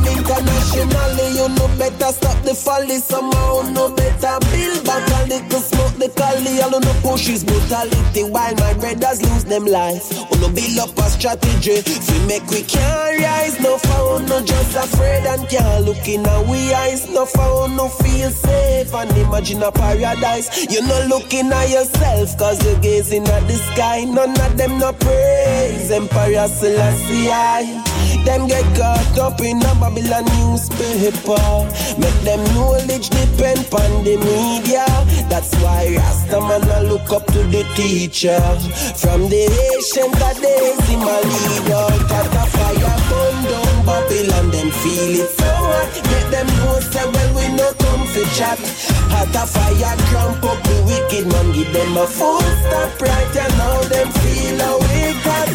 Internationally, 0.08 1.36
you 1.36 1.48
know 1.50 1.68
better 1.76 2.12
stop 2.12 2.42
the 2.44 2.54
folly. 2.54 2.96
Somehow, 2.96 3.60
no 3.74 3.94
better 3.94 4.38
build 4.50 4.86
back 4.86 5.06
a 5.20 5.28
little 5.28 5.60
smoke 5.60 5.92
the 5.98 6.08
cali. 6.16 6.62
I 6.62 6.70
don't 6.70 6.82
know 6.82 6.94
push 7.02 7.28
brutality 7.44 8.24
while 8.24 8.54
my 8.54 8.72
brothers 8.72 9.20
lose 9.20 9.44
them 9.44 9.66
life. 9.66 10.08
Oh 10.16 10.38
no 10.40 10.48
build 10.48 10.78
up 10.78 10.96
a 10.96 11.10
strategy. 11.10 11.82
We 11.84 12.26
make 12.26 12.48
we 12.48 12.62
can't 12.62 13.20
rise. 14.12 14.28
No 14.28 14.28
found, 14.28 14.46
just 14.46 14.76
afraid 14.76 15.26
and 15.26 15.48
can't 15.48 15.84
look 15.84 16.08
in 16.08 16.26
our 16.26 16.44
eyes. 16.76 17.08
No 17.08 17.26
found, 17.26 17.76
no 17.76 17.88
feel 17.88 18.30
safe 18.30 18.94
and 18.94 19.10
imagine 19.16 19.62
a 19.62 19.72
paradise. 19.72 20.66
You're 20.70 20.86
not 20.86 21.08
looking 21.08 21.52
at 21.52 21.70
yourself 21.70 22.36
cause 22.38 22.64
you're 22.64 22.78
gazing 22.80 23.26
at 23.28 23.46
the 23.46 23.54
sky. 23.54 24.04
None 24.04 24.38
of 24.40 24.56
them 24.56 24.78
no 24.78 24.92
praise. 24.92 25.90
Empire 25.90 26.48
Selassie. 26.48 27.82
Them 28.24 28.46
get 28.46 28.64
caught 28.76 29.18
up 29.18 29.40
in 29.40 29.58
a 29.58 29.74
Babylon 29.80 30.24
newspaper. 30.36 31.42
Make 31.98 32.20
them 32.22 32.42
knowledge 32.54 33.10
depend 33.10 33.66
on 33.72 34.04
the 34.04 34.16
media. 34.16 34.86
That's 35.28 35.54
why 35.56 35.96
Rasta 35.96 36.40
man 36.40 36.62
I 36.70 36.82
look 36.82 37.10
up 37.10 37.26
to 37.26 37.42
the 37.44 37.64
teacher. 37.74 38.38
From 38.96 39.28
the 39.28 39.42
ancient 39.74 40.14
days, 40.40 40.86
him 40.86 41.00
a 41.00 41.18
leader. 41.20 42.06
Got 42.06 42.26
a 42.26 42.46
fire 42.50 42.98
burn 43.10 43.71
Babylon. 43.86 44.50
Them 44.50 44.70
feel 44.70 45.24
it 45.24 45.30
so 45.30 45.48
hot. 45.48 45.92
Make 46.10 46.28
them 46.30 46.48
know 46.58 46.80
say 46.80 47.06
well 47.06 47.30
we 47.34 47.46
no 47.56 47.72
come 47.82 48.06
for 48.06 48.26
chat. 48.36 48.58
Hot 49.12 49.34
a 49.34 49.44
fire 49.46 49.96
cramp 50.08 50.42
up 50.44 50.58
the 50.64 50.76
wicked 50.88 51.26
man. 51.30 51.52
Give 51.52 51.70
them 51.72 51.96
a 51.96 52.06
full 52.06 52.40
stop 52.40 53.00
right 53.00 53.36
and 53.36 53.54
now 53.58 53.80
them 53.92 54.08
feel 54.22 54.58
how 54.58 54.76
we 54.78 55.12
got. 55.26 55.48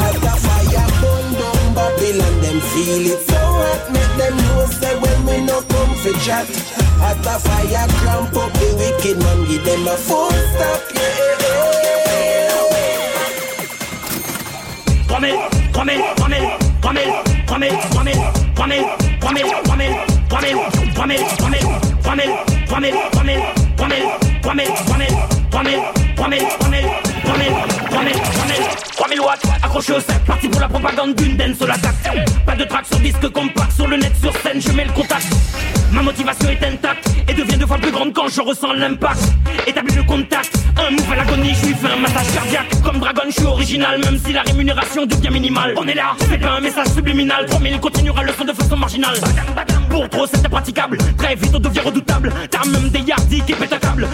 Hot 0.00 0.20
a 0.20 0.34
fire 0.44 0.88
burn 1.00 1.26
down 1.40 1.74
Babylon, 1.74 2.36
them 2.42 2.60
feel 2.72 3.06
it 3.14 3.20
so 3.28 3.40
hot. 3.40 3.82
Make 3.92 4.14
them 4.18 4.36
know 4.36 4.66
say 4.66 4.94
when 5.00 5.18
we 5.26 5.40
no 5.44 5.62
come 5.62 5.94
for 6.02 6.12
chat. 6.24 6.46
Hot 7.00 7.24
a 7.24 7.36
fire 7.40 7.88
cramp 8.00 8.36
up 8.36 8.52
the 8.60 8.68
wicked 8.78 9.18
man, 9.18 9.48
give 9.48 9.64
them 9.64 9.86
a 9.88 9.96
full 9.96 10.30
stop. 10.30 10.80
Come 15.08 15.22
come 15.22 15.24
in, 15.24 15.72
come 15.72 15.88
in, 15.88 16.16
come 16.16 16.32
in, 16.32 16.80
come 16.80 16.96
in, 16.96 17.29
accroché 29.62 29.92
au 29.92 30.00
sac, 30.00 30.24
parti 30.26 30.48
pour 30.48 30.60
la 30.60 30.68
propagande 30.68 31.14
d'une 31.14 31.36
dance, 31.36 31.60
la 31.60 31.78
taxe. 31.78 31.96
Pas 32.46 32.56
de 32.56 32.64
track 32.64 32.86
sur 32.86 32.98
disque 33.00 33.28
compact, 33.30 33.72
sur 33.72 33.86
le 33.86 33.96
net, 33.96 34.12
sur 34.20 34.32
scène, 34.38 34.60
je 34.60 34.72
mets 34.72 34.84
le 34.84 34.92
contact. 34.92 35.26
Ma 35.92 36.02
motivation 36.02 36.48
est 36.48 36.64
intacte 36.64 37.08
et 37.28 37.34
devient 37.34 37.56
deux 37.56 37.66
fois 37.66 37.78
plus 37.78 37.90
grande 37.90 38.12
quand 38.12 38.28
je 38.28 38.40
ressens 38.40 38.72
l'impact. 38.74 39.20
Établis 39.66 39.96
le 39.96 40.04
contact, 40.04 40.52
un 40.76 40.90
move 40.90 41.12
à 41.12 41.16
l'agonie, 41.16 41.50
je 41.50 41.66
suis 41.66 41.74
fait 41.74 41.88
un 41.88 41.96
massage 41.96 42.32
cardiaque. 42.32 42.82
Comme 42.84 42.98
Dragon, 42.98 43.22
je 43.26 43.32
suis 43.32 43.46
original, 43.46 44.00
même 44.00 44.18
si 44.24 44.32
la 44.32 44.42
rémunération 44.42 45.06
devient 45.06 45.30
minimale. 45.30 45.74
On 45.76 45.86
est 45.86 45.94
là, 45.94 46.14
c'est 46.18 46.38
pas 46.38 46.52
un 46.52 46.60
message 46.60 46.88
subliminal. 46.88 47.46
3000 47.46 47.80
continuera 47.80 48.22
le 48.22 48.32
son 48.32 48.44
de 48.44 48.52
façon 48.52 48.76
marginale. 48.76 49.16
Pour 49.88 50.08
trop, 50.08 50.26
c'est 50.26 50.44
impraticable. 50.46 50.98
Très 51.18 51.34
vite, 51.34 51.50
on 51.54 51.58
devient 51.58 51.80
redoutable. 51.80 52.32
T'as 52.50 52.64
même 52.66 52.88
des 52.90 53.00
yardies 53.00 53.42
qui 53.42 53.52
pètent. 53.54 53.70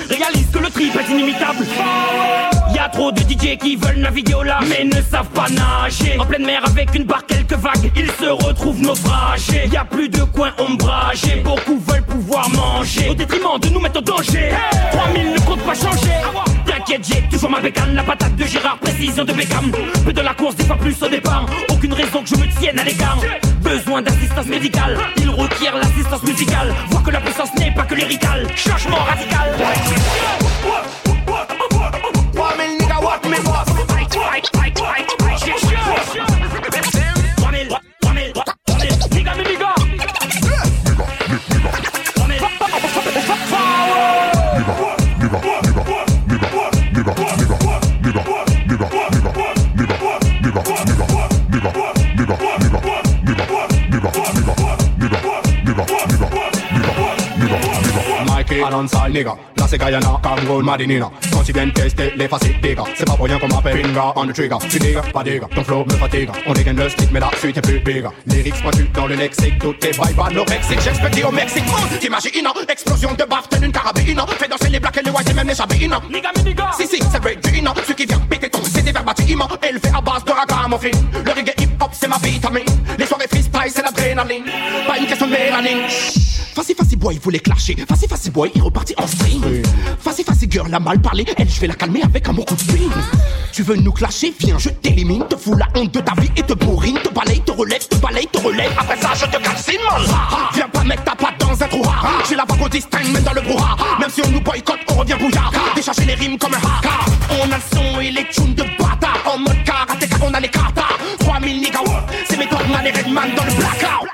Réalise 0.08 0.50
que 0.52 0.58
le 0.58 0.70
trip 0.70 0.94
est 0.96 1.12
inimitable. 1.12 1.64
Y'a 2.74 2.88
trop 2.88 3.12
de 3.12 3.20
DJ 3.20 3.56
qui 3.58 3.76
veulent 3.76 4.00
la 4.00 4.10
vidéo 4.10 4.42
là, 4.42 4.58
mais 4.68 4.84
ne 4.84 5.00
savent 5.02 5.28
pas 5.28 5.46
nager. 5.48 6.18
En 6.18 6.26
pleine 6.26 6.44
mer 6.44 6.62
avec 6.64 6.94
une 6.94 7.04
barre, 7.04 7.24
quelques 7.26 7.54
vagues, 7.54 7.90
ils 7.96 8.10
se 8.10 8.28
retrouvent 8.28 8.80
naufragés. 8.80 9.68
Y 9.70 9.76
a 9.76 9.84
plus 9.84 10.08
de 10.08 10.22
coins 10.24 10.52
ombragés, 10.58 11.42
beaucoup 11.66 11.80
veulent 11.90 12.02
pouvoir 12.02 12.48
manger. 12.50 13.08
Au 13.10 13.14
détriment 13.14 13.58
de 13.60 13.68
nous 13.68 13.80
mettre 13.80 13.98
en 13.98 14.02
danger. 14.02 14.50
3000 14.92 15.32
ne 15.32 15.38
compte 15.40 15.60
pas 15.60 15.74
changer. 15.74 16.12
T'inquiète, 16.66 17.06
j'ai 17.06 17.22
toujours 17.30 17.50
ma 17.50 17.60
bécane, 17.60 17.94
la 17.94 18.02
patate 18.02 18.36
de 18.36 18.44
Gérard, 18.44 18.78
précision 18.78 19.24
de 19.24 19.32
Beckham. 19.32 19.70
Peu 20.04 20.12
de 20.12 20.20
la 20.20 20.34
course, 20.34 20.56
des 20.56 20.64
fois 20.64 20.76
plus 20.76 21.00
au 21.02 21.08
départ. 21.08 21.46
Aucune 21.70 21.92
raison 21.92 22.22
que 22.22 22.28
je 22.28 22.36
me 22.36 22.46
tienne 22.58 22.78
à 22.78 22.84
l'écart. 22.84 23.18
Besoin 23.60 24.02
d'assistance 24.02 24.46
médicale, 24.46 24.98
il 25.18 25.30
requiert 25.30 25.76
l'assistance 25.76 26.22
musicale. 26.22 26.74
Voir 26.90 27.02
que 27.02 27.10
la 27.10 27.20
puissance 27.20 27.54
n'est 27.58 27.74
pas 27.74 27.82
que 27.82 27.94
lyrical. 27.94 28.46
Changement 28.54 28.98
radical. 29.04 29.56
3000 32.34 32.78
nigga, 32.78 33.00
what 33.00 33.20
Aranza, 58.62 59.08
nigga. 59.08 59.36
Là 59.56 59.66
c'est 59.68 59.78
Guyana, 59.78 60.20
Cameroun, 60.22 60.64
Madinina. 60.64 61.10
Quand 61.32 61.42
ils 61.48 61.54
viennent 61.54 61.72
tester 61.72 62.12
les 62.16 62.28
facettes 62.28 62.60
des 62.60 62.74
gars, 62.74 62.84
c'est 62.94 63.06
pas 63.06 63.14
pour 63.14 63.26
rien 63.26 63.38
qu'on 63.38 63.48
m'appelle 63.48 63.82
Finger 63.84 64.00
on 64.16 64.26
the 64.26 64.32
trigger. 64.32 64.56
Tu 64.68 64.78
digas, 64.78 65.02
pas 65.12 65.22
digas, 65.22 65.46
ton 65.54 65.64
flow 65.64 65.84
me 65.84 65.92
fatigue. 65.92 66.30
On 66.46 66.52
dégaine 66.52 66.76
le 66.76 66.88
stick, 66.88 67.10
mais 67.12 67.20
la 67.20 67.30
suite 67.38 67.56
est 67.56 67.62
plus 67.62 67.80
big. 67.80 68.04
Lyrics 68.26 68.62
pointus 68.62 68.86
dans 68.92 69.06
le 69.06 69.14
lexique, 69.14 69.58
tout 69.58 69.74
est 69.82 69.92
vibe 69.92 70.20
anorexique. 70.20 70.80
J'expecte 70.80 71.24
au 71.24 71.32
Mexique, 71.32 71.66
monde, 71.66 71.98
t'imagines, 72.00 72.48
explosion 72.68 73.12
de 73.14 73.24
baf, 73.24 73.48
telle 73.48 73.64
une 73.64 73.72
carabine. 73.72 74.20
Fait 74.38 74.48
danser 74.48 74.68
les 74.68 74.80
blacks 74.80 74.96
et 74.96 75.02
les 75.02 75.10
whites 75.10 75.30
et 75.30 75.34
même 75.34 75.48
les 75.48 75.54
chabines. 75.54 75.94
Nigga, 76.10 76.30
nigga. 76.44 76.70
Si, 76.76 76.86
si, 76.86 76.98
c'est 77.10 77.20
vrai 77.22 77.36
du 77.36 77.58
ina. 77.58 77.72
Celui 77.82 77.94
qui 77.94 78.06
vient 78.06 78.18
piquer 78.30 78.50
ton 78.50 78.62
CD 78.64 78.92
verbatim. 78.92 79.40
Élevé 79.62 79.88
à 79.96 80.00
base 80.00 80.24
de 80.24 80.32
ragamuffin. 80.32 80.90
Le 81.24 81.30
reggae 81.32 81.54
hip-hop, 81.60 81.90
c'est 81.92 82.08
ma 82.08 82.18
vitamine. 82.18 82.64
Les 82.98 83.06
soirées 83.06 83.26
freestyle, 83.66 83.72
c'est 83.74 83.82
l'adrénaline. 83.82 84.44
Pas 84.86 84.98
une 84.98 85.06
question 85.06 85.26
de 85.26 85.32
mélanine. 85.32 85.88
Facile, 86.54 86.76
facile 86.76 86.98
boy, 86.98 87.14
il 87.14 87.20
voulait 87.20 87.38
clasher. 87.38 87.76
Facile, 87.86 88.08
facile 88.08 88.32
boy, 88.32 88.50
il 88.54 88.62
repartit 88.62 88.94
en 88.96 89.06
stream. 89.06 89.42
Facile, 90.00 90.24
facile 90.24 90.50
girl, 90.50 90.74
a 90.74 90.80
mal 90.80 91.00
parlé. 91.00 91.24
Elle, 91.36 91.50
je 91.50 91.60
vais 91.60 91.66
la 91.66 91.74
calmer 91.74 92.02
avec 92.02 92.28
un 92.28 92.32
bon 92.32 92.42
coup 92.44 92.54
de 92.54 92.62
ping. 92.62 92.90
Tu 93.52 93.62
veux 93.62 93.76
nous 93.76 93.92
clasher? 93.92 94.32
Viens, 94.40 94.58
je 94.58 94.70
t'élimine. 94.70 95.26
Te 95.28 95.36
fous 95.36 95.54
la 95.54 95.66
honte 95.74 95.92
de 95.92 96.00
ta 96.00 96.14
vie 96.20 96.30
et 96.36 96.42
te 96.42 96.54
bourrine. 96.54 96.98
Te 96.98 97.08
balaye, 97.10 97.40
te 97.40 97.52
relève, 97.52 97.86
te 97.86 97.96
balaye, 97.96 98.26
te 98.28 98.38
relève. 98.38 98.72
Après 98.78 98.96
ça, 99.00 99.10
je 99.14 99.26
te 99.26 99.42
calcine, 99.42 99.80
man. 99.90 100.02
Viens 100.54 100.68
pas 100.68 100.84
mettre 100.84 101.04
ta 101.04 101.14
patte 101.14 101.38
dans 101.40 101.62
un 101.62 101.68
trou. 101.68 101.82
J'ai 102.28 102.36
la 102.36 102.44
vague 102.44 102.62
au 102.62 102.68
distingue, 102.68 103.12
même 103.12 103.22
dans 103.22 103.34
le 103.34 103.42
brouhaha. 103.42 103.76
Même 104.00 104.10
si 104.10 104.22
on 104.24 104.30
nous 104.30 104.40
boycotte, 104.40 104.80
on 104.88 104.94
revient 104.94 105.16
bouillard. 105.18 105.52
Décharger 105.74 106.04
les 106.04 106.14
rimes 106.14 106.38
comme 106.38 106.54
un 106.54 106.58
haka. 106.58 106.90
On 107.42 107.52
a 107.52 107.56
le 107.56 107.62
son 107.74 108.00
et 108.00 108.10
les 108.10 108.26
tunes 108.30 108.54
de 108.54 108.62
bâtard. 108.78 109.18
En 109.26 109.38
mode 109.38 109.62
karatéka, 109.64 110.16
on 110.22 110.32
a 110.32 110.40
les 110.40 110.48
katas. 110.48 110.96
me 111.46 111.62
nigga 111.62 111.80
work. 111.86 112.04
See 112.26 112.36
me 112.36 112.46
turn 112.46 112.72
on 112.74 112.82
the 112.84 112.90
red 112.90 113.08
man 113.12 113.28
done 113.36 113.52
black 113.56 113.82
out. 113.84 114.06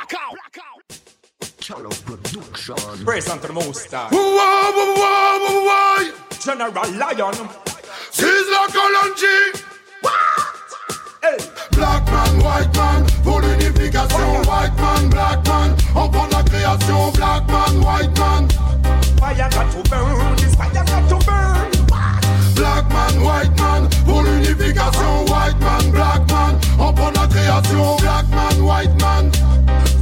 Praise 3.05 3.29
unto 3.31 3.47
the 3.47 3.55
most 3.55 3.91
high. 3.91 4.11
General 6.45 6.91
Lion. 7.01 7.35
She's 8.13 8.49
like 8.57 8.75
a 8.83 8.87
lungy. 8.97 9.39
What? 10.03 10.15
Hey. 11.23 11.39
Black 11.73 12.05
man, 12.05 12.35
white 12.45 12.75
man, 12.77 13.07
full 13.25 13.43
unification. 13.43 14.09
Oh, 14.13 14.43
white 14.47 14.77
man, 14.77 15.11
black 15.11 15.47
man. 15.47 15.52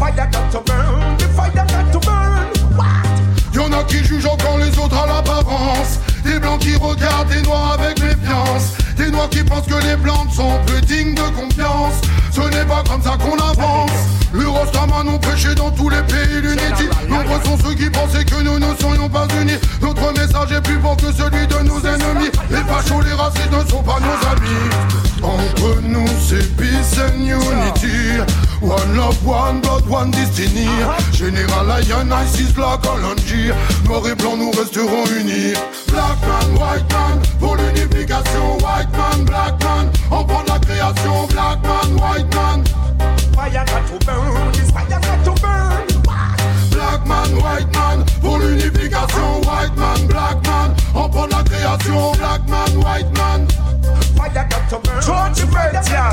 Fire 0.01 0.17
got 0.17 0.33
to 0.51 0.61
burn, 0.63 1.19
the 1.19 1.29
fire 1.37 1.53
got 1.53 1.93
to 1.93 2.01
burn. 2.01 2.47
Y'en 3.53 3.71
a 3.71 3.85
qui 3.85 4.03
jugent 4.03 4.25
encore 4.25 4.57
les 4.57 4.79
autres 4.79 4.97
à 4.97 5.07
l'apparence. 5.07 5.99
Des 6.25 6.39
blancs 6.39 6.59
qui 6.61 6.75
regardent 6.75 7.29
des 7.29 7.43
noirs 7.43 7.77
avec 7.79 8.01
méfiance. 8.01 8.79
Des 8.97 9.11
noirs 9.11 9.29
qui 9.29 9.45
pensent 9.45 9.67
que 9.67 9.75
les 9.87 9.97
blancs 9.97 10.27
ne 10.31 10.33
sont 10.33 10.59
plus 10.65 10.81
dignes 10.81 11.15
de 11.15 11.29
confiance. 11.39 12.01
Ce 12.33 12.41
n'est 12.41 12.65
pas 12.65 12.83
comme 12.89 13.03
ça 13.03 13.19
qu'on 13.19 13.37
avance. 13.37 13.91
Le 14.33 14.49
Rostaman 14.49 15.07
ont 15.07 15.19
prêché 15.19 15.55
dans 15.55 15.71
tous 15.71 15.91
les 15.91 16.03
pays 16.05 16.41
l'unité. 16.41 16.89
Nombreux 17.07 17.41
sont 17.45 17.59
ceux 17.63 17.75
qui 17.75 17.91
pensaient 17.91 18.25
que 18.25 18.43
nous 18.43 18.59
ne 18.59 18.75
serions 18.77 19.11
pas 19.11 19.27
unis. 19.39 19.59
Notre 19.83 20.13
message 20.13 20.53
est 20.53 20.63
plus 20.63 20.81
fort 20.81 20.97
que 20.97 21.13
celui 21.13 21.47
de 21.47 21.59
nos 21.69 21.81
ennemis. 21.81 22.31
Les 22.51 22.65
fachos, 22.65 23.03
les 23.03 23.13
racistes 23.13 23.53
ne 23.53 23.69
sont 23.69 23.83
pas 23.83 23.99
nos 24.01 24.29
amis. 24.33 25.01
Entre 25.23 25.83
nous, 25.83 26.07
c'est 26.27 26.57
peace 26.57 26.99
and 26.99 27.21
unity. 27.21 28.23
One 28.61 28.95
love, 28.95 29.27
one 29.27 29.61
blood, 29.63 29.89
one 29.89 30.11
destiny. 30.11 30.67
Général 31.13 31.67
Lion, 31.67 32.13
ISIS, 32.13 32.53
Black 32.53 32.83
Alonji. 32.83 33.53
Noir 33.87 34.07
et 34.07 34.15
blanc, 34.15 34.37
nous 34.37 34.51
resterons 34.51 35.07
unis. 35.19 35.55
Black 35.89 36.21
man, 36.21 36.59
white 36.59 36.93
man, 36.93 37.19
pour 37.39 37.57
l'unification. 37.57 38.59
White 38.59 38.93
man, 38.93 39.25
black 39.25 39.59
man, 39.65 39.91
on 40.11 40.25
prend 40.25 40.45
la 40.47 40.59
création. 40.59 41.27
Black 41.29 41.63
man, 41.63 41.97
white 41.97 42.35
man. 42.35 42.65
Fire 43.35 43.65
got 43.65 43.87
to 43.87 44.07
burn, 44.07 44.53
this 44.53 44.71
fire 44.71 44.89
got 44.89 45.25
to 45.25 45.33
burn. 45.41 46.03
Black 46.71 47.07
man, 47.07 47.37
white 47.41 47.73
man, 47.73 48.05
pour 48.21 48.39
l'unification. 48.39 49.41
White 49.47 49.75
man, 49.77 50.07
black 50.07 50.43
man, 50.45 50.77
on 50.95 51.09
prend 51.09 51.31
la 51.31 51.43
création. 51.45 52.13
Black 52.19 52.47
man, 52.47 52.81
white 52.83 53.11
man. 53.17 53.49
Fire 54.21 54.47
got 54.51 54.69
to 54.69 54.79
burn. 54.81 55.01
George 55.01 55.51
Birds, 55.51 55.89
yeah. 55.89 56.13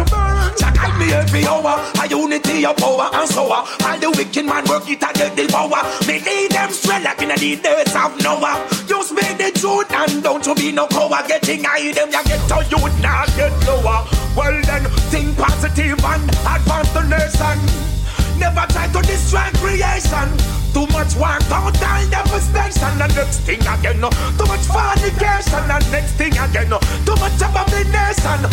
Jah 0.55 0.71
guide 0.71 0.97
me 0.97 1.11
every 1.11 1.45
hour. 1.45 1.75
A 1.99 2.07
unity 2.07 2.65
of 2.65 2.77
power 2.77 3.09
and 3.11 3.29
so 3.29 3.51
on. 3.51 3.67
All 3.83 3.99
the 3.99 4.09
wicked 4.15 4.45
man 4.45 4.63
work 4.69 4.87
it 4.89 5.03
and 5.03 5.15
get 5.15 5.35
the 5.35 5.45
power. 5.51 5.83
Me 6.07 6.23
need 6.23 6.51
them 6.51 6.71
straight 6.71 7.03
like 7.03 7.21
in 7.21 7.29
the 7.29 7.35
days 7.35 7.95
of 7.95 8.15
Noah. 8.23 8.63
Use 8.87 9.11
me 9.11 9.27
the 9.35 9.51
truth 9.59 9.91
and 9.91 10.23
don't 10.23 10.45
you 10.45 10.55
be 10.55 10.71
no 10.71 10.87
coward. 10.87 11.27
Getting 11.27 11.65
high 11.65 11.91
them, 11.91 12.09
ya 12.09 12.23
get 12.23 12.39
to 12.47 12.63
you 12.71 12.79
now 13.03 13.25
get 13.35 13.51
lower. 13.67 14.07
Well 14.37 14.61
then, 14.63 14.85
think 15.11 15.35
positive 15.37 15.99
and 15.99 16.29
advance 16.47 16.91
the 16.93 17.03
nation. 17.11 17.96
Never 18.39 18.65
try 18.69 18.87
to 18.87 19.01
destroy 19.01 19.49
creation. 19.57 20.29
Too 20.73 20.85
much 20.93 21.15
work, 21.15 21.41
don't 21.49 21.73
die, 21.79 22.05
never 22.09 22.39
station. 22.39 22.93
The 22.97 23.07
next 23.15 23.41
thing 23.41 23.61
again, 23.61 23.99
no. 23.99 24.09
too 24.37 24.45
much 24.45 24.65
fornication. 24.69 25.63
The 25.67 25.79
next 25.91 26.13
thing 26.13 26.37
again, 26.37 26.69
no. 26.69 26.79
too 27.05 27.15
much 27.17 27.41
abomination. 27.41 28.45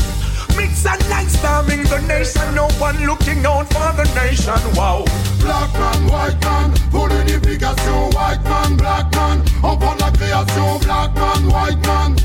Mix 0.57 0.87
and 0.87 1.03
night 1.11 1.29
storming 1.29 1.83
the 1.85 2.01
nation. 2.09 2.55
No 2.55 2.69
one 2.79 2.97
looking 3.05 3.45
out 3.45 3.67
for 3.69 3.93
the 3.93 4.09
nation. 4.15 4.61
Wow. 4.75 5.05
Black 5.41 5.73
man, 5.75 6.09
white 6.09 6.41
man, 6.41 6.73
pour 6.91 7.09
l'unification. 7.09 8.15
White 8.15 8.43
man, 8.45 8.77
black 8.77 9.13
man, 9.15 9.43
on 9.63 9.79
prend 9.79 10.01
la 10.01 10.11
création. 10.11 10.79
Black 10.81 11.15
man, 11.15 11.51
white 11.51 11.83
man. 11.87 12.17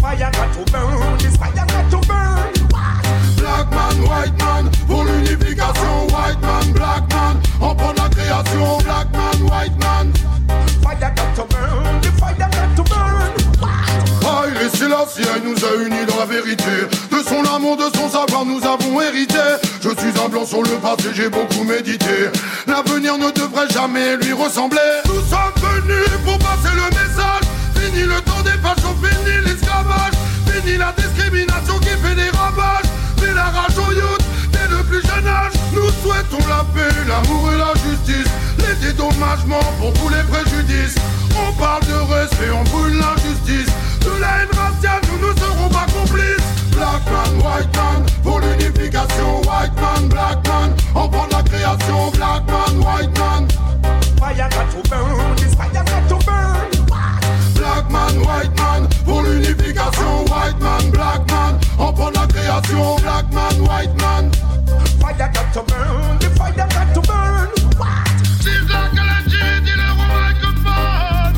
Fire 0.00 0.30
got 0.32 0.54
to 0.54 0.72
burn, 0.72 1.18
this 1.18 1.36
fire 1.36 1.54
got 1.54 1.90
to 1.90 1.97
création. 8.48 8.78
Black 8.78 9.12
man, 9.12 9.46
white 9.46 9.78
man. 9.78 10.12
Fire 10.82 10.98
got 11.14 11.36
to 11.36 11.44
burn, 11.44 12.00
the 12.00 12.12
fire 12.18 12.34
got 12.36 12.76
to 12.76 12.82
burn. 12.84 13.48
Nous 15.44 15.64
a 15.64 15.82
unis 15.82 16.06
dans 16.06 16.18
la 16.18 16.26
vérité. 16.26 16.86
De 17.10 17.22
son 17.22 17.44
amour, 17.54 17.76
de 17.76 17.84
son 17.96 18.08
savoir 18.08 18.44
nous 18.44 18.64
avons 18.64 19.00
hérité. 19.00 19.38
Je 19.80 19.88
suis 19.88 20.20
un 20.24 20.28
blanc 20.28 20.44
sur 20.44 20.62
le 20.62 20.70
passé, 20.80 21.10
j'ai 21.14 21.28
beaucoup 21.28 21.64
médité. 21.64 22.30
L'avenir 22.66 23.18
ne 23.18 23.30
devrait 23.30 23.68
jamais 23.70 24.16
lui 24.16 24.32
ressembler. 24.32 24.78
Nous 25.06 25.20
sommes 25.20 25.54
venus 25.56 26.08
pour 26.24 26.38
passer 26.38 26.74
le 26.74 26.88
message. 26.90 27.44
Fini 27.76 28.02
le 28.04 28.20
temps 28.22 28.42
des 28.42 28.58
fachos, 28.62 28.96
fini 29.02 29.44
l'esclavage. 29.44 30.14
Fini 30.46 30.76
la 30.76 30.92
discrimination 30.92 31.78
qui 31.80 31.88
fait 31.88 32.14
des 32.14 32.30
ravages. 32.36 32.88
Mais 33.20 33.34
la 33.34 33.44
rage 33.44 33.78
au 33.78 33.92
youth 33.92 34.24
dès 34.52 34.68
le 34.68 34.82
plus 34.84 35.02
jeune 35.02 35.26
âge 35.26 35.57
Nous 35.78 35.90
souhaitons 36.02 36.44
la 36.48 36.64
paix, 36.74 36.92
l'amour 37.06 37.52
et 37.52 37.58
la 37.58 37.72
justice. 37.74 38.30
Les 38.58 38.74
dédommagements 38.86 39.62
pour 39.78 39.92
tous 39.92 40.08
les 40.08 40.22
préjudices. 40.24 40.96
On 41.38 41.52
parle 41.52 41.84
de 41.86 42.12
respect, 42.12 42.50
on 42.50 42.64
brûle 42.64 42.98
l'injustice. 42.98 43.72
De 44.00 44.20
la 44.20 44.42
haine 44.42 44.48
raciale, 44.58 45.00
nous 45.08 45.28
ne 45.28 45.32
serons 45.36 45.68
pas 45.68 45.86
complices. 45.86 46.42
Black 46.72 47.02
man, 47.06 47.36
white 47.44 47.76
man, 47.76 48.06
pour 48.24 48.40
l'unification. 48.40 49.40
White 49.42 49.74
man, 49.80 50.08
black 50.08 50.46
man, 50.48 50.74
on 50.96 51.08
prend 51.08 51.28
la 51.30 51.42
création. 51.42 52.10
Black 52.10 52.42
man, 52.48 52.80
white 52.82 53.18
man. 53.18 53.48
Fire 54.18 54.48
got 54.50 54.70
to 54.72 54.90
burn, 54.90 55.36
this 55.36 55.54
fire 55.54 55.70
got 55.72 56.08
to 56.08 56.26
burn. 56.26 56.86
Black 57.54 57.88
man, 57.88 58.20
white 58.24 58.56
man, 58.58 58.88
pour 59.04 59.22
l'unification. 59.22 60.24
White 60.26 60.60
man, 60.60 60.90
black 60.90 61.30
man, 61.30 61.60
on 61.78 61.92
prend 61.92 62.10
la 62.10 62.26
création. 62.26 62.96
Black 62.96 63.32
man, 63.32 63.64
white 63.64 63.94
man 64.00 64.57
got 65.18 65.52
to 65.52 65.62
burn, 65.64 66.18
the 66.18 66.30
fire 66.36 66.54
got 66.54 66.94
to 66.94 67.00
burn. 67.02 67.48
C'est 68.40 68.60
là 68.70 68.88
que 68.90 69.02
la 69.02 69.18
dit 69.26 69.74
le 69.74 69.88
roi 69.96 70.06
microphone 70.30 71.36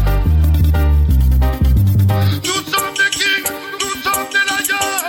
Nous 2.44 2.61
sommes 2.70 2.94
des 2.94 3.11
kings, 3.11 3.48
nous 3.81 3.94
sommes 4.05 4.28
des 4.31 4.44
lions 4.48 5.01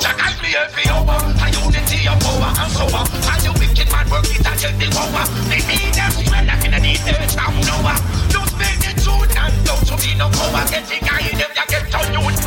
Jah 0.00 0.14
guide 0.16 0.38
me 0.42 0.50
every 0.56 0.86
hour. 0.88 1.20
A 1.36 1.46
unity 1.52 2.08
of 2.08 2.18
power 2.20 2.52
and 2.56 2.76
on. 2.80 2.94
All 2.96 3.40
the 3.44 3.50
wicked 3.60 3.88
man 3.92 4.06
work 4.10 4.24
it 4.30 4.46
and 4.46 4.56
get 4.58 4.74
the 4.80 4.86
power. 4.96 5.24
They 5.50 5.60
need 5.68 5.92
them 5.92 6.10
strength 6.10 6.48
like 6.48 6.64
in 6.64 6.70
the 6.72 6.80
days 6.80 7.36
of 7.36 7.54
Noah. 7.68 7.96
Just 8.32 8.52
make 8.56 8.80
the 8.80 8.92
truth 9.04 9.36
and 9.36 9.54
don't 9.66 9.84
you 9.84 9.96
be 10.00 10.10
no 10.16 10.26
coward. 10.30 10.66
Getting 10.70 11.04
high 11.04 11.28
them, 11.28 11.50
ya 11.54 11.64
get 11.68 11.84
to 11.92 11.98
you 12.12 12.39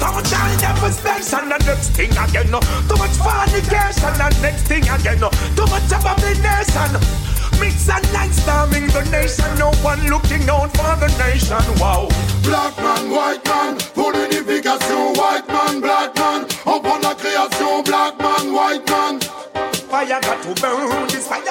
much 0.00 0.14
work, 0.14 0.24
don't 0.24 0.30
die, 0.30 0.56
never. 0.60 0.90
The 0.90 1.58
next 1.66 1.90
thing 1.90 2.10
again. 2.10 2.48
Too 2.48 2.96
much 2.96 3.16
fornication. 3.18 4.12
The 4.18 4.38
next 4.42 4.62
thing 4.66 4.88
again. 4.88 5.18
Too 5.56 5.66
much 5.66 5.92
abomination. 5.92 6.92
Mix 7.60 7.88
and 7.88 8.12
night 8.12 8.32
storming 8.32 8.86
the 8.88 9.02
nation. 9.10 9.58
No 9.58 9.72
one 9.82 10.06
looking 10.08 10.48
out 10.48 10.70
for 10.76 10.96
the 10.96 11.08
nation. 11.18 11.80
Wow. 11.80 12.08
Black 12.42 12.76
man, 12.78 13.10
white 13.10 13.44
man, 13.44 13.76
pour 13.94 14.12
l'unification 14.12 15.14
White 15.18 15.46
man, 15.48 15.80
black 15.82 16.14
man, 16.16 16.46
on 16.64 16.80
prend 16.80 17.02
la 17.02 17.14
création 17.14 17.82
Black 17.82 18.18
man, 18.18 18.54
white 18.54 18.88
man 18.88 19.20
Fire 19.90 20.20
got 20.20 20.42
to 20.42 20.54
burn, 20.62 21.08
this 21.08 21.28
fire 21.28 21.47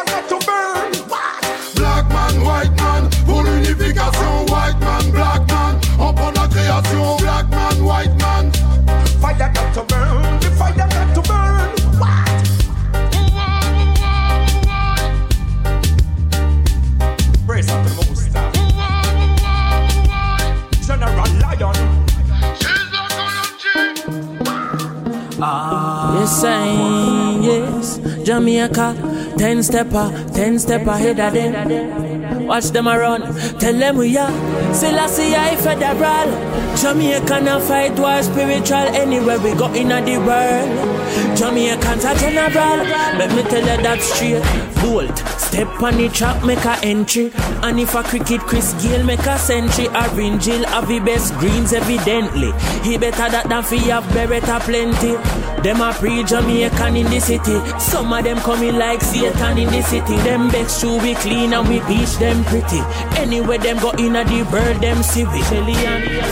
Jamaica, 28.67 29.35
ten 29.37 29.63
stepper, 29.63 30.11
ten 30.33 30.59
step 30.59 30.85
ahead 30.87 31.19
of 31.19 31.33
them. 31.33 32.45
Watch 32.47 32.65
them 32.65 32.87
around, 32.87 33.21
tell 33.59 33.73
them 33.73 33.97
we 33.97 34.17
are. 34.17 34.31
Selassie 34.73 35.35
I 35.35 35.55
federal. 35.55 36.75
Jamaica 36.75 37.41
na 37.41 37.59
fight 37.59 37.97
war 37.97 38.21
spiritual 38.21 38.87
anywhere 38.95 39.39
we 39.39 39.53
go 39.53 39.71
in 39.73 39.89
the 39.89 40.17
world. 40.17 41.37
Jamaicans 41.37 42.05
are 42.05 42.15
general. 42.15 42.77
Let 43.17 43.33
me 43.35 43.43
tell 43.43 43.61
you 43.61 43.83
that 43.83 44.01
straight. 44.01 44.67
bolt. 44.81 45.36
Step 45.57 45.81
on 45.81 45.97
the 45.97 46.07
track, 46.09 46.45
make 46.45 46.63
a 46.65 46.77
entry. 46.85 47.31
And 47.63 47.79
if 47.79 47.95
a 47.95 48.03
cricket 48.03 48.41
Chris 48.41 48.75
Gayle 48.79 49.03
make 49.03 49.25
a 49.25 49.39
century, 49.39 49.87
Orange 49.87 50.45
Hill 50.45 50.63
have 50.67 50.87
the 50.87 50.99
best 50.99 51.33
greens 51.39 51.73
evidently. 51.73 52.53
He 52.83 52.95
better 52.99 53.25
that 53.25 53.49
than 53.49 53.63
fi 53.63 53.77
have 53.89 54.03
Beretta 54.13 54.61
plenty. 54.61 55.17
Them 55.65 55.81
a 55.81 55.91
pre-Jamaican 55.97 56.95
in 56.95 57.09
the 57.09 57.19
city. 57.19 57.57
Some 57.79 58.13
of 58.13 58.23
them 58.23 58.37
coming 58.45 58.77
like 58.77 59.01
Satan 59.01 59.57
in 59.57 59.69
the 59.73 59.81
city. 59.81 60.15
Them 60.21 60.49
best 60.49 60.79
shoe 60.79 61.01
we 61.01 61.15
clean 61.15 61.53
and 61.53 61.67
we 61.67 61.81
beach 61.89 62.13
them 62.21 62.45
pretty. 62.45 62.77
Anywhere 63.17 63.57
them 63.57 63.79
go 63.79 63.89
in 63.97 64.15
a 64.15 64.23
the 64.29 64.45
bird 64.53 64.77
them 64.77 65.01
we. 65.01 65.41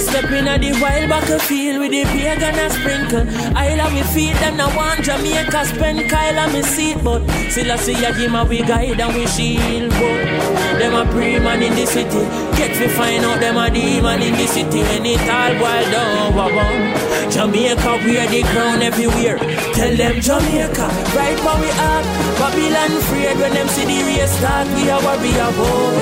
Step 0.06 0.30
in 0.30 0.46
a 0.46 0.60
the 0.62 0.78
wild 0.78 1.10
battlefield 1.10 1.80
with 1.80 1.90
the 1.90 2.06
pagan 2.14 2.62
a 2.62 2.70
sprinkle. 2.70 3.26
I 3.58 3.74
love 3.74 3.92
me 3.92 4.05
feet 4.16 4.36
them 4.40 4.56
I 4.62 4.72
want 4.76 5.04
Jamaica 5.04 5.66
spend 5.66 6.10
Kyle 6.10 6.40
and 6.40 6.54
me 6.54 6.62
seat 6.64 6.98
but 7.04 7.22
still 7.52 7.70
I 7.70 7.76
see 7.76 8.00
a 8.00 8.16
give 8.16 8.50
we 8.50 8.60
guide 8.64 9.00
and 9.04 9.14
we 9.14 9.28
shield 9.28 9.92
but 9.92 10.56
them 10.80 10.96
a 10.96 11.04
pre-man 11.12 11.62
in 11.62 11.76
the 11.76 11.86
city. 11.86 12.24
Get 12.56 12.72
to 12.80 12.88
find 12.96 13.26
out 13.26 13.42
them 13.42 13.58
a 13.58 13.70
demon 13.70 14.22
in 14.22 14.34
the 14.40 14.48
city 14.48 14.82
when 14.88 15.06
it 15.06 15.20
all 15.28 15.54
down. 15.92 16.36
Wow, 16.36 17.30
Jamaica 17.30 17.92
wear 18.08 18.28
the 18.32 18.42
crown 18.52 18.82
everywhere. 18.82 19.38
Tell 19.76 19.94
them 20.02 20.16
Jamaica, 20.22 20.88
right 21.18 21.40
where 21.44 21.60
we 21.60 21.70
at. 21.92 22.06
Babylon 22.40 22.92
afraid 22.98 23.38
when 23.38 23.54
them 23.54 23.68
see 23.68 23.84
the 23.84 24.00
race 24.08 24.32
start. 24.38 24.68
We 24.76 24.88
a 24.96 24.98
warrior 25.04 25.52
boy. 25.60 25.96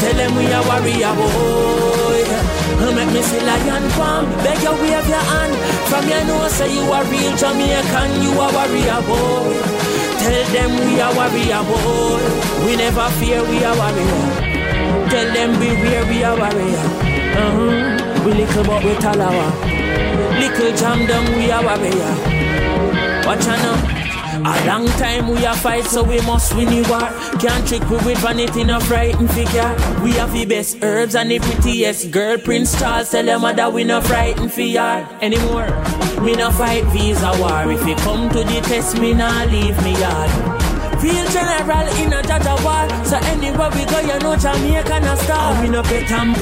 Tell 0.00 0.16
them 0.20 0.32
we 0.36 0.44
a 0.52 0.60
warrior 0.68 1.14
boy. 1.16 1.95
Make 2.76 3.12
me 3.12 3.22
see 3.22 3.40
lion 3.40 3.90
palm, 3.92 4.24
beg 4.44 4.62
you 4.62 4.72
wave 4.72 5.08
your 5.08 5.24
hand. 5.30 5.54
From 5.88 6.08
your 6.08 6.24
know 6.24 6.48
say 6.48 6.72
you 6.72 6.80
a 6.80 7.04
real 7.10 7.36
Jamaican, 7.36 8.22
you 8.22 8.32
a 8.32 8.46
warrior 8.52 9.00
boy. 9.04 9.52
Tell 10.20 10.44
them 10.52 10.70
we 10.84 11.00
a 11.00 11.08
warrior 11.16 11.62
boy. 11.68 12.64
We 12.64 12.76
never 12.76 13.08
fear, 13.18 13.42
we 13.44 13.62
a 13.64 13.72
warrior. 13.76 15.08
Tell 15.10 15.28
them 15.32 15.52
beware, 15.60 16.04
we 16.06 16.22
a 16.22 16.32
warrior. 16.36 16.86
Uh-huh. 17.36 18.24
We 18.24 18.32
little 18.32 18.64
but 18.64 18.82
we 18.84 18.92
talawa. 18.94 19.46
Little 20.40 20.72
jam 20.76 21.06
down, 21.06 21.26
we 21.36 21.50
a 21.50 21.60
warrior. 21.60 22.14
Watch 23.26 23.46
out 23.46 23.58
now. 23.60 24.05
A 24.46 24.64
long 24.64 24.86
time 24.86 25.26
we 25.26 25.44
a 25.44 25.52
fight, 25.56 25.86
so 25.86 26.04
we 26.04 26.20
must 26.20 26.54
win 26.54 26.68
the 26.68 26.88
war. 26.88 27.10
Can't 27.40 27.66
trick 27.66 27.82
we 27.90 27.96
with 28.06 28.18
vanity, 28.18 28.62
no 28.62 28.78
frightened 28.78 29.28
figure. 29.32 29.74
We 30.04 30.12
have 30.12 30.32
the 30.32 30.46
best 30.46 30.78
herbs 30.82 31.16
and 31.16 31.32
the 31.32 31.40
prettiest 31.40 32.12
girl. 32.12 32.38
Prince 32.38 32.78
Charles 32.78 33.10
tell 33.10 33.24
them 33.24 33.42
that 33.42 33.72
we 33.72 33.82
no 33.82 34.00
frightened 34.00 34.52
for 34.52 34.60
yard 34.60 35.04
anymore. 35.20 35.66
Me 36.22 36.34
no 36.36 36.52
fight 36.52 36.84
visa 36.94 37.32
war. 37.40 37.72
If 37.72 37.84
you 37.88 37.96
come 37.96 38.28
to 38.28 38.44
the 38.44 38.60
test, 38.62 39.00
me 39.00 39.14
nah 39.14 39.46
leave 39.46 39.82
me 39.82 39.98
yard. 39.98 40.55
Real 41.06 41.24
general 41.30 41.86
in 42.02 42.12
a 42.12 42.20
Jaja 42.20 42.58
war. 42.66 42.82
So 43.06 43.14
anywhere 43.30 43.70
we 43.70 43.84
go, 43.86 44.00
you 44.00 44.18
know 44.18 44.34
Jamaica 44.34 44.98
na 44.98 45.14
star. 45.14 45.62
We 45.62 45.68
no 45.68 45.80
bet 45.82 46.10
and 46.10 46.34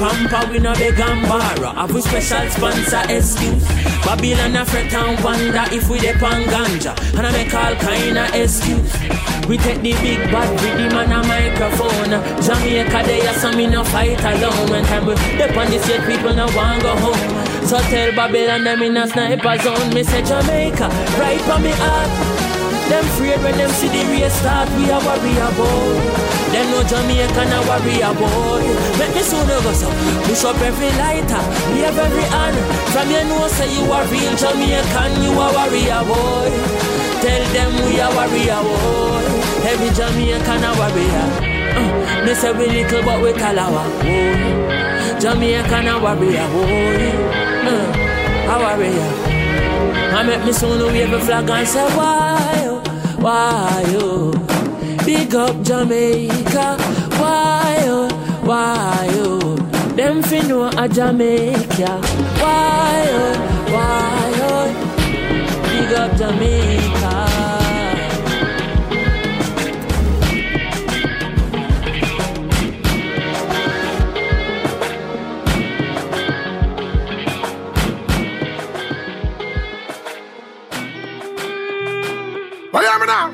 we 0.49 0.57
no 0.57 0.73
beg 0.73 0.99
and 0.99 1.21
borrow. 1.29 1.69
Have 1.77 1.93
we 1.93 2.01
special 2.01 2.49
sponsor 2.49 3.03
excuse? 3.07 3.63
Babylon 4.01 4.55
a 4.55 4.65
fret 4.65 4.91
and 4.91 5.23
wonder 5.23 5.65
if 5.69 5.87
we 5.87 5.99
dep 5.99 6.19
on 6.23 6.41
ganja. 6.49 6.97
And 7.13 7.27
I 7.27 7.31
make 7.31 7.53
all 7.53 7.75
kind 7.75 8.17
of 8.17 8.33
excuse. 8.33 8.91
We 9.45 9.59
take 9.59 9.81
the 9.85 9.93
big 10.01 10.21
bad 10.33 10.49
rhythm 10.57 10.97
and 10.97 11.13
a 11.13 11.21
microphone. 11.29 12.13
Jamaica 12.41 13.05
there, 13.05 13.33
so 13.35 13.51
me 13.51 13.67
no 13.67 13.83
fight 13.83 14.19
alone. 14.19 14.71
When 14.71 14.83
time 14.85 15.05
we 15.05 15.13
dep 15.37 15.55
on 15.55 15.69
the 15.69 15.77
state, 15.77 16.01
people 16.09 16.33
no 16.33 16.47
want 16.57 16.81
go 16.81 16.95
home. 17.05 17.67
So 17.67 17.77
tell 17.93 18.15
Babylon 18.15 18.63
them 18.63 18.81
in 18.81 18.97
a 18.97 19.07
sniper 19.07 19.57
zone. 19.61 19.93
Me 19.93 20.01
say 20.01 20.23
Jamaica, 20.23 20.89
right 21.21 21.41
for 21.41 21.59
me 21.59 21.69
heart. 21.69 22.34
Them 22.89 23.03
afraid 23.05 23.41
when 23.41 23.57
them 23.57 23.69
see 23.71 23.89
the 23.89 24.01
race 24.13 24.33
start, 24.39 24.69
we 24.77 24.85
a 24.93 24.97
warrior 25.01 25.49
boy. 25.57 25.97
Them 26.53 26.65
know 26.71 26.83
Jamaican 26.85 27.49
a 27.49 27.59
warrior 27.65 28.13
boy. 28.13 28.61
Make 29.01 29.13
me 29.15 29.23
soon 29.25 29.47
go 29.47 29.73
so. 29.73 29.89
Push 30.29 30.45
up 30.45 30.59
every 30.61 30.91
lighter, 31.01 31.43
wave 31.73 31.97
every 31.97 32.25
hand. 32.29 32.57
From 32.93 33.09
you 33.09 33.23
know 33.25 33.47
say 33.49 33.67
you 33.73 33.83
a 33.89 33.99
real 34.13 34.33
Jamaican, 34.37 35.11
you 35.23 35.33
a 35.33 35.47
warrior 35.55 36.01
boy. 36.05 36.49
Tell 37.25 37.43
them 37.57 37.71
we 37.89 37.97
a 37.99 38.07
warrior 38.13 38.61
boy. 38.61 39.25
Every 39.65 39.89
Jamaican 39.97 40.63
a 40.63 40.71
warrior. 40.77 41.27
Uh, 41.75 42.23
me 42.25 42.33
say 42.35 42.51
we 42.53 42.65
little 42.67 43.01
but 43.03 43.17
we 43.21 43.31
talawa 43.33 43.83
boy. 43.97 45.19
Jamaican 45.19 45.87
a 45.89 45.95
warrior 45.99 46.47
boy. 46.53 47.01
Uh, 47.65 48.53
a 48.53 48.55
warrior. 48.61 49.09
I 50.15 50.23
make 50.23 50.45
me 50.45 50.53
soon 50.53 50.79
wave 50.93 51.11
a 51.11 51.19
flag 51.19 51.49
and 51.49 51.67
say 51.67 51.83
why, 51.97 52.37
oh, 52.63 52.64
why, 53.25 53.83
oh. 53.97 54.31
Big 55.03 55.33
up 55.33 55.59
Jamaica, 55.63 56.77
why, 57.19 57.77
oh, 57.87 58.07
why, 58.43 59.07
oh. 59.13 59.55
Them 59.95 60.21
fi 60.21 60.41
know 60.41 60.69
a 60.77 60.87
Jamaica, 60.87 61.91
why, 62.41 63.05
oh, 63.21 63.33
why, 63.73 64.31
oh. 64.51 64.67
Big 65.71 65.91
up 65.97 66.15
Jamaica. 66.17 67.34
You 82.75 82.81
hear 82.81 82.99
me 82.99 83.05
now? 83.05 83.31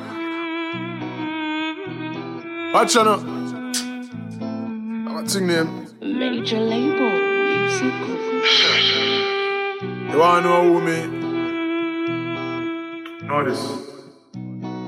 Watch 2.74 2.96
out 2.96 3.06
now. 3.06 3.18
What's 5.16 5.34
your 5.34 5.44
name? 5.44 5.88
Major 6.00 6.60
label 6.60 7.10
music. 7.10 7.94
You 10.12 10.18
wanna 10.20 10.42
know 10.42 10.62
who 10.72 10.82
me? 10.82 11.00
Know 13.28 13.44
this. 13.44 13.62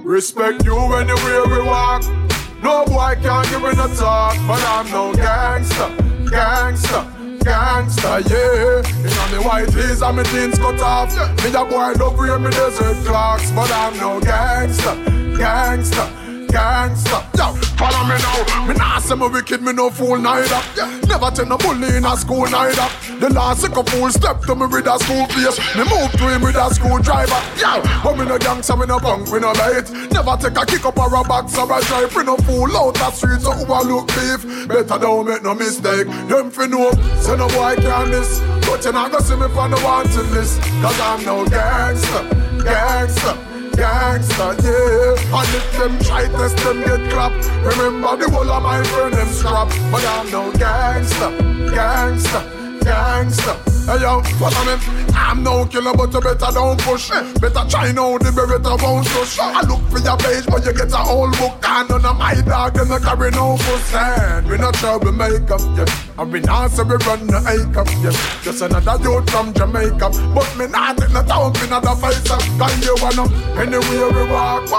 Respect 0.06 0.64
you 0.66 0.76
anywhere 0.78 1.46
we 1.46 1.60
walk. 1.64 2.04
No 2.62 2.86
boy 2.86 3.16
can't 3.24 3.50
give 3.50 3.62
me 3.62 3.74
no 3.74 3.88
talk, 3.96 4.38
but 4.48 4.64
I'm 4.64 4.90
no 4.92 5.14
gangster, 5.16 5.90
gangster, 6.30 7.06
gangster, 7.44 8.20
yeah. 8.30 8.82
In 9.04 9.14
on 9.20 9.32
me 9.32 9.40
white 9.46 9.74
and 9.76 10.18
me 10.18 10.24
jeans 10.24 10.58
cut 10.58 10.80
off. 10.82 11.14
Me 11.44 11.50
a 11.50 11.66
boy 11.66 11.94
love 12.00 12.18
wear 12.18 12.40
me 12.40 12.50
desert 12.52 13.06
clocks, 13.06 13.52
but 13.52 13.72
I'm 13.72 13.98
no 13.98 14.20
gangster, 14.20 14.96
gangster, 15.38 16.08
gangster. 16.50 17.73
Follow 17.84 18.04
me 18.08 18.18
now. 18.24 18.68
Me 18.68 18.74
nah 18.76 19.00
say 19.00 19.16
me 19.16 19.28
wicked, 19.28 19.62
me 19.62 19.74
no 19.74 19.90
fool 19.90 20.18
neither. 20.18 20.62
Never 21.08 21.30
tell 21.32 21.46
no 21.46 21.58
bully 21.58 21.98
in 21.98 22.06
a 22.06 22.16
school 22.16 22.48
neither. 22.48 22.88
The 23.20 23.30
last 23.30 23.62
sick 23.62 23.76
fool 23.76 24.10
step 24.10 24.42
to 24.48 24.56
me 24.56 24.68
with 24.68 24.88
a 24.88 24.98
school 25.04 25.26
face. 25.36 25.60
Me 25.76 25.84
move 25.92 26.12
to 26.20 26.26
him 26.32 26.42
with 26.42 26.56
a 26.56 26.74
screwdriver. 26.74 27.42
Yo, 27.60 27.84
but 28.04 28.18
me 28.18 28.26
no 28.26 28.38
gangster, 28.38 28.78
me 28.78 28.86
no 28.86 29.00
punk, 29.00 29.32
me 29.32 29.40
no 29.40 29.52
bait. 29.54 29.92
Never 30.12 30.36
take 30.40 30.58
a 30.58 30.66
kick 30.66 30.86
up 30.86 30.98
or 30.98 31.14
a 31.14 31.24
box 31.24 31.58
or 31.58 31.68
a 31.68 31.82
drive. 31.84 32.16
Me 32.16 32.24
no 32.24 32.38
fool 32.48 32.72
out 32.78 32.94
the 32.96 33.12
streets 33.12 33.46
or 33.46 33.56
overlook 33.56 34.08
beef. 34.16 34.68
Better 34.68 35.00
don't 35.00 35.28
make 35.28 35.44
no 35.44 35.54
mistake. 35.54 36.08
Them 36.32 36.52
fi 36.52 36.68
know, 36.68 36.92
say 37.20 37.36
no 37.36 37.48
boy 37.50 37.76
can 37.76 38.12
this. 38.12 38.40
But 38.64 38.86
you 38.86 38.94
not 38.94 39.12
gonna 39.12 39.24
see 39.24 39.36
me 39.36 39.48
for 39.50 39.68
the 39.68 39.80
wanted 39.84 40.32
list. 40.32 40.62
Cause 40.82 41.00
I'm 41.00 41.26
no 41.26 41.46
gangster, 41.46 42.24
gangster. 42.64 43.53
Gangster, 43.76 44.56
yeah. 44.64 45.38
And 45.38 45.50
if 45.56 45.78
them 45.78 46.00
try 46.00 46.28
test 46.28 46.58
them 46.58 46.82
get 46.82 47.12
clapped. 47.12 47.46
Remember 47.66 48.18
the 48.18 48.30
whole 48.30 48.50
of 48.50 48.64
my 48.64 48.84
friend 48.84 49.14
them 49.14 49.28
strap. 49.28 49.70
But 49.92 50.06
I'm 50.06 50.32
no 50.32 50.52
gangster, 50.54 51.32
gangster, 51.74 52.44
gangster. 52.84 53.56
Hey 53.86 54.00
yo, 54.00 54.22
follow 54.40 54.64
me. 54.64 55.04
I'm 55.16 55.44
no 55.44 55.66
killer, 55.66 55.94
but 55.94 56.14
you 56.14 56.22
better 56.22 56.52
don't 56.54 56.80
push. 56.80 57.10
Better 57.10 57.66
try 57.68 57.92
now 57.92 58.18
the 58.18 58.32
better 58.32 58.76
won't 58.80 59.08
push. 59.08 59.40
I 59.40 59.62
look 59.68 59.82
for 59.92 60.00
your 60.00 60.18
page, 60.18 60.46
but 60.48 60.66
you 60.66 60.74
get 60.74 60.92
a 60.92 60.98
whole 60.98 61.32
book. 61.32 61.60
And 61.68 61.90
none 61.90 62.06
of 62.06 62.18
my 62.18 62.36
dog, 62.48 62.76
them 62.76 62.88
no 62.88 63.00
carry 63.00 63.32
no 63.32 63.58
pussy. 63.58 63.98
And 63.98 64.48
we 64.48 64.58
not 64.58 64.80
makeup, 64.80 65.62
yeah. 65.76 66.22
And 66.22 66.32
we 66.32 66.40
not 66.40 66.72
say 66.72 66.84
we 66.84 66.96
run 67.04 67.28
the 67.28 67.40
acre, 67.44 67.84
yeah. 68.00 68.16
Just 68.44 68.62
another 68.62 68.96
youth 69.04 69.30
from 69.30 69.54
Jamaica. 69.54 70.08
But 70.34 70.50
me 70.56 70.68
not 70.68 71.04
in 71.04 71.12
the 71.12 71.24
town, 71.24 71.52
me 71.60 71.68
not 71.68 71.84
a 71.84 71.96
face 72.00 72.32
up. 72.32 72.40
Can 72.40 72.82
you 72.84 72.96
wanna? 73.04 73.28
Anywhere 73.60 74.12
we 74.16 74.32
walk. 74.32 74.70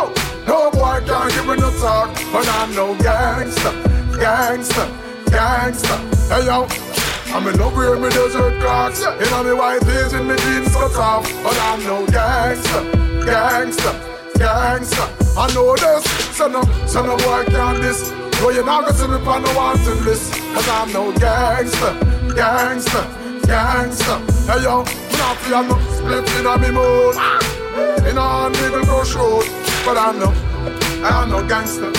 No 0.46 0.70
boy 0.70 1.00
can't 1.04 1.32
give 1.32 1.46
me 1.46 1.56
no 1.56 1.70
talk. 1.76 2.08
But 2.32 2.48
I'm 2.48 2.74
no 2.74 2.96
gangster, 2.96 3.72
gangster, 4.16 4.88
gangster. 5.28 5.98
Hey 6.32 6.46
yo. 6.46 6.93
I'm 7.34 7.48
in 7.48 7.58
love 7.58 7.76
with 7.76 8.00
me 8.00 8.08
desert 8.10 8.60
crocs. 8.60 9.00
Yeah. 9.00 9.18
In 9.18 9.32
all 9.32 9.42
me 9.42 9.52
white 9.52 9.80
days 9.80 10.12
in 10.12 10.28
me 10.28 10.36
jeans 10.36 10.72
cut 10.72 10.94
off. 10.94 11.26
But 11.42 11.58
I'm 11.62 11.82
no 11.82 12.06
gangster, 12.06 12.82
gangster, 13.26 13.90
gangster. 14.38 15.08
I 15.36 15.52
know 15.52 15.74
this. 15.74 16.04
So 16.36 16.46
no, 16.46 16.62
so 16.86 17.04
no 17.04 17.16
boy 17.16 17.44
can 17.46 17.82
this. 17.82 18.12
No, 18.38 18.50
you're 18.50 18.64
not 18.64 18.84
gonna 18.84 18.96
see 18.96 19.08
me 19.08 19.14
on 19.26 19.42
the 19.42 19.52
wanted 19.56 20.04
list. 20.06 20.32
Cause 20.54 20.68
I'm 20.68 20.92
no 20.92 21.10
gangster, 21.18 21.92
gangster, 22.36 23.04
gangster. 23.48 24.18
Hey 24.46 24.62
yo, 24.62 24.84
I'm 24.84 25.18
not 25.18 25.36
feel 25.38 25.64
no 25.64 25.76
split 25.90 26.30
in 26.38 26.46
a 26.46 26.56
me 26.56 26.70
mood. 26.70 27.16
In 28.06 28.16
a 28.16 28.46
nigga 28.54 28.86
go 28.86 29.02
short. 29.02 29.50
But 29.84 29.98
I'm 29.98 30.20
no, 30.20 30.30
I'm 31.02 31.30
no 31.30 31.44
gangster. 31.48 31.90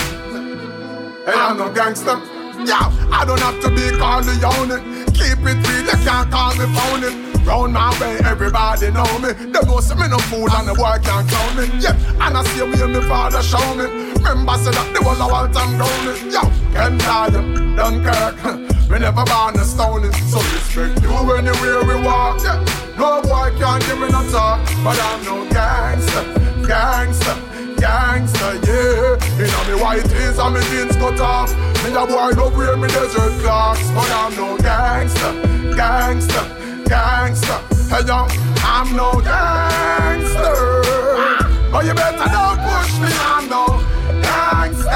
Hey, 1.26 1.34
I'm 1.36 1.58
no 1.58 1.70
gangster. 1.74 2.35
Yeah, 2.64 2.88
I 3.12 3.24
don't 3.26 3.40
have 3.40 3.60
to 3.62 3.68
be 3.68 3.90
Corleone. 3.98 5.04
Keep 5.12 5.44
it 5.44 5.58
real, 5.68 5.84
you 5.84 5.98
can't 6.04 6.30
call 6.30 6.54
me 6.56 6.66
phony. 6.72 7.12
Round 7.44 7.72
my 7.72 7.90
way, 8.00 8.18
everybody 8.24 8.90
know 8.90 9.06
me. 9.18 9.32
They 9.32 9.60
know 9.66 9.80
see 9.80 9.94
me 9.94 10.08
no 10.08 10.18
fool 10.30 10.50
and 10.50 10.68
the 10.68 10.74
boy 10.74 10.98
can't 11.02 11.28
clown 11.28 11.56
me. 11.56 11.70
Yeah, 11.78 11.94
and 12.26 12.36
I 12.36 12.42
see 12.44 12.66
me 12.66 12.80
and 12.80 12.92
my 12.92 13.00
father 13.06 13.42
show 13.42 13.62
me. 13.74 13.84
Remember 14.18 14.56
say 14.58 14.72
that 14.72 14.90
the 14.94 15.00
was 15.04 15.20
a 15.20 15.26
down 15.52 15.78
Downey. 15.78 16.32
Yo, 16.32 16.42
Ken 16.72 16.98
Dyer, 16.98 17.30
Dunkirk. 17.76 18.36
we 18.90 18.98
never 18.98 19.24
born 19.24 19.54
a 19.54 19.64
stone, 19.64 20.12
so 20.30 20.40
respect 20.50 21.02
you 21.02 21.12
anywhere 21.36 21.84
we 21.84 21.94
walk. 22.04 22.42
Yeah. 22.42 22.64
No 22.98 23.22
boy 23.22 23.52
can't 23.58 23.84
give 23.84 23.98
me 24.00 24.08
no 24.08 24.22
talk, 24.30 24.64
but 24.82 24.98
I'm 24.98 25.24
no 25.24 25.48
gangster. 25.50 26.45
Gangster, 26.66 27.36
gangster, 27.78 28.54
yeah. 28.66 29.44
In 29.44 29.54
all 29.54 29.64
me 29.66 29.80
white 29.80 30.04
is 30.04 30.38
and 30.38 30.54
me 30.54 30.60
jeans 30.70 30.96
cut 30.96 31.20
off. 31.20 31.54
Me 31.84 31.94
a 31.94 32.06
boy 32.06 32.30
love 32.34 32.56
wear 32.56 32.76
me 32.76 32.88
desert 32.88 33.40
clocks, 33.40 33.88
but 33.90 34.10
I'm 34.10 34.34
no 34.34 34.58
gangster, 34.58 35.32
gangster, 35.76 36.44
gangster. 36.88 37.58
Hey 37.88 38.04
yo, 38.06 38.26
I'm 38.66 38.96
no 38.96 39.12
gangster. 39.20 40.82
But 41.70 41.84
you 41.84 41.94
better 41.94 42.28
don't 42.34 42.58
push 42.66 42.98
me, 42.98 43.08
I'm 43.14 43.48
no 43.48 43.66
gangster. 44.22 44.90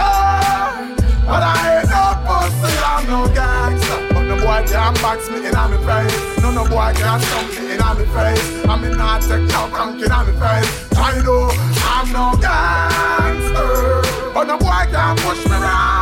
But 1.26 1.42
I 1.44 1.78
ain't 1.78 1.88
no 1.88 2.04
pussy, 2.26 2.76
I'm 2.84 3.06
no 3.06 3.34
gangster 3.34 4.10
boy 4.40 4.66
can 4.66 4.94
box 4.94 5.28
me 5.28 5.36
in 5.36 5.42
me 5.42 5.78
face. 5.86 6.42
No, 6.42 6.50
no 6.50 6.64
boy 6.64 6.92
can't 6.94 7.22
stomp 7.22 7.50
me 7.50 7.72
in 7.72 7.98
me 7.98 8.06
face. 8.14 8.64
I'm 8.66 8.82
in 8.84 8.90
mean, 8.90 8.98
not 8.98 9.22
take 9.22 9.46
no 9.52 9.68
punk 9.70 10.02
in 10.02 10.08
me 10.08 10.40
face. 10.40 10.89
I 11.02 11.22
know 11.24 11.50
I'm 11.96 12.12
no 12.12 12.36
gangster, 12.40 13.56
uh. 13.56 14.34
but 14.34 14.44
no 14.44 14.58
boy 14.58 14.84
can 14.92 15.16
push 15.16 15.44
me 15.46 15.52
round. 15.52 15.99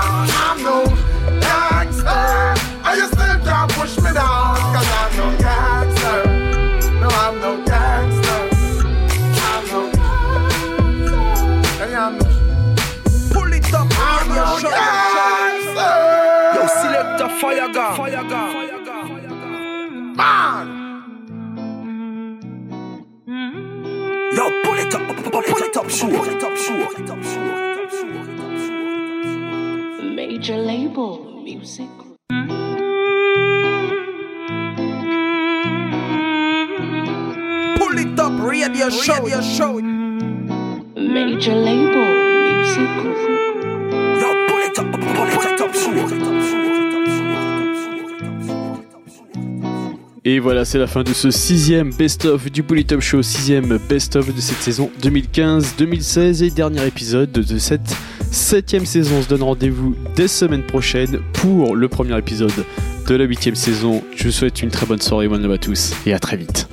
But 25.39 25.47
pull 25.47 25.62
it 25.62 25.77
up, 25.77 25.89
sure. 25.89 26.10
Pull 26.10 26.28
it 26.28 26.43
up, 26.43 26.56
sure. 26.59 26.90
Major 30.02 30.56
label 30.56 31.43
music. 31.44 31.89
Pull 37.78 37.98
it 37.98 38.19
up, 38.19 38.40
radio 38.40 38.90
show, 38.90 39.23
radio 39.23 39.40
show. 39.40 39.81
Major 39.81 41.55
label 41.55 42.05
music. 42.43 42.90
Now 44.19 44.32
pull 44.48 44.62
it 44.66 44.77
up, 44.77 44.90
pull 44.90 45.43
it 45.47 45.60
up, 45.60 45.73
sure. 45.73 46.77
Et 50.30 50.40
voilà, 50.40 50.66
c'est 50.66 50.76
la 50.78 50.86
fin 50.86 51.05
de 51.05 51.14
ce 51.14 51.30
sixième 51.30 51.90
best-of 51.90 52.52
du 52.52 52.62
Bully 52.62 52.84
Top 52.84 53.00
Show, 53.00 53.22
sixième 53.22 53.78
best-of 53.88 54.34
de 54.34 54.40
cette 54.42 54.59
saison 54.59 54.90
2015-2016 55.00 56.44
et 56.44 56.50
dernier 56.50 56.86
épisode 56.86 57.32
de 57.32 57.56
cette 57.56 57.96
septième 58.30 58.84
saison. 58.84 59.14
On 59.20 59.22
se 59.22 59.28
donne 59.28 59.42
rendez-vous 59.42 59.96
dès 60.16 60.28
semaine 60.28 60.64
prochaine 60.64 61.20
pour 61.32 61.74
le 61.74 61.88
premier 61.88 62.18
épisode 62.18 62.52
de 63.06 63.14
la 63.14 63.24
huitième 63.24 63.55
saison. 63.55 64.05
Je 64.16 64.24
vous 64.24 64.30
souhaite 64.30 64.60
une 64.60 64.68
très 64.68 64.84
bonne 64.84 65.00
soirée, 65.00 65.28
bonne 65.28 65.42
love 65.42 65.52
à 65.52 65.56
tous 65.56 65.94
et 66.05 66.12
à 66.12 66.18
très 66.18 66.36
vite. 66.36 66.68